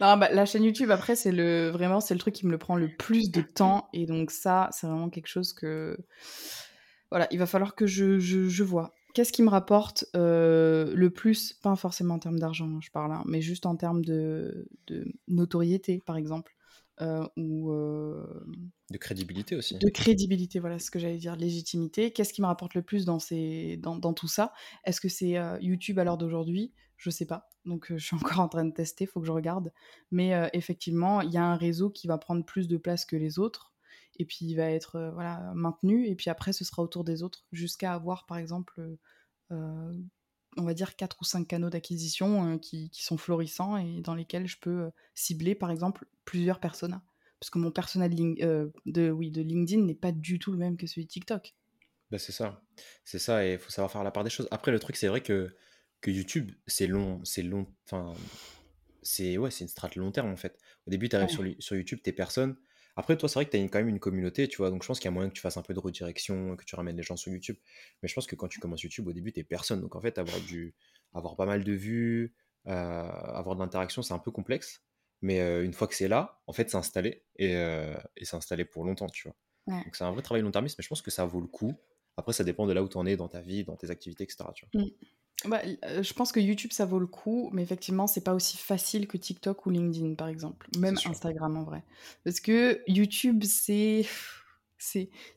Non 0.00 0.16
bah, 0.16 0.30
la 0.32 0.46
chaîne 0.46 0.64
YouTube 0.64 0.90
après 0.90 1.14
c'est 1.14 1.30
le 1.30 1.68
vraiment 1.68 2.00
c'est 2.00 2.14
le 2.14 2.18
truc 2.18 2.34
qui 2.34 2.44
me 2.44 2.50
le 2.50 2.58
prend 2.58 2.74
le 2.74 2.88
plus 2.88 3.30
de 3.30 3.40
temps 3.40 3.88
et 3.92 4.04
donc 4.04 4.32
ça 4.32 4.68
c'est 4.72 4.88
vraiment 4.88 5.10
quelque 5.10 5.28
chose 5.28 5.52
que 5.52 5.96
voilà 7.10 7.28
il 7.30 7.38
va 7.38 7.46
falloir 7.46 7.76
que 7.76 7.86
je, 7.86 8.18
je, 8.18 8.48
je 8.48 8.64
vois 8.64 8.94
Qu'est-ce 9.14 9.32
qui 9.32 9.42
me 9.42 9.50
rapporte 9.50 10.06
euh, 10.16 10.94
le 10.94 11.10
plus, 11.10 11.52
pas 11.52 11.76
forcément 11.76 12.14
en 12.14 12.18
termes 12.18 12.38
d'argent, 12.38 12.68
hein, 12.68 12.80
je 12.80 12.90
parle, 12.90 13.12
hein, 13.12 13.22
mais 13.26 13.42
juste 13.42 13.66
en 13.66 13.76
termes 13.76 14.04
de, 14.04 14.68
notoriété, 15.28 16.02
par 16.04 16.16
exemple, 16.16 16.56
euh, 17.00 17.26
ou 17.36 17.72
euh, 17.72 18.24
de 18.90 18.98
crédibilité 18.98 19.56
aussi. 19.56 19.78
De 19.78 19.88
crédibilité, 19.90 20.60
voilà 20.60 20.78
ce 20.78 20.90
que 20.90 20.98
j'allais 20.98 21.18
dire, 21.18 21.36
légitimité. 21.36 22.10
Qu'est-ce 22.10 22.32
qui 22.32 22.40
me 22.40 22.46
rapporte 22.46 22.74
le 22.74 22.82
plus 22.82 23.04
dans, 23.04 23.18
ces, 23.18 23.76
dans, 23.78 23.96
dans 23.96 24.14
tout 24.14 24.28
ça? 24.28 24.52
Est-ce 24.84 25.00
que 25.00 25.08
c'est 25.08 25.36
YouTube 25.60 25.98
à 25.98 26.04
l'heure 26.04 26.18
d'aujourd'hui? 26.18 26.72
Je 26.96 27.10
sais 27.10 27.26
pas. 27.26 27.50
Donc 27.64 27.92
je 27.94 28.04
suis 28.04 28.16
encore 28.16 28.40
en 28.40 28.48
train 28.48 28.64
de 28.64 28.72
tester, 28.72 29.04
il 29.04 29.08
faut 29.08 29.20
que 29.20 29.26
je 29.26 29.32
regarde. 29.32 29.72
Mais 30.10 30.32
effectivement, 30.52 31.20
il 31.20 31.32
y 31.32 31.38
a 31.38 31.44
un 31.44 31.56
réseau 31.56 31.90
qui 31.90 32.06
va 32.06 32.18
prendre 32.18 32.44
plus 32.44 32.68
de 32.68 32.76
place 32.76 33.04
que 33.04 33.16
les 33.16 33.38
autres 33.38 33.71
et 34.18 34.24
puis 34.24 34.38
il 34.42 34.54
va 34.56 34.70
être 34.70 34.96
euh, 34.96 35.10
voilà, 35.12 35.52
maintenu, 35.54 36.06
et 36.06 36.14
puis 36.14 36.30
après 36.30 36.52
ce 36.52 36.64
sera 36.64 36.82
autour 36.82 37.04
des 37.04 37.22
autres, 37.22 37.44
jusqu'à 37.52 37.94
avoir 37.94 38.26
par 38.26 38.38
exemple, 38.38 38.74
euh, 38.80 38.96
euh, 39.52 39.92
on 40.56 40.64
va 40.64 40.74
dire, 40.74 40.96
quatre 40.96 41.18
ou 41.20 41.24
cinq 41.24 41.48
canaux 41.48 41.70
d'acquisition 41.70 42.58
qui, 42.58 42.90
qui, 42.90 43.02
sont 43.02 43.16
florissants 43.16 43.76
et 43.76 44.00
dans 44.02 44.14
lesquels 44.14 44.46
je 44.46 44.58
peux 44.58 44.90
cibler 45.14 45.54
par 45.54 45.70
exemple 45.70 46.06
plusieurs 46.24 46.60
personas. 46.60 47.02
Parce 47.40 47.50
que 47.50 47.58
mon 47.58 47.70
persona 47.70 48.08
de, 48.08 48.72
de, 48.86 49.10
oui, 49.10 49.30
de 49.30 49.42
LinkedIn 49.42 49.82
n'est 49.82 49.94
pas 49.94 50.12
du 50.12 50.38
tout 50.38 50.52
le 50.52 50.58
même 50.58 50.76
que 50.76 50.86
celui 50.86 51.06
de 51.06 51.10
TikTok. 51.10 51.54
Bah 52.10 52.18
c'est 52.18 52.32
ça, 52.32 52.62
c'est 53.04 53.18
ça, 53.18 53.46
et 53.46 53.54
il 53.54 53.58
faut 53.58 53.70
savoir 53.70 53.90
faire 53.90 54.04
la 54.04 54.10
part 54.10 54.22
des 54.22 54.30
choses. 54.30 54.46
Après, 54.50 54.70
le 54.70 54.78
truc, 54.78 54.96
c'est 54.96 55.08
vrai 55.08 55.22
que, 55.22 55.56
que 56.02 56.10
YouTube, 56.10 56.52
c'est 56.66 56.86
long, 56.86 57.24
c'est 57.24 57.42
long, 57.42 57.66
enfin, 57.86 58.12
c'est 59.02 59.38
ouais, 59.38 59.50
une 59.50 59.66
strate 59.68 59.96
long 59.96 60.12
terme 60.12 60.30
en 60.30 60.36
fait. 60.36 60.58
Au 60.86 60.90
début, 60.90 61.08
tu 61.08 61.16
arrives 61.16 61.30
sur, 61.30 61.44
sur, 61.58 61.74
YouTube, 61.74 62.00
t'es 62.02 62.12
personne, 62.12 62.56
après, 62.96 63.16
toi, 63.16 63.28
c'est 63.28 63.34
vrai 63.36 63.46
que 63.46 63.50
tu 63.50 63.56
as 63.56 63.60
quand 63.68 63.78
même 63.78 63.88
une 63.88 64.00
communauté, 64.00 64.48
tu 64.48 64.58
vois, 64.58 64.70
donc 64.70 64.82
je 64.82 64.86
pense 64.86 64.98
qu'il 64.98 65.06
y 65.06 65.08
a 65.08 65.12
moyen 65.12 65.30
que 65.30 65.34
tu 65.34 65.40
fasses 65.40 65.56
un 65.56 65.62
peu 65.62 65.72
de 65.74 65.78
redirection, 65.80 66.56
que 66.56 66.64
tu 66.64 66.74
ramènes 66.74 66.96
les 66.96 67.02
gens 67.02 67.16
sur 67.16 67.32
YouTube. 67.32 67.56
Mais 68.02 68.08
je 68.08 68.14
pense 68.14 68.26
que 68.26 68.36
quand 68.36 68.48
tu 68.48 68.60
commences 68.60 68.82
YouTube, 68.82 69.06
au 69.06 69.12
début, 69.12 69.32
tu 69.32 69.42
personne. 69.44 69.80
Donc 69.80 69.96
en 69.96 70.00
fait, 70.00 70.18
avoir, 70.18 70.38
du, 70.40 70.74
avoir 71.14 71.36
pas 71.36 71.46
mal 71.46 71.64
de 71.64 71.72
vues, 71.72 72.34
euh, 72.66 72.70
avoir 72.72 73.56
de 73.56 73.60
l'interaction, 73.60 74.02
c'est 74.02 74.14
un 74.14 74.18
peu 74.18 74.30
complexe. 74.30 74.82
Mais 75.22 75.40
euh, 75.40 75.64
une 75.64 75.72
fois 75.72 75.86
que 75.88 75.94
c'est 75.94 76.08
là, 76.08 76.42
en 76.46 76.52
fait, 76.52 76.68
c'est 76.70 76.76
installé 76.76 77.24
et, 77.36 77.56
euh, 77.56 77.94
et 78.16 78.24
c'est 78.24 78.36
installé 78.36 78.64
pour 78.64 78.84
longtemps, 78.84 79.08
tu 79.08 79.28
vois. 79.28 79.36
Donc 79.84 79.96
c'est 79.96 80.04
un 80.04 80.10
vrai 80.12 80.22
travail 80.22 80.42
long 80.42 80.50
termiste, 80.50 80.78
mais 80.78 80.82
je 80.82 80.88
pense 80.88 81.02
que 81.02 81.10
ça 81.10 81.24
vaut 81.24 81.40
le 81.40 81.46
coup. 81.46 81.74
Après, 82.16 82.32
ça 82.32 82.44
dépend 82.44 82.66
de 82.66 82.72
là 82.72 82.82
où 82.82 82.88
tu 82.88 82.96
en 82.96 83.06
es 83.06 83.16
dans 83.16 83.28
ta 83.28 83.40
vie, 83.40 83.64
dans 83.64 83.76
tes 83.76 83.90
activités, 83.90 84.24
etc. 84.24 84.44
Tu 84.54 84.66
vois. 84.72 84.84
Mmh. 84.84 84.88
Bah, 85.46 85.60
euh, 85.84 86.02
je 86.02 86.14
pense 86.14 86.30
que 86.30 86.40
YouTube, 86.40 86.72
ça 86.72 86.84
vaut 86.84 86.98
le 86.98 87.06
coup, 87.06 87.50
mais 87.52 87.62
effectivement, 87.62 88.06
c'est 88.06 88.22
pas 88.22 88.34
aussi 88.34 88.56
facile 88.56 89.08
que 89.08 89.16
TikTok 89.16 89.66
ou 89.66 89.70
LinkedIn, 89.70 90.14
par 90.14 90.28
exemple. 90.28 90.68
Même 90.78 90.96
Instagram, 91.04 91.56
en 91.56 91.64
vrai. 91.64 91.82
Parce 92.24 92.40
que 92.40 92.80
YouTube, 92.86 93.42
c'est 93.44 94.04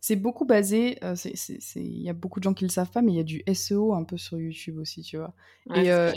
c'est 0.02 0.16
beaucoup 0.16 0.46
basé, 0.46 0.98
euh, 1.04 1.16
il 1.76 2.02
y 2.02 2.10
a 2.10 2.14
beaucoup 2.14 2.40
de 2.40 2.44
gens 2.44 2.54
qui 2.54 2.64
le 2.64 2.70
savent 2.70 2.90
pas, 2.90 3.02
mais 3.02 3.12
il 3.12 3.16
y 3.16 3.20
a 3.20 3.24
du 3.24 3.44
SEO 3.54 3.94
un 3.94 4.04
peu 4.04 4.18
sur 4.18 4.40
YouTube 4.40 4.78
aussi, 4.80 5.04
tu 5.04 5.18
vois. 5.18 5.34
et, 5.76 5.92
euh, 5.92 6.12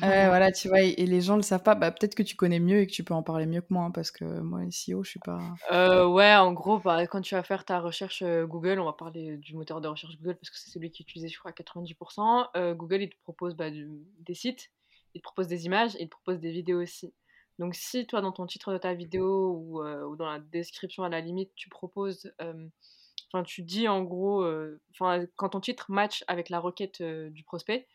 voilà, 0.00 0.52
tu 0.52 0.68
vois, 0.68 0.82
et, 0.82 1.06
les 1.06 1.20
gens 1.20 1.36
le 1.36 1.42
savent 1.42 1.62
pas. 1.62 1.74
Bah, 1.74 1.90
peut-être 1.90 2.14
que 2.14 2.22
tu 2.22 2.36
connais 2.36 2.60
mieux 2.60 2.80
et 2.80 2.86
que 2.86 2.92
tu 2.92 3.04
peux 3.04 3.14
en 3.14 3.22
parler 3.22 3.46
mieux 3.46 3.60
que 3.60 3.68
moi, 3.70 3.84
hein, 3.84 3.90
parce 3.90 4.10
que 4.10 4.24
moi, 4.40 4.60
SEO, 4.70 5.02
je 5.04 5.10
suis 5.10 5.20
pas. 5.20 5.40
Euh, 5.72 6.06
ouais, 6.06 6.34
en 6.34 6.52
gros, 6.52 6.78
bah, 6.78 7.06
quand 7.06 7.20
tu 7.20 7.34
vas 7.34 7.42
faire 7.42 7.64
ta 7.64 7.80
recherche 7.80 8.22
Google, 8.22 8.78
on 8.78 8.84
va 8.84 8.92
parler 8.92 9.36
du 9.38 9.54
moteur 9.54 9.80
de 9.80 9.88
recherche 9.88 10.16
Google 10.18 10.36
parce 10.36 10.50
que 10.50 10.58
c'est 10.58 10.70
celui 10.70 10.90
qui 10.90 11.02
est 11.02 11.04
utilisé, 11.04 11.28
je 11.28 11.38
crois, 11.38 11.50
à 11.50 11.54
90%. 11.54 12.74
Google, 12.74 13.02
il 13.02 13.10
te 13.10 13.16
propose 13.22 13.54
bah, 13.54 13.70
des 13.70 14.34
sites 14.34 14.70
il 15.14 15.20
te 15.20 15.22
propose 15.22 15.46
des 15.46 15.64
images 15.66 15.94
et 15.96 16.02
il 16.02 16.08
te 16.08 16.10
propose 16.10 16.40
des 16.40 16.50
vidéos 16.50 16.82
aussi. 16.82 17.14
Donc 17.58 17.74
si 17.74 18.06
toi, 18.06 18.20
dans 18.20 18.32
ton 18.32 18.46
titre 18.46 18.72
de 18.72 18.78
ta 18.78 18.94
vidéo 18.94 19.52
ou, 19.56 19.82
ou 19.82 20.16
dans 20.16 20.30
la 20.30 20.40
description 20.40 21.04
à 21.04 21.08
la 21.08 21.20
limite, 21.20 21.52
tu 21.54 21.68
proposes, 21.68 22.32
enfin 22.40 23.42
tu 23.44 23.62
dis 23.62 23.86
en 23.88 24.02
gros, 24.02 24.44
enfin 24.90 25.24
quand 25.36 25.50
ton 25.50 25.60
titre 25.60 25.90
match 25.90 26.24
avec 26.26 26.48
la 26.48 26.58
requête 26.58 27.02
du 27.02 27.44
prospect, 27.44 27.86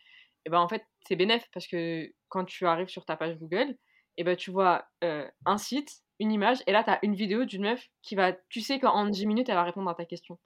et 0.45 0.49
ben 0.49 0.59
en 0.59 0.69
fait 0.69 0.85
c'est 1.05 1.15
bénéf 1.17 1.43
parce 1.53 1.67
que 1.67 2.09
quand 2.29 2.45
tu 2.45 2.65
arrives 2.65 2.87
sur 2.87 3.05
ta 3.05 3.17
page 3.17 3.37
Google, 3.37 3.77
et 4.17 4.23
ben 4.23 4.37
tu 4.37 4.51
vois 4.51 4.85
un 5.01 5.57
site, 5.57 6.03
une 6.19 6.31
image, 6.31 6.63
et 6.65 6.71
là 6.71 6.83
tu 6.83 6.89
as 6.91 6.99
une 7.03 7.15
vidéo 7.15 7.43
d'une 7.43 7.63
meuf 7.63 7.89
qui 8.01 8.15
va, 8.15 8.33
tu 8.49 8.61
sais 8.61 8.79
qu'en 8.79 9.07
10 9.07 9.25
minutes 9.25 9.49
elle 9.49 9.55
va 9.55 9.63
répondre 9.63 9.89
à 9.89 9.95
ta 9.95 10.05
question. 10.05 10.39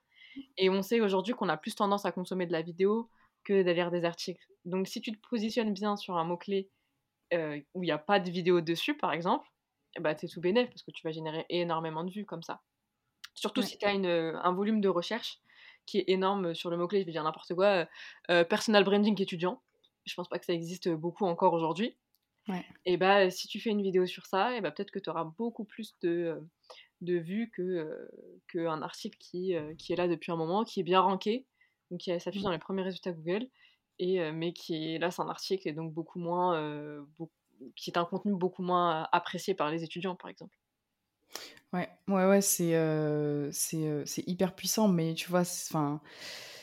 Et 0.58 0.72
on 0.72 0.82
sait 0.82 1.02
aujourd'hui 1.02 1.36
qu'on 1.36 1.50
a 1.50 1.58
plus 1.58 1.76
tendance 1.76 2.06
à 2.06 2.12
consommer 2.12 2.48
de 2.48 2.52
la 2.52 2.64
vidéo 2.64 3.12
que 3.44 3.62
d'aller 3.62 3.76
lire 3.76 3.92
des 3.92 4.06
articles. 4.06 4.44
Donc 4.66 4.88
si 4.88 5.02
tu 5.02 5.12
te 5.12 5.28
positionnes 5.30 5.74
bien 5.74 5.96
sur 5.96 6.18
un 6.18 6.24
mot-clé 6.24 6.72
euh, 7.34 7.60
où 7.74 7.84
il 7.84 7.88
n'y 7.88 7.92
a 7.92 7.98
pas 7.98 8.20
de 8.20 8.30
vidéo 8.30 8.62
dessus, 8.62 8.96
par 8.96 9.14
exemple, 9.14 9.48
bah, 10.00 10.16
c'est 10.18 10.28
tout 10.28 10.42
bénéf 10.42 10.70
parce 10.70 10.84
que 10.84 10.92
tu 10.92 11.06
vas 11.06 11.12
générer 11.12 11.46
énormément 11.50 12.04
de 12.04 12.12
vues 12.12 12.26
comme 12.26 12.44
ça. 12.44 12.62
Surtout 13.36 13.62
si 13.62 13.78
tu 13.78 13.86
as 13.86 13.96
euh, 13.96 14.38
un 14.44 14.54
volume 14.54 14.82
de 14.82 14.90
recherche 14.90 15.40
qui 15.86 16.00
est 16.00 16.06
énorme 16.08 16.54
sur 16.54 16.70
le 16.70 16.78
mot-clé, 16.78 17.02
je 17.02 17.06
vais 17.06 17.12
dire 17.12 17.24
n'importe 17.24 17.54
quoi, 17.56 17.88
euh, 18.30 18.44
personal 18.44 18.84
branding 18.84 19.20
étudiant. 19.22 19.62
Je 20.06 20.14
pense 20.16 20.30
pas 20.30 20.40
que 20.40 20.46
ça 20.46 20.54
existe 20.54 20.90
beaucoup 20.90 21.26
encore 21.26 21.54
aujourd'hui. 21.54 21.98
Et 22.86 22.98
bah, 22.98 23.30
si 23.30 23.48
tu 23.48 23.60
fais 23.62 23.70
une 23.70 23.82
vidéo 23.82 24.06
sur 24.06 24.26
ça, 24.26 24.56
et 24.56 24.62
bah, 24.62 24.72
peut-être 24.72 24.92
que 24.92 25.00
tu 25.00 25.10
auras 25.10 25.24
beaucoup 25.24 25.64
plus 25.64 25.96
de, 26.02 26.42
de 27.00 27.18
vues 27.18 27.50
que 27.52 28.10
qu'un 28.50 28.82
article 28.82 29.18
qui, 29.18 29.56
qui 29.78 29.94
est 29.94 29.96
là 29.96 30.10
depuis 30.10 30.32
un 30.32 30.36
moment, 30.36 30.66
qui 30.66 30.82
est 30.82 30.84
bien 30.84 31.00
ranké, 31.00 31.46
donc 31.90 32.02
qui 32.02 32.20
s'affiche 32.20 32.42
mmh. 32.42 32.46
dans 32.46 32.52
les 32.52 32.60
premiers 32.60 32.84
résultats 32.84 33.14
Google, 33.14 33.48
et, 34.00 34.32
mais 34.32 34.54
qui 34.54 34.96
est 34.96 35.00
là, 35.00 35.12
c'est 35.12 35.22
un 35.22 35.30
article 35.30 35.68
et 35.68 35.74
donc 35.74 35.94
beaucoup 35.94 36.20
moins, 36.20 37.06
qui 37.76 37.90
est 37.90 37.98
un 37.98 38.06
contenu 38.06 38.34
beaucoup 38.34 38.64
moins 38.64 39.08
apprécié 39.12 39.54
par 39.54 39.70
les 39.70 39.84
étudiants, 39.84 40.16
par 40.16 40.30
exemple. 40.30 40.58
Ouais, 41.72 41.90
ouais, 42.08 42.26
ouais, 42.26 42.42
c'est 42.42 42.74
c'est 43.52 44.28
hyper 44.28 44.56
puissant, 44.56 44.88
mais 44.88 45.14
tu 45.14 45.30
vois, 45.30 45.42
enfin 45.42 46.02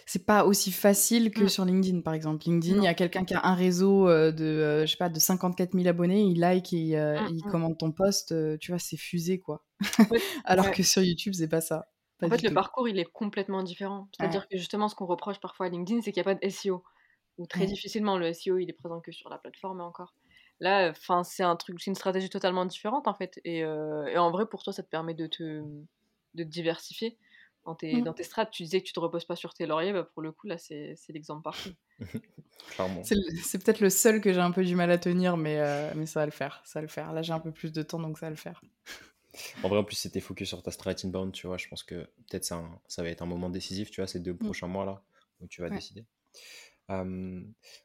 c'est 0.07 0.27
pas 0.27 0.45
aussi 0.45 0.73
facile 0.73 1.31
que 1.31 1.45
mmh. 1.45 1.49
sur 1.49 1.65
LinkedIn, 1.65 2.01
par 2.01 2.15
exemple. 2.15 2.45
LinkedIn, 2.45 2.79
il 2.79 2.83
y 2.83 2.89
a 2.89 2.95
quelqu'un 2.95 3.25
qui 3.25 3.35
a 3.35 3.47
un 3.47 3.55
réseau 3.55 4.09
de, 4.09 4.83
je 4.85 4.87
sais 4.87 4.97
pas, 4.97 5.09
de 5.09 5.21
54 5.21 5.73
000 5.73 5.87
abonnés, 5.87 6.23
il 6.23 6.41
like 6.41 6.73
et 6.73 6.97
mmh, 6.97 7.29
il 7.31 7.43
commente 7.45 7.79
ton 7.79 7.93
post, 7.93 8.35
tu 8.59 8.73
vois, 8.73 8.81
c'est 8.81 8.97
fusé, 8.97 9.39
quoi. 9.39 9.65
Alors 10.45 10.73
que 10.73 10.83
sur 10.83 11.01
YouTube, 11.01 11.35
c'est 11.35 11.47
pas 11.47 11.61
ça. 11.61 11.87
en 12.23 12.29
fait, 12.29 12.43
le 12.43 12.53
parcours, 12.53 12.89
il 12.89 12.99
est 12.99 13.05
complètement 13.05 13.63
différent. 13.63 14.09
C'est-à-dire 14.17 14.49
que 14.49 14.59
justement, 14.59 14.89
ce 14.89 14.97
qu'on 14.97 15.07
reproche 15.07 15.39
parfois 15.39 15.67
à 15.67 15.69
LinkedIn, 15.69 16.01
c'est 16.03 16.11
qu'il 16.11 16.23
n'y 16.25 16.29
a 16.29 16.35
pas 16.35 16.41
de 16.41 16.49
SEO 16.51 16.83
ou 17.41 17.47
très 17.47 17.67
difficilement 17.67 18.19
le 18.19 18.33
SEO 18.33 18.59
il 18.59 18.69
est 18.69 18.75
présent 18.75 19.01
que 19.01 19.11
sur 19.11 19.31
la 19.31 19.39
plateforme 19.39 19.81
encore. 19.81 20.15
Là, 20.61 20.91
enfin 20.91 21.25
c'est 21.25 21.43
un 21.43 21.57
truc, 21.57 21.81
c'est 21.81 21.91
une 21.91 21.95
stratégie 21.95 22.29
totalement 22.29 22.67
différente 22.67 23.09
en 23.09 23.15
fait. 23.15 23.41
Et, 23.45 23.65
euh, 23.65 24.07
et, 24.07 24.19
en 24.19 24.31
vrai, 24.31 24.47
pour 24.47 24.63
toi, 24.63 24.75
ça 24.75 24.83
te 24.83 24.91
permet 24.91 25.15
de 25.15 25.27
te, 25.27 25.65
de 26.35 26.45
diversifier. 26.45 27.19
Dans 27.67 27.75
tes, 27.75 27.97
mmh. 27.97 28.05
dans 28.05 28.15
tes 28.15 28.23
strates, 28.23 28.51
tu 28.51 28.63
disais 28.63 28.81
que 28.81 28.87
tu 28.87 28.93
te 28.93 29.01
reposes 29.01 29.27
pas 29.27 29.37
sur 29.37 29.53
tes 29.53 29.67
lauriers, 29.67 29.93
bah 29.93 30.05
pour 30.05 30.23
le 30.23 30.33
coup, 30.33 30.47
là, 30.47 30.57
c'est 30.57 30.97
l'exemple 31.09 31.43
parfait. 31.43 31.77
c'est 33.43 33.63
peut-être 33.63 33.81
le 33.81 33.91
seul 33.91 34.21
que 34.21 34.33
j'ai 34.33 34.41
un 34.41 34.51
peu 34.51 34.65
du 34.65 34.75
mal 34.75 34.91
à 34.91 34.97
tenir, 34.99 35.37
mais, 35.37 35.59
euh, 35.61 35.93
mais 35.95 36.07
ça 36.07 36.21
va 36.21 36.27
le 36.27 36.33
faire. 36.33 36.63
Ça 36.65 36.79
va 36.79 36.83
le 36.83 36.89
faire. 36.89 37.13
Là, 37.13 37.21
j'ai 37.21 37.33
un 37.35 37.41
peu 37.41 37.53
plus 37.53 37.73
de 37.73 37.83
temps, 37.83 37.99
donc 37.99 38.19
ça 38.19 38.27
va 38.27 38.31
le 38.31 38.37
faire. 38.37 38.63
En 39.63 39.69
vrai, 39.69 39.79
en 39.79 39.85
plus, 39.85 39.97
c'était 39.97 40.21
focus 40.21 40.49
sur 40.49 40.63
ta 40.63 40.71
strat 40.71 40.95
inbound, 41.05 41.33
tu 41.33 41.47
vois. 41.47 41.59
Je 41.59 41.69
pense 41.69 41.83
que 41.83 41.97
peut-être 42.29 42.45
ça, 42.45 42.63
ça 42.89 43.03
va 43.03 43.11
être 43.11 43.23
un 43.23 43.27
moment 43.27 43.51
décisif, 43.51 43.91
tu 43.91 44.01
vois, 44.01 44.09
ces 44.09 44.21
deux 44.21 44.33
mmh. 44.33 44.39
prochains 44.39 44.67
mois 44.67 44.87
là, 44.87 45.03
où 45.41 45.47
tu 45.47 45.61
vas 45.61 45.69
décider 45.69 46.07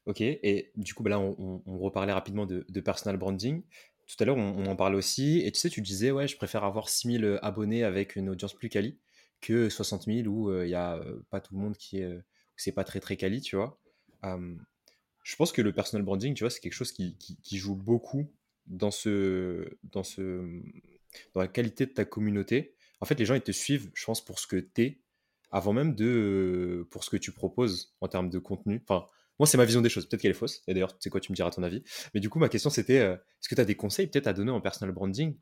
ok, 0.06 0.22
et 0.22 0.72
du 0.76 0.94
coup, 0.94 1.04
bah 1.04 1.12
là, 1.12 1.20
on, 1.20 1.62
reparlait 1.80 2.14
rapidement 2.14 2.46
de, 2.46 2.80
personal 2.82 3.18
branding. 3.18 3.64
Tout 4.08 4.16
à 4.20 4.26
l'heure, 4.26 4.38
on, 4.38 4.66
en 4.66 4.76
parlait 4.76 4.98
aussi, 4.98 5.42
et 5.46 5.52
tu 5.52 5.60
sais, 5.60 5.70
tu 5.70 5.82
disais, 5.82 6.12
ouais, 6.12 6.28
je 6.28 6.38
préfère 6.38 6.64
avoir 6.64 6.90
6000 6.90 7.40
abonnés 7.42 7.84
avec 7.84 8.16
une 8.16 8.30
audience 8.30 8.54
plus 8.54 8.70
quali 8.70 9.00
que 9.42 9.70
60 9.70 10.06
000 10.06 10.28
où 10.28 10.52
il 10.62 10.68
n'y 10.68 10.76
a 10.76 11.00
pas 11.30 11.40
tout 11.40 11.54
le 11.56 11.60
monde 11.60 11.78
qui 11.78 12.00
est. 12.00 12.20
c'est 12.56 12.72
pas 12.72 12.84
très 12.84 13.00
très 13.00 13.18
quali, 13.18 13.42
tu 13.42 13.56
vois? 13.56 13.80
je 15.26 15.36
pense 15.36 15.52
que 15.52 15.62
le 15.64 15.74
personal 15.74 16.04
branding, 16.06 16.36
tu 16.36 16.44
vois, 16.44 16.52
c'est 16.52 16.60
quelque 16.60 16.74
chose 16.74 16.92
qui, 16.92 17.18
qui, 17.18 17.58
joue 17.58 17.76
beaucoup 17.76 18.32
dans, 18.68 18.92
ce, 18.92 19.68
dans, 19.84 20.04
ce, 20.04 20.62
dans 21.34 21.42
la 21.42 21.48
qualité 21.48 21.88
de 21.88 21.92
ta 21.92 22.06
communauté. 22.06 22.76
En 23.02 23.06
fait, 23.06 23.20
les 23.20 23.26
gens, 23.26 23.34
ils 23.34 23.42
te 23.42 23.52
suivent, 23.52 23.90
je 23.96 24.06
pense, 24.06 24.24
pour 24.24 24.40
ce 24.40 24.46
que 24.46 24.58
tu 24.58 24.82
es 24.84 25.02
avant 25.56 25.72
même 25.72 25.96
de 25.96 26.86
pour 26.92 27.06
ce 27.06 27.10
que 27.10 27.16
tu 27.16 27.32
proposes 27.32 27.96
en 28.02 28.10
termes 28.10 28.30
de 28.30 28.40
contenu. 28.40 28.84
Enfin, 28.84 29.08
moi, 29.40 29.48
c'est 29.48 29.58
ma 29.58 29.64
vision 29.64 29.82
des 29.82 29.88
choses. 29.88 30.06
Peut-être 30.06 30.22
qu'elle 30.22 30.32
est 30.32 30.34
fausse. 30.34 30.62
Et 30.68 30.74
d'ailleurs, 30.74 30.92
tu 30.92 30.98
sais 31.00 31.10
quoi, 31.10 31.22
tu 31.22 31.32
me 31.32 31.36
diras 31.36 31.50
ton 31.50 31.64
avis. 31.64 31.82
Mais 32.14 32.20
du 32.20 32.30
coup, 32.30 32.40
ma 32.40 32.50
question, 32.50 32.70
c'était 32.70 33.00
euh, 33.00 33.14
est-ce 33.14 33.48
que 33.48 33.56
tu 33.56 33.62
as 33.62 33.66
des 33.66 33.76
conseils 33.76 34.08
peut-être 34.08 34.28
à 34.28 34.34
donner 34.34 34.52
en 34.52 34.60
personal 34.60 34.94
branding 34.94 35.38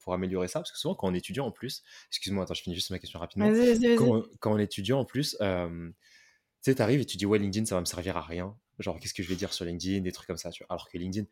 pour 0.00 0.14
améliorer 0.14 0.48
ça? 0.48 0.58
Parce 0.58 0.72
que 0.72 0.78
souvent, 0.78 0.96
quand 0.96 1.08
on 1.08 1.14
est 1.14 1.18
étudiant 1.18 1.46
en 1.46 1.52
plus, 1.52 1.84
excuse-moi, 2.08 2.42
attends, 2.42 2.54
je 2.54 2.62
finis 2.62 2.74
juste 2.74 2.90
ma 2.90 2.98
question 2.98 3.20
rapidement. 3.20 3.48
Quand, 3.96 4.24
quand, 4.40 4.52
on 4.52 4.58
est 4.58 4.64
étudiant 4.64 4.98
en 4.98 5.04
plus, 5.04 5.36
tu 5.38 5.94
sais, 6.62 6.74
tu 6.74 6.82
arrives 6.82 7.00
et 7.00 7.06
tu 7.06 7.16
dis, 7.18 7.26
ouais, 7.26 7.38
LinkedIn, 7.38 7.66
ça 7.66 7.76
va 7.76 7.80
me 7.80 7.86
servir 7.86 8.16
à 8.16 8.22
rien. 8.22 8.56
Genre, 8.80 8.98
qu'est-ce 8.98 9.14
que 9.14 9.22
je 9.22 9.28
vais 9.28 9.36
dire 9.36 9.52
sur 9.52 9.64
LinkedIn 9.64 10.00
Des 10.00 10.10
trucs 10.10 10.26
comme 10.26 10.36
ça. 10.36 10.50
Tu 10.50 10.64
vois 10.64 10.72
Alors 10.72 10.88
que 10.88 10.98
LinkedIn, 10.98 11.26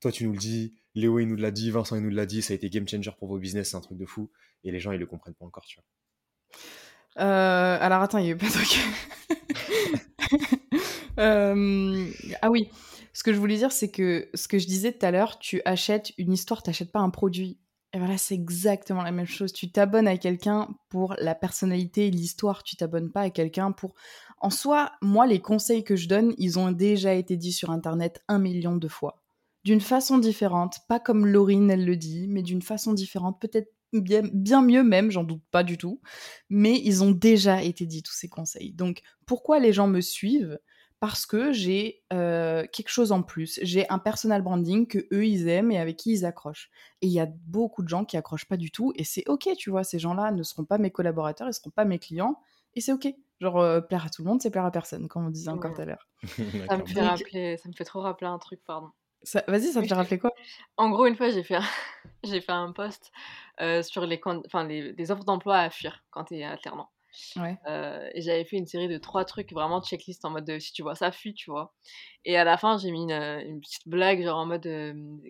toi, 0.00 0.10
tu 0.10 0.24
nous 0.24 0.32
le 0.32 0.38
dis, 0.38 0.74
Léo, 0.96 1.20
il 1.20 1.26
nous 1.26 1.36
l'a 1.36 1.52
dit, 1.52 1.70
Vincent, 1.70 1.94
il 1.94 2.02
nous 2.02 2.10
l'a 2.10 2.26
dit, 2.26 2.42
ça 2.42 2.54
a 2.54 2.56
été 2.56 2.68
game 2.70 2.88
changer 2.88 3.12
pour 3.20 3.28
vos 3.28 3.38
business, 3.38 3.70
c'est 3.70 3.76
un 3.76 3.80
truc 3.80 3.98
de 3.98 4.06
fou. 4.06 4.32
Et 4.64 4.72
les 4.72 4.80
gens, 4.80 4.90
ils 4.90 4.98
le 4.98 5.06
comprennent 5.06 5.34
pas 5.34 5.44
encore, 5.44 5.64
tu 5.64 5.76
vois. 5.76 5.84
Euh, 7.18 7.78
alors 7.80 8.02
attends, 8.02 8.18
il 8.18 8.26
y 8.26 8.28
a 8.28 8.32
eu 8.32 8.36
pas. 8.36 8.46
Euh, 11.18 12.06
ah 12.40 12.50
oui, 12.50 12.70
ce 13.12 13.22
que 13.22 13.34
je 13.34 13.38
voulais 13.38 13.56
dire, 13.56 13.72
c'est 13.72 13.90
que 13.90 14.30
ce 14.32 14.48
que 14.48 14.58
je 14.58 14.66
disais 14.66 14.92
tout 14.92 15.04
à 15.04 15.10
l'heure, 15.10 15.38
tu 15.38 15.60
achètes 15.66 16.12
une 16.16 16.32
histoire, 16.32 16.62
tu 16.62 16.70
n'achètes 16.70 16.92
pas 16.92 17.00
un 17.00 17.10
produit. 17.10 17.58
Et 17.92 17.98
voilà, 17.98 18.16
c'est 18.16 18.34
exactement 18.34 19.02
la 19.02 19.10
même 19.10 19.26
chose. 19.26 19.52
Tu 19.52 19.70
t'abonnes 19.70 20.08
à 20.08 20.16
quelqu'un 20.16 20.68
pour 20.88 21.14
la 21.18 21.34
personnalité 21.34 22.06
et 22.06 22.10
l'histoire. 22.10 22.62
Tu 22.62 22.76
t'abonnes 22.76 23.10
pas 23.10 23.22
à 23.22 23.30
quelqu'un 23.30 23.72
pour. 23.72 23.94
En 24.40 24.48
soi, 24.48 24.92
moi, 25.02 25.26
les 25.26 25.40
conseils 25.40 25.84
que 25.84 25.96
je 25.96 26.08
donne, 26.08 26.32
ils 26.38 26.58
ont 26.58 26.70
déjà 26.70 27.12
été 27.14 27.36
dits 27.36 27.52
sur 27.52 27.70
Internet 27.70 28.22
un 28.28 28.38
million 28.38 28.76
de 28.76 28.88
fois. 28.88 29.20
D'une 29.64 29.80
façon 29.80 30.16
différente, 30.16 30.78
pas 30.88 31.00
comme 31.00 31.26
Laurine, 31.26 31.70
elle 31.70 31.84
le 31.84 31.96
dit, 31.96 32.26
mais 32.28 32.42
d'une 32.42 32.62
façon 32.62 32.94
différente, 32.94 33.40
peut-être 33.40 33.70
bien, 33.92 34.22
bien 34.32 34.62
mieux 34.62 34.82
même, 34.82 35.10
j'en 35.10 35.24
doute 35.24 35.42
pas 35.50 35.62
du 35.62 35.78
tout. 35.78 36.00
Mais 36.48 36.80
ils 36.82 37.02
ont 37.02 37.10
déjà 37.10 37.62
été 37.62 37.86
dit 37.86 38.02
tous 38.02 38.12
ces 38.12 38.28
conseils. 38.28 38.72
Donc 38.72 39.02
pourquoi 39.26 39.58
les 39.58 39.72
gens 39.72 39.86
me 39.86 40.00
suivent? 40.00 40.58
Parce 41.00 41.24
que 41.24 41.50
j'ai 41.50 42.02
euh, 42.12 42.66
quelque 42.70 42.90
chose 42.90 43.10
en 43.10 43.22
plus. 43.22 43.58
J'ai 43.62 43.88
un 43.88 43.98
personal 43.98 44.42
branding 44.42 44.86
que 44.86 44.98
eux 45.12 45.26
ils 45.26 45.48
aiment 45.48 45.72
et 45.72 45.78
avec 45.78 45.96
qui 45.96 46.12
ils 46.12 46.26
accrochent. 46.26 46.70
Et 47.00 47.06
il 47.06 47.12
y 47.12 47.20
a 47.20 47.28
beaucoup 47.46 47.82
de 47.82 47.88
gens 47.88 48.04
qui 48.04 48.18
accrochent 48.18 48.44
pas 48.44 48.58
du 48.58 48.70
tout 48.70 48.92
et 48.96 49.04
c'est 49.04 49.26
ok, 49.26 49.48
tu 49.56 49.70
vois. 49.70 49.82
Ces 49.82 49.98
gens-là 49.98 50.30
ne 50.30 50.42
seront 50.42 50.66
pas 50.66 50.76
mes 50.76 50.90
collaborateurs, 50.90 51.48
ils 51.48 51.54
seront 51.54 51.70
pas 51.70 51.86
mes 51.86 51.98
clients 51.98 52.38
et 52.74 52.82
c'est 52.82 52.92
ok. 52.92 53.08
Genre 53.40 53.58
euh, 53.58 53.80
plaire 53.80 54.04
à 54.04 54.10
tout 54.10 54.22
le 54.22 54.28
monde, 54.28 54.42
c'est 54.42 54.50
plaire 54.50 54.66
à 54.66 54.70
personne, 54.70 55.08
comme 55.08 55.24
on 55.24 55.30
disait 55.30 55.48
encore 55.48 55.72
tout 55.72 55.80
à 55.80 55.86
l'heure. 55.86 56.06
ça 56.68 56.76
me 56.76 56.84
fait 56.84 57.00
rappeler, 57.00 57.56
ça 57.56 57.70
me 57.70 57.74
fait 57.74 57.84
trop 57.84 58.02
rappeler 58.02 58.26
un 58.26 58.38
truc, 58.38 58.60
pardon. 58.66 58.90
Vas-y, 59.46 59.72
ça 59.72 59.82
te 59.82 59.86
fait 59.86 59.94
rappeler 59.94 60.18
quoi? 60.18 60.32
En 60.76 60.90
gros, 60.90 61.06
une 61.06 61.16
fois, 61.16 61.30
j'ai 61.30 61.42
fait 61.42 61.56
un, 61.56 61.62
j'ai 62.24 62.40
fait 62.40 62.52
un 62.52 62.72
post 62.72 63.12
euh, 63.60 63.82
sur 63.82 64.06
les, 64.06 64.20
enfin, 64.24 64.64
les, 64.64 65.10
offres 65.10 65.24
d'emploi 65.24 65.58
à 65.58 65.70
fuir 65.70 66.02
quand 66.10 66.24
tu 66.24 66.36
es 66.36 66.44
alternant. 66.44 66.88
Ouais. 67.36 67.58
Euh, 67.66 68.08
et 68.14 68.22
j'avais 68.22 68.44
fait 68.44 68.56
une 68.56 68.66
série 68.66 68.88
de 68.88 68.96
trois 68.96 69.24
trucs 69.24 69.52
vraiment 69.52 69.82
checklist 69.82 70.24
en 70.24 70.30
mode 70.30 70.44
de, 70.44 70.58
si 70.58 70.72
tu 70.72 70.82
vois 70.82 70.94
ça, 70.94 71.10
fuit, 71.12 71.34
tu 71.34 71.50
vois. 71.50 71.74
Et 72.24 72.36
à 72.36 72.44
la 72.44 72.56
fin, 72.56 72.78
j'ai 72.78 72.90
mis 72.92 73.02
une, 73.02 73.12
une, 73.12 73.60
petite 73.60 73.88
blague, 73.88 74.22
genre 74.22 74.38
en 74.38 74.46
mode 74.46 74.68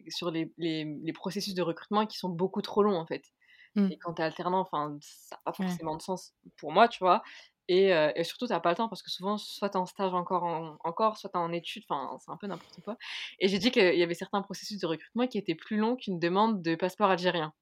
sur 0.09 0.30
les, 0.30 0.53
les, 0.59 0.84
les, 1.03 1.12
processus 1.12 1.55
de 1.55 1.62
recrutement 1.62 2.07
qui 2.07 2.18
sont 2.18 2.28
beaucoup 2.28 2.62
trop 2.62 2.82
longs 2.82 2.99
en 2.99 3.07
fait. 3.07 3.24
Mmh. 3.76 3.93
Et 3.93 3.99
quand 3.99 4.14
tu 4.14 4.22
es 4.22 4.24
alternant, 4.24 4.61
enfin, 4.61 4.99
ça 5.01 5.36
n'a 5.36 5.43
pas 5.45 5.53
forcément 5.53 5.97
de 5.97 6.03
sens 6.03 6.34
pour 6.59 6.72
moi, 6.72 6.88
tu 6.88 6.99
vois. 6.99 7.22
Et, 7.71 7.95
euh, 7.95 8.11
et, 8.16 8.25
surtout, 8.25 8.49
tu 8.49 8.53
n'as 8.53 8.59
pas 8.59 8.71
le 8.71 8.75
temps 8.75 8.89
parce 8.89 9.01
que 9.01 9.12
souvent, 9.12 9.39
soit 9.39 9.71
tu 9.71 9.75
es 9.75 9.81
en 9.81 9.87
stage 9.87 10.12
encore, 10.12 10.77
encore 10.83 11.16
soit 11.16 11.31
tu 11.31 11.37
es 11.37 11.41
en 11.41 11.53
études, 11.53 11.85
enfin, 11.89 12.18
c'est 12.18 12.33
un 12.33 12.37
peu 12.37 12.49
n'importe 12.49 12.81
quoi. 12.83 12.97
Et 13.39 13.47
j'ai 13.47 13.61
dit 13.61 13.71
qu'il 13.71 13.95
y 13.95 14.03
avait 14.03 14.14
certains 14.14 14.43
processus 14.43 14.81
de 14.81 14.89
recrutement 14.89 15.29
qui 15.29 15.39
étaient 15.39 15.55
plus 15.55 15.77
longs 15.77 15.95
qu'une 15.95 16.18
demande 16.18 16.62
de 16.62 16.75
passeport 16.75 17.11
algérien. 17.11 17.53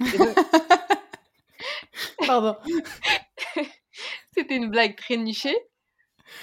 Pardon. 2.26 2.56
C'était 4.36 4.56
une 4.56 4.68
blague 4.68 4.96
très 4.96 5.16
nichée, 5.16 5.56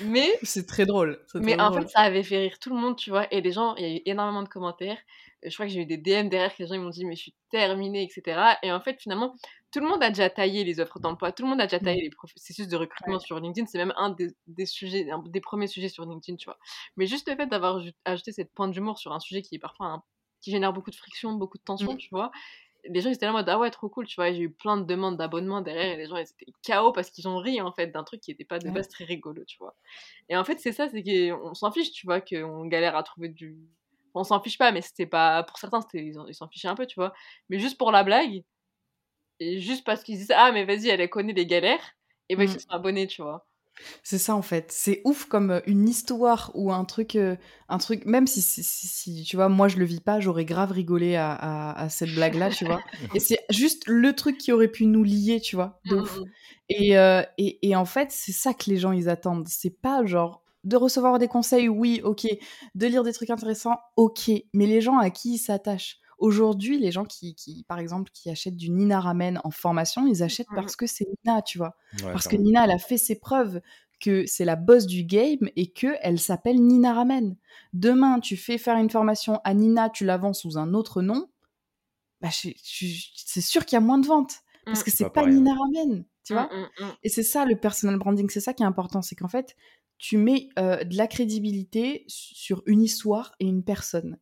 mais. 0.02 0.40
C'est 0.42 0.66
très 0.66 0.88
drôle. 0.88 1.24
Mais 1.36 1.62
en 1.62 1.72
fait, 1.74 1.88
ça 1.88 2.00
avait 2.00 2.24
fait 2.24 2.40
rire 2.40 2.58
tout 2.58 2.72
le 2.72 2.82
monde, 2.82 2.96
tu 2.96 3.12
vois. 3.12 3.32
Et 3.32 3.42
les 3.42 3.52
gens, 3.52 3.76
il 3.76 3.84
y 3.84 3.86
a 3.86 3.98
eu 3.98 4.02
énormément 4.08 4.42
de 4.42 4.50
commentaires. 4.50 4.98
Je 5.48 5.54
crois 5.54 5.66
que 5.66 5.72
j'ai 5.72 5.82
eu 5.82 5.86
des 5.86 5.98
DM 5.98 6.30
derrière 6.30 6.56
que 6.56 6.64
les 6.64 6.68
gens 6.68 6.78
m'ont 6.78 6.90
dit, 6.90 7.06
mais 7.06 7.16
je 7.16 7.22
suis 7.22 7.36
terminée, 7.50 8.04
etc. 8.04 8.58
Et 8.64 8.72
en 8.72 8.82
fait, 8.82 9.00
finalement, 9.00 9.36
tout 9.72 9.80
le 9.80 9.88
monde 9.88 10.02
a 10.02 10.10
déjà 10.10 10.30
taillé 10.30 10.64
les 10.64 10.80
offres 10.80 11.00
d'emploi, 11.00 11.32
tout 11.32 11.44
le 11.44 11.50
monde 11.50 11.62
a 11.62 11.66
déjà 11.66 11.80
taillé 11.80 12.02
mmh. 12.02 12.04
les 12.04 12.10
processus 12.10 12.68
de 12.68 12.78
recrutement 12.78 13.20
sur 13.20 13.40
LinkedIn. 13.40 13.68
C'est 13.68 13.78
même 13.78 13.94
un 13.98 14.16
des, 14.48 14.66
sujets, 14.66 15.10
un 15.12 15.22
des 15.26 15.42
premiers 15.42 15.68
sujets 15.68 15.90
sur 15.90 16.06
LinkedIn, 16.06 16.38
tu 16.38 16.46
vois. 16.46 16.58
Mais 16.98 17.06
juste 17.06 17.30
le 17.30 17.36
fait 17.36 17.48
d'avoir 17.48 17.82
ajouté 18.06 18.32
cette 18.32 18.54
pointe 18.54 18.72
d'humour 18.72 18.98
sur 18.98 19.12
un 19.12 19.20
sujet 19.20 19.42
qui 19.42 19.56
est 19.56 19.60
parfois 19.60 20.04
qui 20.42 20.52
génère 20.52 20.74
beaucoup 20.74 20.92
de 20.92 20.96
friction, 20.96 21.34
beaucoup 21.34 21.58
de 21.58 21.64
tension, 21.64 21.94
mmh. 21.94 21.98
tu 21.98 22.10
vois. 22.12 22.32
les 22.88 23.02
gens 23.02 23.10
ils 23.10 23.14
étaient 23.16 23.26
là 23.26 23.32
en 23.32 23.36
mode 23.36 23.50
ah 23.50 23.60
ouais 23.60 23.72
trop 23.72 23.90
cool 23.90 24.06
tu 24.06 24.16
vois 24.16 24.32
j'ai 24.32 24.42
eu 24.42 24.52
plein 24.52 24.78
de 24.78 24.84
demandes 24.86 25.18
d'abonnement 25.18 25.62
derrière 25.62 25.94
et 25.94 25.98
les 25.98 26.06
gens 26.06 26.18
ils 26.18 26.22
étaient 26.22 26.52
KO 26.66 26.92
parce 26.92 27.10
qu'ils 27.10 27.28
ont 27.28 27.38
ri 27.38 27.60
en 27.62 27.72
fait 27.72 27.88
d'un 27.88 28.04
truc 28.04 28.22
qui 28.22 28.32
était 28.32 28.46
pas 28.46 28.60
de 28.60 28.70
base 28.70 28.88
très 28.88 29.06
rigolo 29.06 29.44
tu 29.46 29.58
vois 29.58 29.76
et 30.30 30.38
en 30.38 30.44
fait 30.44 30.60
c'est 30.60 30.72
ça 30.72 30.88
c'est 30.88 31.02
qu'on 31.04 31.56
s'en 31.56 31.72
fiche 31.72 31.92
tu 31.92 32.06
vois 32.06 32.22
qu'on 32.22 32.68
galère 32.68 32.96
à 32.96 33.02
trouver 33.02 33.30
du 33.30 33.58
on 34.16 34.24
s'en 34.24 34.42
fiche 34.42 34.58
pas 34.58 34.72
mais 34.72 34.82
c'était 34.82 35.06
pas 35.06 35.44
pour 35.44 35.58
certains 35.58 35.82
ils 35.94 36.14
s'en 36.34 36.48
fichaient 36.50 36.68
un 36.68 36.76
peu 36.76 36.86
tu 36.86 36.96
vois 36.96 37.14
mais 37.50 37.60
juste 37.60 37.78
pour 37.78 37.92
la 37.92 38.04
blague 38.04 38.44
et 39.40 39.60
juste 39.60 39.86
parce 39.86 40.04
qu'ils 40.04 40.18
disent 40.18 40.34
ah 40.36 40.52
mais 40.52 40.66
vas-y 40.66 40.90
elle 40.90 41.10
connaît 41.10 41.34
les 41.34 41.46
galères 41.46 41.94
et 42.30 42.36
ben 42.36 42.44
ils 42.44 42.50
mmh. 42.50 42.54
se 42.54 42.60
sont 42.60 42.72
abonnés 42.72 43.08
tu 43.08 43.22
vois 43.22 43.48
c'est 44.04 44.18
ça 44.18 44.36
en 44.36 44.42
fait. 44.42 44.72
C'est 44.72 45.02
ouf 45.04 45.26
comme 45.26 45.62
une 45.66 45.90
histoire 45.90 46.52
ou 46.54 46.72
un 46.72 46.86
truc, 46.86 47.18
un 47.18 47.78
truc. 47.78 48.06
Même 48.06 48.28
si, 48.28 48.42
si, 48.42 49.24
tu 49.24 49.36
vois, 49.36 49.50
moi 49.50 49.68
je 49.68 49.78
le 49.78 49.86
vis 49.86 50.00
pas, 50.00 50.20
j'aurais 50.20 50.46
grave 50.46 50.72
rigolé 50.72 51.16
à, 51.16 51.88
cette 51.90 52.14
blague-là, 52.14 52.50
tu 52.50 52.66
vois. 52.66 52.82
Et 53.14 53.20
c'est 53.20 53.40
juste 53.50 53.84
le 53.88 54.14
truc 54.14 54.38
qui 54.38 54.52
aurait 54.52 54.70
pu 54.70 54.86
nous 54.86 55.04
lier, 55.04 55.42
tu 55.42 55.56
vois, 55.56 55.80
de 55.86 55.96
mmh, 55.96 56.02
ouf. 56.02 56.20
Mmh. 56.20 56.24
Et, 56.70 57.70
et, 57.70 57.76
en 57.76 57.86
fait, 57.86 58.12
c'est 58.12 58.32
ça 58.32 58.54
que 58.54 58.70
les 58.70 58.78
gens 58.78 58.92
ils 58.92 59.10
attendent. 59.10 59.48
C'est 59.48 59.82
pas 59.82 60.06
genre 60.06 60.45
de 60.66 60.76
recevoir 60.76 61.18
des 61.20 61.28
conseils, 61.28 61.70
oui, 61.70 62.02
ok. 62.04 62.28
De 62.76 62.88
lire 62.88 63.04
des 63.04 63.14
trucs 63.14 63.30
intéressants, 63.30 63.78
ok. 63.96 64.32
Mais 64.54 64.66
les 64.66 64.82
gens 64.82 64.98
à 64.98 65.10
qui 65.10 65.36
ils 65.36 65.38
s'attachent. 65.38 66.00
Aujourd'hui, 66.18 66.80
les 66.80 66.92
gens 66.92 67.04
qui, 67.04 67.66
par 67.68 67.78
exemple, 67.78 68.10
qui 68.14 68.30
achètent 68.30 68.56
du 68.56 68.70
Nina 68.70 69.02
Ramen 69.02 69.42
en 69.44 69.52
formation, 69.52 70.08
ils 70.08 70.24
achètent 70.24 70.50
mmh 70.52 70.56
parce 70.56 70.76
que 70.76 70.88
c'est 70.88 71.06
Nina, 71.26 71.42
tu 71.42 71.58
vois. 71.58 71.76
parce 72.04 72.28
que 72.28 72.38
Nina, 72.38 72.64
elle 72.64 72.72
a 72.72 72.78
fait 72.78 72.98
ses 72.98 73.20
preuves 73.20 73.62
que 74.00 74.26
c'est 74.26 74.46
la 74.46 74.56
boss 74.56 74.86
du 74.86 75.04
game 75.04 75.50
et 75.56 75.72
que 75.72 75.96
elle 76.02 76.20
s'appelle 76.20 76.62
Nina 76.62 76.94
Ramen. 76.94 77.36
Demain, 77.74 78.20
tu 78.20 78.38
fais 78.38 78.58
faire 78.58 78.78
une 78.78 78.90
formation 78.90 79.42
à 79.44 79.54
Nina, 79.54 79.90
tu 79.90 80.06
la 80.06 80.18
vends 80.18 80.34
sous 80.34 80.58
un 80.58 80.74
autre 80.74 81.02
nom, 81.02 81.28
bah, 82.22 82.30
c'est 82.32 83.42
sûr 83.42 83.66
qu'il 83.66 83.76
y 83.76 83.78
a 83.78 83.82
moins 83.82 84.00
de 84.00 84.08
ventes 84.08 84.42
parce 84.66 84.82
mmh. 84.82 84.84
que 84.84 84.92
c'est 84.92 85.04
pas, 85.06 85.24
pas 85.24 85.28
Nina 85.28 85.54
Ramen, 85.54 86.06
tu 86.24 86.34
vois. 86.34 86.46
Mmh, 86.46 86.86
et 87.04 87.10
c'est 87.10 87.24
ça 87.24 87.46
le 87.46 87.56
personal 87.56 87.98
branding, 87.98 88.30
c'est 88.30 88.40
ça 88.40 88.54
qui 88.54 88.64
est 88.64 88.66
important, 88.66 89.02
c'est 89.02 89.16
qu'en 89.16 89.28
fait, 89.28 89.56
tu 89.98 90.18
mets 90.18 90.50
euh, 90.60 90.84
de 90.84 90.96
la 90.98 91.08
crédibilité 91.08 92.04
sur 92.08 92.62
une 92.66 92.82
histoire 92.82 93.34
et 93.40 93.46
une 93.46 93.64
personne. 93.64 94.18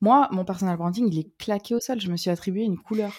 Moi, 0.00 0.28
mon 0.32 0.44
personal 0.44 0.76
branding, 0.76 1.08
il 1.10 1.18
est 1.18 1.36
claqué 1.38 1.74
au 1.74 1.80
sol. 1.80 2.00
Je 2.00 2.10
me 2.10 2.16
suis 2.16 2.30
attribué 2.30 2.62
une 2.62 2.78
couleur. 2.78 3.12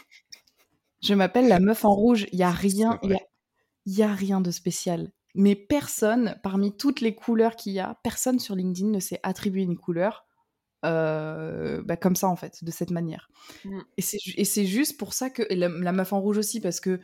Je 1.01 1.13
m'appelle 1.13 1.47
la 1.47 1.59
meuf 1.59 1.85
en 1.85 1.93
rouge. 1.93 2.27
Il 2.31 2.39
y 2.39 2.43
a 2.43 2.51
rien, 2.51 2.99
il 3.03 3.17
y 3.85 4.03
a, 4.03 4.13
rien 4.13 4.41
de 4.41 4.51
spécial. 4.51 5.11
Mais 5.35 5.55
personne, 5.55 6.39
parmi 6.43 6.75
toutes 6.75 7.01
les 7.01 7.15
couleurs 7.15 7.55
qu'il 7.55 7.73
y 7.73 7.79
a, 7.79 7.99
personne 8.03 8.39
sur 8.39 8.55
LinkedIn 8.55 8.89
ne 8.89 8.99
s'est 8.99 9.19
attribué 9.23 9.61
une 9.61 9.77
couleur 9.77 10.25
euh, 10.85 11.81
bah, 11.83 11.97
comme 11.97 12.15
ça 12.15 12.29
en 12.29 12.35
fait, 12.35 12.63
de 12.63 12.71
cette 12.71 12.91
manière. 12.91 13.29
Mm. 13.65 13.79
Et 13.97 14.45
c'est 14.45 14.65
juste 14.65 14.97
pour 14.97 15.13
ça 15.13 15.29
que 15.29 15.43
la, 15.49 15.91
meuf 15.91 16.13
en 16.13 16.21
rouge 16.21 16.37
aussi, 16.37 16.61
parce 16.61 16.79
que 16.79 16.99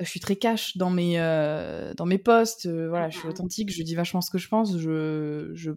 je 0.00 0.06
suis 0.06 0.20
très 0.20 0.36
cash 0.36 0.76
dans 0.76 0.90
mes 0.90 1.18
euh, 1.18 1.94
dans 1.94 2.06
mes 2.06 2.18
posts. 2.18 2.66
Euh, 2.66 2.88
voilà, 2.88 3.10
je 3.10 3.18
suis 3.18 3.28
authentique, 3.28 3.72
je 3.72 3.82
dis 3.82 3.94
vachement 3.94 4.20
ce 4.20 4.30
que 4.30 4.38
je 4.38 4.48
pense. 4.48 4.78
Je, 4.78 5.50
je 5.54 5.72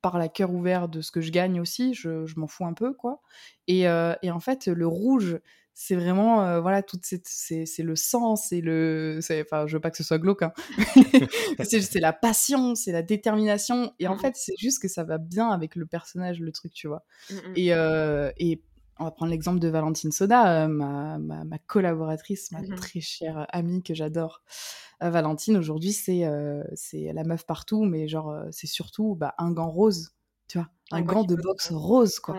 parle 0.00 0.22
à 0.22 0.28
cœur 0.28 0.52
ouvert 0.52 0.88
de 0.88 1.00
ce 1.00 1.10
que 1.10 1.20
je 1.20 1.30
gagne 1.30 1.60
aussi, 1.60 1.92
je, 1.94 2.38
m'en 2.38 2.46
fous 2.46 2.64
un 2.64 2.72
peu, 2.72 2.92
quoi. 2.94 3.20
Et, 3.66 3.88
euh, 3.88 4.14
en 4.24 4.40
fait, 4.40 4.68
le 4.68 4.86
rouge, 4.86 5.40
c'est 5.74 5.96
vraiment, 5.96 6.44
euh, 6.44 6.60
voilà, 6.60 6.82
toute 6.82 7.04
cette, 7.04 7.26
c'est, 7.26 7.66
le 7.78 7.96
sang, 7.96 8.36
c'est 8.36 8.60
le, 8.60 9.18
enfin, 9.42 9.66
je 9.66 9.76
veux 9.76 9.80
pas 9.80 9.90
que 9.90 9.96
ce 9.96 10.04
soit 10.04 10.18
glauque, 10.18 10.42
hein. 10.42 10.52
c'est, 11.64 12.00
la 12.00 12.12
passion, 12.12 12.74
c'est 12.74 12.92
la 12.92 13.02
détermination, 13.02 13.92
et 13.98 14.06
en 14.06 14.14
mmh 14.14 14.20
fait, 14.20 14.36
c'est 14.36 14.56
juste 14.56 14.80
que 14.80 14.88
ça 14.88 15.02
va 15.02 15.18
bien 15.18 15.48
avec 15.48 15.74
le 15.74 15.86
personnage, 15.86 16.40
le 16.40 16.52
truc, 16.52 16.72
tu 16.72 16.86
vois. 16.86 17.04
Mmh 17.30 17.36
et, 17.56 17.68
et 18.38 18.62
on 18.98 19.04
va 19.04 19.10
prendre 19.10 19.30
l'exemple 19.30 19.58
de 19.58 19.68
Valentine 19.68 20.12
Soda, 20.12 20.68
ma, 20.68 21.18
ma, 21.18 21.58
collaboratrice, 21.66 22.52
ma 22.52 22.60
mmh 22.60 22.74
très 22.76 23.00
chère 23.00 23.46
amie 23.50 23.82
que 23.82 23.94
j'adore. 23.94 24.42
Valentine, 25.10 25.56
aujourd'hui, 25.56 25.92
c'est 25.92 26.24
euh, 26.24 26.62
la 26.92 27.24
meuf 27.24 27.44
partout, 27.44 27.84
mais 27.84 28.08
genre, 28.08 28.30
euh, 28.30 28.48
c'est 28.50 28.66
surtout 28.66 29.14
bah, 29.14 29.34
un 29.38 29.50
gant 29.50 29.70
rose, 29.70 30.14
tu 30.48 30.58
vois, 30.58 30.68
un, 30.90 31.02
gant 31.02 31.24
de 31.24 31.34
boxe 31.34 31.72
rose, 31.72 32.20
quoi. 32.20 32.36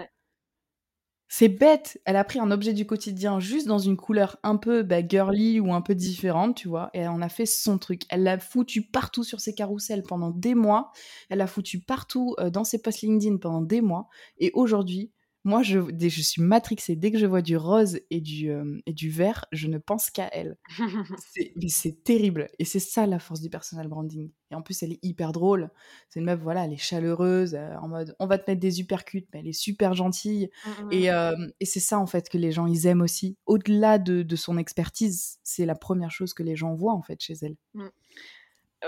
C'est 1.30 1.50
bête, 1.50 2.00
elle 2.06 2.16
a 2.16 2.24
pris 2.24 2.38
un 2.38 2.52
objet 2.52 2.74
du 2.74 2.86
quotidien 2.86 3.40
juste 3.40 3.66
dans 3.66 3.80
une 3.80 3.98
couleur 3.98 4.38
un 4.44 4.56
peu 4.56 4.84
bah, 4.84 5.06
girly 5.06 5.60
ou 5.60 5.74
un 5.74 5.82
peu 5.82 5.96
différente, 5.96 6.56
tu 6.56 6.68
vois, 6.68 6.92
et 6.94 7.08
on 7.08 7.22
a 7.22 7.30
fait 7.30 7.48
son 7.48 7.80
truc. 7.80 8.04
Elle 8.10 8.22
l'a 8.22 8.38
foutu 8.38 8.84
partout 8.84 9.24
sur 9.24 9.40
ses 9.40 9.56
carousels 9.56 10.04
pendant 10.04 10.30
des 10.30 10.54
mois, 10.54 10.92
elle 11.30 11.40
l'a 11.40 11.48
foutu 11.48 11.80
partout 11.80 12.36
euh, 12.40 12.52
dans 12.52 12.64
ses 12.64 12.80
posts 12.82 13.02
LinkedIn 13.02 13.38
pendant 13.38 13.62
des 13.62 13.82
mois, 13.82 14.10
et 14.38 14.52
aujourd'hui, 14.54 15.12
moi, 15.46 15.62
je, 15.62 15.80
je 16.00 16.22
suis 16.22 16.42
matrixée. 16.42 16.96
Dès 16.96 17.12
que 17.12 17.18
je 17.18 17.26
vois 17.26 17.42
du 17.42 17.58
rose 17.58 18.00
et 18.10 18.22
du, 18.22 18.50
euh, 18.50 18.80
et 18.86 18.94
du 18.94 19.10
vert, 19.10 19.46
je 19.52 19.68
ne 19.68 19.78
pense 19.78 20.10
qu'à 20.10 20.30
elle. 20.32 20.58
c'est 21.68 22.04
terrible. 22.04 22.48
Et 22.60 22.66
c'est 22.66 22.80
ça 22.80 23.06
la 23.06 23.20
force 23.20 23.42
du 23.42 23.50
personal 23.50 23.88
branding. 23.90 24.32
Et 24.52 24.56
en 24.56 24.62
plus, 24.62 24.82
elle 24.84 24.94
est 24.94 25.00
hyper 25.04 25.34
drôle. 25.34 25.70
C'est 26.10 26.20
une 26.20 26.26
meuf, 26.26 26.40
voilà, 26.40 26.64
elle 26.64 26.74
est 26.74 26.78
chaleureuse, 26.78 27.56
euh, 27.56 27.76
en 27.82 27.90
mode 27.90 28.16
on 28.20 28.28
va 28.28 28.38
te 28.38 28.50
mettre 28.50 28.62
des 28.62 28.80
uppercuts, 28.80 29.28
mais 29.34 29.40
elle 29.40 29.48
est 29.48 29.54
super 29.54 29.94
gentille. 29.94 30.50
Mmh, 30.66 30.70
mmh, 30.70 30.92
et, 30.92 31.04
mmh. 31.04 31.14
Euh, 31.14 31.48
et 31.60 31.66
c'est 31.66 31.80
ça, 31.82 32.00
en 32.00 32.08
fait, 32.08 32.30
que 32.30 32.38
les 32.38 32.52
gens, 32.52 32.66
ils 32.66 32.88
aiment 32.88 33.02
aussi. 33.02 33.38
Au-delà 33.46 33.98
de, 33.98 34.22
de, 34.22 34.36
son 34.38 34.58
expertise, 34.58 35.40
c'est 35.44 35.66
la 35.66 35.76
première 35.76 36.12
chose 36.12 36.34
que 36.34 36.44
les 36.44 36.56
gens 36.56 36.74
voient, 36.74 36.94
en 36.94 37.02
fait, 37.02 37.20
chez 37.20 37.36
elle. 37.42 37.58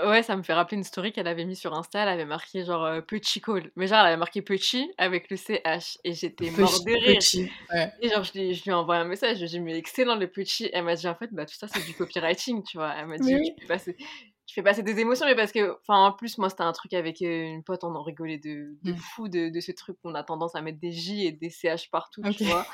Ouais, 0.04 0.22
ça 0.22 0.36
me 0.36 0.42
fait 0.42 0.52
rappeler 0.52 0.76
une 0.76 0.84
story 0.84 1.12
qu'elle 1.12 1.26
avait 1.26 1.44
mis 1.44 1.56
sur 1.56 1.72
Insta. 1.74 2.02
Elle 2.02 2.08
avait 2.08 2.24
marqué 2.24 2.64
genre 2.64 2.84
euh, 2.84 3.00
petit 3.00 3.40
call. 3.40 3.70
Mais 3.76 3.86
genre, 3.86 4.00
elle 4.00 4.08
avait 4.08 4.16
marqué 4.16 4.42
petit 4.42 4.90
avec 4.98 5.30
le 5.30 5.36
CH. 5.36 5.98
Et 6.04 6.12
j'étais 6.12 6.50
mort 6.50 6.84
de 6.84 6.92
rire. 6.92 7.92
Et 8.00 8.08
genre, 8.08 8.24
je 8.24 8.32
lui, 8.32 8.54
je 8.54 8.64
lui 8.64 8.70
ai 8.70 8.74
envoyé 8.74 9.00
un 9.00 9.04
message. 9.04 9.38
Je 9.38 9.42
lui 9.42 9.46
ai 9.46 9.48
dit, 9.48 9.60
mais 9.60 9.78
excellent 9.78 10.16
le 10.16 10.28
petit. 10.28 10.68
Elle 10.72 10.84
m'a 10.84 10.96
dit, 10.96 11.08
en 11.08 11.14
fait, 11.14 11.32
bah, 11.32 11.46
tout 11.46 11.54
ça, 11.54 11.68
c'est 11.68 11.84
du 11.86 11.94
copywriting, 11.94 12.62
tu 12.62 12.76
vois. 12.76 12.92
Elle 12.96 13.06
m'a 13.06 13.18
dit, 13.18 13.34
tu, 13.56 13.62
fais 13.62 13.66
passer, 13.66 13.96
fais 14.54 14.62
passer 14.62 14.82
des 14.82 14.98
émotions, 14.98 15.26
mais 15.26 15.36
parce 15.36 15.52
que, 15.52 15.76
enfin, 15.80 16.06
en 16.06 16.12
plus, 16.12 16.36
moi, 16.38 16.50
c'était 16.50 16.62
un 16.62 16.72
truc 16.72 16.92
avec 16.92 17.22
euh, 17.22 17.44
une 17.44 17.62
pote, 17.62 17.84
on 17.84 17.94
en 17.94 18.02
rigolait 18.02 18.38
de, 18.38 18.76
de 18.82 18.92
mmh. 18.92 18.96
fou 18.96 19.28
de, 19.28 19.48
de, 19.48 19.60
ce 19.60 19.72
truc 19.72 19.96
qu'on 20.02 20.14
a 20.14 20.22
tendance 20.22 20.54
à 20.54 20.62
mettre 20.62 20.78
des 20.78 20.92
J 20.92 21.26
et 21.26 21.32
des 21.32 21.50
CH 21.50 21.90
partout, 21.90 22.22
tu 22.36 22.44
vois. 22.44 22.66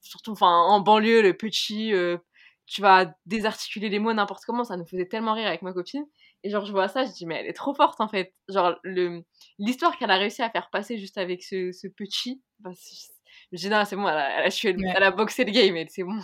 surtout, 0.00 0.32
enfin, 0.32 0.50
en 0.50 0.80
banlieue, 0.80 1.22
le 1.22 1.36
petit. 1.36 1.92
Euh, 1.92 2.18
tu 2.66 2.80
vas 2.80 3.14
désarticuler 3.26 3.88
les 3.88 3.98
mots 3.98 4.12
n'importe 4.12 4.44
comment, 4.44 4.64
ça 4.64 4.76
nous 4.76 4.86
faisait 4.86 5.06
tellement 5.06 5.34
rire 5.34 5.46
avec 5.46 5.62
ma 5.62 5.72
copine. 5.72 6.04
Et 6.42 6.50
genre, 6.50 6.64
je 6.64 6.72
vois 6.72 6.88
ça, 6.88 7.04
je 7.04 7.12
dis, 7.12 7.26
mais 7.26 7.36
elle 7.36 7.46
est 7.46 7.52
trop 7.52 7.74
forte 7.74 8.00
en 8.00 8.08
fait. 8.08 8.34
Genre, 8.48 8.76
l'histoire 9.58 9.96
qu'elle 9.98 10.10
a 10.10 10.16
réussi 10.16 10.42
à 10.42 10.50
faire 10.50 10.68
passer 10.70 10.98
juste 10.98 11.18
avec 11.18 11.42
ce, 11.42 11.72
ce 11.72 11.86
petit, 11.86 12.42
bah, 12.60 12.70
je 13.52 13.58
dis, 13.58 13.68
non, 13.68 13.84
c'est 13.84 13.96
bon, 13.96 14.08
elle 14.08 14.18
a, 14.18 14.46
elle, 14.46 15.02
a, 15.02 15.10
boxé 15.10 15.44
le 15.44 15.52
game, 15.52 15.86
c'est 15.88 16.02
bon. 16.02 16.20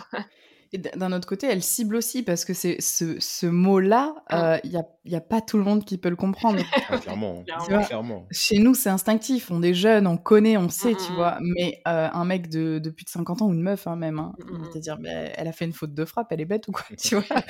Et 0.73 0.79
d'un 0.79 1.11
autre 1.11 1.27
côté, 1.27 1.45
elle 1.45 1.61
cible 1.61 1.95
aussi 1.95 2.23
parce 2.23 2.45
que 2.45 2.55
c'est 2.55 2.81
ce, 2.81 3.19
ce 3.19 3.45
mot-là, 3.45 4.15
il 4.17 4.23
ah. 4.29 4.59
n'y 4.63 4.75
euh, 4.75 4.79
a, 4.79 4.85
y 5.05 5.15
a, 5.15 5.21
pas 5.21 5.39
tout 5.39 5.57
le 5.57 5.63
monde 5.63 5.85
qui 5.85 5.99
peut 5.99 6.09
le 6.09 6.15
comprendre. 6.15 6.59
Ah, 6.89 6.97
clairement, 6.97 7.43
clairement. 7.85 8.27
Chez 8.31 8.59
nous, 8.59 8.73
c'est 8.73 8.89
instinctif. 8.89 9.51
On 9.51 9.61
est 9.61 9.73
jeunes, 9.73 10.05
on 10.07 10.17
connaît, 10.17 10.57
on 10.57 10.69
sait, 10.69 10.95
tu 10.95 11.13
vois. 11.13 11.37
Mais 11.41 11.81
euh, 11.87 12.09
un 12.11 12.25
mec 12.25 12.49
de, 12.49 12.79
de, 12.79 12.89
plus 12.89 13.05
de 13.05 13.09
50 13.09 13.41
ans 13.41 13.47
ou 13.47 13.53
une 13.53 13.61
meuf, 13.61 13.87
hein, 13.87 13.95
même, 13.95 14.19
hein, 14.19 14.33
on 14.51 14.59
va 14.59 14.67
te 14.67 14.77
dire, 14.79 14.97
elle 15.05 15.47
a 15.47 15.51
fait 15.51 15.65
une 15.65 15.73
faute 15.73 15.93
de 15.93 16.05
frappe, 16.05 16.31
elle 16.31 16.41
est 16.41 16.45
bête 16.45 16.67
ou 16.67 16.71
quoi, 16.71 16.85
tu 16.97 17.15
vois? 17.15 17.43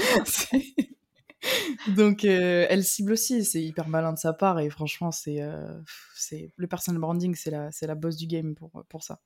Donc, 1.96 2.26
euh, 2.26 2.68
elle 2.70 2.84
cible 2.84 3.14
aussi, 3.14 3.44
c'est 3.44 3.62
hyper 3.62 3.88
malin 3.88 4.14
de 4.14 4.20
sa 4.20 4.34
part, 4.34 4.60
et 4.60 4.70
franchement, 4.70 5.12
c'est 5.12 5.42
c'est 6.16 6.52
le 6.56 6.68
personal 6.68 7.00
branding, 7.00 7.36
c'est 7.36 7.52
la, 7.52 7.70
la 7.82 7.96
boss 7.96 8.18
du 8.18 8.28
game 8.28 8.56
pour, 8.56 8.84
pour 8.90 9.04
ça. 9.04 9.20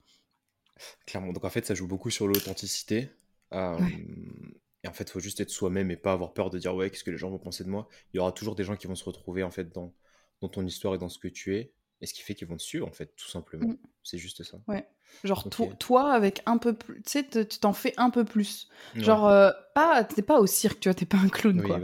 Clairement, 1.06 1.34
donc 1.34 1.44
en 1.44 1.50
fait, 1.50 1.66
ça 1.66 1.74
joue 1.74 1.88
beaucoup 1.88 2.10
sur 2.10 2.28
l'authenticité. 2.28 3.10
Et 3.52 4.88
en 4.88 4.94
fait, 4.94 5.04
il 5.06 5.12
faut 5.12 5.20
juste 5.20 5.40
être 5.42 5.50
soi-même 5.50 5.92
et 5.92 5.98
pas 5.98 6.14
avoir 6.14 6.34
peur 6.34 6.50
de 6.50 6.60
dire 6.60 6.76
ouais, 6.76 6.90
qu'est-ce 6.90 7.04
que 7.04 7.12
les 7.12 7.18
gens 7.18 7.30
vont 7.30 7.40
penser 7.40 7.64
de 7.64 7.70
moi. 7.70 7.88
Il 8.14 8.18
y 8.18 8.20
aura 8.20 8.32
toujours 8.32 8.56
des 8.56 8.64
gens 8.64 8.76
qui 8.76 8.88
vont 8.88 8.96
se 8.96 9.04
retrouver 9.04 9.44
en 9.44 9.52
fait 9.52 9.74
dans, 9.74 9.94
dans 10.42 10.50
ton 10.50 10.66
histoire 10.66 10.96
et 10.96 10.98
dans 10.98 11.10
ce 11.10 11.20
que 11.20 11.28
tu 11.28 11.56
es. 11.56 11.74
Et 12.00 12.06
ce 12.06 12.14
qui 12.14 12.22
fait 12.22 12.36
qu'ils 12.36 12.48
vont 12.48 12.58
te 12.58 12.62
suivre, 12.62 12.86
en 12.88 12.92
fait, 12.92 13.16
tout 13.16 13.28
simplement. 13.28 13.70
Mmh. 13.70 13.78
C'est 14.04 14.20
juste 14.20 14.44
ça. 14.44 14.60
Ouais. 14.68 14.88
Genre, 15.24 15.50
toi, 15.80 16.12
avec 16.12 16.44
un 16.46 16.60
peu 16.60 16.74
plus. 16.74 17.02
Tu 17.02 17.10
sais, 17.10 17.24
tu 17.24 17.58
t'en 17.58 17.74
fais 17.74 17.94
un 17.98 18.12
peu 18.12 18.24
plus. 18.24 18.68
Genre, 18.94 19.28
euh, 19.28 19.50
pas, 19.74 20.04
t'es 20.04 20.22
pas 20.22 20.40
au 20.40 20.46
cirque, 20.46 20.80
tu 20.80 20.90
vois, 20.90 20.94
t'es 20.94 21.08
pas 21.08 21.18
un 21.18 21.28
clown, 21.28 21.60
quoi. 21.64 21.80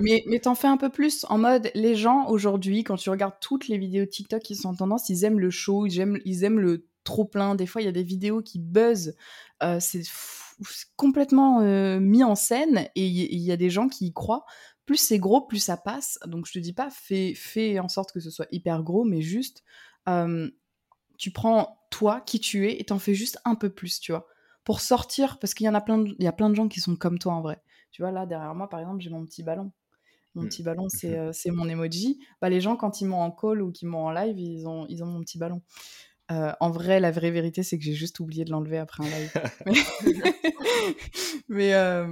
Mais, 0.00 0.22
mais 0.26 0.38
t'en 0.40 0.54
fais 0.54 0.66
un 0.66 0.76
peu 0.76 0.90
plus 0.90 1.24
en 1.30 1.38
mode, 1.38 1.70
les 1.74 1.94
gens, 1.94 2.28
aujourd'hui, 2.28 2.84
quand 2.84 2.96
tu 2.96 3.08
regardes 3.08 3.40
toutes 3.40 3.68
les 3.68 3.78
vidéos 3.78 4.04
TikTok 4.04 4.42
qui 4.42 4.54
sont 4.54 4.68
en 4.68 4.74
tendance, 4.74 5.08
ils 5.08 5.24
aiment 5.24 5.40
le 5.40 5.50
show, 5.50 5.86
ils 5.86 5.98
aiment, 5.98 6.20
ils 6.26 6.44
aiment 6.44 6.60
le 6.60 6.86
trop 7.02 7.24
plein. 7.24 7.54
Des 7.54 7.66
fois, 7.66 7.80
il 7.80 7.86
y 7.86 7.88
a 7.88 7.92
des 7.92 8.02
vidéos 8.02 8.42
qui 8.42 8.58
buzzent. 8.58 9.16
Euh, 9.62 9.78
c'est 9.80 10.02
complètement 10.96 11.60
euh, 11.60 12.00
mis 12.00 12.24
en 12.24 12.34
scène 12.34 12.88
et 12.94 13.06
il 13.06 13.42
y, 13.42 13.52
a 13.52 13.56
des 13.56 13.70
gens 13.70 13.88
qui 13.88 14.06
y 14.06 14.12
croient. 14.12 14.44
Plus 14.86 14.96
c'est 14.96 15.18
gros, 15.18 15.46
plus 15.46 15.58
ça 15.58 15.76
passe. 15.76 16.18
Donc 16.26 16.46
je 16.46 16.52
te 16.52 16.58
dis 16.58 16.72
pas, 16.72 16.90
fais, 16.90 17.34
fais 17.34 17.78
en 17.78 17.88
sorte 17.88 18.12
que 18.12 18.20
ce 18.20 18.30
soit 18.30 18.46
hyper 18.50 18.82
gros, 18.82 19.04
mais 19.04 19.22
juste, 19.22 19.62
tu 21.18 21.30
prends 21.30 21.78
toi, 21.90 22.20
qui 22.20 22.40
tu 22.40 22.68
es, 22.68 22.80
et 22.80 22.84
t'en 22.84 22.98
fais 22.98 23.14
juste 23.14 23.38
un 23.44 23.54
peu 23.54 23.70
plus, 23.70 24.00
tu 24.00 24.12
vois. 24.12 24.26
Pour 24.64 24.80
sortir, 24.80 25.38
parce 25.38 25.54
qu'il 25.54 25.66
y 25.66 25.68
en 25.68 25.74
a 25.74 25.80
plein 25.80 25.98
de, 25.98 26.14
il 26.18 26.24
y 26.24 26.26
a 26.26 26.32
plein 26.32 26.50
de 26.50 26.54
gens 26.54 26.68
qui 26.68 26.80
sont 26.80 26.96
comme 26.96 27.18
toi 27.18 27.34
en 27.34 27.40
vrai. 27.42 27.62
Tu 27.92 28.02
vois, 28.02 28.10
là, 28.10 28.26
derrière 28.26 28.54
moi, 28.54 28.68
par 28.68 28.80
exemple, 28.80 29.00
j'ai 29.00 29.10
mon 29.10 29.24
petit 29.24 29.42
ballon. 29.42 29.70
Mon 30.34 30.42
mmh. 30.42 30.48
petit 30.48 30.62
ballon, 30.64 30.88
c'est, 30.88 31.16
euh, 31.16 31.30
c'est 31.32 31.52
mon 31.52 31.68
emoji. 31.68 32.18
Bah, 32.40 32.48
les 32.48 32.60
gens, 32.60 32.76
quand 32.76 33.00
ils 33.00 33.06
m'ont 33.06 33.20
en 33.20 33.30
call 33.30 33.62
ou 33.62 33.70
qu'ils 33.70 33.88
m'ont 33.88 34.06
en 34.06 34.10
live, 34.10 34.36
ils 34.38 34.66
ont, 34.66 34.86
ils 34.88 35.04
ont 35.04 35.06
mon 35.06 35.20
petit 35.20 35.38
ballon. 35.38 35.62
Euh, 36.30 36.52
en 36.60 36.70
vrai, 36.70 37.00
la 37.00 37.10
vraie 37.10 37.30
vérité, 37.30 37.62
c'est 37.62 37.78
que 37.78 37.84
j'ai 37.84 37.92
juste 37.92 38.18
oublié 38.20 38.44
de 38.44 38.50
l'enlever 38.50 38.78
après 38.78 39.04
un 39.04 39.10
live. 39.10 39.32
mais, 41.48 41.74
euh, 41.74 42.06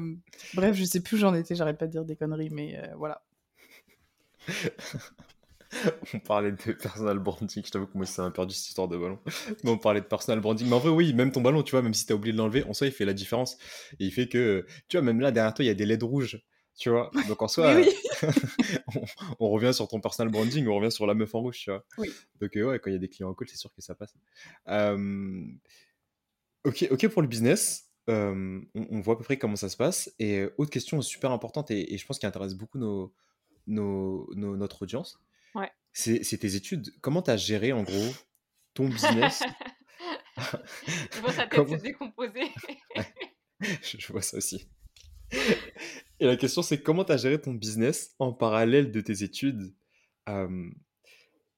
bref, 0.55 0.77
je 0.77 0.85
sais 0.85 1.01
plus 1.01 1.17
où 1.17 1.21
j'en 1.21 1.35
étais, 1.35 1.55
j'arrête 1.55 1.79
pas 1.79 1.87
de 1.87 1.93
dire 1.93 2.05
des 2.05 2.17
conneries, 2.17 2.51
mais 2.51 2.79
euh, 2.79 2.95
voilà. 2.97 3.23
on 6.15 6.19
parlait 6.19 6.53
de 6.53 6.73
personal 6.73 7.19
branding, 7.19 7.65
je 7.65 7.71
t'avoue 7.71 7.87
que 7.87 7.97
moi 7.97 8.05
ça 8.05 8.23
m'a 8.23 8.31
perdu 8.31 8.55
cette 8.55 8.69
histoire 8.69 8.89
de 8.89 8.99
ballon. 8.99 9.19
Mais 9.65 9.71
on 9.71 9.79
parlait 9.79 10.01
de 10.01 10.07
personal 10.07 10.41
branding. 10.41 10.69
Mais 10.69 10.75
en 10.75 10.81
vrai, 10.81 10.91
oui, 10.91 11.15
même 11.15 11.33
ton 11.33 11.41
ballon, 11.41 11.63
tu 11.63 11.71
vois, 11.71 11.81
même 11.81 11.95
si 11.95 12.05
t'as 12.05 12.15
oublié 12.15 12.33
de 12.33 12.39
l'enlever, 12.39 12.65
en 12.65 12.75
soi, 12.75 12.89
il 12.89 12.93
fait 12.93 13.07
la 13.07 13.15
différence. 13.15 13.57
Et 13.99 14.05
il 14.05 14.13
fait 14.13 14.29
que, 14.29 14.67
tu 14.89 14.99
vois, 14.99 15.05
même 15.05 15.21
là, 15.21 15.31
derrière 15.31 15.55
toi, 15.55 15.65
il 15.65 15.69
y 15.69 15.71
a 15.71 15.75
des 15.75 15.87
LED 15.87 16.03
rouges. 16.03 16.43
Tu 16.79 16.91
vois, 16.91 17.11
donc 17.29 17.41
en 17.41 17.49
soi, 17.49 17.75
on, 19.41 19.51
revient 19.51 19.75
sur 19.75 19.89
ton 19.89 20.01
personal 20.01 20.33
branding, 20.33 20.67
on 20.67 20.77
revient 20.77 20.93
sur 20.93 21.07
la 21.07 21.15
meuf 21.15 21.35
en 21.35 21.41
rouge, 21.41 21.59
tu 21.59 21.71
vois. 21.71 21.85
Donc 22.41 22.53
ouais, 22.55 22.79
quand 22.79 22.91
il 22.91 22.95
y 22.95 22.97
a 22.97 22.99
des 22.99 23.09
clients 23.09 23.31
en 23.31 23.35
call, 23.35 23.49
c'est 23.49 23.57
sûr 23.57 23.73
que 23.75 23.83
ça 23.83 23.95
passe. 23.95 24.15
ok, 26.65 26.89
ok 26.91 27.09
pour 27.09 27.23
le 27.23 27.29
business. 27.29 27.91
on, 28.09 28.63
voit 29.03 29.15
à 29.15 29.19
peu 29.19 29.25
près 29.25 29.39
comment 29.39 29.57
ça 29.57 29.69
se 29.69 29.77
passe. 29.77 30.13
Et 30.19 30.45
autre 30.59 30.71
question 30.71 31.01
super 31.03 31.31
importante 31.31 31.71
et, 31.71 31.97
je 31.97 32.07
pense 32.07 32.19
qui 32.19 32.27
intéresse 32.27 32.55
beaucoup 32.55 32.79
nos, 32.79 33.15
nos, 33.67 34.29
notre 34.35 34.83
audience. 34.83 35.19
Ouais. 35.55 35.71
C'est 35.93 36.39
tes 36.39 36.55
études. 36.57 36.93
Comment 37.01 37.23
tu 37.23 37.31
as 37.31 37.37
géré 37.37 37.73
en 37.73 37.83
gros 37.83 38.13
ton 38.75 38.89
business? 38.89 39.43
Je 41.13 41.21
vois 41.21 41.33
sa 41.33 41.47
tête 41.47 41.69
se 41.69 41.75
décomposer. 41.77 42.51
je 43.61 44.13
vois 44.13 44.23
ça 44.23 44.37
aussi. 44.39 44.69
Et 46.21 46.27
la 46.27 46.37
question, 46.37 46.63
c'est 46.63 46.81
comment 46.81 47.05
tu 47.05 47.13
as 47.13 47.17
géré 47.17 47.41
ton 47.41 47.53
business 47.53 48.15
en 48.19 48.33
parallèle 48.33 48.93
de 48.93 49.01
tes 49.01 49.25
études? 49.25 49.75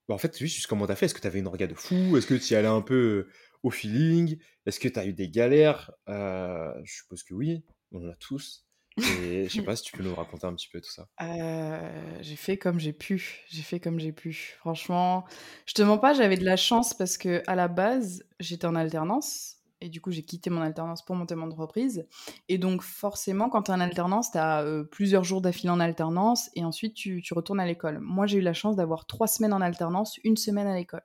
Bah, 0.08 0.14
En 0.14 0.18
fait, 0.18 0.38
juste 0.38 0.66
comment 0.66 0.86
tu 0.86 0.92
as 0.92 0.96
fait? 0.96 1.06
Est-ce 1.06 1.14
que 1.14 1.20
tu 1.20 1.26
avais 1.26 1.38
une 1.40 1.46
orga 1.46 1.66
de 1.66 1.74
fou? 1.74 2.16
Est-ce 2.16 2.26
que 2.26 2.34
tu 2.34 2.54
y 2.54 2.56
allais 2.56 2.68
un 2.68 2.82
peu 2.82 3.28
au 3.62 3.70
feeling? 3.70 4.38
Est-ce 4.66 4.80
que 4.80 4.88
tu 4.88 4.98
as 4.98 5.06
eu 5.06 5.12
des 5.12 5.28
galères? 5.28 5.90
Euh, 6.08 6.72
Je 6.84 6.92
suppose 6.94 7.22
que 7.22 7.34
oui, 7.34 7.64
on 7.92 8.06
en 8.06 8.10
a 8.10 8.16
tous. 8.16 8.66
Et 8.96 9.48
je 9.48 9.52
sais 9.52 9.62
pas 9.62 9.74
si 9.74 9.82
tu 9.82 9.96
peux 9.96 10.04
nous 10.04 10.14
raconter 10.14 10.46
un 10.46 10.54
petit 10.54 10.68
peu 10.68 10.80
tout 10.80 10.90
ça. 10.90 11.08
Euh, 11.20 12.18
j'ai 12.20 12.36
fait 12.36 12.56
comme 12.58 12.78
j'ai 12.78 12.92
pu. 12.92 13.44
J'ai 13.48 13.62
fait 13.62 13.80
comme 13.80 13.98
j'ai 13.98 14.12
pu. 14.12 14.54
Franchement, 14.58 15.24
je 15.66 15.74
te 15.74 15.82
mens 15.82 15.98
pas, 15.98 16.14
j'avais 16.14 16.36
de 16.36 16.44
la 16.44 16.56
chance 16.56 16.94
parce 16.94 17.18
que 17.18 17.42
à 17.46 17.54
la 17.56 17.68
base, 17.68 18.24
j'étais 18.40 18.66
en 18.66 18.76
alternance 18.76 19.53
et 19.84 19.90
du 19.90 20.00
coup, 20.00 20.10
j'ai 20.10 20.22
quitté 20.22 20.48
mon 20.48 20.62
alternance 20.62 21.04
pour 21.04 21.14
monter 21.14 21.34
mon 21.34 21.46
entreprise. 21.46 22.06
Et 22.48 22.56
donc, 22.56 22.80
forcément, 22.80 23.50
quand 23.50 23.64
tu 23.64 23.70
es 23.70 23.74
en 23.74 23.80
alternance, 23.80 24.30
tu 24.32 24.38
as 24.38 24.62
euh, 24.62 24.82
plusieurs 24.82 25.24
jours 25.24 25.42
d'affilée 25.42 25.70
en 25.70 25.78
alternance 25.78 26.50
et 26.54 26.64
ensuite 26.64 26.94
tu, 26.94 27.22
retournes 27.32 27.60
à 27.60 27.66
l'école. 27.66 28.00
Moi, 28.00 28.26
j'ai 28.26 28.38
eu 28.38 28.40
la 28.40 28.54
chance 28.54 28.76
d'avoir 28.76 29.04
trois 29.04 29.26
semaines 29.26 29.52
en 29.52 29.60
alternance, 29.60 30.18
une 30.24 30.38
semaine 30.38 30.66
à 30.66 30.74
l'école. 30.74 31.02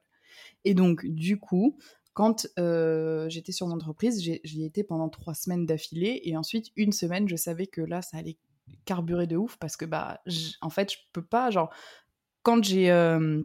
Et 0.63 0.73
donc, 0.73 1.05
du 1.05 1.39
coup, 1.39 1.77
quand 2.13 2.47
euh, 2.57 3.27
j'étais 3.27 3.51
sur 3.51 3.67
mon 3.67 3.75
entreprise, 3.75 4.21
j'y 4.21 4.63
étais 4.63 4.83
pendant 4.85 5.09
trois 5.09 5.33
semaines 5.33 5.65
d'affilée 5.65 6.21
et 6.23 6.37
ensuite, 6.37 6.67
une 6.77 6.93
semaine, 6.93 7.27
je 7.27 7.35
savais 7.35 7.67
que 7.67 7.81
là, 7.81 8.01
ça 8.01 8.17
allait 8.17 8.37
carburer 8.85 9.27
de 9.27 9.35
ouf 9.35 9.57
parce 9.57 9.75
que, 9.75 9.83
bah, 9.83 10.21
en 10.61 10.69
fait, 10.69 10.93
je 10.93 10.97
peux 11.11 11.25
pas, 11.25 11.51
genre, 11.51 11.69
quand 12.43 12.63
j'ai. 12.63 12.91
Euh, 12.91 13.43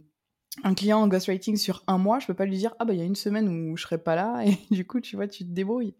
un 0.63 0.75
client 0.75 1.01
en 1.01 1.09
ghostwriting 1.09 1.57
sur 1.57 1.83
un 1.87 1.99
mois, 1.99 2.21
je 2.21 2.27
peux 2.27 2.35
pas 2.35 2.47
lui 2.47 2.57
dire 2.57 2.75
ah 2.79 2.85
bah 2.85 2.93
il 2.93 2.99
y 2.99 3.03
a 3.03 3.07
une 3.07 3.17
semaine 3.17 3.49
où 3.49 3.77
je 3.77 3.83
serai 3.83 3.99
pas 3.99 4.15
là 4.15 4.43
et 4.47 4.59
du 4.71 4.87
coup 4.87 5.01
tu 5.01 5.17
vois 5.17 5.27
tu 5.27 5.45
te 5.45 5.51
débrouilles. 5.51 5.97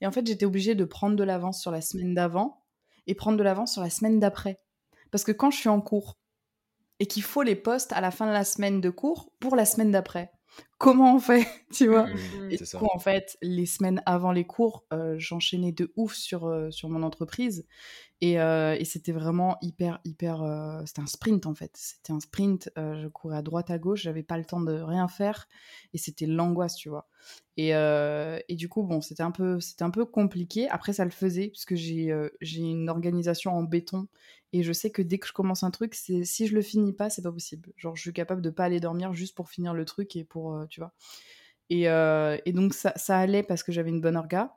Et 0.00 0.06
en 0.06 0.12
fait 0.12 0.26
j'étais 0.26 0.46
obligée 0.46 0.74
de 0.74 0.84
prendre 0.84 1.16
de 1.16 1.24
l'avance 1.24 1.60
sur 1.60 1.70
la 1.70 1.80
semaine 1.80 2.14
d'avant 2.14 2.64
et 3.06 3.14
prendre 3.14 3.36
de 3.36 3.42
l'avance 3.42 3.72
sur 3.72 3.82
la 3.82 3.90
semaine 3.90 4.18
d'après 4.18 4.60
parce 5.10 5.24
que 5.24 5.32
quand 5.32 5.50
je 5.50 5.58
suis 5.58 5.68
en 5.68 5.80
cours 5.80 6.18
et 7.00 7.06
qu'il 7.06 7.22
faut 7.22 7.42
les 7.42 7.54
postes 7.54 7.92
à 7.92 8.00
la 8.00 8.10
fin 8.10 8.26
de 8.26 8.32
la 8.32 8.44
semaine 8.44 8.80
de 8.80 8.90
cours 8.90 9.30
pour 9.38 9.56
la 9.56 9.64
semaine 9.64 9.92
d'après, 9.92 10.32
comment 10.78 11.14
on 11.14 11.18
fait, 11.18 11.46
tu 11.72 11.88
vois 11.88 12.06
mmh, 12.06 12.50
Et 12.50 12.56
du 12.56 12.64
coup, 12.64 12.88
en 12.92 12.98
fait, 12.98 13.36
les 13.42 13.66
semaines 13.66 14.00
avant 14.06 14.32
les 14.32 14.44
cours, 14.44 14.84
euh, 14.92 15.16
j'enchaînais 15.18 15.72
de 15.72 15.92
ouf 15.96 16.14
sur, 16.14 16.46
euh, 16.46 16.70
sur 16.70 16.88
mon 16.88 17.02
entreprise. 17.02 17.66
Et, 18.20 18.40
euh, 18.40 18.74
et 18.76 18.84
c'était 18.84 19.12
vraiment 19.12 19.58
hyper, 19.62 20.00
hyper... 20.04 20.38
c'était 20.86 21.02
un 21.02 21.06
sprint, 21.06 21.46
en 21.46 21.54
fait. 21.54 21.70
C'était 21.76 22.12
un 22.12 22.18
sprint. 22.18 22.68
je 22.76 23.06
courais 23.06 23.36
à 23.36 23.42
droite, 23.42 23.70
à 23.70 23.78
gauche. 23.78 24.02
J'avais 24.02 24.24
pas 24.24 24.36
le 24.38 24.44
temps 24.44 24.60
de 24.60 24.72
rien 24.72 25.06
faire. 25.06 25.46
Et 25.92 25.98
c'était 25.98 26.26
l'angoisse, 26.26 26.74
tu 26.74 26.88
vois. 26.88 27.08
Et, 27.56 27.68
et, 27.68 28.56
du 28.56 28.68
coup, 28.68 28.82
bon, 28.82 29.00
c'était 29.00 29.22
un, 29.22 29.30
peu, 29.30 29.60
un 29.78 29.90
peu 29.90 30.04
compliqué. 30.04 30.68
Après, 30.68 30.92
ça 30.92 31.04
le 31.04 31.12
faisait, 31.12 31.46
puisque 31.46 31.76
j'ai 31.76 32.12
j'ai 32.40 32.62
une 32.62 32.88
organisation 32.88 33.52
en 33.52 33.62
béton 33.62 34.08
et 34.52 34.62
je 34.62 34.72
sais 34.72 34.90
que 34.90 35.02
dès 35.02 35.18
que 35.18 35.26
je 35.26 35.32
commence 35.32 35.62
un 35.62 35.70
truc, 35.70 35.94
c'est 35.94 36.24
si 36.24 36.46
je 36.46 36.54
le 36.54 36.62
finis 36.62 36.94
pas, 36.94 37.10
c'est 37.10 37.22
pas 37.22 37.32
possible. 37.32 37.72
Genre, 37.76 37.94
je 37.96 38.00
suis 38.00 38.12
capable 38.14 38.40
de 38.40 38.48
pas 38.48 38.64
aller 38.64 38.80
dormir 38.80 39.12
juste 39.12 39.36
pour 39.36 39.50
finir 39.50 39.74
le 39.74 39.84
truc 39.84 40.16
et 40.16 40.24
pour, 40.24 40.54
euh, 40.54 40.64
tu 40.68 40.80
vois. 40.80 40.92
Et, 41.70 41.88
euh, 41.88 42.38
donc 42.46 42.74
ça, 42.74 42.92
allait 43.08 43.42
parce 43.42 43.62
que 43.62 43.72
j'avais 43.72 43.90
une 43.90 44.00
bonne 44.00 44.16
orga. 44.16 44.56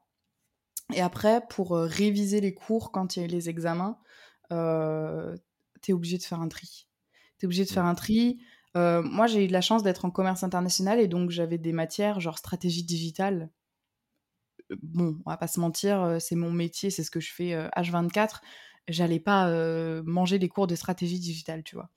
Et 0.93 1.01
après, 1.01 1.41
pour 1.49 1.76
euh, 1.76 1.86
réviser 1.86 2.41
les 2.41 2.53
cours 2.53 2.91
quand 2.91 3.16
il 3.16 3.20
y 3.20 3.24
a 3.24 3.26
eu 3.26 3.32
les 3.32 3.49
examens, 3.49 3.97
t'es 5.82 5.93
obligé 5.93 6.18
de 6.18 6.24
faire 6.24 6.41
un 6.41 6.49
tri. 6.49 6.88
T'es 7.38 7.45
obligé 7.45 7.66
de 7.66 7.70
faire 7.70 7.86
un 7.86 7.95
tri. 7.95 8.39
moi, 8.76 9.28
j'ai 9.28 9.45
eu 9.45 9.47
de 9.47 9.53
la 9.53 9.62
chance 9.62 9.84
d'être 9.84 10.05
en 10.05 10.12
commerce 10.12 10.43
international 10.43 10.99
et 10.99 11.07
donc 11.07 11.32
j'avais 11.32 11.57
des 11.57 11.74
matières 11.74 12.20
genre 12.20 12.38
stratégie 12.38 12.84
digitale. 12.84 13.49
Bon, 14.82 15.18
on 15.26 15.30
va 15.30 15.38
pas 15.38 15.47
se 15.47 15.59
mentir, 15.59 16.18
c'est 16.20 16.36
mon 16.36 16.51
métier, 16.51 16.89
c'est 16.89 17.03
ce 17.03 17.12
que 17.12 17.20
je 17.20 17.34
fais 17.34 17.70
H24 17.76 18.41
j'allais 18.88 19.20
pas 19.20 19.49
manger 20.03 20.39
des 20.39 20.49
cours 20.49 20.68
de 20.68 20.76
stratégie 20.76 21.20
digitale, 21.20 21.64
tu 21.64 21.76
vois. 21.76 21.89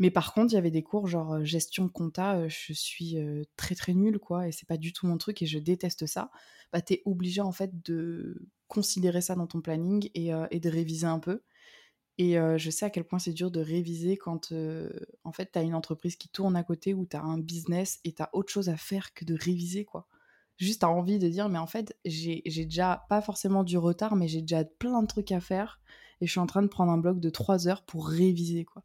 Mais 0.00 0.10
par 0.10 0.34
contre, 0.34 0.52
il 0.52 0.56
y 0.56 0.58
avait 0.58 0.72
des 0.72 0.82
cours 0.82 1.06
genre 1.06 1.44
gestion 1.44 1.88
compta, 1.88 2.48
je 2.48 2.72
suis 2.72 3.16
très 3.56 3.74
très 3.76 3.94
nulle, 3.94 4.18
quoi, 4.18 4.48
et 4.48 4.52
c'est 4.52 4.66
pas 4.66 4.78
du 4.78 4.92
tout 4.92 5.06
mon 5.06 5.18
truc 5.18 5.42
et 5.42 5.46
je 5.46 5.58
déteste 5.58 6.06
ça. 6.06 6.30
Bah, 6.72 6.80
t'es 6.80 7.02
obligé 7.04 7.40
en 7.40 7.52
fait 7.52 7.82
de 7.84 8.48
considérer 8.66 9.20
ça 9.20 9.34
dans 9.36 9.46
ton 9.46 9.60
planning 9.60 10.10
et, 10.14 10.30
et 10.50 10.60
de 10.60 10.68
réviser 10.70 11.06
un 11.06 11.18
peu. 11.20 11.42
Et 12.18 12.36
je 12.56 12.70
sais 12.70 12.84
à 12.86 12.90
quel 12.90 13.04
point 13.04 13.18
c'est 13.18 13.32
dur 13.32 13.50
de 13.50 13.60
réviser 13.60 14.16
quand 14.16 14.52
en 15.24 15.32
fait 15.32 15.50
t'as 15.52 15.62
une 15.62 15.74
entreprise 15.74 16.16
qui 16.16 16.28
tourne 16.28 16.56
à 16.56 16.62
côté 16.62 16.94
ou 16.94 17.06
t'as 17.06 17.22
un 17.22 17.38
business 17.38 18.00
et 18.04 18.12
t'as 18.12 18.28
autre 18.32 18.52
chose 18.52 18.68
à 18.68 18.76
faire 18.76 19.14
que 19.14 19.24
de 19.24 19.34
réviser, 19.34 19.84
quoi. 19.84 20.06
Juste 20.58 20.82
t'as 20.82 20.88
envie 20.88 21.18
de 21.18 21.28
dire, 21.28 21.48
mais 21.48 21.58
en 21.58 21.66
fait, 21.66 21.96
j'ai 22.04 22.42
déjà 22.44 23.06
pas 23.08 23.22
forcément 23.22 23.64
du 23.64 23.78
retard, 23.78 24.16
mais 24.16 24.28
j'ai 24.28 24.42
déjà 24.42 24.64
plein 24.64 25.02
de 25.02 25.06
trucs 25.06 25.32
à 25.32 25.40
faire 25.40 25.80
et 26.20 26.26
je 26.26 26.30
suis 26.30 26.40
en 26.40 26.46
train 26.46 26.62
de 26.62 26.68
prendre 26.68 26.92
un 26.92 26.98
bloc 26.98 27.20
de 27.20 27.30
3 27.30 27.68
heures 27.68 27.82
pour 27.82 28.08
réviser, 28.08 28.64
quoi. 28.66 28.82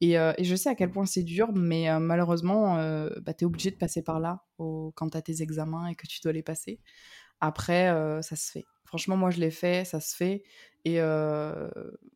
Et, 0.00 0.18
euh, 0.18 0.32
et 0.38 0.44
je 0.44 0.54
sais 0.54 0.68
à 0.68 0.74
quel 0.74 0.90
point 0.90 1.06
c'est 1.06 1.24
dur, 1.24 1.52
mais 1.52 1.90
euh, 1.90 1.98
malheureusement, 1.98 2.78
euh, 2.78 3.10
bah, 3.20 3.34
tu 3.34 3.44
es 3.44 3.46
obligé 3.46 3.70
de 3.70 3.76
passer 3.76 4.02
par 4.02 4.20
là 4.20 4.44
au, 4.58 4.92
quand 4.94 5.10
tu 5.10 5.16
as 5.16 5.22
tes 5.22 5.42
examens 5.42 5.88
et 5.88 5.94
que 5.94 6.06
tu 6.06 6.20
dois 6.22 6.32
les 6.32 6.42
passer. 6.42 6.80
Après, 7.40 7.86
ça 8.22 8.34
se 8.34 8.50
fait. 8.50 8.64
Franchement, 8.84 9.16
moi, 9.16 9.30
je 9.30 9.38
l'ai 9.38 9.52
fait, 9.52 9.84
ça 9.84 10.00
se 10.00 10.16
fait. 10.16 10.42
Et 10.84 10.98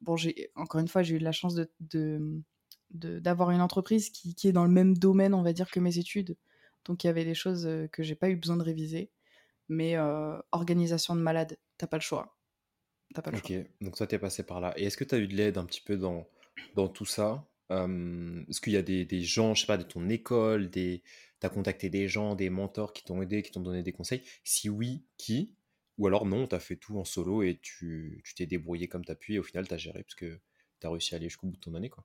bon, 0.01 0.17
j'ai 0.17 0.51
encore 0.57 0.81
une 0.81 0.89
fois, 0.89 1.05
j'ai 1.05 1.15
eu 1.15 1.19
la 1.19 1.31
chance 1.31 1.55
de, 1.55 2.43
d'avoir 2.91 3.53
une 3.53 3.61
entreprise 3.61 4.11
qui, 4.11 4.35
qui, 4.35 4.49
est 4.49 4.53
dans 4.53 4.65
le 4.65 4.71
même 4.71 4.97
domaine, 4.97 5.33
on 5.33 5.43
va 5.43 5.53
dire, 5.53 5.71
que 5.71 5.79
mes 5.79 5.99
études. 5.99 6.37
Donc, 6.85 7.05
il 7.05 7.07
y 7.07 7.11
avait 7.11 7.25
des 7.25 7.35
choses 7.35 7.69
que 7.93 8.03
j'ai 8.03 8.17
pas 8.17 8.31
eu 8.31 8.37
besoin 8.37 8.57
de 8.57 8.65
réviser. 8.65 9.13
Mais 9.69 9.97
organisation 10.51 11.15
de 11.15 11.21
malade, 11.21 11.57
t'as 11.79 11.87
pas 11.87 11.99
le 11.99 12.03
choix 12.03 12.37
ok, 13.21 13.53
donc 13.81 13.97
toi, 13.97 14.07
t'es 14.07 14.19
passé 14.19 14.43
par 14.43 14.61
là. 14.61 14.73
Et 14.77 14.85
est-ce 14.85 14.97
que 14.97 15.05
tu 15.05 15.15
as 15.15 15.19
eu 15.19 15.29
de 15.29 15.35
l'aide 15.35 15.59
un 15.59 15.65
petit 15.65 15.81
peu 15.81 15.97
dans, 15.97 16.27
dans 16.75 16.89
tout 16.89 17.05
ça? 17.05 17.45
Est-ce 18.49 18.61
qu'il 18.61 18.73
y 18.73 18.77
a 18.77 18.83
des, 18.83 19.23
gens, 19.23 19.55
je 19.55 19.63
sais 19.63 19.67
pas, 19.67 19.77
de 19.77 19.83
ton 19.83 20.09
école, 20.09 20.71
des... 20.71 21.03
tu 21.41 21.47
as 21.47 21.51
contacté 21.51 21.91
des 21.91 22.09
gens, 22.09 22.35
des 22.35 22.51
mentors 22.51 22.93
qui 22.93 23.05
t'ont 23.05 23.23
aidé, 23.23 23.43
qui 23.43 23.51
t'ont 23.51 23.61
donné 23.61 23.83
des 23.83 23.93
conseils? 23.93 24.23
Si 24.45 24.69
oui, 24.69 25.05
qui? 25.17 25.55
Ou 25.99 26.07
alors 26.07 26.27
non, 26.27 26.47
tu 26.47 26.55
as 26.55 26.61
fait 26.61 26.77
tout 26.77 26.99
en 26.99 27.05
solo 27.05 27.43
et 27.43 27.59
tu 27.63 28.23
t'es 28.37 28.47
débrouillé 28.47 28.89
comme 28.89 29.05
tu 29.05 29.13
as 29.13 29.17
pu 29.17 29.35
et 29.35 29.39
au 29.39 29.43
final, 29.43 29.69
tu 29.69 29.75
as 29.75 29.79
géré 29.79 30.03
parce 30.03 30.15
que 30.15 30.41
tu 30.81 30.87
as 30.87 30.91
réussi 30.91 31.15
à 31.15 31.19
aller 31.19 31.29
jusqu'au 31.29 31.47
bout 31.47 31.57
de 31.57 31.61
ton 31.61 31.75
année, 31.75 31.91
quoi. 31.91 32.05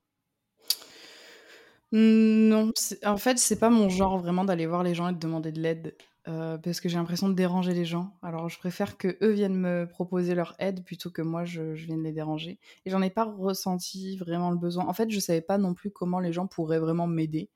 Mmh, 1.91 2.49
non, 2.49 2.73
en 3.05 3.17
fait, 3.17 3.37
c'est 3.37 3.59
pas 3.59 3.69
mon 3.69 3.89
genre 3.89 4.17
vraiment 4.17 4.43
d'aller 4.43 4.65
voir 4.65 4.83
les 4.83 4.93
gens 4.93 5.07
et 5.09 5.13
de 5.13 5.19
demander 5.19 5.51
de 5.51 5.61
l'aide. 5.61 5.95
Euh, 6.27 6.57
parce 6.57 6.81
que 6.81 6.89
j'ai 6.89 6.97
l'impression 6.97 7.29
de 7.29 7.33
déranger 7.33 7.73
les 7.73 7.85
gens. 7.85 8.13
Alors 8.21 8.49
je 8.49 8.59
préfère 8.59 8.97
que 8.97 9.17
eux 9.21 9.31
viennent 9.31 9.55
me 9.55 9.87
proposer 9.87 10.35
leur 10.35 10.55
aide 10.59 10.83
plutôt 10.83 11.09
que 11.09 11.21
moi 11.21 11.45
je, 11.45 11.61
vienne 11.73 12.03
les 12.03 12.11
déranger. 12.11 12.59
Et 12.85 12.89
j'en 12.89 13.01
ai 13.01 13.09
pas 13.09 13.23
ressenti 13.23 14.17
vraiment 14.17 14.51
le 14.51 14.57
besoin. 14.57 14.85
En 14.87 14.93
fait, 14.93 15.09
je 15.09 15.19
savais 15.19 15.41
pas 15.41 15.57
non 15.57 15.73
plus 15.73 15.89
comment 15.89 16.19
les 16.19 16.33
gens 16.33 16.45
pourraient 16.45 16.79
vraiment 16.79 17.07
m'aider. 17.07 17.49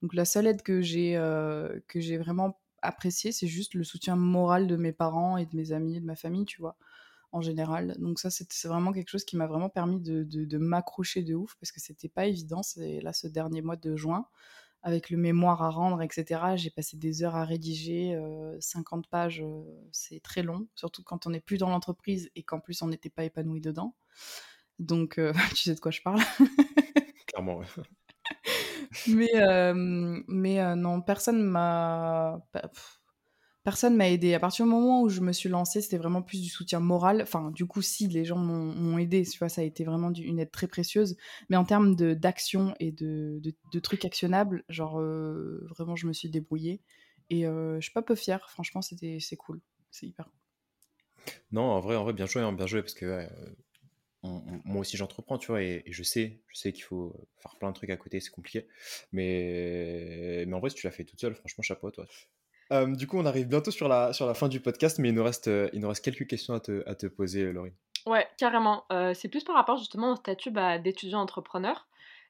Donc 0.00 0.14
la 0.14 0.24
seule 0.24 0.46
aide 0.46 0.62
que 0.62 0.80
j'ai 0.80 1.16
euh, 1.16 1.78
vraiment 2.18 2.58
appréciée, 2.80 3.30
c'est 3.30 3.46
juste 3.46 3.74
le 3.74 3.84
soutien 3.84 4.16
moral 4.16 4.66
de 4.68 4.76
mes 4.76 4.92
parents 4.92 5.36
et 5.36 5.44
de 5.44 5.54
mes 5.54 5.72
amis 5.72 5.96
et 5.96 6.00
de 6.00 6.06
ma 6.06 6.16
famille, 6.16 6.46
tu 6.46 6.60
vois, 6.60 6.76
en 7.32 7.42
général. 7.42 7.94
Donc 7.98 8.18
ça, 8.18 8.30
c'est 8.30 8.68
vraiment 8.68 8.92
quelque 8.92 9.10
chose 9.10 9.24
qui 9.24 9.36
m'a 9.36 9.46
vraiment 9.46 9.68
permis 9.68 10.00
de, 10.00 10.22
de, 10.22 10.44
de 10.46 10.58
m'accrocher 10.58 11.22
de 11.22 11.34
ouf 11.34 11.56
parce 11.60 11.72
que 11.72 11.80
c'était 11.80 12.08
pas 12.08 12.26
évident. 12.26 12.62
C'est 12.62 13.00
là 13.00 13.12
ce 13.12 13.26
dernier 13.26 13.60
mois 13.60 13.76
de 13.76 13.96
juin 13.96 14.26
avec 14.84 15.08
le 15.08 15.16
mémoire 15.16 15.62
à 15.62 15.70
rendre, 15.70 16.02
etc. 16.02 16.42
J'ai 16.56 16.68
passé 16.68 16.98
des 16.98 17.24
heures 17.24 17.36
à 17.36 17.44
rédiger, 17.44 18.16
50 18.60 19.06
euh, 19.06 19.08
pages, 19.10 19.40
euh, 19.40 19.62
c'est 19.92 20.22
très 20.22 20.42
long, 20.42 20.68
surtout 20.74 21.02
quand 21.02 21.26
on 21.26 21.30
n'est 21.30 21.40
plus 21.40 21.56
dans 21.56 21.70
l'entreprise 21.70 22.30
et 22.36 22.42
qu'en 22.42 22.60
plus 22.60 22.82
on 22.82 22.88
n'était 22.88 23.08
pas 23.08 23.24
épanoui 23.24 23.62
dedans. 23.62 23.96
Donc, 24.78 25.18
euh, 25.18 25.32
tu 25.56 25.62
sais 25.64 25.74
de 25.74 25.80
quoi 25.80 25.90
je 25.90 26.02
parle 26.02 26.20
Clairement, 27.26 27.62
mais 29.08 29.32
mais 30.28 30.76
non, 30.76 31.00
personne 31.00 31.42
m'a 31.42 32.46
personne 33.64 33.96
m'a 33.96 34.08
aidé. 34.08 34.34
À 34.34 34.40
partir 34.40 34.64
du 34.66 34.70
moment 34.70 35.02
où 35.02 35.08
je 35.08 35.20
me 35.20 35.32
suis 35.32 35.48
lancée, 35.48 35.80
c'était 35.80 35.96
vraiment 35.96 36.22
plus 36.22 36.40
du 36.40 36.48
soutien 36.48 36.80
moral. 36.80 37.22
Enfin, 37.22 37.50
du 37.50 37.66
coup, 37.66 37.82
si 37.82 38.06
les 38.06 38.24
gens 38.24 38.36
m'ont 38.36 38.98
aidé, 38.98 39.24
tu 39.24 39.38
vois, 39.38 39.48
ça 39.48 39.62
a 39.62 39.64
été 39.64 39.84
vraiment 39.84 40.12
une 40.12 40.38
aide 40.38 40.50
très 40.50 40.68
précieuse. 40.68 41.16
Mais 41.48 41.56
en 41.56 41.64
termes 41.64 41.96
d'action 41.96 42.74
et 42.78 42.92
de, 42.92 43.40
de, 43.72 43.80
trucs 43.80 44.04
actionnables, 44.04 44.64
genre 44.68 45.00
vraiment, 45.70 45.96
je 45.96 46.06
me 46.06 46.12
suis 46.12 46.28
débrouillée. 46.28 46.82
Et 47.30 47.42
je 47.44 47.80
suis 47.80 47.92
pas 47.92 48.02
peu 48.02 48.14
fière. 48.14 48.50
Franchement, 48.50 48.82
c'était 48.82 49.18
c'est 49.20 49.36
cool. 49.36 49.60
C'est 49.90 50.06
hyper. 50.06 50.30
Non, 51.50 51.62
en 51.62 51.80
vrai, 51.80 51.96
en 51.96 52.04
vrai, 52.04 52.12
bien 52.12 52.26
joué, 52.26 52.42
hein, 52.42 52.52
bien 52.52 52.66
joué, 52.66 52.82
parce 52.82 52.94
que 52.94 53.26
moi 54.22 54.80
aussi 54.80 54.96
j'entreprends, 54.96 55.38
tu 55.38 55.48
vois, 55.48 55.62
et, 55.62 55.84
je 55.86 56.02
sais, 56.02 56.40
je 56.48 56.58
sais 56.58 56.72
qu'il 56.72 56.84
faut 56.84 57.14
faire 57.36 57.56
plein 57.56 57.68
de 57.70 57.74
trucs 57.74 57.90
à 57.90 57.96
côté, 57.96 58.20
c'est 58.20 58.30
compliqué. 58.30 58.66
Mais, 59.12 60.44
mais 60.46 60.54
en 60.54 60.60
vrai, 60.60 60.70
si 60.70 60.76
tu 60.76 60.86
l'as 60.86 60.92
fait 60.92 61.04
toute 61.04 61.20
seule, 61.20 61.34
franchement, 61.34 61.62
chapeau 61.62 61.90
toi. 61.90 62.06
Du 62.70 63.06
coup, 63.06 63.18
on 63.18 63.26
arrive 63.26 63.48
bientôt 63.48 63.70
sur 63.70 63.88
la, 63.88 64.12
sur 64.12 64.26
la 64.26 64.34
fin 64.34 64.48
du 64.48 64.60
podcast, 64.60 64.98
mais 64.98 65.10
il 65.10 65.14
nous 65.14 65.24
reste, 65.24 65.50
il 65.72 65.80
nous 65.80 65.88
reste 65.88 66.04
quelques 66.04 66.26
questions 66.26 66.54
à 66.54 66.60
te, 66.60 66.82
à 66.88 66.94
te 66.94 67.06
poser, 67.06 67.52
Laurie. 67.52 67.72
Ouais, 68.06 68.26
carrément. 68.36 68.84
c'est 69.14 69.28
plus 69.28 69.44
par 69.44 69.54
rapport 69.54 69.76
justement 69.76 70.12
au 70.12 70.16
statut 70.16 70.50
bah, 70.50 70.78
d'étudiant 70.78 71.20
entrepreneur. 71.20 71.86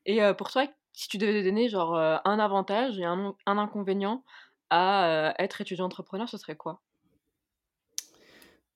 Et 0.07 0.21
pour 0.37 0.51
toi, 0.51 0.67
si 0.93 1.09
tu 1.09 1.19
devais 1.19 1.43
donner 1.43 1.69
genre 1.69 1.97
un 1.97 2.39
avantage 2.39 2.99
et 2.99 3.05
un, 3.05 3.35
un 3.47 3.59
inconvénient 3.59 4.23
à 4.71 5.35
être 5.39 5.61
étudiant 5.61 5.87
entrepreneur, 5.87 6.29
ce 6.29 6.37
serait 6.37 6.57
quoi? 6.57 6.81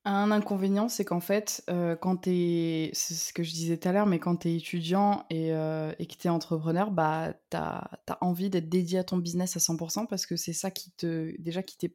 Un 0.04 0.30
inconvénient, 0.30 0.88
c'est 0.88 1.04
qu'en 1.04 1.20
fait, 1.20 1.62
euh, 1.68 1.96
quand 1.96 2.22
tu 2.22 2.30
es, 2.30 2.90
c'est 2.94 3.14
ce 3.14 3.32
que 3.32 3.42
je 3.42 3.52
disais 3.52 3.76
tout 3.76 3.88
à 3.88 3.92
l'heure, 3.92 4.06
mais 4.06 4.18
quand 4.18 4.36
tu 4.36 4.50
étudiant 4.50 5.24
et, 5.30 5.52
euh, 5.52 5.92
que 5.92 6.04
tu 6.04 6.26
es 6.26 6.30
entrepreneur, 6.30 6.90
bah, 6.90 7.34
tu 7.50 7.56
as, 7.56 7.90
envie 8.20 8.50
d'être 8.50 8.68
dédié 8.68 9.00
à 9.00 9.04
ton 9.04 9.18
business 9.18 9.56
à 9.56 9.60
100% 9.60 10.06
parce 10.06 10.26
que 10.26 10.36
c'est 10.36 10.52
ça 10.52 10.70
qui 10.70 10.90
te, 10.92 11.34
déjà, 11.40 11.62
qui 11.62 11.90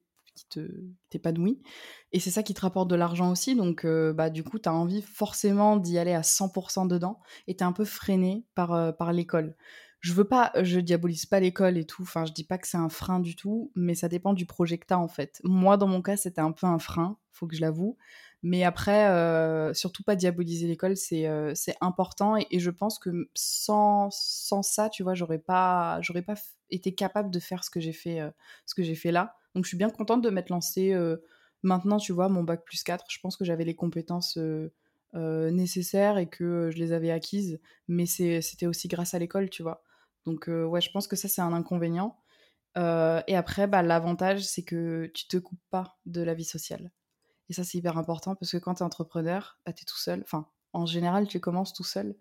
t'épanouit. 1.10 1.62
Et 2.12 2.20
c'est 2.20 2.32
ça 2.32 2.44
qui 2.44 2.54
te 2.54 2.62
rapporte 2.62 2.90
de 2.90 2.96
l'argent 2.96 3.32
aussi. 3.32 3.56
Donc, 3.56 3.86
euh, 3.86 4.14
bah, 4.14 4.30
du 4.30 4.44
coup, 4.44 4.60
tu 4.60 4.70
as 4.70 4.74
envie 4.74 5.02
forcément 5.02 5.78
d'y 5.78 5.98
aller 5.98 6.14
à 6.14 6.22
100% 6.22 6.88
dedans 6.88 7.20
et 7.48 7.56
tu 7.56 7.64
es 7.64 7.68
un 7.68 7.74
peu 7.74 7.86
freiné 7.86 8.46
par, 8.54 8.96
par 8.96 9.14
l'école 9.14 9.56
je 10.04 10.12
veux 10.12 10.26
pas, 10.26 10.52
je 10.62 10.82
diabolise 10.82 11.26
pas 11.26 11.40
l'école 11.40 11.78
et 11.78 11.86
tout, 11.86 12.02
enfin 12.02 12.26
je 12.26 12.34
dis 12.34 12.44
pas 12.44 12.58
que 12.58 12.68
c'est 12.68 12.78
un 12.78 12.90
frein 12.90 13.22
du 13.22 13.38
tout, 13.38 13.72
mais 13.74 13.96
ça 13.96 14.10
dépend 14.10 14.34
du 14.34 14.46
projet 14.46 14.78
en 14.98 15.08
fait. 15.08 15.40
Moi 15.46 15.78
dans 15.78 15.88
mon 15.88 16.02
cas 16.02 16.18
c'était 16.18 16.42
un 16.42 16.52
peu 16.52 16.68
un 16.68 16.78
frein, 16.78 17.18
faut 17.32 17.48
que 17.48 17.56
je 17.56 17.62
l'avoue, 17.62 17.96
mais 18.42 18.66
après 18.66 19.08
euh, 19.08 19.74
surtout 19.74 20.04
pas 20.04 20.18
diaboliser 20.18 20.68
l'école, 20.68 20.98
c'est 20.98 21.26
euh, 21.28 21.54
important 21.80 22.36
et, 22.36 22.60
je 22.60 22.70
pense 22.70 23.00
que 23.00 23.30
sans, 23.34 24.10
sans 24.12 24.62
ça, 24.62 24.90
tu 24.90 25.04
vois, 25.04 25.14
j'aurais 25.14 25.40
pas 25.40 26.02
pas 26.28 26.36
été 26.70 26.94
capable 26.94 27.32
de 27.32 27.40
faire 27.40 27.64
ce 27.64 27.70
que 27.70 27.80
j'ai 27.80 27.94
fait 27.94 28.20
euh, 28.20 28.30
ce 28.66 28.76
que 28.76 28.84
j'ai 28.84 28.96
fait 28.96 29.14
là. 29.14 29.38
Donc 29.56 29.64
je 29.64 29.70
suis 29.70 29.78
bien 29.78 29.90
contente 29.90 30.22
de 30.22 30.30
m'être 30.30 30.50
lancée 30.50 30.94
maintenant, 31.64 31.98
tu 31.98 32.12
vois, 32.12 32.28
mon 32.28 32.44
bac 32.44 32.66
plus 32.66 32.84
4, 32.84 33.06
je 33.08 33.20
pense 33.22 33.38
que 33.38 33.46
j'avais 33.46 33.64
les 33.64 33.76
compétences 33.76 34.38
nécessaires 35.14 36.18
et 36.18 36.28
que 36.28 36.72
je 36.74 36.78
les 36.78 36.92
avais 36.92 37.12
acquises, 37.12 37.62
mais 37.88 38.06
c'était 38.06 38.68
aussi 38.68 38.90
grâce 38.90 39.14
à 39.14 39.20
l'école, 39.20 39.50
tu 39.50 39.64
vois. 39.64 39.82
Donc, 40.26 40.50
euh, 40.50 40.66
ouais, 40.66 40.82
je 40.82 40.92
pense 40.92 41.08
que 41.08 41.16
ça, 41.16 41.28
c'est 41.28 41.42
un 41.42 41.54
inconvénient. 41.54 42.18
Euh, 42.78 43.22
et 43.28 43.36
après, 43.36 43.68
bah, 43.68 43.82
l'avantage, 43.82 44.44
c'est 44.44 44.64
que 44.64 45.12
tu 45.14 45.28
te 45.28 45.38
coupes 45.38 45.62
pas 45.70 45.98
de 46.06 46.22
la 46.22 46.34
vie 46.34 46.46
sociale. 46.46 46.92
Et 47.50 47.54
ça, 47.54 47.64
c'est 47.64 47.78
hyper 47.78 47.98
important 47.98 48.36
parce 48.36 48.52
que 48.52 48.58
quand 48.58 48.76
tu 48.76 48.80
es 48.80 48.86
entrepreneur, 48.86 49.60
bah, 49.66 49.74
tu 49.74 49.84
es 49.84 49.86
tout 49.86 49.98
seul. 49.98 50.22
Enfin, 50.22 50.48
en 50.72 50.86
général, 50.86 51.28
tu 51.28 51.40
commences 51.40 51.74
tout 51.74 51.84
seul 51.84 52.16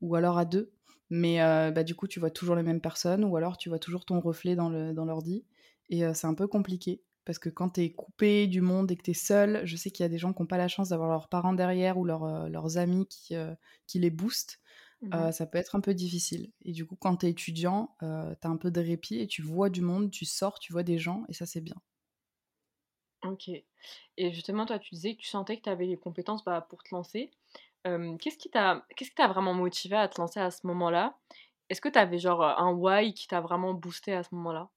ou 0.00 0.14
alors 0.14 0.38
à 0.38 0.44
deux. 0.44 0.72
Mais 1.10 1.42
euh, 1.42 1.70
bah, 1.70 1.84
du 1.84 1.94
coup, 1.94 2.06
tu 2.06 2.20
vois 2.20 2.30
toujours 2.30 2.54
les 2.54 2.62
mêmes 2.62 2.80
personnes 2.80 3.24
ou 3.24 3.36
alors 3.36 3.56
tu 3.58 3.68
vois 3.68 3.78
toujours 3.78 4.04
ton 4.04 4.20
reflet 4.20 4.54
dans 4.54 4.70
l'ordi. 4.70 5.40
Dans 5.40 6.06
et 6.10 6.14
c'est 6.14 6.26
un 6.26 6.34
peu 6.34 6.46
compliqué 6.46 7.02
parce 7.24 7.38
que 7.38 7.48
quand 7.48 7.70
tu 7.70 7.80
es 7.82 7.92
coupé 7.92 8.46
du 8.46 8.60
monde 8.60 8.90
et 8.90 8.96
que 8.96 9.02
tu 9.02 9.12
es 9.12 9.14
seul, 9.14 9.62
je 9.64 9.76
sais 9.76 9.90
qu'il 9.90 10.04
y 10.04 10.06
a 10.06 10.10
des 10.10 10.18
gens 10.18 10.34
qui 10.34 10.42
n'ont 10.42 10.46
pas 10.46 10.58
la 10.58 10.68
chance 10.68 10.90
d'avoir 10.90 11.08
leurs 11.08 11.28
parents 11.28 11.54
derrière 11.54 11.96
ou 11.98 12.04
leurs 12.04 12.76
amis 12.76 13.06
qui, 13.06 13.34
qui 13.86 13.98
les 13.98 14.10
boostent. 14.10 14.60
Mmh 15.02 15.32
ça 15.32 15.46
peut 15.46 15.58
être 15.58 15.76
un 15.76 15.80
peu 15.80 15.94
difficile. 15.94 16.52
Et 16.62 16.72
du 16.72 16.86
coup, 16.86 16.96
quand 16.96 17.16
tu 17.18 17.26
es 17.26 17.30
étudiant, 17.30 17.96
tu 18.00 18.06
as 18.06 18.36
un 18.44 18.56
peu 18.56 18.70
de 18.70 18.80
répit 18.80 19.18
et 19.20 19.26
tu 19.26 19.42
vois 19.42 19.70
du 19.70 19.80
monde, 19.82 20.10
tu 20.10 20.24
sors, 20.24 20.58
tu 20.58 20.72
vois 20.72 20.82
des 20.82 20.98
gens, 20.98 21.24
et 21.28 21.34
ça, 21.34 21.46
c'est 21.46 21.60
bien. 21.60 21.76
Ok. 23.24 23.48
Et 24.16 24.32
justement, 24.32 24.66
toi, 24.66 24.78
tu 24.78 24.94
disais 24.94 25.14
que 25.16 25.20
tu 25.20 25.26
sentais 25.28 25.56
que 25.58 25.62
tu 25.62 25.70
avais 25.70 25.86
les 25.86 25.96
compétences 25.98 26.44
bah, 26.44 26.60
pour 26.68 26.82
te 26.82 26.94
lancer. 26.94 27.30
qu'est-ce 27.84 28.38
qui 28.38 28.50
t'a 28.50 28.86
qu'est-ce 28.96 29.10
qui 29.10 29.16
t'a 29.16 29.28
vraiment 29.28 29.54
motivé 29.54 29.96
à 29.96 30.08
te 30.08 30.20
lancer 30.20 30.40
à 30.40 30.50
ce 30.50 30.66
moment-là? 30.66 31.18
Est-ce 31.70 31.80
que 31.80 31.88
tu 31.88 31.98
avais 31.98 32.18
genre 32.18 32.42
un 32.44 32.72
why 32.72 33.14
qui 33.14 33.26
t'a 33.28 33.40
vraiment 33.40 33.74
boosté 33.74 34.14
à 34.14 34.22
ce 34.24 34.34
moment-là? 34.34 34.70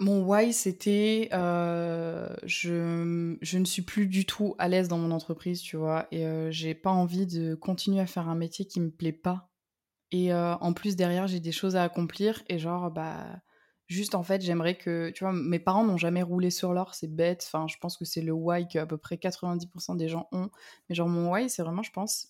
Mon 0.00 0.22
why, 0.22 0.52
c'était 0.52 1.28
euh, 1.32 2.28
je, 2.44 3.36
ne 3.58 3.64
suis 3.64 3.82
plus 3.82 4.06
du 4.06 4.26
tout 4.26 4.54
à 4.58 4.68
l'aise 4.68 4.88
dans 4.88 4.98
mon 4.98 5.10
entreprise, 5.10 5.60
tu 5.60 5.76
vois, 5.76 6.06
et 6.12 6.24
euh, 6.24 6.50
j'ai 6.50 6.74
pas 6.74 6.90
envie 6.90 7.26
de 7.26 7.54
continuer 7.54 8.00
à 8.00 8.06
faire 8.06 8.28
un 8.28 8.36
métier 8.36 8.64
qui 8.64 8.80
me 8.80 8.90
plaît 8.90 9.12
pas. 9.12 9.50
Et 10.12 10.32
euh, 10.32 10.54
en 10.56 10.72
plus, 10.72 10.96
derrière, 10.96 11.26
j'ai 11.26 11.40
des 11.40 11.52
choses 11.52 11.76
à 11.76 11.82
accomplir, 11.82 12.42
et 12.48 12.58
genre, 12.58 12.90
bah, 12.92 13.26
juste 13.88 14.14
en 14.14 14.22
fait, 14.22 14.40
j'aimerais 14.40 14.78
que, 14.78 15.10
tu 15.10 15.24
vois, 15.24 15.32
mes 15.32 15.58
parents 15.58 15.84
n'ont 15.84 15.96
jamais 15.96 16.22
roulé 16.22 16.50
sur 16.50 16.72
l'or, 16.72 16.94
c'est 16.94 17.12
bête, 17.12 17.44
enfin, 17.46 17.66
je 17.66 17.76
pense 17.78 17.96
que 17.96 18.04
c'est 18.04 18.22
le 18.22 18.32
why 18.32 18.68
que 18.68 18.84
peu 18.84 18.98
près 18.98 19.16
90% 19.16 19.96
des 19.96 20.08
gens 20.08 20.28
ont, 20.30 20.50
mais 20.88 20.94
genre, 20.94 21.08
mon 21.08 21.32
why, 21.32 21.50
c'est 21.50 21.62
vraiment, 21.62 21.82
je 21.82 21.92
pense, 21.92 22.28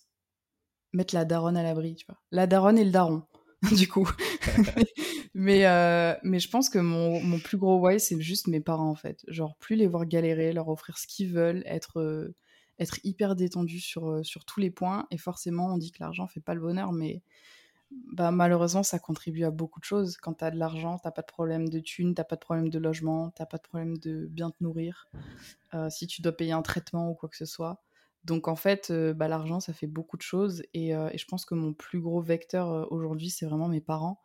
mettre 0.91 1.13
la 1.13 1.23
daronne 1.23 1.55
à 1.55 1.63
l'abri, 1.63 1.95
tu 1.95 2.07
vois. 2.07 2.17
La 2.31 2.47
daronne 2.47 2.79
et 2.79 2.83
le 2.85 2.91
daron, 2.91 3.23
du 3.77 3.87
coup. 3.87 4.09
mais, 5.39 5.65
euh, 5.65 6.13
mais 6.21 6.37
je 6.37 6.49
pense 6.49 6.69
que 6.69 6.79
mon, 6.79 7.21
mon 7.21 7.39
plus 7.39 7.55
gros 7.55 7.77
why, 7.79 7.97
c'est 7.97 8.19
juste 8.19 8.47
mes 8.47 8.59
parents, 8.59 8.89
en 8.89 8.95
fait. 8.95 9.23
Genre, 9.29 9.55
plus 9.55 9.77
les 9.77 9.87
voir 9.87 10.05
galérer, 10.05 10.51
leur 10.51 10.67
offrir 10.67 10.97
ce 10.97 11.07
qu'ils 11.07 11.31
veulent, 11.31 11.63
être, 11.65 12.01
euh, 12.01 12.35
être 12.77 12.99
hyper 13.05 13.37
détendu 13.37 13.79
sur, 13.79 14.09
euh, 14.09 14.23
sur 14.23 14.43
tous 14.43 14.59
les 14.59 14.69
points. 14.69 15.07
Et 15.11 15.17
forcément, 15.17 15.73
on 15.73 15.77
dit 15.77 15.93
que 15.93 15.99
l'argent 16.01 16.27
fait 16.27 16.41
pas 16.41 16.55
le 16.55 16.59
bonheur, 16.59 16.91
mais 16.91 17.21
bah, 18.11 18.31
malheureusement, 18.31 18.83
ça 18.83 18.99
contribue 18.99 19.45
à 19.45 19.49
beaucoup 19.49 19.79
de 19.79 19.85
choses. 19.85 20.17
Quand 20.17 20.33
tu 20.33 20.43
as 20.43 20.51
de 20.51 20.57
l'argent, 20.57 20.97
t'as 21.01 21.11
pas 21.11 21.21
de 21.21 21.27
problème 21.27 21.69
de 21.69 21.79
thunes, 21.79 22.15
t'as 22.15 22.25
pas 22.25 22.35
de 22.35 22.41
problème 22.41 22.67
de 22.67 22.77
logement, 22.77 23.29
t'as 23.29 23.45
pas 23.45 23.57
de 23.59 23.63
problème 23.63 23.97
de 23.97 24.25
bien 24.25 24.49
te 24.49 24.61
nourrir. 24.61 25.07
si 25.89 26.05
tu 26.05 26.21
dois 26.21 26.33
payer 26.33 26.51
un 26.51 26.63
traitement 26.63 27.09
ou 27.11 27.13
quoi 27.13 27.29
que 27.29 27.37
ce 27.37 27.45
soit. 27.45 27.81
Donc 28.25 28.49
en 28.49 28.57
fait, 28.57 28.91
bah, 28.91 29.29
l'argent, 29.29 29.61
ça 29.61 29.71
fait 29.71 29.87
beaucoup 29.87 30.17
de 30.17 30.21
choses. 30.21 30.63
Et, 30.73 30.89
et, 30.89 31.17
je 31.17 31.25
pense 31.27 31.45
que 31.45 31.55
mon 31.55 31.73
plus 31.73 32.01
gros 32.01 32.21
vecteur 32.21 32.91
aujourd'hui, 32.91 33.29
c'est 33.29 33.45
vraiment 33.45 33.69
mes 33.69 33.81
parents. 33.81 34.19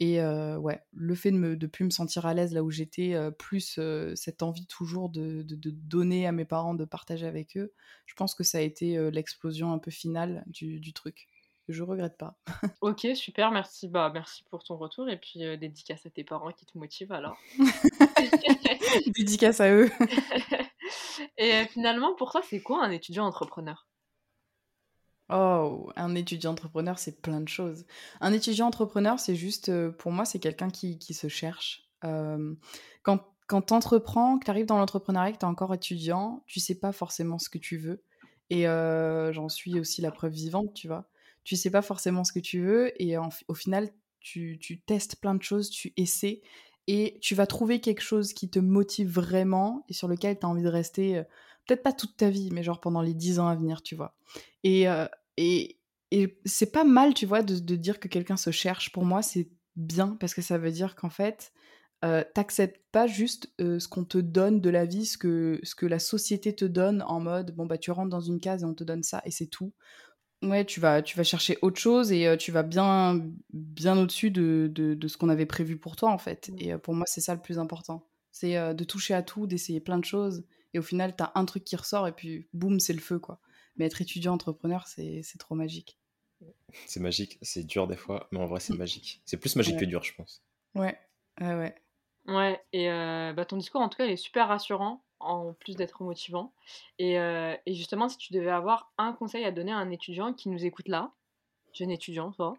Et 0.00 0.22
ouais, 0.22 0.80
le 0.92 1.14
fait 1.14 1.32
de 1.32 1.36
ne 1.38 1.54
de 1.56 1.66
plus 1.66 1.84
me 1.84 1.90
sentir 1.90 2.26
à 2.26 2.34
l'aise 2.34 2.52
là 2.52 2.62
où 2.62 2.70
j'étais, 2.70 3.16
plus 3.38 3.80
cette 4.14 4.42
envie 4.42 4.66
toujours 4.66 5.08
de, 5.08 5.42
de, 5.42 5.70
donner 5.70 6.26
à 6.26 6.32
mes 6.32 6.44
parents, 6.44 6.74
de 6.74 6.84
partager 6.84 7.26
avec 7.26 7.56
eux, 7.56 7.72
je 8.06 8.14
pense 8.14 8.34
que 8.34 8.44
ça 8.44 8.58
a 8.58 8.60
été 8.60 9.10
l'explosion 9.10 9.72
un 9.72 9.78
peu 9.78 9.90
finale 9.90 10.44
du, 10.46 10.78
du 10.78 10.92
truc. 10.92 11.28
Je 11.68 11.82
regrette 11.82 12.16
pas. 12.16 12.34
ok, 12.80 13.08
super, 13.14 13.50
merci. 13.50 13.88
Bah, 13.88 14.10
merci 14.12 14.42
pour 14.44 14.64
ton 14.64 14.76
retour 14.76 15.08
et 15.08 15.18
puis 15.18 15.40
dédicace 15.58 16.06
à 16.06 16.10
tes 16.10 16.24
parents 16.24 16.52
qui 16.52 16.64
te 16.64 16.78
motivent 16.78 17.12
alors. 17.12 17.36
dédicace 19.08 19.60
à 19.60 19.70
eux. 19.70 19.90
et 21.38 21.66
finalement, 21.66 22.14
pour 22.14 22.30
toi, 22.32 22.40
c'est 22.48 22.60
quoi 22.60 22.84
un 22.84 22.90
étudiant 22.90 23.26
entrepreneur? 23.26 23.87
Oh, 25.30 25.90
un 25.96 26.14
étudiant 26.14 26.52
entrepreneur, 26.52 26.98
c'est 26.98 27.20
plein 27.20 27.40
de 27.40 27.48
choses. 27.48 27.84
Un 28.20 28.32
étudiant 28.32 28.66
entrepreneur, 28.66 29.18
c'est 29.20 29.34
juste, 29.34 29.68
euh, 29.68 29.90
pour 29.90 30.10
moi, 30.10 30.24
c'est 30.24 30.38
quelqu'un 30.38 30.70
qui, 30.70 30.98
qui, 30.98 31.12
se 31.12 31.28
cherche. 31.28 31.86
Euh, 32.04 32.54
quand 33.02 33.20
quand 33.48 33.62
tu 33.62 33.72
entreprends, 33.72 34.38
que 34.38 34.44
tu 34.44 34.50
arrives 34.50 34.66
dans 34.66 34.76
l'entrepreneuriat, 34.76 35.32
que 35.32 35.38
tu 35.38 35.46
es 35.46 35.48
encore 35.48 35.72
étudiant, 35.74 36.44
tu 36.46 36.60
sais 36.60 36.74
pas 36.74 36.92
forcément 36.92 37.38
ce 37.38 37.48
que 37.48 37.58
tu 37.58 37.78
veux. 37.78 38.04
Et 38.50 38.68
euh, 38.68 39.32
j'en 39.32 39.48
suis 39.48 39.80
aussi 39.80 40.02
la 40.02 40.10
preuve 40.10 40.32
vivante, 40.32 40.74
tu 40.74 40.86
vois. 40.86 41.08
Tu 41.44 41.56
sais 41.56 41.70
pas 41.70 41.80
forcément 41.82 42.24
ce 42.24 42.32
que 42.32 42.40
tu 42.40 42.60
veux 42.60 42.92
et 43.02 43.16
au 43.16 43.54
final, 43.54 43.88
tu, 44.20 44.58
tu 44.60 44.80
testes 44.80 45.16
plein 45.16 45.34
de 45.34 45.42
choses, 45.42 45.70
tu 45.70 45.94
essaies 45.96 46.42
et 46.86 47.18
tu 47.22 47.34
vas 47.34 47.46
trouver 47.46 47.80
quelque 47.80 48.02
chose 48.02 48.34
qui 48.34 48.50
te 48.50 48.58
motive 48.58 49.08
vraiment 49.08 49.86
et 49.88 49.94
sur 49.94 50.08
lequel 50.08 50.38
tu 50.38 50.44
as 50.44 50.48
envie 50.48 50.62
de 50.62 50.68
rester 50.68 51.22
peut-être 51.66 51.82
pas 51.82 51.92
toute 51.92 52.18
ta 52.18 52.28
vie, 52.28 52.50
mais 52.52 52.62
genre 52.62 52.80
pendant 52.80 53.00
les 53.00 53.14
dix 53.14 53.38
ans 53.38 53.48
à 53.48 53.54
venir, 53.54 53.82
tu 53.82 53.94
vois. 53.94 54.14
Et, 54.68 54.86
euh, 54.86 55.06
et, 55.38 55.78
et 56.10 56.38
c'est 56.44 56.70
pas 56.70 56.84
mal, 56.84 57.14
tu 57.14 57.24
vois, 57.24 57.42
de, 57.42 57.58
de 57.58 57.74
dire 57.74 57.98
que 57.98 58.06
quelqu'un 58.06 58.36
se 58.36 58.50
cherche. 58.50 58.92
Pour 58.92 59.06
moi, 59.06 59.22
c'est 59.22 59.48
bien 59.76 60.16
parce 60.20 60.34
que 60.34 60.42
ça 60.42 60.58
veut 60.58 60.70
dire 60.70 60.94
qu'en 60.94 61.08
fait, 61.08 61.52
euh, 62.04 62.22
t'acceptes 62.34 62.82
pas 62.92 63.06
juste 63.06 63.50
euh, 63.62 63.78
ce 63.78 63.88
qu'on 63.88 64.04
te 64.04 64.18
donne 64.18 64.60
de 64.60 64.68
la 64.68 64.84
vie, 64.84 65.06
ce 65.06 65.16
que, 65.16 65.58
ce 65.62 65.74
que 65.74 65.86
la 65.86 65.98
société 65.98 66.54
te 66.54 66.66
donne 66.66 67.00
en 67.02 67.18
mode 67.18 67.56
bon, 67.56 67.64
bah 67.64 67.78
tu 67.78 67.90
rentres 67.90 68.10
dans 68.10 68.20
une 68.20 68.40
case 68.40 68.62
et 68.62 68.66
on 68.66 68.74
te 68.74 68.84
donne 68.84 69.02
ça 69.02 69.22
et 69.24 69.30
c'est 69.30 69.46
tout. 69.46 69.72
Ouais, 70.42 70.66
tu 70.66 70.80
vas, 70.80 71.00
tu 71.00 71.16
vas 71.16 71.24
chercher 71.24 71.56
autre 71.62 71.80
chose 71.80 72.12
et 72.12 72.36
tu 72.38 72.52
vas 72.52 72.62
bien, 72.62 73.24
bien 73.54 73.98
au-dessus 73.98 74.30
de, 74.30 74.70
de, 74.70 74.94
de, 74.94 75.08
ce 75.08 75.16
qu'on 75.16 75.30
avait 75.30 75.46
prévu 75.46 75.78
pour 75.78 75.96
toi 75.96 76.10
en 76.10 76.18
fait. 76.18 76.50
Mmh. 76.50 76.56
Et 76.60 76.78
pour 76.78 76.94
moi, 76.94 77.06
c'est 77.08 77.22
ça 77.22 77.34
le 77.34 77.40
plus 77.40 77.58
important. 77.58 78.06
C'est 78.32 78.74
de 78.74 78.84
toucher 78.84 79.14
à 79.14 79.22
tout, 79.22 79.46
d'essayer 79.46 79.80
plein 79.80 79.98
de 79.98 80.04
choses 80.04 80.44
et 80.74 80.78
au 80.78 80.82
final, 80.82 81.16
tu 81.16 81.24
as 81.24 81.32
un 81.34 81.46
truc 81.46 81.64
qui 81.64 81.74
ressort 81.74 82.06
et 82.06 82.12
puis 82.12 82.48
boum, 82.52 82.78
c'est 82.80 82.92
le 82.92 83.00
feu, 83.00 83.18
quoi. 83.18 83.40
Mais 83.78 83.86
être 83.86 84.02
étudiant 84.02 84.34
entrepreneur, 84.34 84.86
c'est 84.86 85.22
trop 85.38 85.54
magique. 85.54 85.98
C'est 86.86 87.00
magique, 87.00 87.38
c'est 87.42 87.64
dur 87.64 87.86
des 87.86 87.96
fois, 87.96 88.28
mais 88.30 88.38
en 88.38 88.46
vrai, 88.46 88.60
c'est 88.60 88.74
magique. 88.76 89.22
C'est 89.24 89.38
plus 89.38 89.56
magique 89.56 89.78
que 89.78 89.84
dur, 89.84 90.02
je 90.02 90.14
pense. 90.14 90.42
Ouais, 90.74 90.98
ouais, 91.40 91.54
ouais. 91.54 91.74
Ouais, 92.26 92.62
et 92.74 92.90
euh, 92.90 93.32
bah, 93.32 93.46
ton 93.46 93.56
discours, 93.56 93.80
en 93.80 93.88
tout 93.88 93.96
cas, 93.96 94.04
il 94.04 94.12
est 94.12 94.16
super 94.16 94.48
rassurant, 94.48 95.02
en 95.18 95.54
plus 95.54 95.76
d'être 95.76 96.02
motivant. 96.02 96.52
Et, 96.98 97.18
euh, 97.18 97.56
et, 97.64 97.74
justement, 97.74 98.08
si 98.08 98.18
tu 98.18 98.34
devais 98.34 98.50
avoir 98.50 98.92
un 98.98 99.12
conseil 99.12 99.44
à 99.44 99.50
donner 99.50 99.72
à 99.72 99.78
un 99.78 99.90
étudiant 99.90 100.34
qui 100.34 100.50
nous 100.50 100.64
écoute 100.64 100.88
là, 100.88 101.12
jeune 101.72 101.90
étudiant, 101.90 102.30
toi, 102.32 102.58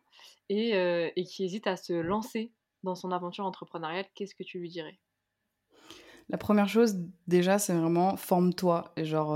et, 0.49 0.75
euh, 0.75 1.11
et 1.15 1.23
qui 1.23 1.43
hésite 1.43 1.67
à 1.67 1.77
se 1.77 1.93
lancer 1.93 2.51
dans 2.83 2.95
son 2.95 3.11
aventure 3.11 3.45
entrepreneuriale, 3.45 4.05
qu'est-ce 4.15 4.33
que 4.33 4.43
tu 4.43 4.59
lui 4.59 4.69
dirais? 4.69 4.97
La 6.29 6.37
première 6.37 6.69
chose, 6.69 6.97
déjà, 7.27 7.57
c'est 7.59 7.73
vraiment 7.73 8.15
forme-toi. 8.15 8.93
Genre, 8.97 9.35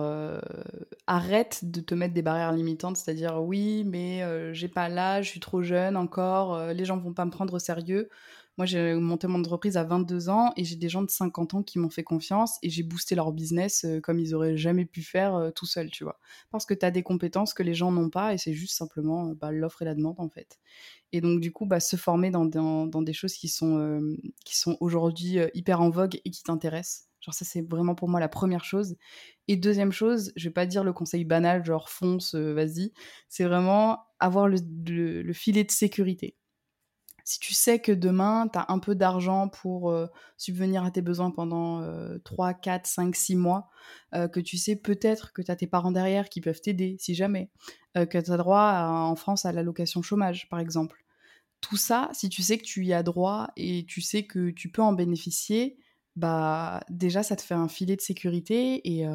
arrête 1.07 1.71
de 1.71 1.81
te 1.81 1.95
mettre 1.95 2.13
des 2.13 2.21
barrières 2.21 2.51
limitantes, 2.51 2.97
c'est-à-dire 2.97 3.41
oui, 3.41 3.83
mais 3.85 4.23
j'ai 4.53 4.67
pas 4.67 4.89
l'âge, 4.89 5.25
je 5.25 5.29
suis 5.31 5.39
trop 5.39 5.63
jeune 5.63 5.97
encore, 5.97 6.67
les 6.67 6.85
gens 6.85 6.97
vont 6.97 7.13
pas 7.13 7.25
me 7.25 7.31
prendre 7.31 7.53
au 7.53 7.59
sérieux. 7.59 8.09
Moi, 8.57 8.67
j'ai 8.67 8.93
monté 8.93 9.25
mon 9.25 9.39
entreprise 9.39 9.77
à 9.77 9.83
22 9.83 10.29
ans 10.29 10.53
et 10.55 10.63
j'ai 10.63 10.75
des 10.75 10.87
gens 10.87 11.01
de 11.01 11.09
50 11.09 11.55
ans 11.55 11.63
qui 11.63 11.79
m'ont 11.79 11.89
fait 11.89 12.03
confiance 12.03 12.59
et 12.61 12.69
j'ai 12.69 12.83
boosté 12.83 13.15
leur 13.15 13.31
business 13.31 13.83
euh, 13.83 13.99
comme 13.99 14.19
ils 14.19 14.35
auraient 14.35 14.57
jamais 14.57 14.85
pu 14.85 15.01
faire 15.01 15.33
euh, 15.33 15.49
tout 15.49 15.65
seuls, 15.65 15.89
tu 15.89 16.03
vois. 16.03 16.19
Parce 16.51 16.67
que 16.67 16.75
tu 16.75 16.85
as 16.85 16.91
des 16.91 17.01
compétences 17.01 17.55
que 17.55 17.63
les 17.63 17.73
gens 17.73 17.91
n'ont 17.91 18.11
pas 18.11 18.31
et 18.31 18.37
c'est 18.37 18.53
juste 18.53 18.75
simplement 18.77 19.29
euh, 19.29 19.33
bah, 19.33 19.51
l'offre 19.51 19.81
et 19.81 19.85
la 19.85 19.95
demande, 19.95 20.19
en 20.19 20.29
fait. 20.29 20.59
Et 21.11 21.19
donc, 21.19 21.39
du 21.41 21.51
coup, 21.51 21.65
bah, 21.65 21.79
se 21.79 21.95
former 21.95 22.29
dans, 22.29 22.45
des 22.45 23.13
choses 23.13 23.33
qui 23.33 23.47
sont, 23.47 24.15
aujourd'hui 24.79 25.37
hyper 25.55 25.81
en 25.81 25.89
vogue 25.89 26.19
et 26.23 26.29
qui 26.29 26.43
t'intéressent. 26.43 27.07
Genre, 27.21 27.33
ça, 27.33 27.45
c'est 27.45 27.61
vraiment 27.61 27.95
pour 27.95 28.09
moi 28.09 28.19
la 28.19 28.29
première 28.29 28.65
chose. 28.65 28.97
Et 29.47 29.55
deuxième 29.55 29.91
chose, 29.91 30.31
je 30.35 30.49
vais 30.49 30.53
pas 30.53 30.65
dire 30.67 30.83
le 30.83 30.93
conseil 30.93 31.25
banal, 31.25 31.65
genre 31.65 31.89
fonce, 31.89 32.35
vas-y. 32.35 32.93
C'est 33.29 33.45
vraiment 33.45 33.99
avoir 34.19 34.47
le 34.47 35.33
filet 35.33 35.63
de 35.63 35.71
sécurité 35.71 36.35
si 37.23 37.39
tu 37.39 37.53
sais 37.53 37.79
que 37.79 37.91
demain, 37.91 38.49
tu 38.51 38.59
as 38.59 38.65
un 38.69 38.79
peu 38.79 38.95
d'argent 38.95 39.47
pour 39.47 39.91
euh, 39.91 40.07
subvenir 40.37 40.83
à 40.83 40.91
tes 40.91 41.01
besoins 41.01 41.31
pendant 41.31 41.81
3, 42.23 42.53
4, 42.53 42.85
5, 42.85 43.15
6 43.15 43.35
mois, 43.35 43.69
euh, 44.13 44.27
que 44.27 44.39
tu 44.39 44.57
sais 44.57 44.75
peut-être 44.75 45.31
que 45.31 45.41
tu 45.41 45.49
as 45.49 45.55
tes 45.55 45.67
parents 45.67 45.91
derrière 45.91 46.27
qui 46.27 46.41
peuvent 46.41 46.59
t'aider, 46.59 46.97
si 46.99 47.15
jamais, 47.15 47.49
euh, 47.97 48.05
que 48.05 48.17
tu 48.17 48.31
as 48.31 48.37
droit 48.37 48.73
en 48.89 49.15
France 49.15 49.45
à 49.45 49.53
l'allocation 49.53 50.01
chômage, 50.01 50.49
par 50.49 50.59
exemple. 50.59 51.05
Tout 51.61 51.77
ça, 51.77 52.09
si 52.13 52.27
tu 52.27 52.41
sais 52.41 52.57
que 52.57 52.63
tu 52.63 52.85
y 52.85 52.93
as 52.93 53.03
droit 53.03 53.51
et 53.55 53.85
tu 53.85 54.01
sais 54.01 54.25
que 54.25 54.49
tu 54.49 54.69
peux 54.69 54.81
en 54.81 54.93
bénéficier, 54.93 55.77
bah 56.15 56.81
déjà 56.89 57.23
ça 57.23 57.35
te 57.35 57.41
fait 57.41 57.55
un 57.55 57.69
filet 57.69 57.95
de 57.95 58.01
sécurité 58.01 58.81
et, 58.87 59.07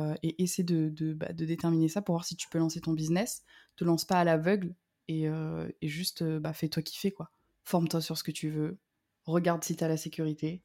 essaie 0.43 0.65
bah, 0.65 1.33
de, 1.33 1.45
déterminer 1.45 1.89
ça 1.89 2.03
pour 2.03 2.15
voir 2.15 2.25
si 2.25 2.37
tu 2.37 2.49
peux 2.49 2.59
lancer 2.59 2.81
ton 2.81 2.93
business. 2.95 3.43
Te 3.77 3.85
lance 3.85 4.07
pas 4.07 4.19
à 4.19 4.25
l'aveugle 4.25 4.75
et, 5.09 5.25
et 5.27 5.89
juste 5.89 6.25
bah, 6.25 6.55
fais-toi 6.55 6.83
kiffer 6.83 7.13
quoi 7.13 7.31
forme-toi 7.69 8.01
sur 8.01 8.17
ce 8.17 8.25
que 8.25 8.31
tu 8.31 8.49
veux, 8.49 8.79
regarde 9.27 9.63
si 9.63 9.77
tu 9.77 9.85
as 9.85 9.89
la 9.89 9.99
sécurité, 9.99 10.63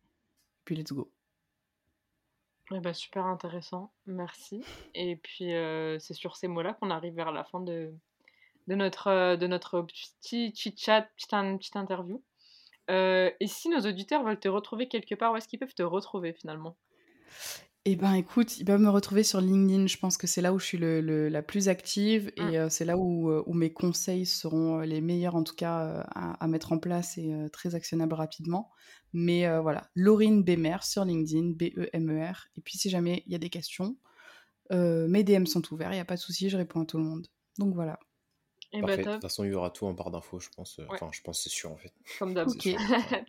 puis 0.64 0.76
let's 0.76 0.94
go. 0.94 1.12
Eh 2.72 2.80
ben, 2.80 2.94
super 2.94 3.26
intéressant, 3.26 3.92
merci. 4.06 4.64
Et 4.96 5.18
puis 5.18 5.54
euh, 5.54 6.00
c'est 6.00 6.14
sur 6.14 6.38
ces 6.38 6.48
mots-là 6.48 6.74
qu'on 6.74 6.90
arrive 6.90 7.14
vers 7.14 7.34
la 7.34 7.44
fin 7.44 7.60
de, 7.60 7.94
notre, 8.68 9.08
euh, 9.08 9.36
de 9.36 9.48
petit 9.82 10.56
chit-chat, 10.56 11.02
petite, 11.18 11.32
petite 11.32 11.76
interview. 11.76 12.24
Euh, 12.90 13.30
et 13.42 13.48
si 13.48 13.68
nos 13.68 13.82
auditeurs 13.82 14.24
veulent 14.24 14.40
te 14.40 14.48
retrouver 14.48 14.88
quelque 14.88 15.16
part, 15.16 15.34
où 15.34 15.36
est-ce 15.36 15.50
qu'ils 15.50 15.60
peuvent 15.60 15.76
te 15.76 15.84
retrouver 15.84 16.32
finalement? 16.32 16.78
Eh 17.86 17.98
ben 17.98 18.14
écoute, 18.14 18.58
ils 18.60 18.66
peuvent 18.66 18.80
me 18.80 18.90
retrouver 18.90 19.24
sur 19.24 19.42
LinkedIn. 19.42 19.88
Je 19.88 19.98
pense 19.98 20.18
que 20.18 20.26
c'est 20.26 20.42
là 20.42 20.54
où 20.54 20.60
je 20.60 20.66
suis 20.66 20.78
le, 20.78 21.28
la 21.28 21.42
plus 21.42 21.68
active 21.68 22.32
et 22.38 22.42
mmh. 22.42 22.56
euh, 22.56 22.70
c'est 22.70 22.86
là 22.86 22.98
où, 22.98 23.30
euh, 23.30 23.44
où, 23.46 23.54
mes 23.54 23.74
conseils 23.74 24.26
seront 24.26 24.80
euh, 24.80 24.86
les 24.86 25.02
meilleurs 25.02 25.36
en 25.36 25.44
tout 25.44 25.56
cas 25.56 26.06
à, 26.16 26.48
mettre 26.48 26.72
en 26.72 26.80
place 26.80 27.18
et 27.18 27.34
très 27.52 27.76
actionnables 27.76 28.14
rapidement. 28.14 28.72
Mais 29.12 29.48
voilà, 29.60 29.90
Laurine 29.96 30.44
Bemer 30.44 30.78
sur 30.82 31.06
LinkedIn, 31.06 31.52
B-E-M-E-R. 31.52 32.48
Et 32.56 32.62
puis 32.62 32.78
si 32.78 32.90
jamais 32.90 33.24
il 33.28 33.34
y 33.34 33.36
a 33.36 33.40
des 33.40 33.50
questions, 33.50 33.98
mes 34.72 35.24
DM 35.24 35.46
sont 35.46 35.62
ouverts, 35.72 35.92
il 35.92 35.96
n'y 35.96 36.02
a 36.02 36.06
pas 36.06 36.16
de 36.16 36.22
souci, 36.22 36.50
je 36.50 36.58
réponds 36.58 36.82
à 36.82 36.86
tout 36.86 36.98
le 36.98 37.04
monde. 37.04 37.28
Donc 37.60 37.76
voilà. 37.76 38.00
Et 38.72 38.82
bah, 38.82 38.98
de 38.98 39.04
toute 39.04 39.22
façon, 39.22 39.44
il 39.44 39.52
y 39.52 39.54
aura 39.54 39.70
tout 39.70 39.86
en 39.86 39.94
barre 39.94 40.10
d'infos, 40.10 40.40
je 40.40 40.50
pense. 40.56 40.80
Enfin, 40.90 41.10
je 41.12 41.22
pense 41.22 41.44
c'est 41.44 41.52
sûr 41.52 41.72
en 41.72 41.78
fait. 41.78 41.94
Comme 42.18 42.34
d'hab. 42.34 42.48
Ok, 42.50 42.70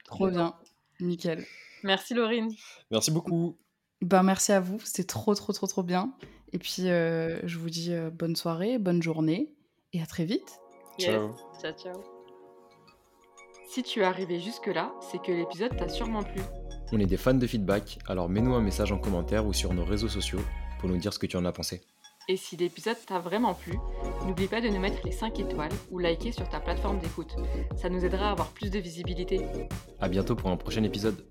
trop 0.04 0.30
bien. 0.30 0.54
Nickel. 1.00 1.44
Merci 1.82 2.14
Laurine. 2.14 2.50
Merci 2.90 3.10
beaucoup. 3.10 3.58
Ben, 4.02 4.22
merci 4.22 4.52
à 4.52 4.60
vous, 4.60 4.78
c'était 4.84 5.04
trop, 5.04 5.34
trop, 5.34 5.52
trop, 5.52 5.66
trop 5.66 5.82
bien. 5.82 6.12
Et 6.52 6.58
puis, 6.58 6.88
euh, 6.88 7.40
je 7.46 7.58
vous 7.58 7.70
dis 7.70 7.92
euh, 7.92 8.10
bonne 8.10 8.36
soirée, 8.36 8.78
bonne 8.78 9.02
journée, 9.02 9.50
et 9.92 10.02
à 10.02 10.06
très 10.06 10.24
vite. 10.24 10.60
Ciao. 10.98 11.34
Ciao, 11.60 11.72
ciao. 11.72 12.00
Si 13.68 13.82
tu 13.82 14.00
es 14.00 14.04
arrivé 14.04 14.40
jusque-là, 14.40 14.94
c'est 15.00 15.20
que 15.20 15.32
l'épisode 15.32 15.76
t'a 15.76 15.88
sûrement 15.88 16.22
plu. 16.22 16.40
On 16.92 17.00
est 17.00 17.06
des 17.06 17.16
fans 17.16 17.34
de 17.34 17.46
feedback, 17.46 17.98
alors 18.06 18.28
mets-nous 18.28 18.54
un 18.54 18.60
message 18.60 18.92
en 18.92 18.98
commentaire 18.98 19.46
ou 19.46 19.52
sur 19.52 19.74
nos 19.74 19.84
réseaux 19.84 20.08
sociaux 20.08 20.40
pour 20.78 20.88
nous 20.88 20.96
dire 20.96 21.12
ce 21.12 21.18
que 21.18 21.26
tu 21.26 21.36
en 21.36 21.44
as 21.44 21.50
pensé. 21.50 21.80
Et 22.28 22.36
si 22.36 22.56
l'épisode 22.56 22.96
t'a 23.04 23.18
vraiment 23.18 23.54
plu, 23.54 23.76
n'oublie 24.26 24.46
pas 24.46 24.60
de 24.60 24.68
nous 24.68 24.78
mettre 24.78 25.04
les 25.04 25.12
5 25.12 25.40
étoiles 25.40 25.72
ou 25.90 25.98
liker 25.98 26.32
sur 26.32 26.48
ta 26.48 26.60
plateforme 26.60 26.98
d'écoute. 27.00 27.34
Ça 27.76 27.90
nous 27.90 28.04
aidera 28.04 28.28
à 28.28 28.30
avoir 28.30 28.48
plus 28.48 28.70
de 28.70 28.78
visibilité. 28.78 29.40
À 30.00 30.08
bientôt 30.08 30.36
pour 30.36 30.50
un 30.50 30.56
prochain 30.56 30.84
épisode. 30.84 31.22